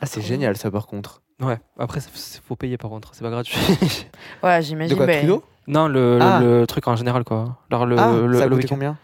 Ah, 0.00 0.06
c'est 0.06 0.20
génial 0.20 0.56
ça 0.56 0.70
par 0.70 0.86
contre. 0.86 1.22
ouais. 1.40 1.58
Après 1.78 2.00
faut 2.44 2.56
payer 2.56 2.76
par 2.76 2.90
contre 2.90 3.10
c'est 3.12 3.22
pas 3.22 3.30
gratuit. 3.30 3.56
Ouais, 4.42 4.58
De 4.58 4.64
j'imagine. 4.64 4.96
quoi, 4.96 5.06
Trudeau? 5.06 5.44
Non 5.68 5.86
le, 5.86 6.18
Ah. 6.20 6.40
le 6.42 6.66
truc 6.66 6.88
en 6.88 6.96
général 6.96 7.22
quoi. 7.24 7.58
Alors 7.70 7.86
le 7.86 7.96
Ah, 7.98 8.12
le, 8.26 8.36
ça 8.38 8.44
a 8.44 8.46
le 8.48 8.56
coûté 8.56 8.68
combien? 8.68 8.96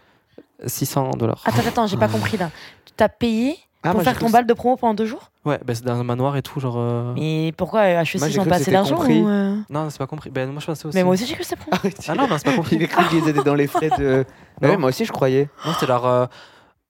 600 0.65 1.11
dollars. 1.11 1.41
Attends, 1.45 1.67
attends, 1.67 1.87
j'ai 1.87 1.97
pas 1.97 2.07
compris 2.07 2.37
là. 2.37 2.49
Tu 2.85 2.93
t'as 2.95 3.09
payé 3.09 3.55
ah, 3.81 3.91
pour 3.91 3.93
moi, 3.95 4.03
j'ai 4.03 4.09
faire 4.11 4.19
ton 4.19 4.29
bal 4.29 4.45
de 4.45 4.53
promo 4.53 4.75
pendant 4.75 4.93
deux 4.93 5.05
jours 5.05 5.31
Ouais 5.45 5.57
bah 5.65 5.73
c'est 5.73 5.85
dans 5.85 5.97
un 5.97 6.03
manoir 6.03 6.35
et 6.35 6.41
tout 6.41 6.59
genre. 6.59 6.75
euh, 6.77 7.13
Mais 7.15 7.53
pourquoi 7.55 7.79
euh, 7.81 8.01
HEC 8.01 8.15
Moi, 8.19 8.27
j'ai 8.27 8.33
ils 8.35 8.39
ont 8.39 8.41
cru 8.41 8.49
pas 8.49 8.55
que 8.55 8.55
assez 8.55 8.63
c'était 8.65 8.71
d'argent 8.71 8.97
compris. 8.97 9.21
ou, 9.21 9.29
euh, 9.29 9.55
Non 9.69 9.89
c'est 9.89 9.97
pas 9.97 10.05
compris. 10.07 10.29
Ben 10.31 10.51
moi 10.51 10.59
je 10.59 10.65
pensais 10.65 10.85
aussi. 10.85 10.97
Mais 10.97 11.03
moi 11.05 11.13
aussi 11.13 11.25
j'ai 11.25 11.33
cru 11.35 11.43
que 11.43 11.47
c'était 11.47 11.61
promo. 11.61 11.77
Ah, 12.09 12.15
non 12.15 12.27
non 12.27 12.37
c'est 12.37 12.43
pas 12.43 12.55
compris. 12.57 12.75
Il 12.75 12.83
a 12.83 12.87
cru 12.87 13.05
qu'ils 13.07 13.25
étaient 13.29 13.41
dans 13.43 13.55
les 13.55 13.67
frais 13.67 13.89
de. 13.97 14.25
Bah 14.59 14.67
Non. 14.67 14.73
ouais, 14.73 14.77
moi 14.77 14.89
aussi 14.89 15.05
je 15.05 15.13
croyais. 15.13 15.47
Non, 15.65 15.71
c'était 15.73 15.85
genre 15.87 16.05
euh, 16.05 16.25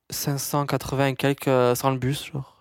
580 0.09 1.05
et 1.07 1.13
quelques 1.15 1.47
euh, 1.47 1.76
sans 1.76 1.91
le 1.91 1.97
bus, 1.97 2.26
genre. 2.34 2.55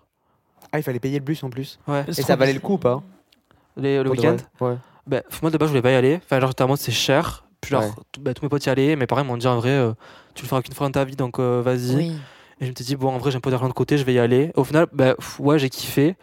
Ah, 0.71 0.77
il 0.77 0.83
fallait 0.83 0.99
payer 0.99 1.17
le 1.17 1.25
bus 1.25 1.43
en 1.43 1.49
plus. 1.49 1.79
Ouais. 1.87 2.05
Et 2.07 2.13
ça 2.13 2.35
valait 2.35 2.53
le 2.53 2.59
coup 2.59 2.73
ou 2.73 2.77
pas 2.77 3.01
Les- 3.75 3.97
le 3.97 4.03
Pour 4.03 4.15
de 4.15 4.21
week-end 4.21 4.35
vrai 4.59 4.69
Ouais. 4.73 4.77
ben, 5.07 5.23
Moi, 5.41 5.49
de 5.49 5.57
base, 5.57 5.69
je 5.69 5.71
voulais 5.71 5.81
pas 5.81 5.89
y 5.91 5.95
aller. 5.95 6.19
Enfin, 6.23 6.39
genre, 6.39 6.49
j'étais 6.51 6.63
en 6.63 6.67
mode, 6.67 6.77
c'est 6.77 6.91
cher. 6.91 7.45
Puis, 7.61 7.71
genre, 7.71 7.83
Ouais. 7.83 7.91
tout- 8.11 8.21
ben, 8.21 8.33
tous 8.33 8.43
mes 8.43 8.49
potes 8.49 8.65
y 8.65 8.69
allaient. 8.69 8.95
Mes 8.95 9.07
parents 9.07 9.21
ils 9.21 9.27
m'ont 9.27 9.37
dit, 9.37 9.47
en 9.47 9.57
vrai, 9.57 9.69
euh, 9.69 9.93
tu 10.35 10.43
le 10.43 10.47
feras 10.47 10.61
qu'une 10.61 10.73
fois 10.73 10.87
dans 10.87 10.91
ta 10.91 11.03
vie, 11.05 11.15
donc 11.15 11.39
euh, 11.39 11.61
vas-y. 11.61 11.95
Oui. 11.95 12.17
Et 12.61 12.65
je 12.65 12.69
me 12.71 12.75
suis 12.75 12.85
dit, 12.85 12.95
bon, 12.95 13.09
en 13.09 13.17
vrai, 13.17 13.31
j'ai 13.31 13.37
un 13.37 13.41
peu 13.41 13.51
d'argent 13.51 13.67
de 13.69 13.73
côté, 13.73 13.97
je 13.97 14.03
vais 14.03 14.13
y 14.13 14.19
aller. 14.19 14.51
Au 14.55 14.63
final, 14.63 14.87
pff, 14.87 15.39
ouais, 15.39 15.59
j'ai 15.59 15.69
kiffé. 15.69 16.15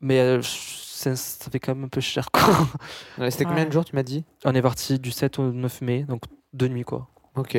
Mais 0.00 0.20
euh, 0.20 0.40
ça, 0.42 1.16
ça 1.16 1.50
fait 1.50 1.58
quand 1.58 1.74
même 1.74 1.84
un 1.84 1.88
peu 1.88 2.00
cher, 2.00 2.30
quoi. 2.30 2.42
Ouais, 3.18 3.30
C'était 3.30 3.44
combien 3.44 3.64
de 3.66 3.72
jours 3.72 3.84
tu 3.84 3.94
m'as 3.96 4.02
dit? 4.04 4.24
On 4.44 4.54
est 4.54 4.62
parti 4.62 4.98
du 5.00 5.10
7 5.10 5.38
au 5.40 5.50
9 5.52 5.80
mai, 5.80 6.04
donc 6.04 6.22
deux 6.52 6.68
nuits, 6.68 6.84
quoi. 6.84 7.08
Ok. 7.36 7.58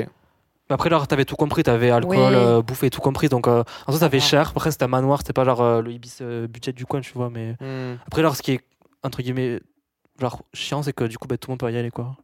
Après, 0.69 0.87
alors, 0.87 1.07
t'avais 1.07 1.25
tout 1.25 1.35
compris, 1.35 1.63
t'avais 1.63 1.89
alcool, 1.89 2.11
Oui. 2.15 2.35
euh, 2.35 2.61
bouffe 2.61 2.83
et 2.83 2.89
tout 2.89 3.01
compris. 3.01 3.27
Donc, 3.27 3.47
euh, 3.47 3.63
en 3.87 3.91
soi, 3.91 3.99
ça 3.99 4.09
fait 4.09 4.19
cher. 4.19 4.51
Après, 4.55 4.71
c'était 4.71 4.83
un 4.85 4.87
manoir, 4.87 5.17
c'était 5.19 5.33
pas 5.33 5.43
genre 5.43 5.61
euh, 5.61 5.81
le 5.81 5.91
Ibis 5.91 6.17
euh, 6.21 6.47
budget 6.47 6.71
du 6.73 6.85
coin, 6.85 7.01
tu 7.01 7.11
vois. 7.13 7.29
Mais 7.29 7.55
Hmm. 7.59 7.95
après, 8.05 8.21
alors, 8.21 8.35
ce 8.35 8.41
qui 8.43 8.51
est, 8.51 8.61
entre 9.03 9.21
guillemets, 9.21 9.59
genre 10.21 10.43
chiant, 10.53 10.83
c'est 10.83 10.93
que 10.93 11.03
du 11.05 11.17
coup, 11.17 11.27
bah, 11.27 11.37
tout 11.37 11.49
le 11.49 11.53
monde 11.53 11.59
peut 11.59 11.71
y 11.73 11.77
aller, 11.77 11.89
quoi. 11.91 12.15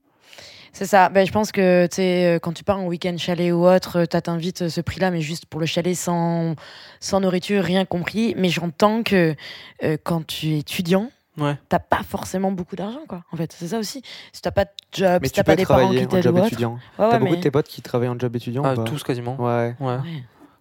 C'est 0.78 0.86
ça. 0.86 1.07
Ben, 1.07 1.26
je 1.26 1.32
pense 1.32 1.53
que 1.53 1.88
tu 1.88 2.01
euh, 2.01 2.38
quand 2.38 2.51
tu 2.51 2.65
pars 2.65 2.78
en 2.80 2.86
week-end 2.88 3.15
chalet 3.17 3.53
ou 3.53 3.65
autre, 3.65 3.99
euh, 4.01 4.05
t'as 4.05 4.19
t'invites 4.19 4.63
euh, 4.63 4.69
ce 4.69 4.82
prix-là, 4.82 5.09
mais 5.09 5.21
juste 5.21 5.45
pour 5.45 5.61
le 5.61 5.65
chalet 5.65 5.95
sans, 5.95 6.53
sans 6.99 7.21
nourriture, 7.21 7.63
rien 7.63 7.86
compris. 7.86 8.34
Mais 8.38 8.49
j'entends 8.49 9.01
que 9.01 9.36
euh, 9.84 9.95
quand 10.03 10.28
tu 10.28 10.47
es 10.49 10.59
étudiant, 10.59 11.09
Ouais. 11.38 11.55
t'as 11.69 11.80
pas 11.80 12.01
forcément 12.07 12.51
beaucoup 12.51 12.76
d'argent, 12.78 13.01
quoi. 13.09 13.23
En 13.32 13.38
fait, 13.38 13.53
c'est 13.57 13.67
ça 13.69 13.78
aussi. 13.80 14.01
Si 14.34 14.41
t'as 14.41 14.51
pas 14.51 14.63
de 14.65 14.69
job, 14.93 15.19
Mais 15.21 15.28
si 15.30 15.34
tu 15.34 15.38
t'as 15.38 15.43
pas 15.45 15.55
des 15.55 15.65
parents 15.65 15.89
qui 15.91 15.97
en 16.03 16.05
t'aident 16.07 16.28
ou 16.28 16.38
autre. 16.39 16.61
Ouais, 16.61 16.78
T'as 16.97 17.19
beaucoup 17.19 17.32
mais- 17.32 17.38
de 17.38 17.41
tes 17.43 17.51
potes 17.51 17.67
qui 17.67 17.82
travaillent 17.82 18.07
en 18.09 18.17
job 18.19 18.36
étudiant 18.36 18.63
Ah, 18.65 18.73
ou 18.73 18.76
pas? 18.76 18.84
tous 18.84 19.03
quasiment. 19.03 19.36
Ouais. 19.41 19.76
Ouais. 19.82 19.97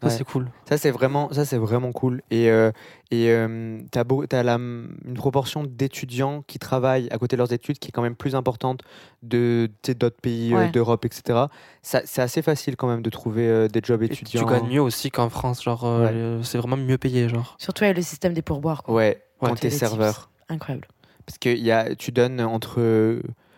Ça, 0.03 0.09
Ouais. 0.09 0.15
c'est 0.19 0.25
cool. 0.25 0.51
Ça 0.69 0.77
c'est 0.77 0.91
vraiment, 0.91 1.33
ça 1.33 1.45
c'est 1.47 1.57
vraiment 1.57 1.93
cool. 1.93 2.21
Et 2.31 2.51
euh, 2.51 2.71
et 3.11 3.31
euh, 3.31 3.81
t'as 3.91 4.05
beau, 4.05 4.27
t'as 4.27 4.43
la, 4.43 4.55
une 4.57 5.15
proportion 5.15 5.65
d'étudiants 5.65 6.43
qui 6.47 6.59
travaillent 6.59 7.09
à 7.11 7.19
côté 7.19 7.37
de 7.37 7.39
leurs 7.39 7.53
études 7.53 7.79
qui 7.79 7.89
est 7.89 7.93
quand 7.93 8.03
même 8.03 8.17
plus 8.17 8.35
importante 8.35 8.81
de 9.23 9.71
d'autres 9.99 10.21
pays 10.21 10.53
euh, 10.55 10.69
d'Europe, 10.71 11.05
etc. 11.07 11.45
Ça, 11.83 12.03
c'est 12.05 12.21
assez 12.23 12.43
facile 12.43 12.77
quand 12.77 12.89
même 12.89 13.03
de 13.03 13.11
trouver 13.11 13.47
euh, 13.49 13.69
des 13.69 13.81
jobs 13.83 14.03
Et 14.03 14.07
étudiants. 14.07 14.45
tu 14.45 14.53
gagnes 14.53 14.69
mieux 14.69 14.83
aussi 14.83 15.11
qu'en 15.11 15.31
France. 15.31 15.63
Genre, 15.63 15.85
euh, 15.85 16.37
Ouais. 16.39 16.45
c'est 16.45 16.59
vraiment 16.59 16.77
mieux 16.77 16.99
payé, 16.99 17.29
genre. 17.29 17.57
Surtout 17.59 17.85
avec 17.85 17.97
le 17.97 18.03
système 18.03 18.35
des 18.35 18.43
pourboires. 18.43 18.83
Quoi. 18.83 18.95
Ouais, 18.95 19.23
Ouais, 19.41 19.49
quand 19.49 19.55
t'es 19.61 19.71
serveur. 19.71 20.31
Incroyable. 20.49 20.89
Parce 21.27 21.39
que 21.39 21.49
y 21.49 21.71
a, 21.71 21.95
tu 21.95 22.13
donnes 22.13 22.41
entre. 22.43 22.81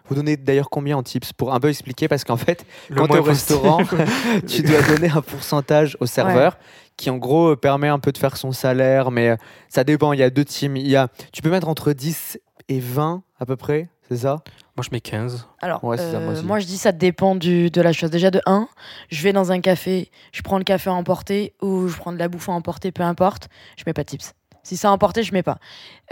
Vous 0.08 0.14
donnez 0.14 0.36
d'ailleurs 0.36 0.70
combien 0.70 0.96
en 0.96 1.02
tips 1.02 1.32
pour 1.32 1.52
un 1.52 1.60
peu 1.60 1.68
expliquer 1.68 2.08
parce 2.08 2.24
qu'en 2.24 2.36
fait 2.36 2.64
Le 2.88 2.96
quand 2.96 3.06
t'es 3.06 3.12
moins 3.14 3.20
au 3.20 3.24
restaurant 3.24 3.82
tu 4.46 4.62
dois 4.62 4.82
donner 4.82 5.10
un 5.10 5.22
pourcentage 5.22 5.96
au 6.00 6.06
serveur 6.06 6.58
qui 6.96 7.10
en 7.10 7.16
gros 7.16 7.56
permet 7.56 7.88
un 7.88 7.98
peu 7.98 8.12
de 8.12 8.18
faire 8.18 8.36
son 8.36 8.52
salaire 8.52 9.10
mais 9.10 9.30
euh, 9.30 9.36
ça 9.68 9.84
dépend 9.84 10.12
il 10.12 10.20
y 10.20 10.22
a 10.22 10.30
deux 10.30 10.44
teams 10.44 10.76
il 10.76 10.88
y 10.88 10.96
a 10.96 11.08
tu 11.32 11.42
peux 11.42 11.50
mettre 11.50 11.68
entre 11.68 11.92
10 11.92 12.38
et 12.68 12.80
20 12.80 13.22
à 13.38 13.46
peu 13.46 13.56
près 13.56 13.88
c'est 14.08 14.18
ça? 14.18 14.42
Moi, 14.76 14.84
je 14.84 14.90
mets 14.92 15.00
15. 15.00 15.48
Alors, 15.60 15.82
Ouais, 15.82 15.96
c'est 15.96 16.12
ça, 16.12 16.20
moi 16.20 16.34
euh, 16.34 16.42
moi, 16.42 16.58
je 16.60 16.66
dis 16.66 16.76
ça 16.76 16.92
dépend 16.92 17.34
du, 17.34 17.70
de 17.70 17.80
la 17.80 17.92
chose. 17.92 18.10
Déjà, 18.10 18.30
de 18.30 18.40
1, 18.46 18.68
je 19.08 19.22
vais 19.22 19.32
dans 19.32 19.50
un 19.50 19.60
café, 19.60 20.10
je 20.32 20.42
prends 20.42 20.58
le 20.58 20.64
café 20.64 20.90
à 20.90 20.92
emporter 20.92 21.54
ou 21.60 21.88
je 21.88 21.96
prends 21.96 22.12
de 22.12 22.18
la 22.18 22.28
bouffe 22.28 22.48
à 22.48 22.52
emporter, 22.52 22.92
peu 22.92 23.02
importe, 23.02 23.48
je 23.76 23.82
mets 23.86 23.92
pas 23.92 24.04
de 24.04 24.08
tips. 24.10 24.32
Si 24.66 24.76
c'est 24.76 24.86
à 24.88 24.90
emporter, 24.90 25.22
je 25.22 25.32
mets 25.32 25.44
pas. 25.44 25.58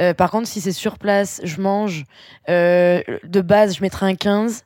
Euh, 0.00 0.14
par 0.14 0.30
contre, 0.30 0.46
si 0.46 0.61
c'est 0.61 0.70
sur 0.72 0.98
place, 0.98 1.40
je 1.42 1.61
mange, 1.61 2.05
euh, 2.48 3.02
de 3.24 3.40
base, 3.40 3.76
je 3.76 3.82
mettrai 3.82 4.07
un 4.07 4.14
15. 4.14 4.62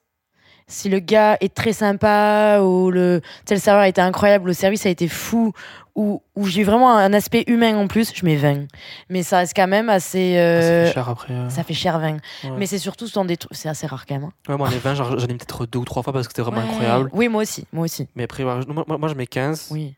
Si 0.70 0.90
le 0.90 0.98
gars 0.98 1.38
est 1.40 1.54
très 1.54 1.72
sympa 1.72 2.60
ou 2.60 2.90
le, 2.90 3.22
le 3.50 3.56
serveur 3.56 3.80
a 3.84 3.88
été 3.88 4.02
incroyable, 4.02 4.48
le 4.48 4.52
service 4.52 4.84
a 4.84 4.90
été 4.90 5.08
fou 5.08 5.52
ou, 5.94 6.22
ou 6.36 6.44
j'ai 6.46 6.62
vraiment 6.64 6.94
un 6.94 7.14
aspect 7.14 7.44
humain 7.46 7.74
en 7.78 7.86
plus, 7.88 8.12
je 8.14 8.22
mets 8.26 8.36
20. 8.36 8.66
Mais 9.08 9.22
ça 9.22 9.38
reste 9.38 9.54
quand 9.56 9.66
même 9.66 9.88
assez. 9.88 10.36
Ah, 10.36 10.60
ça 10.60 10.66
euh, 10.68 10.86
fait 10.88 10.92
cher 10.92 11.08
après. 11.08 11.32
euh. 11.32 11.48
ça 11.48 11.64
fait 11.64 11.72
cher 11.72 11.98
20. 11.98 12.12
Ouais. 12.12 12.18
Mais 12.58 12.66
c'est 12.66 12.76
surtout 12.76 13.08
dans 13.14 13.24
des 13.24 13.38
trucs. 13.38 13.56
C'est 13.56 13.70
assez 13.70 13.86
rare 13.86 14.04
quand 14.06 14.16
même. 14.16 14.24
hein. 14.24 14.32
Ouais, 14.52 14.58
moi, 14.58 14.68
les 14.68 14.76
20, 14.78 14.94
genre, 14.96 15.18
j'en 15.18 15.24
ai 15.24 15.28
peut-être 15.34 15.64
deux 15.64 15.78
ou 15.78 15.86
trois 15.86 16.02
fois 16.02 16.12
parce 16.12 16.28
que 16.28 16.34
c'était 16.34 16.42
vraiment 16.42 16.58
Ouais. 16.60 16.68
incroyable. 16.70 17.08
Oui, 17.14 17.28
moi 17.28 17.40
aussi. 17.42 17.66
Moi 17.72 17.84
aussi. 17.86 18.06
Mais 18.14 18.24
après, 18.24 18.44
moi, 18.44 18.60
moi, 18.86 19.08
je 19.08 19.14
mets 19.14 19.26
15. 19.26 19.68
Oui. 19.70 19.94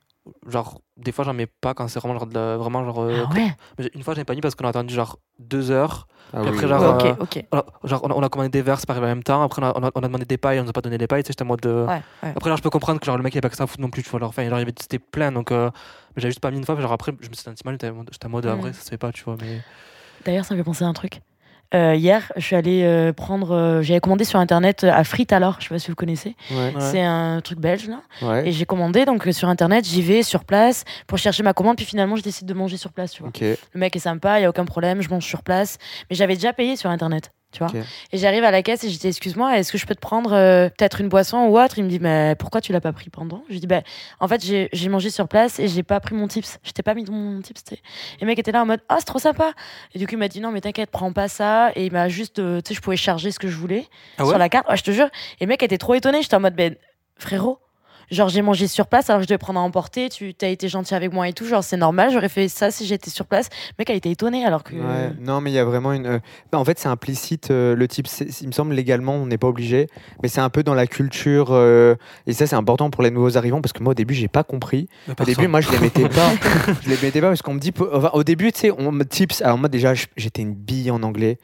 Genre, 0.47 0.81
des 0.97 1.12
fois, 1.12 1.25
j'en 1.25 1.33
mets 1.33 1.47
pas 1.47 1.73
quand 1.75 1.89
c'est 1.89 1.99
vraiment 1.99 2.18
genre. 2.18 2.27
de 2.27 2.35
la- 2.35 2.57
vraiment, 2.59 2.85
genre 2.85 3.01
euh, 3.03 3.25
Ah 3.29 3.35
ouais? 3.35 3.51
Mais 3.79 3.91
Une 3.95 4.03
fois, 4.03 4.14
j'ai 4.14 4.25
pas 4.25 4.35
mis 4.35 4.41
parce 4.41 4.55
qu'on 4.55 4.66
a 4.66 4.68
attendu 4.68 4.93
genre 4.95 5.18
deux 5.39 5.71
heures. 5.71 6.07
Ah 6.33 6.41
après, 6.41 6.53
oui. 6.53 6.59
genre, 6.68 6.81
Ouais, 6.81 7.07
euh, 7.07 7.12
Ok, 7.14 7.21
ok. 7.37 7.45
Alors, 7.53 7.64
genre, 7.85 8.01
on 8.05 8.11
a, 8.11 8.14
on 8.14 8.23
a 8.23 8.29
commandé 8.29 8.51
des 8.51 8.62
verres, 8.62 8.79
c'est 8.79 8.87
pas 8.87 8.93
arrivé 8.93 9.07
en 9.07 9.11
même 9.11 9.23
temps. 9.23 9.43
Après, 9.43 9.62
on 9.62 9.66
a, 9.66 9.73
on 9.77 9.83
a- 9.85 9.91
on 9.95 10.01
a 10.01 10.07
demandé 10.07 10.25
des 10.27 10.37
pailles, 10.39 10.61
on 10.61 10.64
nous 10.64 10.68
a 10.71 10.73
pas 10.75 10.83
donné 10.83 10.99
les 10.99 11.07
pailles. 11.07 11.23
Tu 11.23 11.29
sais, 11.29 11.33
j'étais 11.33 11.43
en 11.43 11.47
mode. 11.47 11.61
de- 11.61 11.87
Ouais, 11.89 12.03
ouais. 12.23 12.33
Après, 12.37 12.51
là, 12.51 12.57
je 12.57 12.62
peux 12.62 12.71
comprendre 12.71 13.01
que 13.01 13.07
genre, 13.07 13.16
le 13.16 13.23
mec, 13.23 13.35
il 13.35 13.39
avait 13.39 13.43
pas 13.43 13.49
que 13.51 13.57
ça 13.57 13.64
à 13.64 13.66
foutre 13.66 13.81
non 13.81 13.91
plus. 13.91 14.03
Tu 14.03 14.11
vois, 14.11 14.21
genre, 14.21 14.29
enfin, 14.29 14.45
genre, 14.49 14.59
il 14.59 14.61
y 14.61 14.62
avait- 14.62 14.75
c'était 14.79 14.99
plein. 14.99 15.33
Donc, 15.33 15.51
euh, 15.53 15.71
mais 16.14 16.21
j'avais 16.23 16.31
juste 16.31 16.41
pas 16.41 16.51
mis 16.51 16.59
une 16.59 16.64
fois. 16.64 16.75
mais 16.77 16.83
Genre, 16.83 16.93
après, 16.93 17.12
je 17.21 17.29
me 17.29 17.35
suis 17.35 17.43
senti 17.43 17.62
mal. 17.64 17.75
J'étais 17.75 17.89
en 17.89 17.95
mode, 17.95 18.09
j'étais 18.12 18.27
en 18.27 18.31
mode, 18.31 18.47
ah, 18.47 18.57
Mm. 18.57 18.61
vrai, 18.61 18.73
ça 18.75 18.83
se 18.83 18.91
fait 18.91 18.99
pas, 18.99 19.11
tu 19.12 19.25
vois. 19.25 19.37
Mais... 19.41 19.62
D'ailleurs, 20.25 20.45
ça 20.45 20.55
me 20.55 20.61
fait 20.61 20.64
penser 20.64 20.85
à 20.85 20.89
un 20.89 20.93
truc. 20.93 21.21
Euh, 21.73 21.95
hier, 21.95 22.33
je 22.37 22.43
suis 22.43 22.57
allée 22.57 22.83
euh, 22.83 23.12
prendre. 23.12 23.53
euh, 23.53 23.83
J'avais 23.83 24.01
commandé 24.01 24.25
sur 24.25 24.41
internet 24.41 24.83
euh, 24.83 24.91
à 24.93 25.05
Frites 25.05 25.33
alors, 25.33 25.57
je 25.61 25.64
sais 25.68 25.75
pas 25.75 25.79
si 25.79 25.89
vous 25.89 25.95
connaissez. 25.95 26.35
ouais. 26.51 26.75
C'est 26.81 27.01
un 27.03 27.41
truc 27.43 27.61
belge 27.61 27.89
là. 27.89 28.01
ouais. 28.23 28.49
Et 28.49 28.53
j'ai 28.53 28.64
commandé 28.66 29.05
donc 29.05 29.27
euh, 29.27 29.33
sur 29.33 29.49
internet, 29.49 29.85
j'y 29.87 30.03
vais 30.03 30.23
sur 30.25 30.45
place 30.45 30.85
pour 31.07 31.18
chercher 31.18 31.43
ma 31.45 31.53
commande. 31.53 31.77
Puis 31.77 31.87
finalement, 31.87 32.16
je 32.16 32.23
décide 32.23 32.47
de 32.49 32.55
manger 32.55 32.77
sur 32.77 32.93
place, 32.93 33.12
tu 33.12 33.21
vois. 33.23 33.29
ok 33.29 33.41
Le 33.41 33.57
mec 33.81 33.95
est 33.95 34.01
sympa, 34.01 34.41
il 34.41 34.43
y 34.43 34.47
a 34.47 34.51
aucun 34.51 34.64
problème, 34.64 35.01
je 35.01 35.09
mange 35.09 35.25
sur 35.25 35.43
place. 35.43 35.79
Mais 36.11 36.16
j'avais 36.16 36.35
déjà 36.35 36.53
payé 36.53 36.75
sur 36.75 36.91
internet, 36.91 37.31
tu 37.53 37.65
vois. 37.65 37.73
Et 38.13 38.19
j'arrive 38.19 38.45
à 38.45 38.51
la 38.51 38.63
caisse 38.63 38.85
et 38.85 38.91
je 38.91 38.99
dis 38.99 39.09
excuse-moi, 39.09 39.59
est-ce 39.59 39.73
que 39.73 39.79
je 39.79 39.87
peux 39.87 39.95
te 39.95 40.01
prendre 40.01 40.33
euh, 40.33 40.69
peut-être 40.69 41.01
une 41.01 41.09
boisson 41.09 41.39
ou 41.47 41.59
autre? 41.59 41.79
Il 41.79 41.85
me 41.85 41.89
dit 41.89 41.99
mais 41.99 42.35
pourquoi 42.39 42.61
tu 42.61 42.73
l'as 42.73 42.81
pas 42.81 42.93
pris 42.93 43.11
pendant? 43.11 43.43
Je 43.49 43.55
lui 43.55 43.61
dis 43.61 43.67
bah 43.67 43.83
en 44.21 44.29
fait 44.29 44.43
j'ai 44.45 44.89
mangé 44.89 45.11
sur 45.11 45.27
place 45.29 45.59
et 45.59 45.67
j'ai 45.69 45.83
pas 45.83 45.99
pris 46.01 46.15
mon 46.15 46.29
tips. 46.29 46.59
Je 46.63 46.71
t'ai 46.73 46.83
pas 46.83 46.95
mis 46.95 47.05
mon 47.11 47.41
tips. 47.41 47.65
tu 47.65 47.75
sais. 47.75 47.81
Et 48.19 48.21
le 48.23 48.27
mec 48.27 48.39
était 48.39 48.53
là 48.53 48.63
en 48.63 48.67
mode 48.67 48.81
ah 48.89 48.97
c'est 48.99 49.05
trop 49.05 49.19
sympa. 49.19 49.53
Et 49.95 49.99
du 49.99 50.07
coup 50.07 50.15
il 50.15 50.19
m'a 50.19 50.29
dit 50.29 50.41
non 50.41 50.51
mais 50.53 50.61
t'inquiète 50.61 50.91
prends 50.91 51.13
pas 51.13 51.29
ça 51.29 51.71
et 51.75 51.87
il 51.87 51.93
m'a 51.93 52.09
juste 52.09 52.39
euh, 52.39 52.61
tu 52.61 52.69
sais 52.69 52.75
je 52.75 52.81
pouvais 52.81 52.97
charger 52.97 53.31
ce 53.33 53.39
que 53.39 53.49
je 53.49 53.57
voulais 53.57 53.87
Ah 54.19 54.25
sur 54.25 54.39
la 54.39 54.49
carte. 54.49 54.69
Ouais, 54.69 54.77
je 54.77 54.83
te 54.85 54.91
jure. 54.93 55.09
Et 55.41 55.45
le 55.45 55.49
mec 55.49 55.63
était 55.63 55.79
trop 55.79 55.95
étonné. 55.95 56.23
J'étais 56.23 56.37
en 56.37 56.41
mode 56.41 56.55
ben 56.55 56.77
frérot. 57.19 57.59
Genre 58.11 58.29
j'ai 58.29 58.43
mangé 58.43 58.67
sur 58.67 58.87
place 58.87 59.09
alors 59.09 59.21
que 59.21 59.25
je 59.25 59.29
devais 59.29 59.39
prendre 59.39 59.61
à 59.61 59.63
emporter, 59.63 60.09
tu 60.09 60.35
as 60.43 60.49
été 60.49 60.69
gentil 60.69 60.95
avec 60.95 61.13
moi 61.13 61.29
et 61.29 61.33
tout, 61.33 61.45
genre 61.47 61.63
c'est 61.63 61.77
normal, 61.77 62.11
j'aurais 62.13 62.29
fait 62.29 62.49
ça 62.49 62.71
si 62.71 62.85
j'étais 62.87 63.11
sur 63.11 63.25
place. 63.27 63.49
Le 63.71 63.75
mec 63.79 63.91
a 63.91 63.95
été 63.95 64.11
étonné 64.11 64.45
alors 64.45 64.65
que 64.65 64.75
Ouais. 64.75 65.13
Non, 65.21 65.41
mais 65.41 65.51
il 65.51 65.55
y 65.55 65.59
a 65.59 65.65
vraiment 65.65 65.93
une. 65.93 66.07
euh, 66.07 66.19
bah, 66.51 66.59
en 66.59 66.65
fait, 66.65 66.79
c'est 66.79 66.89
implicite. 66.89 67.51
euh, 67.51 67.77
le 67.77 67.87
type, 67.89 68.07
c'est- 68.09 68.41
il 68.43 68.49
me 68.49 68.53
semble 68.53 68.75
légalement, 68.75 69.15
on 69.15 69.27
n'est 69.27 69.39
pas 69.39 69.47
obligé, 69.49 69.87
mais 70.23 70.29
c'est 70.29 70.41
un 70.41 70.51
peu 70.51 70.63
dans 70.63 70.75
la 70.75 70.87
culture. 70.87 71.49
euh, 71.53 71.95
et 72.27 72.33
ça, 72.33 72.47
c'est 72.47 72.57
important 72.57 72.91
pour 72.91 73.03
les 73.03 73.11
nouveaux 73.11 73.37
arrivants 73.37 73.61
parce 73.61 73.73
que 73.73 73.83
moi, 73.83 73.93
au 73.93 73.95
début, 73.95 74.15
j'ai 74.15 74.29
pas 74.29 74.43
compris. 74.45 74.89
Au 75.09 75.15
personne. 75.15 75.35
début, 75.37 75.49
moi, 75.49 75.61
je 75.61 75.71
les 75.71 75.79
mettais 75.79 76.09
pas. 76.09 76.31
je 76.83 76.89
les 76.91 76.97
mettais 77.03 77.21
pas 77.21 77.29
parce 77.29 77.43
qu'on 77.43 77.55
me 77.55 77.61
dit. 77.61 77.73
enfin, 77.93 78.11
au 78.13 78.25
début, 78.25 78.51
tu 78.53 78.61
sais, 78.61 78.71
on 78.77 78.91
me 78.93 79.05
tips. 79.05 79.41
Alors, 79.43 79.59
moi, 79.59 79.69
déjà, 79.69 79.93
j'étais 80.17 80.43
une 80.43 80.55
bille 80.55 80.91
en 80.91 81.03
anglais. 81.05 81.39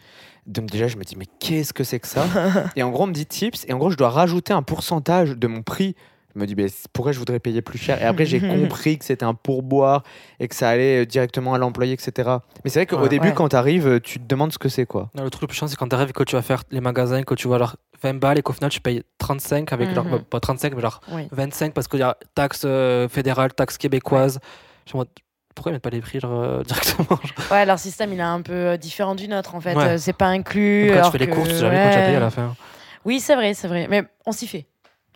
Donc, 0.46 0.66
déjà, 0.70 0.88
je 0.88 0.96
me 0.96 1.04
dis, 1.04 1.16
mais 1.16 1.26
qu'est-ce 1.40 1.72
que 1.72 1.84
c'est 1.84 1.98
que 2.00 2.06
ça? 2.08 2.24
Et 2.76 2.82
en 2.82 2.90
gros, 2.90 3.04
on 3.04 3.08
me 3.08 3.12
dit 3.12 3.26
tips. 3.26 3.64
Et 3.68 3.72
en 3.72 3.78
gros, 3.78 3.90
je 3.90 3.96
dois 3.96 4.10
rajouter 4.10 4.52
un 4.52 4.62
pourcentage 4.62 5.30
de 5.30 5.46
mon 5.46 5.62
prix. 5.62 5.94
Je 6.36 6.40
me 6.42 6.46
dis, 6.46 6.54
mais 6.54 6.66
pourquoi 6.92 7.12
je 7.12 7.18
voudrais 7.18 7.40
payer 7.40 7.62
plus 7.62 7.78
cher? 7.78 8.00
Et 8.02 8.04
après, 8.04 8.26
j'ai 8.26 8.40
compris 8.68 8.98
que 8.98 9.06
c'était 9.06 9.24
un 9.24 9.32
pourboire 9.32 10.02
et 10.38 10.48
que 10.48 10.54
ça 10.54 10.68
allait 10.68 11.02
euh, 11.02 11.06
directement 11.06 11.54
à 11.54 11.58
l'employé, 11.58 11.94
etc. 11.94 12.12
Mais 12.62 12.68
c'est 12.68 12.80
vrai 12.80 12.86
qu'au 12.86 12.98
Ouais. 13.00 13.08
début, 13.08 13.28
Ouais. 13.28 13.34
quand 13.34 13.48
tu 13.48 13.56
arrives, 13.56 14.00
tu 14.02 14.20
te 14.20 14.26
demandes 14.26 14.52
ce 14.52 14.58
que 14.58 14.68
c'est, 14.68 14.84
quoi. 14.84 15.08
Non, 15.14 15.24
le 15.24 15.30
truc 15.30 15.40
le 15.42 15.46
plus 15.48 15.56
chiant, 15.56 15.66
c'est 15.66 15.76
quand 15.76 15.88
t'arrives 15.88 16.10
et 16.10 16.12
que 16.12 16.22
tu 16.24 16.36
vas 16.36 16.42
faire 16.42 16.62
les 16.70 16.82
magasins, 16.82 17.22
que 17.22 17.34
tu 17.34 17.48
vois 17.48 17.56
genre 17.58 17.76
20 18.02 18.18
balles 18.20 18.38
et 18.38 18.42
qu'au 18.42 18.52
final 18.52 18.70
tu 18.70 18.82
payes 18.82 19.02
35 19.16 19.72
avec 19.72 19.94
genre, 19.94 20.04
Mhm. 20.04 20.10
bah, 20.10 20.18
pas 20.28 20.40
35, 20.40 20.74
mais 20.74 20.82
genre 20.82 21.00
Oui. 21.10 21.26
25 21.32 21.72
parce 21.72 21.88
qu'il 21.88 22.00
y 22.00 22.02
a 22.02 22.18
taxe 22.34 22.62
euh, 22.66 23.08
fédérale, 23.08 23.54
taxe 23.54 23.78
québécoise. 23.78 24.38
Mode, 24.92 25.08
pourquoi 25.54 25.72
ils 25.72 25.76
mettent 25.76 25.82
pas 25.82 25.88
les 25.88 26.02
prix 26.02 26.20
genre, 26.20 26.38
euh, 26.42 26.62
directement 26.66 27.08
genre? 27.08 27.50
Ouais, 27.50 27.64
leur 27.64 27.78
système 27.78 28.12
il 28.12 28.18
est 28.18 28.22
un 28.22 28.42
peu 28.42 28.52
euh, 28.52 28.76
différent 28.76 29.14
du 29.14 29.26
nôtre 29.26 29.54
en 29.54 29.60
fait. 29.62 29.74
Ouais. 29.74 29.84
Euh, 29.88 29.96
c'est 29.98 30.12
pas 30.12 30.26
inclus. 30.26 30.88
Quand 30.88 30.92
tu 30.92 30.98
alors 30.98 31.12
fais 31.12 31.18
les 31.18 31.28
que- 31.28 31.34
courses, 31.34 31.48
tu 31.48 31.54
sais 31.54 31.60
jamais 31.60 31.76
quand 31.82 31.90
tu 31.92 31.96
as 31.96 32.00
ouais. 32.00 32.04
payé 32.04 32.16
à 32.16 32.20
la 32.20 32.30
fin. 32.30 32.54
Oui, 33.06 33.20
c'est 33.20 33.36
vrai, 33.36 33.54
c'est 33.54 33.68
vrai. 33.68 33.86
Mais 33.88 34.04
on 34.26 34.32
s'y 34.32 34.46
fait. 34.46 34.66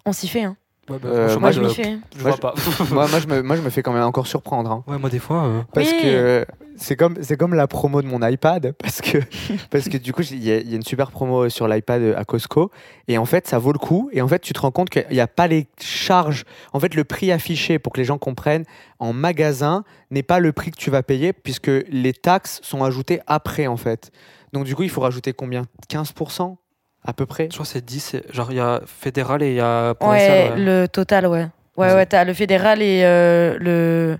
On 0.06 0.12
s'y 0.14 0.28
fait. 0.28 0.44
Hein. 0.44 0.56
Ouais, 0.90 0.98
bah, 0.98 1.08
Euh, 1.08 1.38
Moi, 1.38 1.50
je 1.52 1.60
je, 1.62 1.66
m'y 1.68 1.74
fais. 1.74 1.98
je 2.16 2.22
Moi, 2.22 2.30
vois 2.32 2.36
pas. 2.38 2.54
moi, 2.90 3.06
moi, 3.08 3.20
je 3.20 3.26
me, 3.28 3.42
moi, 3.42 3.56
je 3.56 3.62
me 3.62 3.70
fais 3.70 3.82
quand 3.82 3.92
même 3.92 4.02
encore 4.02 4.26
surprendre. 4.26 4.70
hein. 4.70 4.84
ouais, 4.86 4.98
moi 4.98 5.08
des 5.10 5.18
fois. 5.20 5.44
euh, 5.44 5.60
Parce 5.72 5.90
Oui. 5.92 6.02
que 6.02 6.46
c'est 6.76 6.96
comme, 6.96 7.16
c'est 7.22 7.36
comme 7.36 7.54
la 7.54 7.66
promo 7.66 8.00
de 8.02 8.06
mon 8.06 8.26
iPad. 8.26 8.72
Parce 8.78 9.00
que, 9.00 9.18
parce 9.70 9.88
que 9.88 9.96
du 9.98 10.12
coup, 10.12 10.22
il 10.30 10.42
y, 10.42 10.50
a- 10.50 10.58
il 10.58 10.68
y 10.68 10.72
a 10.72 10.76
une 10.76 10.82
super 10.82 11.10
promo 11.10 11.48
sur 11.48 11.68
l'iPad 11.68 12.14
à 12.16 12.24
Costco. 12.24 12.70
Et 13.08 13.18
en 13.18 13.24
fait, 13.26 13.46
ça 13.46 13.58
vaut 13.58 13.72
le 13.72 13.78
coup. 13.78 14.08
Et 14.12 14.20
en 14.22 14.28
fait, 14.28 14.40
tu 14.40 14.52
te 14.52 14.60
rends 14.60 14.70
compte 14.72 14.90
qu'il 14.90 15.04
n'y 15.12 15.20
a 15.20 15.26
pas 15.28 15.46
les 15.46 15.68
charges. 15.80 16.44
En 16.72 16.80
fait, 16.80 16.94
le 16.94 17.04
prix 17.04 17.30
affiché, 17.32 17.78
pour 17.78 17.92
que 17.92 17.98
les 17.98 18.04
gens 18.04 18.18
comprennent, 18.18 18.64
en 18.98 19.12
magasin, 19.12 19.84
n'est 20.10 20.22
pas 20.24 20.38
le 20.40 20.52
prix 20.52 20.70
que 20.72 20.76
tu 20.78 20.90
vas 20.90 21.02
payer, 21.02 21.32
puisque 21.32 21.70
les 21.88 22.12
taxes 22.12 22.60
sont 22.62 22.82
ajoutées 22.82 23.20
après, 23.26 23.66
en 23.66 23.76
fait. 23.76 24.10
Donc, 24.52 24.64
du 24.64 24.74
coup, 24.74 24.82
il 24.82 24.90
faut 24.90 25.00
rajouter 25.02 25.32
combien? 25.32 25.66
15% 25.88 26.56
à 27.04 27.12
peu 27.12 27.26
près 27.26 27.44
Je 27.50 27.54
crois 27.54 27.64
que 27.64 27.72
c'est 27.72 27.84
10. 27.84 28.00
c'est- 28.00 28.32
Genre, 28.34 28.50
il 28.52 28.56
y 28.56 28.60
a 28.60 28.80
fédéral 28.86 29.42
et 29.42 29.50
il 29.50 29.54
y 29.56 29.60
a 29.60 29.94
provincial. 29.94 30.30
Ouais, 30.30 30.50
ouais. 30.58 30.64
le 30.82 30.88
total, 30.88 31.26
ouais. 31.26 31.46
Ouais, 31.76 31.94
ouais, 31.94 32.04
t'as 32.06 32.24
le 32.24 32.34
fédéral 32.34 32.82
et 32.82 33.02
euh, 33.04 33.56
le. 33.58 34.18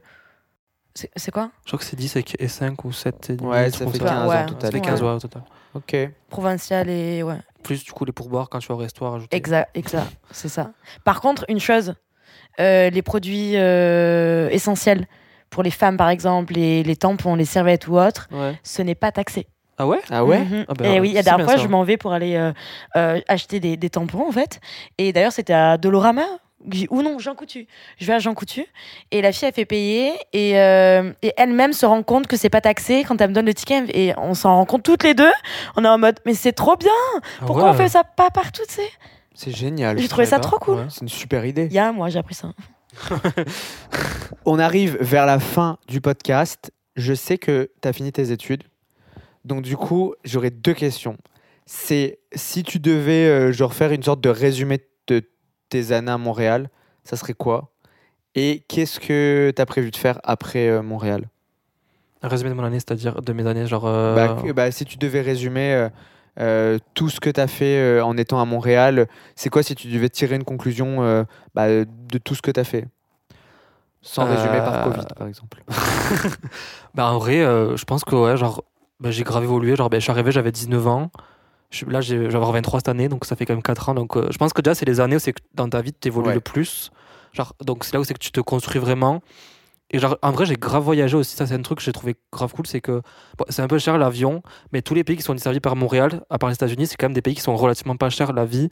C'est 1.16 1.30
quoi? 1.30 1.50
Je 1.64 1.70
crois 1.70 1.78
que 1.78 1.84
c'est 1.84 1.96
10 1.96 2.16
et- 2.16 2.24
et 2.38 2.48
5 2.48 2.84
ou 2.84 2.92
7. 2.92 3.30
et 3.30 3.42
Ouais, 3.42 3.70
ça 3.70 3.78
fait 3.86 3.98
comme 3.98 4.08
15 4.08 4.28
Ouais. 4.28 4.36
en 4.38 4.46
total. 4.46 4.60
Ça 4.62 4.70
fait 4.72 4.80
15 4.80 5.02
ouais, 5.02 5.08
au 5.10 5.18
total. 5.18 5.42
Ok. 5.74 5.96
Provincial 6.28 6.88
et. 6.88 7.22
Ouais. 7.22 7.36
Plus 7.62 7.84
du 7.84 7.92
coup 7.92 8.04
les 8.04 8.12
pourboires 8.12 8.48
quand 8.48 8.58
tu 8.58 8.68
vas 8.68 8.74
au 8.74 8.78
resto 8.78 9.04
à 9.04 9.10
rajouter. 9.10 9.36
Exact, 9.36 9.70
exact. 9.76 10.06
c'est 10.30 10.48
ça. 10.48 10.70
Par 11.04 11.20
contre, 11.20 11.44
une 11.48 11.60
chose, 11.60 11.94
euh, 12.58 12.90
les 12.90 13.02
produits 13.02 13.52
euh, 13.56 14.48
essentiels 14.50 15.06
pour 15.50 15.62
les 15.62 15.70
femmes, 15.70 15.96
par 15.96 16.08
exemple, 16.08 16.54
les, 16.54 16.82
les 16.82 16.96
tampons, 16.96 17.34
les 17.34 17.44
serviettes 17.44 17.86
ou 17.88 17.98
autres, 17.98 18.28
Ouais. 18.32 18.58
ce 18.62 18.82
n'est 18.82 18.94
pas 18.94 19.12
taxé. 19.12 19.46
Ah 19.82 19.86
ouais? 19.86 20.00
Ah 20.10 20.24
ouais? 20.26 20.40
Mhm. 20.40 20.64
Ah 20.68 20.74
ben, 20.74 20.92
Et 20.92 21.00
oui, 21.00 21.12
la 21.14 21.22
dernière 21.22 21.46
fois, 21.46 21.56
ça. 21.56 21.62
je 21.62 21.68
m'en 21.68 21.84
vais 21.84 21.96
pour 21.96 22.12
aller 22.12 22.36
euh, 22.36 22.52
euh, 22.96 23.18
acheter 23.28 23.60
des, 23.60 23.78
des 23.78 23.88
tampons, 23.88 24.28
en 24.28 24.30
fait. 24.30 24.60
Et 24.98 25.14
d'ailleurs, 25.14 25.32
c'était 25.32 25.54
à 25.54 25.78
Dolorama. 25.78 26.26
Ou 26.90 27.00
non, 27.00 27.18
Jean 27.18 27.34
Coutu. 27.34 27.66
Je 27.98 28.04
vais 28.04 28.12
à 28.12 28.18
Jean 28.18 28.34
Coutu. 28.34 28.66
Et 29.10 29.22
la 29.22 29.32
fille, 29.32 29.48
elle 29.48 29.54
fait 29.54 29.64
payer. 29.64 30.12
Et, 30.34 30.58
euh, 30.60 31.10
et 31.22 31.32
elle-même 31.38 31.72
se 31.72 31.86
rend 31.86 32.02
compte 32.02 32.26
que 32.26 32.36
c'est 32.36 32.50
pas 32.50 32.60
taxé 32.60 33.02
quand 33.08 33.18
elle 33.22 33.30
me 33.30 33.34
donne 33.34 33.46
le 33.46 33.54
ticket. 33.54 33.84
Et 33.94 34.12
on 34.18 34.34
s'en 34.34 34.54
rend 34.56 34.66
compte 34.66 34.82
toutes 34.82 35.02
les 35.02 35.14
deux. 35.14 35.32
On 35.76 35.84
est 35.86 35.88
en 35.88 35.96
mode, 35.96 36.20
mais 36.26 36.34
c'est 36.34 36.52
trop 36.52 36.76
bien. 36.76 36.90
Ah 37.16 37.44
Pourquoi 37.46 37.64
ouais. 37.64 37.70
on 37.70 37.74
fait 37.74 37.88
ça 37.88 38.04
pas 38.04 38.28
partout, 38.30 38.60
tu 38.68 38.74
sais? 38.74 38.90
C'est 39.34 39.56
génial. 39.56 39.98
J'ai 39.98 40.08
trouvé 40.08 40.26
ça 40.26 40.38
trop 40.38 40.58
cool. 40.58 40.84
C'est 40.90 41.00
une 41.00 41.08
super 41.08 41.46
idée. 41.46 41.64
Il 41.70 41.72
y 41.72 41.78
a 41.78 41.88
un 41.88 41.92
mois, 41.92 42.10
j'ai 42.10 42.18
appris 42.18 42.34
ça. 42.34 42.52
On 44.44 44.58
arrive 44.58 44.98
vers 45.00 45.24
la 45.24 45.38
fin 45.38 45.78
du 45.88 46.02
podcast. 46.02 46.70
Je 46.96 47.14
sais 47.14 47.38
que 47.38 47.70
tu 47.80 47.88
as 47.88 47.92
fini 47.94 48.12
tes 48.12 48.32
études. 48.32 48.64
Donc 49.44 49.62
du 49.62 49.76
coup, 49.76 50.14
j'aurais 50.24 50.50
deux 50.50 50.74
questions. 50.74 51.16
C'est 51.66 52.18
si 52.34 52.62
tu 52.62 52.78
devais 52.78 53.28
euh, 53.28 53.52
genre 53.52 53.74
faire 53.74 53.92
une 53.92 54.02
sorte 54.02 54.20
de 54.20 54.28
résumé 54.28 54.80
de 55.06 55.22
tes 55.68 55.92
années 55.92 56.10
à 56.10 56.18
Montréal, 56.18 56.68
ça 57.04 57.16
serait 57.16 57.34
quoi? 57.34 57.72
Et 58.34 58.64
qu'est-ce 58.68 59.00
que 59.00 59.52
tu 59.54 59.62
as 59.62 59.66
prévu 59.66 59.90
de 59.90 59.96
faire 59.96 60.20
après 60.24 60.68
euh, 60.68 60.82
Montréal? 60.82 61.28
Un 62.22 62.28
résumé 62.28 62.50
de 62.50 62.54
mon 62.54 62.64
année, 62.64 62.78
c'est-à-dire 62.78 63.22
de 63.22 63.32
mes 63.32 63.46
années, 63.46 63.66
genre. 63.66 63.86
euh, 63.86 64.14
Bah, 64.14 64.36
bah, 64.52 64.70
si 64.70 64.84
tu 64.84 64.98
devais 64.98 65.20
résumer 65.22 65.88
tout 66.94 67.08
ce 67.08 67.18
que 67.20 67.30
tu 67.30 67.40
as 67.40 67.46
fait 67.46 68.00
en 68.00 68.16
étant 68.16 68.40
à 68.40 68.44
Montréal, 68.44 69.08
c'est 69.36 69.48
quoi 69.48 69.62
si 69.62 69.74
tu 69.74 69.88
devais 69.88 70.08
tirer 70.10 70.36
une 70.36 70.44
conclusion 70.44 71.24
bah, 71.54 71.68
de 71.84 72.18
tout 72.18 72.34
ce 72.34 72.42
que 72.42 72.50
tu 72.50 72.60
as 72.60 72.64
fait? 72.64 72.86
Sans 74.02 74.24
résumer 74.26 74.60
par 74.62 74.82
Covid, 74.82 75.06
par 75.16 75.26
exemple. 75.28 75.62
Bah 76.94 77.10
en 77.12 77.18
vrai, 77.18 77.38
je 77.38 77.84
pense 77.84 78.04
que 78.04 78.14
ouais, 78.16 78.36
genre, 78.36 78.64
bah, 79.00 79.10
j'ai 79.10 79.24
grave 79.24 79.44
évolué. 79.44 79.76
Genre, 79.76 79.90
bah, 79.90 79.98
je 79.98 80.02
suis 80.02 80.10
arrivé, 80.12 80.30
j'avais 80.32 80.52
19 80.52 80.86
ans. 80.86 81.10
Je, 81.70 81.84
là, 81.86 82.00
j'ai- 82.00 82.16
je 82.16 82.28
vais 82.28 82.34
avoir 82.34 82.52
23 82.52 82.80
cette 82.80 82.88
année, 82.88 83.08
donc 83.08 83.24
ça 83.24 83.36
fait 83.36 83.46
quand 83.46 83.54
même 83.54 83.62
4 83.62 83.88
ans. 83.88 83.94
Donc, 83.94 84.16
euh, 84.16 84.28
je 84.30 84.38
pense 84.38 84.52
que 84.52 84.60
déjà, 84.60 84.74
c'est 84.74 84.86
les 84.86 85.00
années 85.00 85.16
où 85.16 85.20
c'est 85.20 85.32
que 85.32 85.40
dans 85.54 85.68
ta 85.68 85.80
vie, 85.82 85.92
tu 85.92 86.08
évolues 86.08 86.28
Ouais. 86.28 86.34
le 86.34 86.40
plus. 86.40 86.90
Genre, 87.32 87.54
donc, 87.64 87.84
c'est 87.84 87.92
là 87.94 88.00
où 88.00 88.04
c'est 88.04 88.14
que 88.14 88.18
tu 88.18 88.32
te 88.32 88.40
construis 88.40 88.80
vraiment. 88.80 89.22
Et 89.92 89.98
genre, 89.98 90.16
en 90.22 90.30
vrai, 90.30 90.46
j'ai 90.46 90.54
grave 90.54 90.82
voyagé 90.84 91.16
aussi. 91.16 91.34
Ça, 91.36 91.46
c'est 91.46 91.54
un 91.54 91.62
truc 91.62 91.78
que 91.78 91.84
j'ai 91.84 91.92
trouvé 91.92 92.14
grave 92.32 92.52
cool. 92.52 92.66
C'est 92.66 92.80
que 92.80 93.02
bon, 93.38 93.44
c'est 93.48 93.62
un 93.62 93.66
peu 93.68 93.78
cher 93.78 93.98
l'avion, 93.98 94.42
mais 94.72 94.82
tous 94.82 94.94
les 94.94 95.02
pays 95.04 95.16
qui 95.16 95.22
sont 95.22 95.34
desservis 95.34 95.58
par 95.60 95.74
Montréal, 95.76 96.22
à 96.30 96.38
part 96.38 96.48
les 96.48 96.54
États-Unis, 96.54 96.86
c'est 96.86 96.96
quand 96.96 97.06
même 97.06 97.12
des 97.14 97.22
pays 97.22 97.34
qui 97.34 97.40
sont 97.40 97.56
relativement 97.56 97.96
pas 97.96 98.08
chers 98.10 98.32
la 98.32 98.44
vie. 98.44 98.68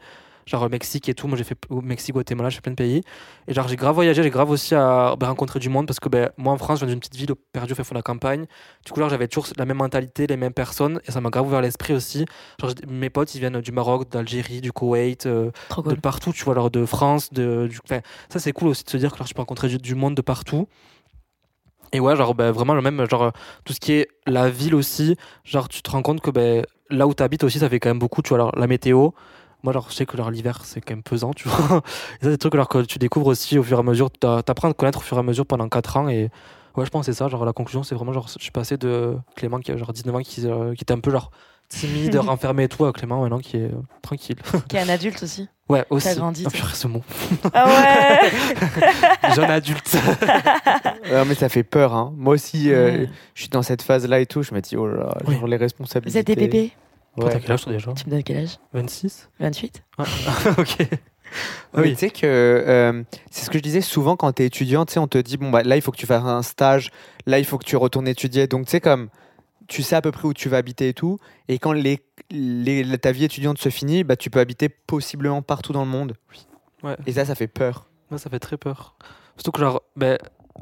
Genre, 0.49 0.65
le 0.65 0.71
Mexique 0.71 1.09
et 1.09 1.15
tout. 1.15 1.29
Moi, 1.29 1.37
j'ai 1.37 1.45
fait 1.45 1.59
au 1.69 1.83
Mexique, 1.83 2.15
Guatemala, 2.15 2.49
j'ai 2.49 2.57
fait 2.57 2.63
plein 2.63 2.73
de 2.73 2.77
pays. 2.77 3.03
Et 3.47 3.55
genre, 3.55 3.69
j'ai 3.69 3.77
grave 3.77 3.95
voyagé, 3.95 4.23
j'ai 4.23 4.31
grave 4.31 4.51
aussi 4.51 4.75
à 4.75 5.15
ben, 5.19 5.29
rencontrer 5.29 5.61
du 5.61 5.69
monde 5.69 5.87
parce 5.87 6.01
que 6.01 6.09
ben, 6.09 6.31
moi 6.39 6.53
en 6.53 6.57
France, 6.59 6.81
je 6.81 6.87
viens 6.87 6.95
d'une 6.95 7.01
petite 7.01 7.17
ville 7.17 7.35
perdue 7.53 7.73
au 7.73 7.77
fin 7.77 7.85
fond 7.85 7.95
de 7.95 7.99
la 7.99 8.03
campagne. 8.03 8.47
Du 8.85 8.93
coup, 8.93 9.01
genre, 9.01 9.11
j'avais 9.11 9.29
toujours 9.29 9.47
la 9.59 9.67
même 9.67 9.77
mentalité, 9.77 10.27
les 10.27 10.37
mêmes 10.39 10.55
personnes 10.55 11.01
et 11.07 11.13
ça 11.13 11.21
m'a 11.21 11.29
grave 11.29 11.47
ouvert 11.47 11.61
l'esprit 11.61 11.93
aussi. 11.93 12.25
Genre, 12.61 12.73
mes 12.89 13.11
potes, 13.11 13.35
ils 13.35 13.41
viennent 13.41 13.61
du 13.61 13.73
Maroc, 13.73 14.11
d'Algérie, 14.11 14.61
du 14.61 14.73
Koweït, 14.73 15.27
euh, 15.27 15.51
de 15.85 15.95
partout, 15.95 16.33
tu 16.33 16.45
vois, 16.45 16.55
alors 16.55 16.71
de 16.71 16.87
France, 16.87 17.31
de, 17.33 17.67
du, 17.67 17.79
enfin, 17.85 18.01
ça 18.31 18.39
c'est 18.39 18.53
cool 18.53 18.69
aussi 18.69 18.85
de 18.85 18.91
se 18.91 18.97
dire 18.97 19.13
que 19.13 19.19
genre, 19.19 19.27
tu 19.27 19.35
peux 19.35 19.43
rencontrer 19.43 19.69
du, 19.69 19.79
du 19.79 19.95
monde 19.95 20.15
de 20.15 20.23
partout. 20.23 20.67
Et 21.93 22.01
ouais, 22.01 22.17
genre, 22.17 22.35
ben, 22.35 22.51
vraiment, 22.51 22.75
le 22.75 22.83
même, 22.83 23.09
genre, 23.09 23.23
euh, 23.23 23.31
tout 23.65 23.73
ce 23.73 23.81
qui 23.81 23.93
est 23.93 24.09
la 24.27 24.51
ville 24.51 24.75
aussi, 24.75 25.17
genre, 25.45 25.69
tu 25.69 25.83
te 25.83 25.91
rends 25.91 26.03
compte 26.03 26.21
que 26.21 26.31
ben, 26.31 26.65
là 26.91 27.07
où 27.07 27.15
tu 27.15 27.23
habites 27.23 27.45
aussi, 27.45 27.59
ça 27.59 27.69
fait 27.69 27.81
quand 27.81 27.91
même 27.91 27.99
beaucoup, 27.99 28.23
tu 28.23 28.31
vois, 28.31 28.39
alors, 28.39 28.57
la 28.57 28.67
météo. 28.67 29.11
Moi, 29.65 29.73
genre, 29.73 29.87
je 29.91 29.95
sais 29.97 30.07
que 30.07 30.17
genre, 30.17 30.31
l'hiver, 30.31 30.61
c'est 30.65 30.81
quand 30.81 30.95
même 30.95 31.03
pesant, 31.03 31.33
tu 31.33 31.49
vois. 31.49 31.59
Et 31.59 31.69
ça, 31.71 31.83
c'est 32.23 32.29
des 32.31 32.39
trucs 32.39 32.55
alors, 32.55 32.69
que 32.69 32.79
tu 32.83 32.99
découvres 32.99 33.27
aussi 33.27 33.59
au 33.59 33.63
fur 33.63 33.77
et 33.79 33.81
à 33.81 33.83
mesure, 33.83 34.11
t'a- 34.11 34.43
t'apprends 34.43 34.69
à 34.69 34.73
te 34.73 34.77
connaître 34.79 34.99
au 34.99 35.03
fur 35.03 35.17
et 35.17 35.21
à 35.21 35.23
mesure 35.25 35.47
pendant 35.47 35.69
4 35.69 35.97
ans. 35.97 36.09
Et 36.09 36.31
ouais, 36.77 36.85
je 36.85 36.91
pense 36.91 37.07
que 37.07 37.13
c'est 37.13 37.19
ça, 37.19 37.29
genre, 37.29 37.45
la 37.45 37.53
conclusion, 37.53 37.83
c'est 37.83 37.95
vraiment, 37.95 38.13
genre, 38.13 38.29
je 38.29 38.43
suis 38.43 38.53
passé 38.53 38.77
de 38.77 39.17
Clément 39.37 39.59
qui 39.59 39.73
a 39.73 39.77
genre 39.77 39.93
19 39.93 40.15
ans, 40.15 40.21
qui, 40.21 40.47
euh, 40.47 40.75
qui 40.75 40.83
était 40.85 40.93
un 40.95 41.01
peu, 41.01 41.11
genre, 41.11 41.31
timide, 41.69 42.15
renfermé 42.19 42.65
et 42.65 42.69
tout, 42.69 42.85
à 42.87 42.93
Clément 42.93 43.21
maintenant 43.23 43.41
qui 43.41 43.57
est 43.57 43.65
euh, 43.73 43.83
tranquille. 44.01 44.37
Qui 44.69 44.77
est 44.77 44.81
un 44.81 44.89
adulte 44.89 45.23
aussi. 45.23 45.49
Ouais, 45.69 45.85
aussi. 45.91 46.15
grandi, 46.17 46.45
Ah, 46.47 46.51
purée, 46.51 46.73
ce 46.73 46.89
mot. 46.89 47.03
Ah 47.53 47.67
ouais 47.67 48.31
Jeune 49.35 49.51
adulte. 49.51 49.99
Ouais, 51.13 51.25
mais 51.27 51.35
ça 51.35 51.51
fait 51.51 51.63
peur. 51.63 51.95
Hein. 51.95 52.11
Moi 52.17 52.33
aussi, 52.35 52.73
euh, 52.73 53.01
Ouais. 53.01 53.09
je 53.35 53.41
suis 53.43 53.51
dans 53.51 53.61
cette 53.61 53.83
phase-là 53.83 54.21
et 54.21 54.25
tout. 54.25 54.43
Je 54.43 54.55
me 54.55 54.63
dis, 54.63 54.77
oh 54.79 54.87
là 54.87 54.97
là, 55.05 55.19
Oui. 55.27 55.35
genre 55.35 55.47
les 55.47 55.59
responsabilités. 55.59 56.11
Vous 56.11 56.19
êtes 56.19 56.27
des 56.27 56.37
bébés 56.37 56.73
Toi, 57.21 57.31
T'as 57.31 57.37
Ouais. 57.37 57.41
quel 57.43 57.53
âge 57.53 57.63
toi 57.65 57.73
déjà 57.73 57.93
Tu 57.93 58.07
me 58.07 58.11
donnes 58.11 58.23
quel 58.23 58.37
âge? 58.39 58.59
26 58.73 59.29
28 59.41 59.83
Ouais. 59.99 60.05
Ok. 60.59 60.77
Mais 61.75 61.83
Oui. 61.83 61.91
tu 61.91 61.97
sais 61.97 62.11
que 62.11 62.25
euh, 62.25 63.03
c'est 63.31 63.45
ce 63.45 63.51
que 63.51 63.59
je 63.59 63.63
disais 63.63 63.83
souvent 63.83 64.17
quand 64.17 64.33
tu 64.33 64.43
es 64.43 64.47
étudiant, 64.47 64.87
tu 64.87 64.95
sais, 64.95 64.99
on 64.99 65.09
te 65.09 65.19
dit 65.19 65.37
bon 65.37 65.51
bah 65.51 65.63
là 65.63 65.77
il 65.77 65.83
faut 65.83 65.91
que 65.93 65.99
tu 65.99 66.07
fasses 66.07 66.25
un 66.25 66.43
stage, 66.43 66.91
là 67.27 67.39
il 67.39 67.45
faut 67.45 67.59
que 67.59 67.67
tu 67.67 67.77
retournes 67.77 68.09
étudier. 68.09 68.47
Donc 68.47 68.65
tu 68.65 68.71
sais 68.71 68.81
comme 68.81 69.09
tu 69.67 69.83
sais 69.83 69.97
à 69.97 70.01
peu 70.01 70.11
près 70.11 70.27
où 70.27 70.33
tu 70.33 70.49
vas 70.49 70.57
habiter 70.57 70.89
et 70.89 70.95
tout 70.95 71.19
et 71.49 71.59
quand 71.59 71.73
les, 71.73 72.01
les- 72.31 72.97
ta 72.99 73.13
vie 73.13 73.25
étudiante 73.25 73.59
se 73.59 73.69
finit, 73.69 74.05
bah 74.05 74.17
tu 74.17 74.31
peux 74.31 74.41
habiter 74.41 74.71
possiblement 74.71 75.43
partout 75.43 75.75
dans 75.75 75.85
le 75.85 75.91
monde. 75.91 76.15
Ouais. 76.83 76.97
Et 77.07 77.13
ça 77.13 77.27
ça 77.27 77.35
fait 77.35 77.49
peur. 77.49 77.91
Moi, 78.11 78.19
ça 78.19 78.31
fait 78.31 78.39
très 78.39 78.57
peur. 78.57 78.95
Surtout 79.37 79.51
que, 79.53 79.61
genre, 79.61 79.83
ben, 79.97 80.17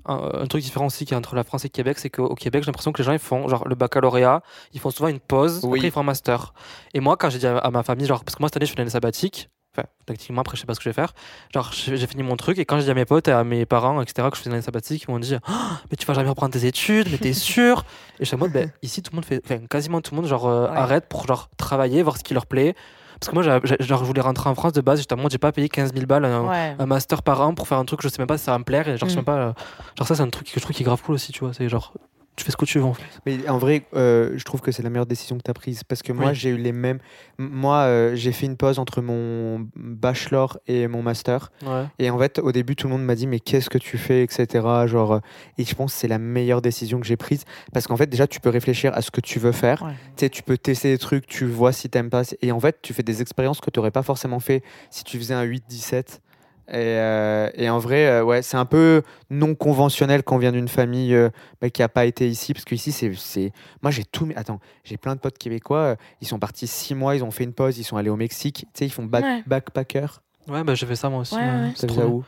un, 0.04 0.30
un 0.42 0.46
truc 0.46 0.62
différent 0.62 0.86
aussi 0.86 1.04
qui 1.04 1.14
est 1.14 1.16
entre 1.16 1.34
la 1.34 1.44
France 1.44 1.64
et 1.64 1.68
le 1.68 1.72
Québec, 1.72 1.98
c'est 1.98 2.10
qu'au 2.10 2.34
Québec, 2.34 2.62
j'ai 2.62 2.66
l'impression 2.66 2.92
que 2.92 2.98
les 2.98 3.04
gens, 3.04 3.12
ils 3.12 3.18
font, 3.18 3.48
genre, 3.48 3.66
le 3.66 3.74
baccalauréat, 3.74 4.42
ils 4.72 4.80
font 4.80 4.90
souvent 4.90 5.08
une 5.08 5.20
pause, 5.20 5.60
Oui. 5.64 5.78
après 5.78 5.88
ils 5.88 5.90
font 5.90 6.00
un 6.00 6.04
master. 6.04 6.52
Et 6.94 7.00
moi, 7.00 7.16
quand 7.16 7.30
j'ai 7.30 7.38
dit 7.38 7.46
à, 7.46 7.70
ma 7.70 7.82
famille, 7.82 8.06
genre, 8.06 8.24
parce 8.24 8.34
que 8.36 8.42
moi, 8.42 8.48
cette 8.48 8.56
année, 8.58 8.66
je 8.66 8.72
fais 8.72 8.78
l'année 8.78 8.90
sabbatique, 8.90 9.48
enfin, 9.76 9.86
tactiquement, 10.06 10.40
après, 10.40 10.56
je 10.56 10.60
sais 10.62 10.66
pas 10.66 10.74
ce 10.74 10.78
que 10.80 10.84
je 10.84 10.88
vais 10.90 10.94
faire, 10.94 11.12
genre, 11.52 11.70
j'ai 11.72 12.06
fini 12.06 12.22
mon 12.22 12.36
truc, 12.36 12.58
et 12.58 12.64
quand 12.64 12.78
j'ai 12.78 12.84
dit 12.84 12.90
à 12.90 12.94
mes 12.94 13.04
potes 13.04 13.28
et 13.28 13.32
à 13.32 13.44
mes 13.44 13.66
parents, 13.66 14.00
etc., 14.00 14.28
que 14.30 14.36
je 14.36 14.40
faisais 14.42 14.50
l'année 14.50 14.62
sabbatique, 14.62 15.04
ils 15.06 15.10
m'ont 15.10 15.18
dit, 15.18 15.36
Ah, 15.46 15.80
mais 15.90 15.96
tu 15.96 16.06
vas 16.06 16.14
jamais 16.14 16.28
reprendre 16.30 16.52
tes 16.52 16.66
études, 16.66 17.08
mais 17.10 17.18
t'es 17.18 17.32
sûr? 17.34 17.84
Et 18.18 18.20
je 18.20 18.24
suis 18.26 18.36
en 18.36 18.38
mode, 18.38 18.52
ben, 18.52 18.70
ici, 18.82 19.02
tout 19.02 19.10
le 19.12 19.16
monde 19.16 19.24
fait, 19.24 19.40
enfin, 19.44 19.58
quasiment 19.66 20.00
tout 20.00 20.14
le 20.14 20.20
monde, 20.20 20.28
genre, 20.30 20.46
euh, 20.46 20.70
Ouais. 20.70 20.76
arrête 20.76 21.08
pour, 21.08 21.26
genre, 21.26 21.48
travailler, 21.56 22.02
voir 22.02 22.16
ce 22.16 22.22
qui 22.24 22.34
leur 22.34 22.46
plaît. 22.46 22.74
Parce 23.20 23.30
que 23.30 23.34
moi, 23.34 23.42
genre, 23.42 23.60
je 23.80 24.04
voulais 24.04 24.20
rentrer 24.20 24.50
en 24.50 24.54
France 24.54 24.72
de 24.72 24.80
base, 24.80 24.98
justement, 24.98 25.28
j'ai 25.30 25.38
pas 25.38 25.52
payé 25.52 25.68
15 25.68 25.92
000 25.94 26.06
balles 26.06 26.24
un, 26.26 26.42
Ouais. 26.48 26.76
un 26.78 26.86
master 26.86 27.22
par 27.22 27.40
an 27.40 27.54
pour 27.54 27.66
faire 27.66 27.78
un 27.78 27.84
truc 27.84 28.02
je 28.02 28.08
sais 28.08 28.18
même 28.18 28.26
pas 28.26 28.36
si 28.38 28.44
ça 28.44 28.52
va 28.52 28.58
me 28.58 28.64
plaire 28.64 28.86
et 28.88 28.96
genre 28.98 29.08
je 29.08 29.14
sais 29.14 29.20
Mm. 29.20 29.24
même 29.24 29.24
pas 29.24 29.36
euh, 29.36 29.52
genre 29.98 30.06
ça 30.06 30.14
c'est 30.14 30.22
un 30.22 30.28
truc 30.28 30.46
que 30.48 30.52
je 30.54 30.60
trouve 30.60 30.74
qui 30.76 30.82
est 30.82 30.84
grave 30.86 31.00
cool 31.02 31.14
aussi 31.14 31.32
tu 31.32 31.40
vois 31.40 31.52
c'est 31.54 31.68
genre 31.68 31.92
tu 32.36 32.44
fais 32.44 32.50
ce 32.52 32.56
que 32.56 32.64
tu 32.66 32.78
veux 32.78 32.84
en 32.84 32.94
fait 32.94 33.02
Mais 33.24 33.48
en 33.48 33.58
vrai, 33.58 33.84
euh, 33.94 34.32
je 34.36 34.44
trouve 34.44 34.60
que 34.60 34.70
c'est 34.70 34.82
la 34.82 34.90
meilleure 34.90 35.06
décision 35.06 35.36
que 35.38 35.42
tu 35.42 35.50
as 35.50 35.54
prise. 35.54 35.82
Parce 35.84 36.02
que 36.02 36.12
moi, 36.12 36.28
Oui. 36.28 36.34
j'ai 36.34 36.50
eu 36.50 36.56
les 36.56 36.72
mêmes. 36.72 36.98
Moi, 37.38 37.76
euh, 37.78 38.14
j'ai 38.14 38.32
fait 38.32 38.46
une 38.46 38.56
pause 38.56 38.78
entre 38.78 39.00
mon 39.02 39.66
bachelor 39.74 40.58
et 40.66 40.86
mon 40.88 41.02
master. 41.02 41.50
ouais 41.64 41.84
Et 41.98 42.10
en 42.10 42.18
fait, 42.18 42.38
au 42.38 42.52
début, 42.52 42.76
tout 42.76 42.86
le 42.88 42.92
monde 42.92 43.04
m'a 43.04 43.14
dit, 43.14 43.26
mais 43.26 43.40
qu'est-ce 43.40 43.70
que 43.70 43.78
tu 43.78 43.98
fais, 43.98 44.22
etc. 44.22 44.46
Genre, 44.86 45.12
euh, 45.14 45.20
et 45.58 45.64
je 45.64 45.74
pense 45.74 45.92
que 45.94 45.98
c'est 46.00 46.08
la 46.08 46.18
meilleure 46.18 46.62
décision 46.62 47.00
que 47.00 47.06
j'ai 47.06 47.16
prise. 47.16 47.44
Parce 47.72 47.86
qu'en 47.86 47.96
fait, 47.96 48.06
déjà, 48.06 48.26
tu 48.26 48.40
peux 48.40 48.50
réfléchir 48.50 48.92
à 48.94 49.02
ce 49.02 49.10
que 49.10 49.20
tu 49.20 49.38
veux 49.38 49.52
faire. 49.52 49.82
Ouais. 49.82 49.92
Tu 50.16 50.24
sais, 50.26 50.30
tu 50.30 50.42
peux 50.42 50.58
tester 50.58 50.90
des 50.92 50.98
trucs, 50.98 51.26
tu 51.26 51.46
vois 51.46 51.72
si 51.72 51.88
t'aimes 51.88 52.10
pas. 52.10 52.22
Et 52.42 52.52
en 52.52 52.60
fait, 52.60 52.78
tu 52.82 52.92
fais 52.92 53.02
des 53.02 53.22
expériences 53.22 53.60
que 53.60 53.70
tu 53.70 53.78
n'aurais 53.78 53.90
pas 53.90 54.02
forcément 54.02 54.40
fait 54.40 54.62
si 54.90 55.04
tu 55.04 55.18
faisais 55.18 55.34
un 55.34 55.44
8-17. 55.44 56.20
Et, 56.68 56.74
euh, 56.76 57.48
et 57.54 57.70
en 57.70 57.78
vrai, 57.78 58.06
euh, 58.06 58.24
ouais, 58.24 58.42
c'est 58.42 58.56
un 58.56 58.64
peu 58.64 59.02
non 59.30 59.54
conventionnel 59.54 60.22
quand 60.24 60.34
on 60.36 60.38
vient 60.38 60.50
d'une 60.52 60.68
famille 60.68 61.14
euh, 61.14 61.30
bah, 61.60 61.70
qui 61.70 61.80
n'a 61.82 61.88
pas 61.88 62.06
été 62.06 62.28
ici. 62.28 62.52
Parce 62.54 62.64
qu'ici, 62.64 62.90
c'est, 62.92 63.12
c'est. 63.14 63.52
Moi, 63.82 63.90
j'ai 63.92 64.04
tout. 64.04 64.26
mes- 64.26 64.34
Attends, 64.36 64.58
j'ai 64.84 64.96
plein 64.96 65.14
de 65.14 65.20
potes 65.20 65.38
québécois. 65.38 65.78
euh, 65.78 65.96
ils 66.20 66.26
sont 66.26 66.38
partis 66.38 66.66
six 66.66 66.94
mois, 66.94 67.14
ils 67.14 67.22
ont 67.22 67.30
fait 67.30 67.44
une 67.44 67.52
pause, 67.52 67.78
ils 67.78 67.84
sont 67.84 67.96
allés 67.96 68.10
au 68.10 68.16
Mexique. 68.16 68.66
Tu 68.74 68.78
sais, 68.80 68.86
ils 68.86 68.90
font 68.90 69.04
back- 69.04 69.24
Ouais. 69.24 69.42
backpacker. 69.46 70.06
ouais 70.48 70.64
bah 70.64 70.74
j'ai 70.74 70.86
fait 70.86 70.96
ça 70.96 71.08
moi 71.08 71.20
aussi 71.20 71.34
Ouais, 71.36 71.40
ouais. 71.42 71.72
Ça 71.76 71.86
trop 71.86 72.02
où 72.02 72.24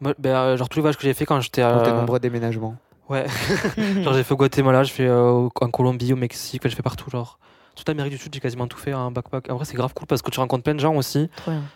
Moi, 0.00 0.14
ben, 0.18 0.34
euh, 0.36 0.56
genre 0.56 0.68
tous 0.68 0.78
les 0.78 0.82
voyages 0.82 0.96
que 0.96 1.02
j'ai 1.02 1.14
fait 1.14 1.24
quand 1.26 1.40
j'étais 1.40 1.62
à 1.62 1.92
nombreux 1.92 2.20
déménagements. 2.20 2.76
ouais 3.08 3.26
genre 4.04 4.12
j'ai 4.14 4.22
fait 4.22 4.32
au 4.34 4.36
Guatemala 4.36 4.82
j'ai 4.84 4.92
fait 4.92 5.06
euh, 5.06 5.48
en 5.60 5.70
Colombie 5.70 6.12
au 6.12 6.16
Mexique 6.16 6.62
j'ai 6.64 6.74
fait 6.76 6.82
partout 6.82 7.08
genre 7.10 7.38
toute 7.78 7.88
l'Amérique 7.88 8.12
du 8.12 8.18
Sud 8.18 8.34
j'ai 8.34 8.40
quasiment 8.40 8.66
tout 8.66 8.78
fait 8.78 8.92
en 8.94 9.10
backpack. 9.10 9.50
En 9.50 9.56
vrai 9.56 9.64
c'est 9.64 9.76
grave 9.76 9.94
cool 9.94 10.06
parce 10.06 10.22
que 10.22 10.30
tu 10.30 10.40
rencontres 10.40 10.64
plein 10.64 10.74
de 10.74 10.80
gens 10.80 10.94
aussi 10.94 11.30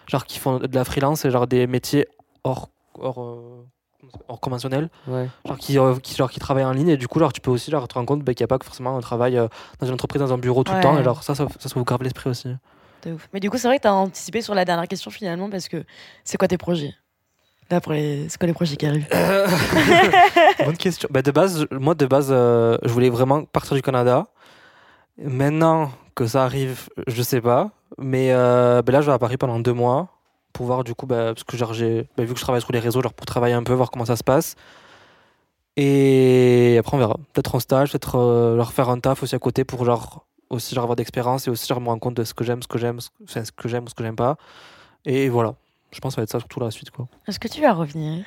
genre 0.07 0.25
qui 0.27 0.39
font 0.39 0.59
de 0.59 0.75
la 0.75 0.85
freelance 0.85 1.25
et 1.25 1.31
genre 1.31 1.47
des 1.47 1.67
métiers 1.67 2.07
hors 2.45 2.69
hors 2.99 3.23
euh, 3.23 3.65
hors 4.29 4.41
conventionnel. 4.41 4.91
Ouais. 5.07 5.29
genre 5.47 5.57
qui, 5.59 5.79
euh, 5.79 5.95
qui, 5.97 6.15
genre 6.17 6.31
qui 6.31 6.41
travaillent 6.41 6.65
en 6.65 6.73
ligne 6.73 6.89
et 6.89 6.97
du 6.97 7.09
coup 7.09 7.19
genre 7.21 7.33
tu 7.33 7.41
peux 7.41 7.51
aussi 7.51 7.71
genre 7.71 7.87
te 7.89 7.95
rendre 7.95 8.07
compte 8.07 8.23
bah, 8.23 8.35
qu'il 8.35 8.43
n'y 8.43 8.47
a 8.47 8.49
pas 8.49 8.59
que 8.59 8.65
forcément 8.67 8.97
un 8.97 9.01
travail 9.01 9.39
euh, 9.39 9.47
dans 9.79 9.87
une 9.87 9.95
entreprise 9.95 10.21
dans 10.21 10.33
un 10.33 10.39
bureau 10.39 10.65
tout 10.65 10.73
Ouais. 10.73 10.79
le 10.79 10.83
temps 10.83 10.99
et 10.99 11.05
genre 11.05 11.23
ça 11.23 11.35
ça, 11.35 11.47
ça, 11.59 11.69
ça 11.69 11.77
ouvre 11.77 11.85
grave 11.87 12.03
l'esprit 12.03 12.29
aussi. 12.29 12.49
De 13.05 13.13
ouf. 13.13 13.29
Mais 13.33 13.41
du 13.41 13.49
coup, 13.51 13.59
c'est 13.59 13.67
vrai 13.69 13.79
que 13.79 13.83
tu 13.83 13.89
as 13.89 13.95
anticipé 13.95 14.43
sur 14.43 14.55
la 14.55 14.65
dernière 14.65 14.87
question 14.89 15.11
finalement 15.11 15.49
parce 15.51 15.69
que 15.69 15.85
c'est 16.25 16.37
quoi 16.37 16.47
tes 16.49 16.59
projets? 16.59 16.95
Là, 17.71 17.81
pour 17.81 17.93
les... 17.93 18.29
c'est 18.29 18.39
quoi 18.39 18.47
les 18.47 18.53
projets 18.53 18.77
qui 18.77 18.87
arrivent? 18.87 19.09
Bonne 20.65 20.77
question. 20.77 21.09
Bah, 21.11 21.23
de 21.23 21.31
base 21.31 21.67
moi 21.71 21.95
de 21.95 22.07
base 22.07 22.29
je 22.29 22.89
voulais 22.93 23.11
vraiment 23.11 23.45
partir 23.45 23.75
du 23.75 23.83
Canada 23.83 24.27
maintenant 25.25 25.91
que 26.15 26.27
ça 26.27 26.45
arrive 26.45 26.89
je 27.07 27.23
sais 27.23 27.41
pas. 27.41 27.71
Mais 27.99 28.33
euh, 28.33 28.83
bah, 28.83 28.93
là 28.93 29.01
je 29.01 29.07
vais 29.07 29.13
à 29.13 29.19
Paris 29.19 29.37
pendant 29.37 29.59
deux 29.61 29.73
mois 29.73 30.09
pour 30.53 30.67
voir 30.67 30.85
du 30.85 30.95
coup 30.95 31.07
bah, 31.07 31.33
parce 31.35 31.45
que 31.45 31.57
genre 31.57 31.73
bah, 32.17 32.25
vu 32.25 32.33
que 32.33 32.39
je 32.39 32.45
travaille 32.45 32.61
sur 32.63 32.73
les 32.73 32.79
réseaux 32.79 33.03
genre 33.03 33.15
pour 33.15 33.27
travailler 33.27 33.55
un 33.55 33.63
peu 33.63 33.73
voir 33.73 33.91
comment 33.91 34.05
ça 34.05 34.17
se 34.17 34.25
passe. 34.25 34.55
Et 35.77 36.77
après 36.79 36.97
on 36.97 37.01
verra. 37.01 37.17
Peut-être 37.33 37.55
en 37.55 37.61
stage 37.61 37.91
peut-être 37.93 38.17
euh, 38.19 38.57
leur 38.57 38.73
faire 38.73 38.89
un 38.91 38.99
taf 39.01 39.23
aussi 39.23 39.35
à 39.35 39.39
côté 39.39 39.65
pour 39.65 39.85
genre 39.85 40.27
aussi 40.51 40.75
genre 40.75 40.85
avoir 40.85 40.97
d'expérience 40.97 41.47
et 41.47 41.51
aussi 41.51 41.67
genre 41.67 41.81
me 41.81 41.87
rendre 41.89 42.01
compte 42.01 42.15
de 42.15 42.25
ce 42.25 42.35
que 42.35 42.45
j'aime 42.45 42.63
ce 42.63 42.69
que 42.69 42.77
j'aime 42.79 43.01
ce 43.01 43.09
que- 43.09 43.25
enfin, 43.25 43.45
ce 43.45 43.53
que 43.53 43.69
j'aime 43.69 43.85
ou 43.85 43.89
ce 43.89 43.95
que 43.95 44.05
j'aime 44.05 44.17
pas. 44.17 44.37
Et 45.07 45.29
voilà. 45.31 45.55
Je 45.91 46.01
pense 46.01 46.13
que 46.13 46.17
ça 46.17 46.21
va 46.21 46.25
être 46.25 46.31
ça 46.31 46.39
surtout 46.39 46.61
la 46.61 46.71
suite 46.71 46.91
quoi. 46.91 47.07
Est-ce 47.27 47.39
que 47.39 47.49
tu 47.49 47.61
vas 47.63 47.73
revenir? 47.73 48.25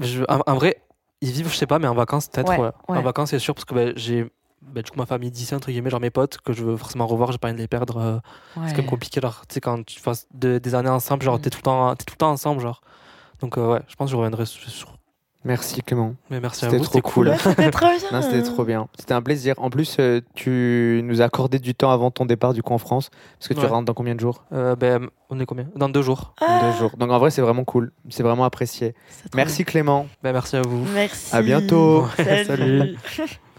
Je, 0.00 0.22
en, 0.28 0.40
en 0.46 0.54
vrai 0.54 0.82
ils 1.22 1.30
vivent 1.30 1.50
je 1.50 1.56
sais 1.56 1.66
pas 1.66 1.78
mais 1.78 1.88
en 1.88 1.94
vacances 1.94 2.28
peut-être 2.28 2.48
Ouais, 2.50 2.58
ouais, 2.58 2.70
ouais. 2.88 2.98
en 2.98 3.02
vacances 3.02 3.30
c'est 3.30 3.38
sûr 3.38 3.54
parce 3.54 3.66
que 3.66 3.74
bah, 3.74 3.92
j'ai 3.96 4.30
bah, 4.62 4.82
du 4.82 4.90
coup 4.90 4.98
ma 4.98 5.06
famille 5.06 5.30
d'ici 5.30 5.54
entre 5.54 5.68
guillemets 5.70 5.90
genre 5.90 6.00
mes 6.00 6.10
potes 6.10 6.38
que 6.38 6.52
je 6.52 6.62
veux 6.64 6.76
forcément 6.76 7.06
revoir 7.06 7.32
j'ai 7.32 7.38
pas 7.38 7.48
envie 7.48 7.56
de 7.56 7.60
les 7.62 7.68
perdre 7.68 7.96
euh, 7.98 8.18
c'est 8.66 8.72
quand 8.72 8.78
même 8.82 8.86
compliqué 8.86 9.20
genre 9.20 9.42
tu 9.48 9.54
sais 9.54 9.60
quand 9.60 9.84
tu 9.84 10.00
passes 10.00 10.26
de- 10.34 10.58
des 10.58 10.74
années 10.74 10.88
ensemble 10.90 11.22
genre 11.22 11.38
Mm. 11.38 11.40
t'es 11.42 11.50
tout 11.50 11.58
le 11.58 11.62
temps 11.62 11.94
t'es 11.96 12.04
tout 12.04 12.14
le 12.14 12.18
temps 12.18 12.30
ensemble 12.30 12.60
genre 12.60 12.80
donc 13.40 13.56
euh, 13.58 13.72
ouais 13.72 13.80
je 13.88 13.94
pense 13.96 14.06
que 14.08 14.12
je 14.12 14.16
reviendrai 14.16 14.46
sur, 14.46 14.68
sur- 14.68 14.96
Merci 15.42 15.80
Clément. 15.80 16.16
Mais 16.28 16.38
merci 16.38 16.66
à 16.66 16.68
C'était 16.68 16.76
vous. 16.76 16.84
trop 16.84 17.00
cool. 17.00 17.28
Ouais, 17.28 17.38
C'était 17.38 17.70
trop 17.70 17.86
bien. 17.86 18.10
Non, 18.12 18.20
c'était 18.20 18.42
trop 18.42 18.62
bien. 18.66 18.88
C'était 18.98 19.14
un 19.14 19.22
plaisir. 19.22 19.54
En 19.56 19.70
plus, 19.70 19.96
euh, 19.98 20.20
tu 20.34 21.00
nous 21.02 21.22
as 21.22 21.24
accordé 21.24 21.58
du 21.58 21.74
temps 21.74 21.90
avant 21.90 22.10
ton 22.10 22.26
départ 22.26 22.52
du 22.52 22.62
coup 22.62 22.74
en 22.74 22.78
France. 22.78 23.08
Parce 23.38 23.48
que 23.48 23.54
tu 23.54 23.60
Ouais. 23.60 23.66
rentres 23.66 23.86
dans 23.86 23.94
combien 23.94 24.14
de 24.14 24.20
jours? 24.20 24.44
Euh, 24.52 24.76
ben, 24.76 25.08
on 25.30 25.40
est 25.40 25.46
combien? 25.46 25.64
Dans 25.74 25.88
deux 25.88 26.02
jours. 26.02 26.34
Dans 26.42 26.46
Ah, 26.46 26.60
Deux 26.60 26.72
jours. 26.72 26.94
Donc 26.98 27.10
en 27.10 27.18
vrai, 27.18 27.30
c'est 27.30 27.40
vraiment 27.40 27.64
cool. 27.64 27.90
C'est 28.10 28.22
vraiment 28.22 28.44
apprécié. 28.44 28.94
Merci 29.34 29.64
Clément. 29.64 30.08
Ben, 30.22 30.34
merci 30.34 30.56
à 30.56 30.60
vous. 30.60 30.84
Merci. 30.92 31.34
À 31.34 31.40
bientôt. 31.40 32.04
Salut. 32.18 32.44
Salut. 32.44 32.96